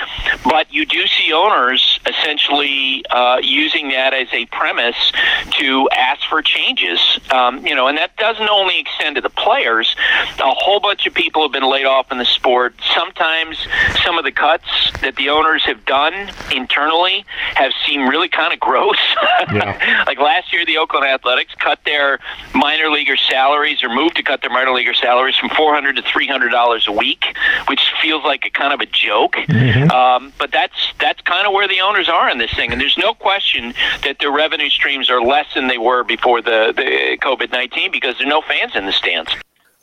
But 0.44 0.74
you 0.74 0.86
do 0.86 1.08
see 1.08 1.34
owners 1.34 2.00
essentially 2.08 3.06
uh, 3.10 3.40
using 3.42 3.90
that 3.90 4.14
as 4.14 4.28
a 4.32 4.46
premise 4.48 5.12
to 5.52 5.90
ask 5.90 6.22
for 6.28 6.35
changes, 6.42 7.00
um, 7.32 7.66
you 7.66 7.76
know, 7.76 7.88
and 7.88 7.98
that 7.98 8.16
doesn't 8.18 8.50
only 8.50 8.80
extend 8.80 9.16
to 9.16 9.22
the 9.22 9.30
players. 9.30 9.96
A 10.40 10.54
whole 10.54 10.80
bunch 10.80 11.06
of 11.08 11.14
people 11.14 11.44
have 11.44 11.52
been 11.52 11.70
laid 11.70 11.86
off 11.86 12.12
in 12.12 12.18
the 12.18 12.26
sport. 12.26 12.76
Sometimes 12.94 13.58
some 14.04 14.18
of 14.18 14.24
the 14.24 14.32
cuts 14.32 14.66
that 15.02 15.16
the 15.16 15.30
owners 15.30 15.64
have 15.66 15.86
done 15.86 16.32
internally 16.52 17.26
have 17.56 17.72
seemed 17.86 18.10
really 18.10 18.30
kind 18.30 18.54
of 18.54 18.60
gross. 18.60 18.98
Yeah. 19.54 20.04
like 20.08 20.20
last 20.20 20.52
year, 20.52 20.66
the 20.66 20.78
Oakland 20.78 21.06
Athletics 21.06 21.54
cut 21.60 21.80
their 21.86 22.20
minor 22.54 22.90
leaguer 22.90 23.16
salaries 23.16 23.84
or 23.84 23.90
moved 23.90 24.16
to 24.18 24.24
cut 24.24 24.42
their 24.42 24.50
minor 24.50 24.72
leaguer 24.72 24.94
salaries 24.94 25.36
from 25.38 25.50
400 25.50 25.98
to 25.98 26.02
300 26.02 26.50
dollars 26.50 26.88
a 26.88 26.92
week, 26.92 27.26
which 27.68 27.80
feels 28.02 28.24
like 28.24 28.46
a 28.46 28.50
kind 28.50 28.74
of 28.74 28.80
a 28.82 28.86
joke. 28.86 29.34
Mm-hmm. 29.34 29.92
Um, 29.92 30.34
but 30.38 30.52
that's 30.52 30.74
that's 31.00 31.22
kind 31.22 31.46
of 31.48 31.54
where 31.54 31.68
the 31.68 31.80
owners 31.82 32.10
are 32.10 32.30
in 32.30 32.38
this 32.38 32.54
thing, 32.54 32.72
and 32.72 32.82
there's 32.82 32.98
no 32.98 33.14
question 33.14 33.74
that 34.04 34.18
their 34.20 34.32
revenue 34.32 34.70
streams 34.70 35.10
are 35.10 35.22
less 35.22 35.46
than 35.54 35.68
they 35.68 35.78
were 35.78 36.04
before 36.04 36.25
the, 36.26 36.74
the 36.76 37.18
COVID 37.22 37.52
19 37.52 37.92
because 37.92 38.18
there 38.18 38.28
are 38.28 38.30
no 38.30 38.42
fans 38.42 38.76
in 38.76 38.86
the 38.86 38.92
stands. 38.92 39.32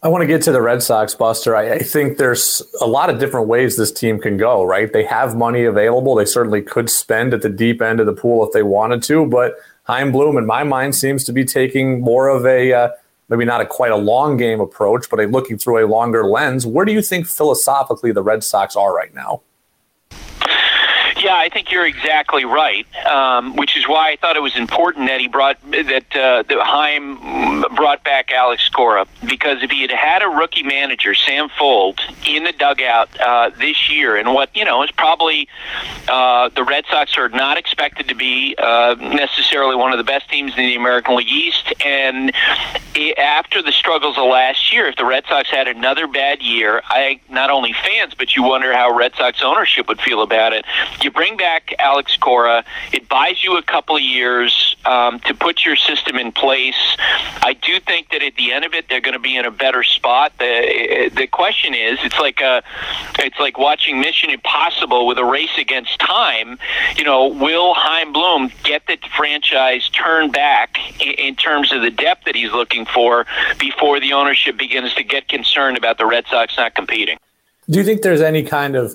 I 0.04 0.08
want 0.08 0.22
to 0.22 0.26
get 0.26 0.42
to 0.42 0.52
the 0.52 0.60
Red 0.60 0.82
Sox, 0.82 1.14
Buster. 1.14 1.54
I, 1.54 1.74
I, 1.74 1.78
think 1.78 2.18
there's 2.18 2.60
a 2.80 2.86
lot 2.86 3.08
of 3.08 3.20
different 3.20 3.46
ways 3.46 3.76
this 3.76 3.92
team 3.92 4.18
can 4.18 4.36
go, 4.36 4.64
right? 4.64 4.92
They 4.92 5.04
have 5.04 5.36
money 5.36 5.62
available. 5.62 6.16
They 6.16 6.24
certainly 6.24 6.60
could 6.60 6.90
spend 6.90 7.32
at 7.32 7.42
the 7.42 7.48
deep 7.48 7.80
end 7.80 8.00
of 8.00 8.06
the 8.06 8.12
pool 8.12 8.44
if 8.44 8.52
they 8.52 8.64
wanted 8.64 9.04
to, 9.04 9.24
but 9.26 9.54
Chaim 9.84 10.10
Bloom, 10.10 10.36
in 10.36 10.44
my 10.44 10.64
mind, 10.64 10.96
seems 10.96 11.22
to 11.24 11.32
be 11.32 11.44
taking 11.44 12.00
more 12.00 12.28
of 12.28 12.44
a 12.44 12.72
uh, 12.72 12.88
maybe 13.28 13.44
not 13.44 13.60
a 13.60 13.66
quite 13.66 13.92
a 13.92 13.96
long 13.96 14.36
game 14.36 14.60
approach, 14.60 15.08
but 15.08 15.20
a 15.20 15.26
looking 15.26 15.56
through 15.56 15.84
a 15.84 15.86
longer 15.86 16.24
lens. 16.24 16.66
Where 16.66 16.84
do 16.84 16.92
you 16.92 17.02
think 17.02 17.26
philosophically 17.26 18.10
the 18.10 18.22
Red 18.22 18.42
Sox 18.42 18.74
are 18.74 18.94
right 18.94 19.14
now? 19.14 19.42
Yeah, 21.22 21.36
I 21.36 21.50
think 21.50 21.70
you're 21.70 21.86
exactly 21.86 22.44
right. 22.44 22.84
Um, 23.06 23.54
which 23.54 23.76
is 23.76 23.86
why 23.86 24.10
I 24.10 24.16
thought 24.16 24.36
it 24.36 24.42
was 24.42 24.56
important 24.56 25.06
that 25.06 25.20
he 25.20 25.28
brought 25.28 25.56
that 25.70 26.16
uh, 26.16 26.42
that 26.42 26.58
Chaim 26.60 27.62
brought 27.76 28.02
back 28.02 28.32
Alex 28.32 28.68
Cora 28.68 29.06
because 29.24 29.62
if 29.62 29.70
he 29.70 29.82
had 29.82 29.92
had 29.92 30.22
a 30.22 30.28
rookie 30.28 30.64
manager, 30.64 31.14
Sam 31.14 31.48
Fuld, 31.48 32.00
in 32.26 32.42
the 32.42 32.52
dugout 32.52 33.08
uh, 33.20 33.50
this 33.56 33.88
year, 33.88 34.16
and 34.16 34.34
what 34.34 34.54
you 34.56 34.64
know 34.64 34.82
is 34.82 34.90
probably 34.90 35.48
uh, 36.08 36.48
the 36.48 36.64
Red 36.64 36.86
Sox 36.90 37.16
are 37.16 37.28
not 37.28 37.56
expected 37.56 38.08
to 38.08 38.16
be 38.16 38.56
uh, 38.58 38.96
necessarily 38.98 39.76
one 39.76 39.92
of 39.92 39.98
the 39.98 40.04
best 40.04 40.28
teams 40.28 40.52
in 40.56 40.64
the 40.64 40.74
American 40.74 41.16
League 41.16 41.28
East, 41.28 41.72
and 41.84 42.32
after 43.16 43.62
the 43.62 43.72
struggles 43.72 44.18
of 44.18 44.24
last 44.24 44.72
year, 44.72 44.86
if 44.86 44.96
the 44.96 45.04
Red 45.04 45.24
Sox 45.28 45.48
had 45.50 45.68
another 45.68 46.08
bad 46.08 46.42
year, 46.42 46.82
I 46.86 47.20
not 47.28 47.50
only 47.50 47.72
fans, 47.72 48.14
but 48.14 48.34
you 48.34 48.42
wonder 48.42 48.72
how 48.72 48.96
Red 48.96 49.14
Sox 49.14 49.40
ownership 49.42 49.86
would 49.86 50.00
feel 50.00 50.22
about 50.22 50.52
it. 50.52 50.64
You 51.02 51.11
bring 51.12 51.36
back 51.36 51.74
Alex 51.78 52.16
Cora. 52.16 52.64
It 52.92 53.08
buys 53.08 53.42
you 53.44 53.56
a 53.56 53.62
couple 53.62 53.96
of 53.96 54.02
years 54.02 54.76
um, 54.84 55.20
to 55.20 55.34
put 55.34 55.64
your 55.64 55.76
system 55.76 56.16
in 56.16 56.32
place. 56.32 56.96
I 57.42 57.54
do 57.60 57.80
think 57.80 58.10
that 58.10 58.22
at 58.22 58.36
the 58.36 58.52
end 58.52 58.64
of 58.64 58.74
it, 58.74 58.88
they're 58.88 59.00
going 59.00 59.14
to 59.14 59.20
be 59.20 59.36
in 59.36 59.44
a 59.44 59.50
better 59.50 59.82
spot. 59.82 60.32
The 60.38 61.10
the 61.14 61.26
question 61.26 61.74
is, 61.74 61.98
it's 62.02 62.18
like 62.18 62.40
a, 62.40 62.62
it's 63.18 63.38
like 63.38 63.58
watching 63.58 64.00
Mission 64.00 64.30
Impossible 64.30 65.06
with 65.06 65.18
a 65.18 65.24
race 65.24 65.56
against 65.58 65.98
time. 65.98 66.58
You 66.96 67.04
know, 67.04 67.28
will 67.28 67.74
Chaim 67.74 68.12
Bloom 68.12 68.50
get 68.64 68.86
the 68.86 68.98
franchise 69.16 69.88
turned 69.90 70.32
back 70.32 70.78
in, 71.00 71.12
in 71.12 71.36
terms 71.36 71.72
of 71.72 71.82
the 71.82 71.90
depth 71.90 72.24
that 72.24 72.34
he's 72.34 72.52
looking 72.52 72.86
for 72.86 73.26
before 73.58 74.00
the 74.00 74.12
ownership 74.12 74.56
begins 74.56 74.94
to 74.94 75.04
get 75.04 75.28
concerned 75.28 75.76
about 75.76 75.98
the 75.98 76.06
Red 76.06 76.26
Sox 76.28 76.56
not 76.56 76.74
competing? 76.74 77.18
Do 77.70 77.78
you 77.78 77.84
think 77.84 78.02
there's 78.02 78.20
any 78.20 78.42
kind 78.42 78.74
of 78.74 78.94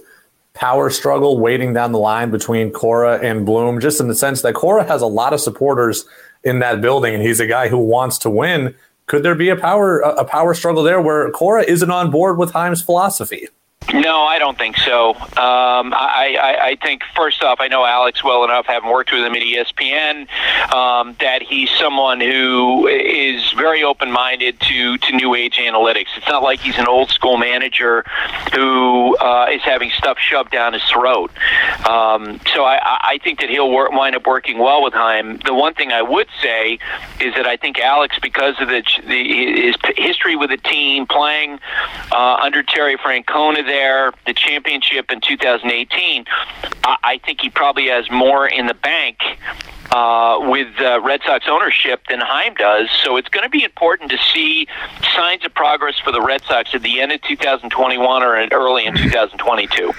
power 0.58 0.90
struggle 0.90 1.40
waiting 1.40 1.74
down 1.74 1.92
the 1.92 2.00
line 2.00 2.32
between 2.32 2.72
Cora 2.72 3.20
and 3.20 3.46
Bloom, 3.46 3.80
just 3.80 4.00
in 4.02 4.08
the 4.08 4.16
sense 4.16 4.42
that 4.42 4.56
Cora 4.56 4.84
has 4.86 5.04
a 5.04 5.08
lot 5.08 5.32
of 5.32 5.40
supporters 5.40 6.06
in 6.44 6.60
that 6.60 6.82
building, 6.82 7.14
and 7.14 7.22
he's 7.22 7.40
a 7.40 7.46
guy 7.46 7.68
who 7.68 7.78
wants 7.78 8.18
to 8.20 8.30
win. 8.30 8.74
Could 9.06 9.22
there 9.22 9.36
be 9.36 9.50
a 9.50 9.56
power 9.56 10.00
a 10.00 10.26
power 10.26 10.54
struggle 10.54 10.84
there 10.84 11.00
where 11.00 11.30
Cora 11.32 11.64
isn't 11.64 11.92
on 11.92 12.10
board 12.10 12.38
with 12.38 12.54
Chaim's 12.54 12.82
philosophy? 12.82 13.48
No, 13.94 14.24
I 14.24 14.38
don't 14.38 14.58
think 14.58 14.78
so. 14.78 15.12
Um, 15.12 15.94
I, 15.94 16.38
I, 16.42 16.66
I 16.70 16.76
think 16.76 17.04
first 17.16 17.42
off, 17.42 17.62
I 17.62 17.70
know 17.70 17.86
Alex 17.86 18.22
well 18.22 18.44
enough, 18.44 18.66
having 18.66 18.90
worked 18.90 19.14
with 19.14 19.24
him 19.24 19.34
at 19.34 19.42
ESPN, 19.42 20.28
um, 20.74 21.16
that 21.22 21.42
he's 21.42 21.70
someone 21.70 22.20
who 22.20 22.88
is 22.88 23.54
very 23.54 23.84
open-minded 23.84 24.60
to 24.60 24.98
to 24.98 25.16
new 25.16 25.36
age 25.36 25.56
analytics. 25.56 26.08
It's 26.18 26.28
not 26.28 26.44
like 26.44 26.60
he's 26.60 26.78
an 26.78 26.88
old 26.88 27.12
school 27.12 27.38
manager 27.38 28.04
who 28.54 29.16
uh, 29.18 29.48
is 29.52 29.62
having 29.62 29.90
stuff 29.92 30.18
shoved 30.20 30.52
down 30.52 30.74
his 30.74 30.84
throat. 30.84 31.32
Um, 31.88 32.42
so 32.54 32.66
I, 32.66 32.80
I 32.84 33.20
think 33.24 33.40
that 33.40 33.50
he'll 33.50 33.72
work, 33.72 33.92
wind 33.92 34.18
up 34.18 34.28
working 34.28 34.58
well 34.58 34.84
with 34.84 34.94
Chaim. 34.94 35.38
The 35.46 35.54
one 35.54 35.74
thing 35.74 35.94
I 35.94 36.02
would 36.02 36.28
say 36.42 36.80
is 37.22 37.34
that 37.36 37.48
I 37.48 37.56
think 37.56 37.80
Alex, 37.80 38.20
because 38.22 38.60
of 38.60 38.68
the, 38.68 38.84
the 39.08 39.62
his 39.62 39.76
history 39.96 40.36
with 40.36 40.50
the 40.50 40.58
team, 40.58 41.08
playing 41.08 41.60
uh, 42.12 42.38
under 42.42 42.64
Terry 42.64 42.98
Francona 42.98 43.66
there 43.66 43.77
there, 43.78 44.12
the 44.26 44.34
championship 44.34 45.12
in 45.12 45.22
2018, 45.22 46.26
I, 46.84 46.98
I 47.04 47.18
think 47.20 47.42
he 47.42 47.50
probably 47.50 47.88
has 47.88 48.10
more 48.10 48.48
in 48.48 48.66
the 48.66 48.74
bank 48.74 49.18
uh, 49.92 50.40
with 50.42 50.68
uh, 50.80 51.00
Red 51.02 51.22
Sox 51.26 51.46
ownership 51.48 52.02
than 52.10 52.20
Chaim 52.20 52.56
does. 52.56 52.90
So 53.04 53.18
it's 53.18 53.30
going 53.30 53.44
to 53.44 53.50
be 53.50 53.64
important 53.64 54.10
to 54.12 54.18
see 54.34 54.68
signs 55.16 55.46
of 55.46 55.54
progress 55.54 56.00
for 56.00 56.12
the 56.12 56.22
Red 56.22 56.42
Sox 56.44 56.74
at 56.74 56.82
the 56.82 57.00
end 57.00 57.12
of 57.12 57.22
2021 57.22 58.24
or 58.24 58.48
early 58.52 58.86
in 58.86 58.96
2022. 58.96 59.94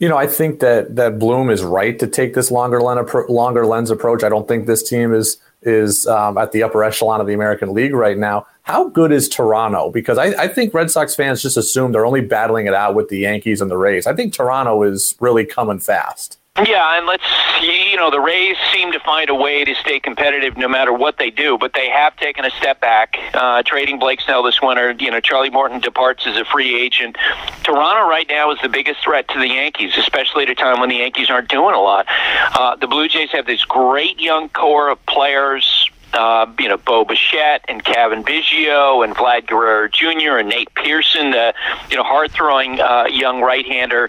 You 0.00 0.08
know, 0.08 0.16
I 0.16 0.26
think 0.28 0.60
that 0.60 0.94
that 0.96 1.18
Bloom 1.18 1.50
is 1.50 1.62
right 1.62 1.98
to 1.98 2.06
take 2.06 2.34
this 2.34 2.50
longer 2.50 2.80
lens, 2.80 3.12
longer 3.28 3.66
lens 3.66 3.90
approach. 3.90 4.22
I 4.22 4.28
don't 4.28 4.46
think 4.46 4.66
this 4.66 4.88
team 4.88 5.12
is 5.12 5.38
is 5.62 6.06
um, 6.06 6.38
at 6.38 6.52
the 6.52 6.62
upper 6.62 6.84
echelon 6.84 7.20
of 7.20 7.26
the 7.26 7.34
American 7.34 7.74
League 7.74 7.92
right 7.92 8.16
now. 8.16 8.46
How 8.68 8.86
good 8.90 9.12
is 9.12 9.30
Toronto? 9.30 9.90
Because 9.90 10.18
I, 10.18 10.26
I, 10.42 10.46
think 10.46 10.74
Red 10.74 10.90
Sox 10.90 11.14
fans 11.14 11.40
just 11.40 11.56
assume 11.56 11.92
they're 11.92 12.04
only 12.04 12.20
battling 12.20 12.66
it 12.66 12.74
out 12.74 12.94
with 12.94 13.08
the 13.08 13.16
Yankees 13.16 13.62
and 13.62 13.70
the 13.70 13.78
Rays. 13.78 14.06
I 14.06 14.14
think 14.14 14.34
Toronto 14.34 14.82
is 14.82 15.14
really 15.20 15.46
coming 15.46 15.78
fast. 15.78 16.38
Yeah, 16.66 16.98
and 16.98 17.06
let's 17.06 17.24
see. 17.58 17.92
you 17.92 17.96
know 17.96 18.10
the 18.10 18.20
Rays 18.20 18.58
seem 18.70 18.92
to 18.92 19.00
find 19.00 19.30
a 19.30 19.34
way 19.34 19.64
to 19.64 19.74
stay 19.76 19.98
competitive 19.98 20.58
no 20.58 20.68
matter 20.68 20.92
what 20.92 21.16
they 21.16 21.30
do, 21.30 21.56
but 21.56 21.72
they 21.72 21.88
have 21.88 22.14
taken 22.16 22.44
a 22.44 22.50
step 22.50 22.78
back, 22.78 23.16
uh, 23.32 23.62
trading 23.62 23.98
Blake 23.98 24.20
Snell 24.20 24.42
this 24.42 24.60
winter. 24.60 24.90
You 24.90 25.12
know, 25.12 25.20
Charlie 25.20 25.48
Morton 25.48 25.80
departs 25.80 26.26
as 26.26 26.36
a 26.36 26.44
free 26.44 26.78
agent. 26.78 27.16
Toronto 27.62 28.06
right 28.06 28.26
now 28.28 28.50
is 28.50 28.58
the 28.60 28.68
biggest 28.68 29.00
threat 29.02 29.28
to 29.28 29.38
the 29.38 29.48
Yankees, 29.48 29.94
especially 29.96 30.42
at 30.42 30.50
a 30.50 30.54
time 30.54 30.78
when 30.78 30.90
the 30.90 30.96
Yankees 30.96 31.30
aren't 31.30 31.48
doing 31.48 31.74
a 31.74 31.80
lot. 31.80 32.04
Uh, 32.52 32.76
the 32.76 32.86
Blue 32.86 33.08
Jays 33.08 33.30
have 33.30 33.46
this 33.46 33.64
great 33.64 34.20
young 34.20 34.50
core 34.50 34.90
of 34.90 35.06
players 35.06 35.88
uh, 36.14 36.46
you 36.58 36.68
know, 36.68 36.76
Bo 36.76 37.04
Bichette 37.04 37.64
and 37.68 37.84
Cavan 37.84 38.24
Biggio 38.24 39.04
and 39.04 39.14
Vlad 39.14 39.46
Guerrero 39.46 39.88
Jr. 39.88 40.38
and 40.38 40.48
Nate 40.48 40.72
Pearson, 40.74 41.30
the 41.30 41.54
you 41.90 41.96
know 41.96 42.02
hard 42.02 42.30
throwing 42.30 42.80
uh, 42.80 43.06
young 43.10 43.40
right 43.40 43.66
hander. 43.66 44.08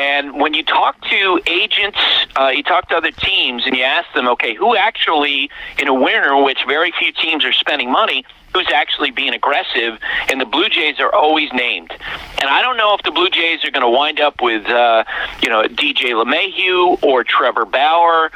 And 0.00 0.40
when 0.40 0.54
you 0.54 0.64
talk 0.64 1.00
to 1.02 1.40
agents, 1.46 1.98
uh, 2.36 2.48
you 2.48 2.62
talk 2.62 2.88
to 2.88 2.96
other 2.96 3.12
teams, 3.12 3.66
and 3.66 3.76
you 3.76 3.82
ask 3.82 4.12
them, 4.14 4.28
okay, 4.28 4.54
who 4.54 4.76
actually 4.76 5.50
in 5.78 5.88
a 5.88 5.94
winter 5.94 6.34
in 6.34 6.44
which 6.44 6.64
very 6.66 6.92
few 6.98 7.12
teams 7.12 7.44
are 7.44 7.52
spending 7.52 7.90
money, 7.90 8.24
who's 8.58 8.72
actually 8.72 9.10
being 9.10 9.32
aggressive, 9.32 9.98
and 10.28 10.40
the 10.40 10.44
Blue 10.44 10.68
Jays 10.68 10.98
are 11.00 11.14
always 11.14 11.52
named. 11.52 11.90
And 11.92 12.48
I 12.48 12.62
don't 12.62 12.76
know 12.76 12.94
if 12.94 13.02
the 13.02 13.10
Blue 13.10 13.30
Jays 13.30 13.64
are 13.64 13.70
going 13.70 13.82
to 13.82 13.90
wind 13.90 14.20
up 14.20 14.40
with, 14.40 14.66
uh, 14.66 15.04
you 15.42 15.48
know, 15.48 15.62
DJ 15.62 16.12
LeMahieu 16.12 17.02
or 17.02 17.24
Trevor 17.24 17.64
Bauer 17.64 18.30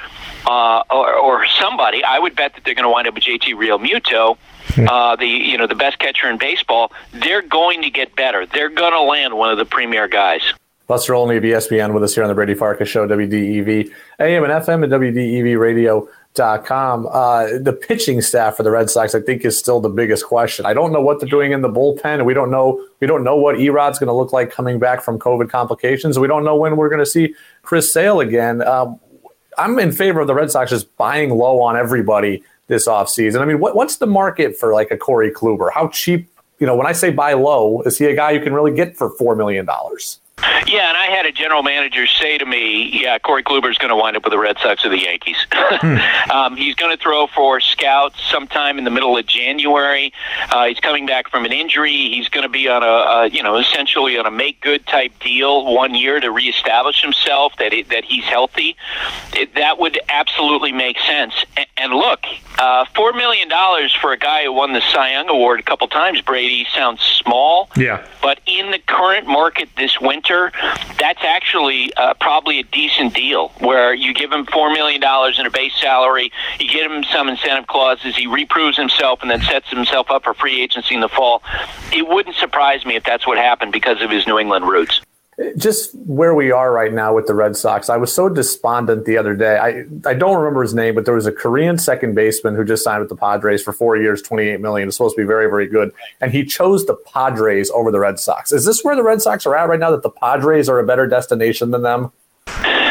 uh, 0.47 0.83
or, 0.91 1.15
or 1.15 1.47
somebody. 1.47 2.05
I 2.05 2.19
would 2.19 2.37
bet 2.37 2.55
that 2.55 2.65
they're 2.65 2.75
going 2.75 2.85
to 2.85 2.91
wind 2.91 3.09
up 3.09 3.15
with 3.15 3.25
JT 3.25 3.55
Realmuto. 3.55 4.37
Hmm. 4.75 4.89
Uh, 4.89 5.17
the 5.17 5.27
you 5.27 5.59
know 5.59 5.67
the 5.67 5.75
best 5.75 5.99
catcher 5.99 6.31
in 6.31 6.39
baseball, 6.39 6.93
they're 7.13 7.43
going 7.43 7.83
to 7.83 7.91
get 7.91 8.15
better. 8.15 8.47
They're 8.47 8.71
going 8.71 8.93
to 8.93 9.03
land 9.03 9.37
one 9.37 9.51
of 9.51 9.59
the 9.59 9.65
premier 9.65 10.07
guys. 10.07 10.41
Buster 10.87 11.15
Olney 11.15 11.37
of 11.37 11.43
ESPN 11.43 11.95
with 11.95 12.03
us 12.05 12.15
here 12.15 12.23
on 12.23 12.29
the 12.29 12.35
Brady 12.35 12.55
Farkas 12.55 12.89
Show, 12.89 13.07
WDEV, 13.07 13.91
AM 14.21 14.45
and 14.45 14.53
FM, 14.53 14.85
and 14.85 14.93
WDEV 14.93 15.59
Radio 15.59 16.09
dot 16.35 16.65
com. 16.65 17.07
Uh, 17.11 17.59
the 17.61 17.73
pitching 17.73 18.23
staff 18.23 18.57
for 18.57 18.63
the 18.63 18.71
Red 18.71 18.89
Sox, 18.89 19.15
I 19.15 19.21
think, 19.21 19.45
is 19.45 19.59
still 19.59 19.81
the 19.81 19.91
biggest 19.91 20.25
question. 20.27 20.65
I 20.65 20.73
don't 20.73 20.93
know 20.93 21.01
what 21.01 21.21
they're 21.21 21.29
doing 21.29 21.53
in 21.53 21.61
the 21.61 21.69
bullpen, 21.69 22.25
we 22.25 22.35
don't 22.35 22.51
know 22.51 22.83
we 23.01 23.07
don't 23.07 23.23
know 23.23 23.37
what 23.37 23.61
E-Rod's 23.61 23.99
going 23.99 24.09
to 24.09 24.15
look 24.15 24.33
like 24.33 24.51
coming 24.51 24.79
back 24.79 25.03
from 25.03 25.19
COVID 25.19 25.51
complications. 25.51 26.19
We 26.19 26.29
don't 26.29 26.45
know 26.45 26.57
when 26.57 26.77
we're 26.77 26.89
going 26.89 27.01
to 27.01 27.07
see 27.07 27.35
Chris 27.63 27.93
Sale 27.93 28.21
again. 28.21 28.63
Um, 28.63 28.99
I'm 29.59 29.79
in 29.79 29.93
favor 29.93 30.21
of 30.21 30.27
the 30.27 30.35
Red 30.35 30.51
Sox 30.51 30.71
just 30.71 30.97
buying 30.97 31.29
low 31.31 31.61
on 31.61 31.77
everybody 31.77 32.43
this 32.69 32.89
offseason. 32.89 33.41
I 33.41 33.45
mean, 33.45 33.61
what, 33.61 33.77
what's 33.77 33.97
the 33.97 34.07
market 34.07 34.57
for 34.57 34.73
like 34.73 34.91
a 34.91 34.97
Corey 34.97 35.31
Kluber? 35.31 35.71
How 35.71 35.89
cheap? 35.89 36.31
You 36.59 36.67
know, 36.67 36.77
when 36.77 36.87
I 36.87 36.93
say 36.93 37.11
buy 37.11 37.35
low, 37.35 37.83
is 37.83 37.99
he 37.99 38.07
a 38.07 38.17
guy 38.17 38.31
you 38.31 38.41
can 38.41 38.55
really 38.55 38.75
get 38.75 38.97
for 38.97 39.11
four 39.11 39.37
million 39.37 39.67
dollars? 39.67 40.21
Yeah, 40.67 40.89
and 40.89 40.97
I 40.97 41.07
had 41.07 41.27
a 41.27 41.33
general 41.33 41.63
manager 41.63 42.07
say 42.07 42.39
to 42.39 42.47
me, 42.47 42.89
"Yeah, 43.03 43.19
Corey 43.19 43.43
Kluber's 43.43 43.77
going 43.79 43.91
to 43.91 43.97
wind 43.97 44.17
up 44.17 44.25
with 44.25 44.33
the 44.33 44.39
Red 44.39 44.57
Sox 44.59 44.85
or 44.85 44.89
the 44.89 44.99
Yankees. 44.99 45.37
um, 46.33 46.57
he's 46.57 46.75
going 46.75 46.97
to 46.97 47.03
throw 47.03 47.27
for 47.27 47.61
scouts 47.61 48.17
sometime 48.31 48.79
in 48.79 48.85
the 48.85 48.91
middle 48.91 49.19
of 49.19 49.27
January. 49.27 50.13
Uh, 50.51 50.67
he's 50.69 50.81
coming 50.81 51.05
back 51.05 51.29
from 51.29 51.45
an 51.45 51.53
injury. 51.53 51.93
He's 51.93 52.29
going 52.29 52.45
to 52.45 52.49
be 52.49 52.69
on 52.69 52.83
a, 52.83 52.87
a, 52.87 53.29
you 53.29 53.43
know, 53.43 53.57
essentially 53.57 54.17
on 54.17 54.25
a 54.25 54.31
make 54.31 54.61
good 54.63 54.87
type 54.87 55.13
deal 55.21 55.75
one 55.75 55.95
year 55.95 56.21
to 56.21 56.31
reestablish 56.31 57.03
himself 57.03 57.55
that 57.59 57.75
it, 57.75 57.91
that 57.91 58.05
he's 58.05 58.25
healthy. 58.25 58.77
It, 59.35 59.55
that 59.57 59.79
would 59.79 60.01
absolutely 60.09 60.73
make 60.73 60.99
sense. 61.01 61.35
And, 61.57 61.67
and 61.77 61.93
look, 61.93 62.21
uh, 62.59 62.87
four 62.95 63.13
million 63.13 63.49
dollars 63.49 63.95
for 63.95 64.13
a 64.13 64.19
guy 64.19 64.45
who 64.45 64.53
won 64.53 64.73
the 64.73 64.81
Cy 64.93 65.13
Young 65.13 65.29
Award 65.29 65.61
a 65.61 65.65
couple 65.65 65.89
times, 65.89 66.23
Brady, 66.23 66.67
sounds 66.75 67.01
small. 67.01 67.69
Yeah. 67.77 68.07
But 68.23 68.41
in 68.47 68.71
the 68.71 68.79
current 68.79 69.27
market 69.27 69.69
this 69.77 70.01
winter, 70.01 70.22
that's 70.99 71.23
actually 71.23 71.93
uh, 71.95 72.15
probably 72.15 72.61
a 72.61 72.65
decent 72.65 73.15
deal 73.15 73.49
where 73.59 73.95
you 73.95 74.15
give 74.15 74.33
him 74.33 74.47
$4 74.47 74.73
million 74.73 75.03
in 75.39 75.47
a 75.47 75.51
base 75.51 75.75
salary, 75.81 76.33
you 76.59 76.69
give 76.69 76.91
him 76.91 77.05
some 77.05 77.29
incentive 77.29 77.67
clauses, 77.67 78.17
he 78.17 78.27
reproves 78.27 78.77
himself, 78.77 79.21
and 79.23 79.31
then 79.31 79.41
sets 79.43 79.69
himself 79.69 80.11
up 80.11 80.25
for 80.25 80.35
free 80.35 80.61
agency 80.63 80.95
in 80.95 81.01
the 81.01 81.09
fall. 81.09 81.43
It 81.93 82.09
wouldn't 82.09 82.37
surprise 82.37 82.85
me 82.87 82.97
if 82.97 83.05
that's 83.05 83.27
what 83.27 83.39
happened 83.39 83.73
because 83.73 84.01
of 84.03 84.11
his 84.11 84.27
New 84.27 84.39
England 84.39 84.67
roots 84.69 85.01
just 85.57 85.95
where 85.95 86.35
we 86.35 86.53
are 86.53 86.71
right 86.73 86.93
now 86.93 87.15
with 87.15 87.27
the 87.27 87.35
Red 87.35 87.57
Sox, 87.57 87.89
I 87.89 87.97
was 87.97 88.13
so 88.13 88.29
despondent 88.29 89.07
the 89.07 89.17
other 89.17 89.35
day. 89.35 89.57
I, 89.57 89.85
I 90.09 90.15
don't 90.15 90.37
remember 90.37 90.63
his 90.63 90.75
name, 90.75 90.95
but 90.95 91.07
there 91.07 91.15
was 91.15 91.27
a 91.27 91.33
Korean 91.33 91.79
second 91.79 92.15
baseman 92.15 92.55
who 92.55 92.65
just 92.65 92.85
signed 92.85 93.01
with 93.01 93.09
the 93.09 93.17
Padres 93.17 93.63
for 93.63 93.73
four 93.73 93.97
years, 93.97 94.21
twenty-eight 94.21 94.61
million. 94.61 94.89
It's 94.89 94.99
supposed 94.99 95.17
to 95.17 95.23
be 95.23 95.27
very, 95.27 95.49
very 95.49 95.67
good, 95.67 95.93
and 96.21 96.33
he 96.33 96.45
chose 96.45 96.85
the 96.85 96.95
Padres 96.95 97.71
over 97.71 97.91
the 97.91 97.99
Red 97.99 98.21
Sox. 98.21 98.53
Is 98.53 98.67
this 98.67 98.85
where 98.85 98.95
the 98.95 99.03
Red 99.03 99.23
Sox 99.23 99.47
are 99.47 99.57
at 99.57 99.69
right 99.69 99.81
now? 99.81 99.91
That 99.91 100.03
the 100.03 100.11
Padres 100.11 100.69
are 100.69 100.79
a 100.79 100.85
better 100.85 101.07
destination 101.07 101.71
than 101.71 101.83
them? 101.83 102.13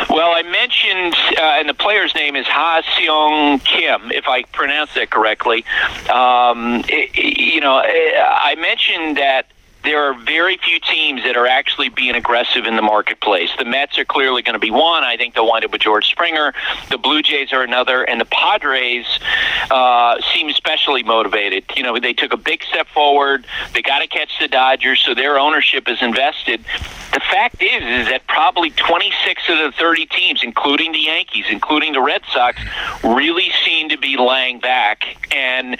Well, 0.10 0.34
I 0.34 0.42
mentioned, 0.42 1.16
uh, 1.38 1.60
and 1.60 1.70
the 1.70 1.74
player's 1.74 2.14
name 2.16 2.36
is 2.36 2.46
Ha 2.48 2.82
Seong 2.96 3.64
Kim, 3.64 4.12
if 4.12 4.28
I 4.28 4.44
pronounce 4.44 4.94
that 4.96 5.10
correctly. 5.10 5.64
Um, 6.10 6.84
it, 6.90 7.16
you 7.16 7.62
know, 7.62 7.82
I 7.82 8.56
mentioned 8.56 9.18
that 9.18 9.48
there 9.84 10.04
are 10.04 10.14
very 10.14 10.58
few 10.58 10.80
teams 10.80 11.24
that 11.24 11.36
are 11.36 11.48
actually 11.48 11.90
being 11.90 12.16
aggressive 12.16 12.66
in 12.66 12.76
the 12.76 12.82
marketplace. 12.82 13.50
The 13.58 13.66
Mets 13.66 13.98
are 13.98 14.06
clearly 14.06 14.42
going 14.42 14.54
to 14.54 14.60
be 14.60 14.72
one. 14.72 15.04
I 15.04 15.18
think 15.18 15.34
they'll 15.34 15.48
wind 15.48 15.66
up 15.66 15.72
with 15.72 15.82
George 15.82 16.10
Springer. 16.10 16.54
The 16.90 16.98
Blue 16.98 17.22
Jays 17.22 17.52
are 17.52 17.64
another, 17.64 18.04
and 18.04 18.22
the 18.22 18.26
Padres 18.26 19.06
uh, 19.72 20.22
seem 20.34 20.50
especially 20.50 21.04
motivated. 21.04 21.66
You 21.76 21.84
know, 21.84 22.00
they 22.00 22.14
took 22.14 22.34
a 22.34 22.38
big 22.38 22.64
step 22.64 22.88
forward. 22.88 23.46
They 23.74 23.82
got 23.82 24.00
to 24.00 24.08
catch 24.08 24.40
the 24.40 24.48
Dodgers, 24.48 25.02
so 25.02 25.16
their 25.16 25.40
ownership 25.40 25.90
is 25.90 26.02
invested. 26.02 26.64
The 27.14 27.20
fact 27.20 27.62
is, 27.62 27.84
is 27.84 28.08
that 28.08 28.26
probably 28.28 28.70
26 28.70 29.50
of 29.50 29.58
the 29.58 29.72
30 29.78 30.06
teams, 30.06 30.44
including 30.44 30.94
the 30.94 31.00
Yankees, 31.00 31.46
including 31.50 31.92
the 31.92 32.02
Red 32.02 32.22
Sox, 32.32 32.62
really 33.04 33.52
seem 33.66 33.90
to 33.90 33.98
be 33.98 34.16
laying 34.16 34.60
back. 34.60 35.18
And 35.30 35.78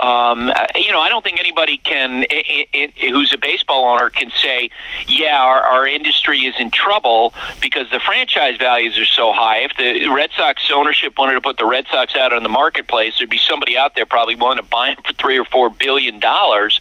um, 0.00 0.50
you 0.74 0.90
know, 0.92 1.00
I 1.00 1.08
don't 1.08 1.22
think 1.22 1.38
anybody 1.38 1.76
can 1.76 2.24
it, 2.30 2.68
it, 2.72 3.10
who's 3.10 3.31
a 3.34 3.38
baseball 3.38 3.84
owner 3.84 4.10
can 4.10 4.30
say, 4.30 4.70
yeah, 5.06 5.40
our, 5.40 5.60
our 5.62 5.86
industry 5.86 6.40
is 6.40 6.54
in 6.58 6.70
trouble 6.70 7.34
because 7.60 7.90
the 7.90 8.00
franchise 8.00 8.56
values 8.58 8.98
are 8.98 9.04
so 9.04 9.32
high. 9.32 9.58
If 9.58 9.76
the 9.76 10.08
Red 10.08 10.30
Sox 10.36 10.70
ownership 10.72 11.18
wanted 11.18 11.34
to 11.34 11.40
put 11.40 11.58
the 11.58 11.66
Red 11.66 11.86
Sox 11.90 12.16
out 12.16 12.32
on 12.32 12.42
the 12.42 12.48
marketplace, 12.48 13.14
there'd 13.18 13.30
be 13.30 13.38
somebody 13.38 13.76
out 13.76 13.94
there 13.94 14.06
probably 14.06 14.34
willing 14.34 14.58
to 14.58 14.62
buy 14.62 14.94
them 14.94 15.02
for 15.04 15.12
three 15.14 15.38
or 15.38 15.44
four 15.44 15.70
billion 15.70 16.20
dollars. 16.20 16.80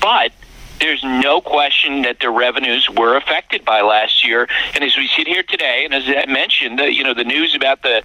But 0.00 0.32
there's 0.80 1.04
no 1.04 1.40
question 1.40 2.02
that 2.02 2.18
their 2.20 2.32
revenues 2.32 2.90
were 2.90 3.16
affected 3.16 3.64
by 3.64 3.82
last 3.82 4.26
year. 4.26 4.48
And 4.74 4.82
as 4.82 4.96
we 4.96 5.06
sit 5.06 5.28
here 5.28 5.44
today, 5.44 5.84
and 5.84 5.94
as 5.94 6.04
I 6.08 6.30
mentioned, 6.30 6.80
the, 6.80 6.92
you 6.92 7.04
know, 7.04 7.14
the 7.14 7.24
news 7.24 7.54
about 7.54 7.82
the, 7.82 8.02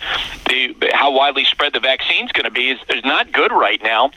the 0.47 0.91
how 0.93 1.11
widely 1.11 1.43
spread 1.43 1.73
the 1.73 1.79
vaccine 1.79 2.25
is 2.25 2.31
going 2.31 2.45
to 2.45 2.51
be 2.51 2.69
is, 2.69 2.79
is 2.89 3.03
not 3.03 3.31
good 3.31 3.51
right 3.51 3.81
now 3.81 4.11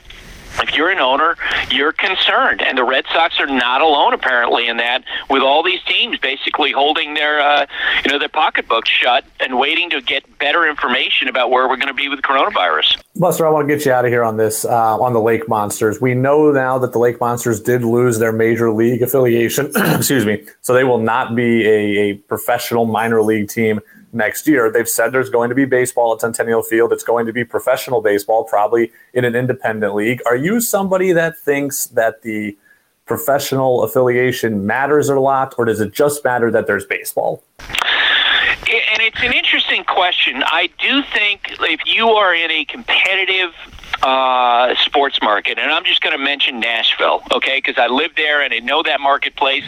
if 0.59 0.75
you're 0.75 0.89
an 0.89 0.99
owner, 0.99 1.35
you're 1.69 1.91
concerned, 1.91 2.61
and 2.61 2.77
the 2.77 2.83
Red 2.83 3.05
Sox 3.13 3.39
are 3.39 3.47
not 3.47 3.81
alone 3.81 4.13
apparently 4.13 4.67
in 4.67 4.77
that. 4.77 5.03
With 5.29 5.41
all 5.41 5.63
these 5.63 5.81
teams 5.83 6.17
basically 6.19 6.71
holding 6.71 7.13
their, 7.13 7.41
uh, 7.41 7.65
you 8.03 8.11
know, 8.11 8.19
their 8.19 8.29
pocketbooks 8.29 8.89
shut 8.89 9.25
and 9.39 9.57
waiting 9.57 9.89
to 9.91 10.01
get 10.01 10.39
better 10.39 10.67
information 10.67 11.27
about 11.27 11.51
where 11.51 11.67
we're 11.67 11.77
going 11.77 11.87
to 11.87 11.93
be 11.93 12.09
with 12.09 12.21
coronavirus. 12.21 13.01
Buster, 13.15 13.45
I 13.45 13.49
want 13.49 13.67
to 13.67 13.75
get 13.75 13.85
you 13.85 13.91
out 13.91 14.05
of 14.05 14.11
here 14.11 14.23
on 14.23 14.37
this 14.37 14.65
uh, 14.65 14.99
on 14.99 15.13
the 15.13 15.21
Lake 15.21 15.47
Monsters. 15.47 15.99
We 15.99 16.13
know 16.13 16.51
now 16.51 16.77
that 16.79 16.93
the 16.93 16.99
Lake 16.99 17.19
Monsters 17.19 17.59
did 17.61 17.83
lose 17.83 18.19
their 18.19 18.31
major 18.31 18.71
league 18.71 19.01
affiliation. 19.01 19.71
excuse 19.75 20.25
me, 20.25 20.45
so 20.61 20.73
they 20.73 20.83
will 20.83 20.97
not 20.97 21.35
be 21.35 21.67
a, 21.67 22.09
a 22.09 22.13
professional 22.15 22.85
minor 22.85 23.21
league 23.21 23.49
team 23.49 23.81
next 24.13 24.47
year. 24.47 24.71
They've 24.71 24.87
said 24.87 25.11
there's 25.11 25.29
going 25.29 25.49
to 25.49 25.55
be 25.55 25.65
baseball 25.65 26.13
at 26.13 26.21
Centennial 26.21 26.63
Field. 26.63 26.91
It's 26.91 27.03
going 27.03 27.25
to 27.25 27.33
be 27.33 27.43
professional 27.43 28.01
baseball, 28.01 28.43
probably 28.43 28.91
in 29.13 29.25
an 29.25 29.35
independent 29.35 29.95
league. 29.95 30.21
Are 30.25 30.35
you 30.35 30.59
somebody 30.59 31.11
that 31.13 31.37
thinks 31.37 31.87
that 31.87 32.21
the 32.21 32.57
professional 33.05 33.83
affiliation 33.83 34.65
matters 34.65 35.09
a 35.09 35.19
lot, 35.19 35.55
or 35.57 35.65
does 35.65 35.79
it 35.79 35.91
just 35.93 36.23
matter 36.23 36.51
that 36.51 36.67
there's 36.67 36.85
baseball? 36.85 37.43
And 37.59 39.01
it's 39.01 39.21
an 39.21 39.33
interesting 39.33 39.83
question. 39.83 40.43
I 40.45 40.69
do 40.79 41.03
think 41.13 41.57
if 41.59 41.81
you 41.85 42.09
are 42.09 42.33
in 42.33 42.49
a 42.51 42.63
competitive 42.65 43.53
uh, 44.01 44.75
sports 44.83 45.19
market, 45.21 45.57
and 45.59 45.71
I'm 45.71 45.83
just 45.85 46.01
going 46.01 46.17
to 46.17 46.23
mention 46.23 46.59
Nashville, 46.59 47.21
okay, 47.31 47.57
because 47.57 47.77
I 47.77 47.87
live 47.87 48.11
there 48.15 48.41
and 48.41 48.53
I 48.53 48.59
know 48.59 48.83
that 48.83 48.99
marketplace. 48.99 49.63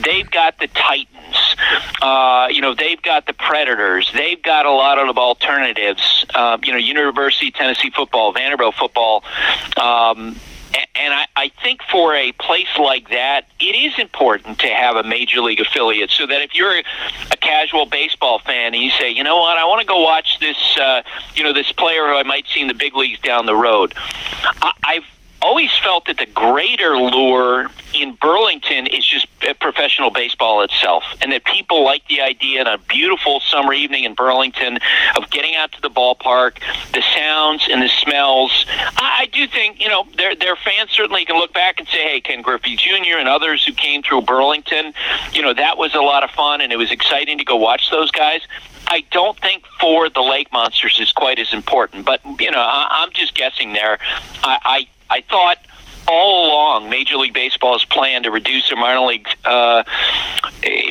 They've 0.00 0.30
got 0.30 0.58
the 0.58 0.68
Titans. 0.68 1.56
Uh, 2.02 2.48
you 2.50 2.60
know, 2.60 2.74
they've 2.74 3.00
got 3.00 3.26
the 3.26 3.32
Predators. 3.32 4.10
They've 4.12 4.42
got 4.42 4.66
a 4.66 4.72
lot 4.72 4.98
of 4.98 5.16
alternatives. 5.16 6.24
Uh, 6.34 6.58
you 6.62 6.72
know, 6.72 6.78
University 6.78 7.50
Tennessee 7.50 7.90
football, 7.90 8.32
Vanderbilt 8.32 8.74
football. 8.74 9.24
Um, 9.76 10.36
and 11.06 11.14
I, 11.14 11.26
I 11.36 11.48
think 11.62 11.82
for 11.84 12.16
a 12.16 12.32
place 12.32 12.76
like 12.80 13.10
that, 13.10 13.46
it 13.60 13.76
is 13.76 13.96
important 13.96 14.58
to 14.58 14.66
have 14.66 14.96
a 14.96 15.04
major 15.04 15.40
league 15.40 15.60
affiliate 15.60 16.10
so 16.10 16.26
that 16.26 16.42
if 16.42 16.52
you're 16.52 16.78
a 16.78 17.36
casual 17.36 17.86
baseball 17.86 18.40
fan 18.40 18.74
and 18.74 18.82
you 18.82 18.90
say, 18.90 19.08
you 19.10 19.22
know 19.22 19.36
what, 19.36 19.56
I 19.56 19.64
want 19.66 19.80
to 19.80 19.86
go 19.86 20.00
watch 20.00 20.40
this, 20.40 20.76
uh, 20.76 21.02
you 21.36 21.44
know, 21.44 21.52
this 21.52 21.70
player 21.70 22.08
who 22.08 22.16
I 22.16 22.24
might 22.24 22.44
see 22.48 22.60
in 22.60 22.66
the 22.66 22.74
big 22.74 22.96
leagues 22.96 23.20
down 23.20 23.46
the 23.46 23.54
road, 23.54 23.94
I, 24.42 24.72
I've 24.82 25.04
always 25.46 25.70
felt 25.78 26.06
that 26.06 26.18
the 26.18 26.26
greater 26.26 26.96
lure 26.96 27.70
in 27.94 28.16
Burlington 28.20 28.88
is 28.88 29.06
just 29.06 29.28
uh, 29.48 29.54
professional 29.60 30.10
baseball 30.10 30.60
itself, 30.62 31.04
and 31.22 31.30
that 31.30 31.44
people 31.44 31.84
like 31.84 32.06
the 32.08 32.20
idea 32.20 32.62
on 32.62 32.66
a 32.66 32.78
beautiful 32.78 33.38
summer 33.38 33.72
evening 33.72 34.02
in 34.02 34.14
Burlington 34.14 34.80
of 35.16 35.30
getting 35.30 35.54
out 35.54 35.70
to 35.70 35.80
the 35.80 35.88
ballpark, 35.88 36.58
the 36.92 37.02
sounds 37.14 37.68
and 37.70 37.80
the 37.80 37.88
smells. 37.88 38.66
I 38.96 39.28
do 39.32 39.46
think 39.46 39.80
you 39.80 39.88
know 39.88 40.04
their 40.16 40.34
their 40.34 40.56
fans 40.56 40.90
certainly 40.90 41.24
can 41.24 41.36
look 41.36 41.54
back 41.54 41.78
and 41.78 41.86
say, 41.86 42.02
"Hey, 42.02 42.20
Ken 42.20 42.42
Griffey 42.42 42.74
Jr. 42.74 43.16
and 43.16 43.28
others 43.28 43.64
who 43.64 43.72
came 43.72 44.02
through 44.02 44.22
Burlington, 44.22 44.94
you 45.32 45.42
know 45.42 45.54
that 45.54 45.78
was 45.78 45.94
a 45.94 46.02
lot 46.02 46.24
of 46.24 46.30
fun, 46.30 46.60
and 46.60 46.72
it 46.72 46.76
was 46.76 46.90
exciting 46.90 47.38
to 47.38 47.44
go 47.44 47.54
watch 47.54 47.90
those 47.90 48.10
guys." 48.10 48.40
I 48.88 49.04
don't 49.10 49.36
think 49.40 49.64
for 49.80 50.08
the 50.08 50.22
Lake 50.22 50.52
Monsters 50.52 50.98
is 51.00 51.12
quite 51.12 51.38
as 51.38 51.52
important, 51.52 52.04
but 52.04 52.20
you 52.40 52.50
know 52.50 52.60
I, 52.60 52.88
I'm 52.90 53.12
just 53.12 53.36
guessing 53.36 53.74
there. 53.74 53.98
I, 54.42 54.58
I 54.64 54.88
I 55.10 55.22
thought 55.22 55.58
all 56.08 56.46
along 56.46 56.88
Major 56.88 57.16
League 57.16 57.34
Baseball's 57.34 57.84
plan 57.84 58.22
to 58.22 58.30
reduce 58.30 58.68
their 58.68 58.78
minor 58.78 59.06
league 59.06 59.26
uh, 59.44 59.82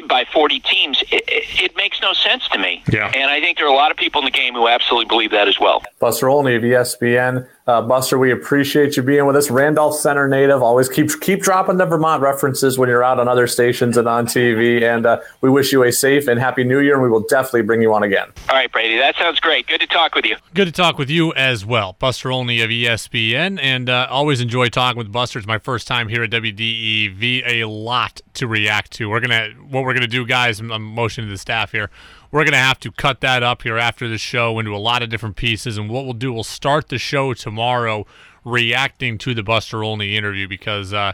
by 0.08 0.26
40 0.32 0.60
teams, 0.60 1.02
it, 1.12 1.24
it, 1.28 1.76
makes 1.76 2.02
no 2.02 2.14
sense 2.14 2.48
to 2.50 2.60
me. 2.60 2.84
Yeah. 2.92 3.12
And 3.16 3.30
I 3.30 3.40
think 3.40 3.58
there 3.58 3.66
are 3.66 3.74
a 3.74 3.76
lot 3.76 3.92
of 3.92 3.98
people 3.98 4.20
in 4.20 4.26
the 4.26 4.32
game 4.32 4.54
who 4.54 4.68
absolutely 4.68 5.06
believe 5.06 5.32
that 5.32 5.48
as 5.48 5.60
well. 5.60 5.84
Buster 6.00 6.30
Olney 6.30 6.56
of 6.56 6.64
ESPN. 6.64 7.48
Uh, 7.68 7.82
Buster, 7.82 8.20
we 8.20 8.32
appreciate 8.32 8.96
you 8.96 9.02
being 9.02 9.26
with 9.26 9.36
us. 9.36 9.50
Randolph 9.50 9.96
Center 9.96 10.28
native. 10.28 10.62
Always 10.62 10.88
keep 10.88 11.10
keep 11.20 11.42
dropping 11.42 11.78
the 11.78 11.86
Vermont 11.88 12.22
references 12.22 12.78
when 12.78 12.90
you're 12.90 13.04
out 13.04 13.20
on 13.20 13.28
other 13.28 13.48
stations 13.48 13.98
and 13.98 14.08
on 14.08 14.28
TV. 14.28 14.84
And 14.84 15.08
uh, 15.08 15.22
we 15.42 15.50
wish 15.50 15.72
you 15.72 15.82
a 15.82 15.92
safe 15.92 16.28
and 16.28 16.40
happy 16.40 16.64
New 16.64 16.80
Year. 16.80 16.94
And 16.94 17.02
we 17.02 17.10
will 17.10 17.26
definitely 17.28 17.64
bring 17.64 17.82
you 17.82 17.92
on 17.96 18.04
again. 18.04 18.28
All 18.50 18.56
right, 18.56 18.72
Brady. 18.72 18.98
That 18.98 19.16
sounds 19.16 19.40
great. 19.40 19.66
Good 19.66 19.82
to 19.82 19.88
talk 19.88 20.14
with 20.14 20.26
you. 20.26 20.36
Good 20.54 20.66
to 20.66 20.72
talk 20.72 21.00
with 21.00 21.10
you 21.10 21.34
as 21.34 21.66
well, 21.66 21.94
Buster 21.98 22.32
Olney 22.32 22.62
of 22.62 22.70
ESPN. 22.70 23.60
And 23.60 23.90
uh, 23.90 24.06
always 24.12 24.42
enjoy 24.42 24.70
talking 24.70 25.00
with 25.00 25.12
Buster. 25.12 25.40
It's 25.40 25.48
my 25.48 25.58
first 25.58 25.88
time 25.88 26.08
here 26.08 26.22
at 26.22 26.30
WDEV. 26.30 27.48
A 27.48 27.66
lot 27.66 28.22
to 28.36 28.48
react 28.48 28.92
to. 28.92 29.10
We're 29.10 29.22
gonna 29.22 29.50
what 29.70 29.86
we're 29.86 29.96
gonna 29.96 30.06
do, 30.06 30.24
guys. 30.24 30.60
I'm 30.60 30.84
motioning 30.84 31.30
to 31.30 31.34
the 31.34 31.40
staff 31.40 31.72
here 31.72 31.90
we're 32.36 32.44
going 32.44 32.52
to 32.52 32.58
have 32.58 32.82
to 32.82 32.92
cut 32.92 33.22
that 33.22 33.44
up 33.44 33.62
here 33.62 33.78
after 33.78 34.10
the 34.10 34.18
show 34.18 34.60
into 34.60 34.76
a 34.76 34.78
lot 34.78 35.02
of 35.02 35.08
different 35.08 35.38
pieces. 35.38 35.78
And 35.78 35.90
what 35.90 36.04
we'll 36.04 36.12
do, 36.12 36.34
we'll 36.34 36.44
start 36.44 36.90
the 36.90 36.98
show 36.98 37.34
tomorrow 37.34 38.06
reacting 38.44 39.18
to 39.20 39.34
the 39.34 39.42
Buster 39.42 39.86
Olney 39.86 40.18
interview 40.18 40.46
because, 40.46 40.94
uh, 40.94 41.14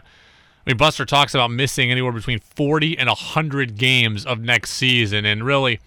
mean, 0.66 0.76
Buster 0.76 1.04
talks 1.04 1.32
about 1.32 1.52
missing 1.52 1.92
anywhere 1.92 2.10
between 2.10 2.40
40 2.40 2.98
and 2.98 3.08
100 3.08 3.76
games 3.76 4.26
of 4.26 4.40
next 4.40 4.72
season. 4.72 5.24
And 5.24 5.44
really, 5.44 5.78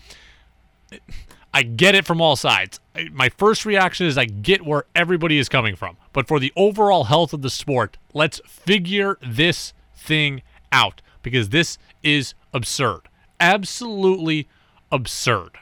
I 1.53 1.63
get 1.63 1.95
it 1.95 2.05
from 2.05 2.21
all 2.21 2.37
sides. 2.37 2.79
My 3.11 3.27
first 3.27 3.65
reaction 3.65 4.07
is 4.07 4.17
I 4.17 4.23
get 4.23 4.65
where 4.65 4.85
everybody 4.95 5.37
is 5.37 5.49
coming 5.49 5.75
from. 5.75 5.97
But 6.13 6.29
for 6.29 6.39
the 6.39 6.53
overall 6.55 7.03
health 7.03 7.33
of 7.33 7.41
the 7.41 7.49
sport, 7.49 7.97
let's 8.13 8.39
figure 8.47 9.17
this 9.21 9.73
thing 9.97 10.43
out 10.71 11.01
because 11.21 11.49
this 11.49 11.77
is 12.03 12.35
absurd 12.53 13.09
Absolutely 13.39 14.47
absurd. 14.91 15.57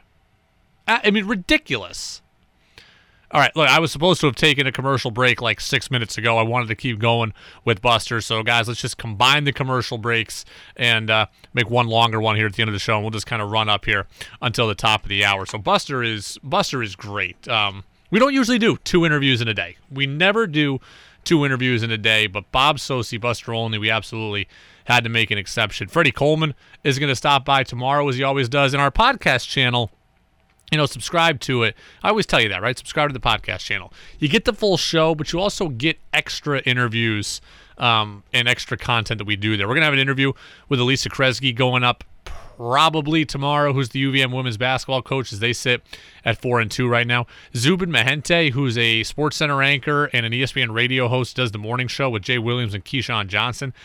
I 0.87 1.11
mean, 1.11 1.25
ridiculous. 1.25 2.21
All 3.31 3.39
right, 3.39 3.55
look, 3.55 3.67
I 3.67 3.79
was 3.79 3.91
supposed 3.91 4.21
to 4.21 4.27
have 4.27 4.35
taken 4.35 4.67
a 4.67 4.71
commercial 4.71 5.09
break 5.09 5.41
like 5.41 5.59
six 5.59 5.89
minutes 5.89 6.19
ago. 6.19 6.37
I 6.37 6.43
wanted 6.43 6.67
to 6.67 6.75
keep 6.75 6.99
going 6.99 7.33
with 7.65 7.81
Buster. 7.81 8.21
So, 8.21 8.43
guys, 8.43 8.67
let's 8.67 8.79
just 8.79 8.99
combine 8.99 9.45
the 9.45 9.51
commercial 9.51 9.97
breaks 9.97 10.45
and 10.75 11.09
uh, 11.09 11.25
make 11.51 11.67
one 11.67 11.87
longer 11.87 12.21
one 12.21 12.35
here 12.35 12.45
at 12.45 12.53
the 12.53 12.61
end 12.61 12.69
of 12.69 12.73
the 12.73 12.79
show, 12.79 12.93
and 12.93 13.03
we'll 13.03 13.09
just 13.09 13.25
kind 13.25 13.41
of 13.41 13.49
run 13.49 13.69
up 13.69 13.85
here 13.85 14.05
until 14.39 14.67
the 14.67 14.75
top 14.75 15.01
of 15.01 15.09
the 15.09 15.25
hour. 15.25 15.47
So, 15.47 15.57
Buster 15.57 16.03
is 16.03 16.37
Buster 16.43 16.83
is 16.83 16.95
great. 16.95 17.47
Um, 17.47 17.85
we 18.11 18.19
don't 18.19 18.35
usually 18.35 18.59
do 18.59 18.77
two 18.83 19.03
interviews 19.03 19.41
in 19.41 19.47
a 19.47 19.53
day. 19.55 19.77
We 19.89 20.05
never 20.05 20.45
do 20.45 20.79
two 21.23 21.43
interviews 21.43 21.81
in 21.81 21.89
a 21.89 21.97
day, 21.97 22.27
but 22.27 22.51
Bob 22.51 22.77
Socci, 22.77 23.19
Buster 23.19 23.51
Olney, 23.51 23.79
we 23.79 23.89
absolutely 23.89 24.47
had 24.85 25.03
to 25.03 25.10
make 25.10 25.31
an 25.31 25.38
exception. 25.38 25.88
Freddie 25.88 26.11
Coleman 26.11 26.53
is 26.84 26.99
going 26.99 27.10
to 27.10 27.15
stop 27.15 27.45
by 27.45 27.64
tomorrow, 27.64 28.07
as 28.07 28.18
he 28.18 28.23
always 28.23 28.49
does, 28.49 28.73
in 28.73 28.80
our 28.80 28.91
podcast 28.91 29.47
channel 29.47 29.91
you 30.73 30.77
know, 30.77 30.88
subscribe 30.88 31.39
to 31.39 31.61
it. 31.61 31.76
I 32.01 32.10
always 32.10 32.26
tell 32.26 32.41
you 32.41 32.49
that, 32.49 32.64
right? 32.64 32.76
Subscribe 32.76 33.07
to 33.07 33.14
the 33.14 33.19
podcast 33.19 33.60
channel. 33.60 33.93
You 34.18 34.27
get 34.27 34.45
the 34.45 34.53
full 34.53 34.76
show, 34.76 35.14
but 35.14 35.31
you 35.31 35.39
also 35.39 35.69
get 35.69 35.99
extra 36.11 36.61
interviews 36.61 37.41
um, 37.77 38.23
and 38.34 38.47
extra 38.47 38.76
content 38.76 39.19
that 39.19 39.26
we 39.26 39.35
do 39.35 39.55
there. 39.55 39.68
We're 39.68 39.76
gonna 39.76 39.85
have 39.85 39.93
an 39.93 39.99
interview 39.99 40.34
with 40.69 40.80
Alisa 40.80 41.10
Kresge 41.10 41.55
going 41.55 41.84
up 41.84 42.03
probably 42.57 43.23
tomorrow. 43.23 43.73
Who's 43.73 43.89
the 43.89 44.03
UVM 44.03 44.35
women's 44.35 44.57
basketball 44.57 45.03
coach 45.03 45.31
as 45.31 45.39
they 45.39 45.53
sit 45.53 45.84
at 46.26 46.41
four 46.41 46.60
and 46.60 46.72
two 46.72 46.88
right 46.88 47.05
now? 47.05 47.27
Zubin 47.55 47.91
Mehenti, 47.91 48.51
who's 48.51 48.76
a 48.76 49.03
Sports 49.03 49.38
Center 49.38 49.61
anchor 49.61 50.05
and 50.05 50.26
an 50.26 50.31
ESPN 50.31 50.73
radio 50.73 51.07
host, 51.07 51.35
does 51.35 51.51
the 51.51 51.60
morning 51.60 51.88
show 51.88 52.10
with 52.10 52.23
Jay 52.23 52.39
Williams 52.39 52.73
and 52.73 52.84
Keyshawn 52.84 53.27
Johnson 53.27 53.76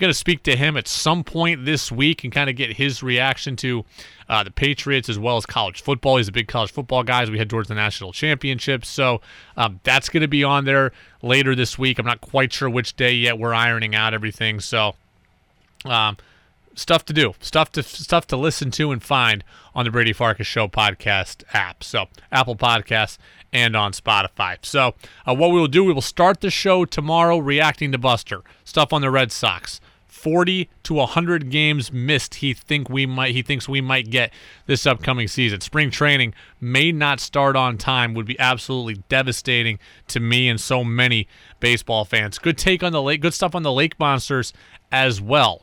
going 0.00 0.10
to 0.10 0.14
speak 0.18 0.42
to 0.44 0.56
him 0.56 0.76
at 0.76 0.88
some 0.88 1.22
point 1.22 1.64
this 1.64 1.92
week 1.92 2.24
and 2.24 2.32
kind 2.32 2.50
of 2.50 2.56
get 2.56 2.72
his 2.72 3.02
reaction 3.02 3.54
to 3.56 3.84
uh, 4.28 4.42
the 4.42 4.50
Patriots 4.50 5.08
as 5.08 5.18
well 5.18 5.36
as 5.36 5.46
college 5.46 5.82
football. 5.82 6.16
He's 6.16 6.28
a 6.28 6.32
big 6.32 6.48
college 6.48 6.72
football 6.72 7.02
guy 7.02 7.22
as 7.22 7.30
we 7.30 7.38
head 7.38 7.50
towards 7.50 7.68
the 7.68 7.74
national 7.74 8.12
championship. 8.12 8.84
So 8.84 9.20
um, 9.56 9.80
that's 9.84 10.08
going 10.08 10.22
to 10.22 10.28
be 10.28 10.42
on 10.42 10.64
there 10.64 10.92
later 11.22 11.54
this 11.54 11.78
week. 11.78 11.98
I'm 11.98 12.06
not 12.06 12.20
quite 12.20 12.52
sure 12.52 12.68
which 12.68 12.96
day 12.96 13.12
yet. 13.12 13.38
We're 13.38 13.54
ironing 13.54 13.94
out 13.94 14.14
everything. 14.14 14.60
So 14.60 14.94
um, 15.84 16.16
stuff 16.74 17.04
to 17.06 17.12
do, 17.12 17.34
stuff 17.40 17.72
to 17.72 17.82
stuff 17.82 18.26
to 18.28 18.36
listen 18.36 18.70
to 18.72 18.90
and 18.90 19.02
find 19.02 19.44
on 19.74 19.84
the 19.84 19.90
Brady 19.90 20.12
Farkas 20.12 20.46
Show 20.46 20.68
podcast 20.68 21.44
app. 21.52 21.84
So 21.84 22.06
Apple 22.32 22.56
Podcasts 22.56 23.18
and 23.52 23.76
on 23.76 23.92
Spotify. 23.92 24.58
So 24.62 24.94
uh, 25.26 25.34
what 25.34 25.50
we 25.50 25.60
will 25.60 25.66
do, 25.66 25.84
we 25.84 25.92
will 25.92 26.00
start 26.00 26.40
the 26.40 26.50
show 26.50 26.84
tomorrow 26.84 27.38
reacting 27.38 27.92
to 27.92 27.98
Buster 27.98 28.42
stuff 28.64 28.92
on 28.92 29.02
the 29.02 29.10
Red 29.10 29.32
Sox. 29.32 29.80
40 30.10 30.68
to 30.82 30.94
100 30.94 31.50
games 31.50 31.92
missed 31.92 32.36
he 32.36 32.52
think 32.52 32.90
we 32.90 33.06
might 33.06 33.32
he 33.32 33.42
thinks 33.42 33.68
we 33.68 33.80
might 33.80 34.10
get 34.10 34.32
this 34.66 34.84
upcoming 34.84 35.28
season. 35.28 35.60
Spring 35.60 35.90
training 35.90 36.34
may 36.60 36.90
not 36.90 37.20
start 37.20 37.56
on 37.56 37.78
time 37.78 38.12
would 38.14 38.26
be 38.26 38.38
absolutely 38.38 39.02
devastating 39.08 39.78
to 40.08 40.20
me 40.20 40.48
and 40.48 40.60
so 40.60 40.82
many 40.82 41.28
baseball 41.60 42.04
fans. 42.04 42.38
Good 42.38 42.58
take 42.58 42.82
on 42.82 42.92
the 42.92 43.00
lake 43.00 43.20
good 43.20 43.34
stuff 43.34 43.54
on 43.54 43.62
the 43.62 43.72
Lake 43.72 43.98
Monsters 43.98 44.52
as 44.90 45.20
well. 45.20 45.62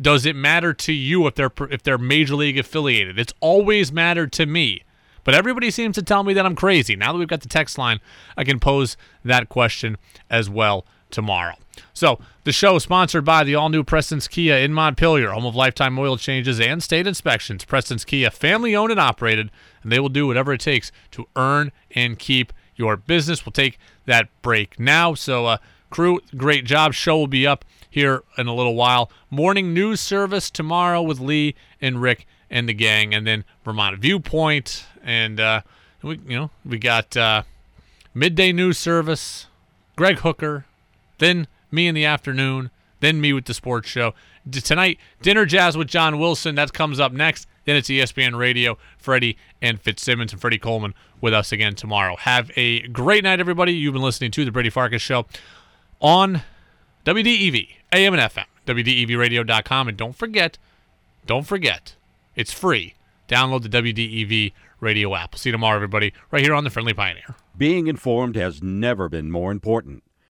Does 0.00 0.26
it 0.26 0.36
matter 0.36 0.72
to 0.74 0.92
you 0.92 1.26
if 1.26 1.34
they're 1.34 1.52
if 1.70 1.82
they're 1.82 1.98
major 1.98 2.36
league 2.36 2.58
affiliated? 2.58 3.18
It's 3.18 3.34
always 3.40 3.90
mattered 3.90 4.32
to 4.34 4.46
me. 4.46 4.82
But 5.24 5.34
everybody 5.34 5.70
seems 5.70 5.96
to 5.96 6.02
tell 6.02 6.22
me 6.22 6.32
that 6.34 6.46
I'm 6.46 6.56
crazy. 6.56 6.96
Now 6.96 7.12
that 7.12 7.18
we've 7.18 7.28
got 7.28 7.42
the 7.42 7.48
text 7.48 7.76
line, 7.76 8.00
I 8.36 8.44
can 8.44 8.58
pose 8.58 8.96
that 9.24 9.48
question 9.48 9.96
as 10.30 10.48
well 10.48 10.86
tomorrow. 11.10 11.54
So, 11.92 12.18
the 12.44 12.52
show 12.52 12.78
sponsored 12.78 13.24
by 13.24 13.44
the 13.44 13.54
all 13.54 13.68
new 13.68 13.84
Preston's 13.84 14.28
Kia 14.28 14.56
in 14.56 14.72
Montpelier, 14.72 15.30
home 15.30 15.46
of 15.46 15.54
lifetime 15.54 15.98
oil 15.98 16.16
changes 16.16 16.60
and 16.60 16.82
state 16.82 17.06
inspections. 17.06 17.64
Preston's 17.64 18.04
Kia, 18.04 18.30
family 18.30 18.74
owned 18.74 18.90
and 18.90 19.00
operated, 19.00 19.50
and 19.82 19.92
they 19.92 20.00
will 20.00 20.08
do 20.08 20.26
whatever 20.26 20.52
it 20.52 20.60
takes 20.60 20.90
to 21.12 21.26
earn 21.36 21.72
and 21.94 22.18
keep 22.18 22.52
your 22.76 22.96
business. 22.96 23.44
We'll 23.44 23.52
take 23.52 23.78
that 24.06 24.28
break 24.42 24.80
now. 24.80 25.14
So, 25.14 25.46
uh, 25.46 25.58
crew, 25.90 26.20
great 26.36 26.64
job. 26.64 26.94
Show 26.94 27.18
will 27.18 27.26
be 27.26 27.46
up 27.46 27.64
here 27.90 28.22
in 28.38 28.46
a 28.46 28.54
little 28.54 28.74
while. 28.74 29.10
Morning 29.28 29.74
news 29.74 30.00
service 30.00 30.50
tomorrow 30.50 31.02
with 31.02 31.20
Lee 31.20 31.54
and 31.80 32.00
Rick 32.00 32.26
and 32.50 32.68
the 32.68 32.74
gang, 32.74 33.14
and 33.14 33.26
then 33.26 33.44
Vermont 33.64 33.98
Viewpoint, 33.98 34.86
and 35.04 35.38
uh, 35.38 35.62
we, 36.02 36.18
you 36.26 36.36
know, 36.36 36.50
we 36.64 36.78
got 36.78 37.16
uh, 37.16 37.42
midday 38.14 38.52
news 38.52 38.78
service, 38.78 39.46
Greg 39.96 40.18
Hooker, 40.20 40.64
then 41.18 41.46
me 41.70 41.86
in 41.88 41.94
the 41.94 42.04
afternoon, 42.04 42.70
then 43.00 43.20
me 43.20 43.32
with 43.32 43.46
the 43.46 43.54
sports 43.54 43.88
show. 43.88 44.14
Tonight, 44.50 44.98
dinner 45.22 45.46
jazz 45.46 45.76
with 45.76 45.88
John 45.88 46.18
Wilson. 46.18 46.54
That 46.54 46.72
comes 46.72 47.00
up 47.00 47.12
next. 47.12 47.46
Then 47.64 47.76
it's 47.76 47.88
ESPN 47.88 48.36
Radio, 48.36 48.78
Freddie 48.98 49.36
and 49.60 49.80
Fitzsimmons 49.80 50.32
and 50.32 50.40
Freddie 50.40 50.58
Coleman 50.58 50.94
with 51.20 51.34
us 51.34 51.52
again 51.52 51.74
tomorrow. 51.74 52.16
Have 52.16 52.50
a 52.56 52.86
great 52.88 53.24
night, 53.24 53.40
everybody. 53.40 53.72
You've 53.72 53.92
been 53.92 54.02
listening 54.02 54.30
to 54.32 54.44
the 54.44 54.50
Brady 54.50 54.70
Farkas 54.70 55.02
Show 55.02 55.26
on 56.00 56.42
WDEV, 57.04 57.68
AM 57.92 58.14
and 58.14 58.22
FM, 58.22 58.46
WDEVradio.com. 58.66 59.88
And 59.88 59.96
don't 59.96 60.16
forget, 60.16 60.58
don't 61.26 61.46
forget, 61.46 61.96
it's 62.34 62.52
free. 62.52 62.94
Download 63.28 63.62
the 63.62 63.68
WDEV 63.68 64.52
radio 64.80 65.14
app. 65.14 65.36
See 65.36 65.50
you 65.50 65.52
tomorrow, 65.52 65.76
everybody, 65.76 66.12
right 66.30 66.42
here 66.42 66.54
on 66.54 66.64
the 66.64 66.70
Friendly 66.70 66.94
Pioneer. 66.94 67.36
Being 67.56 67.86
informed 67.86 68.36
has 68.36 68.62
never 68.62 69.08
been 69.08 69.30
more 69.30 69.52
important. 69.52 70.02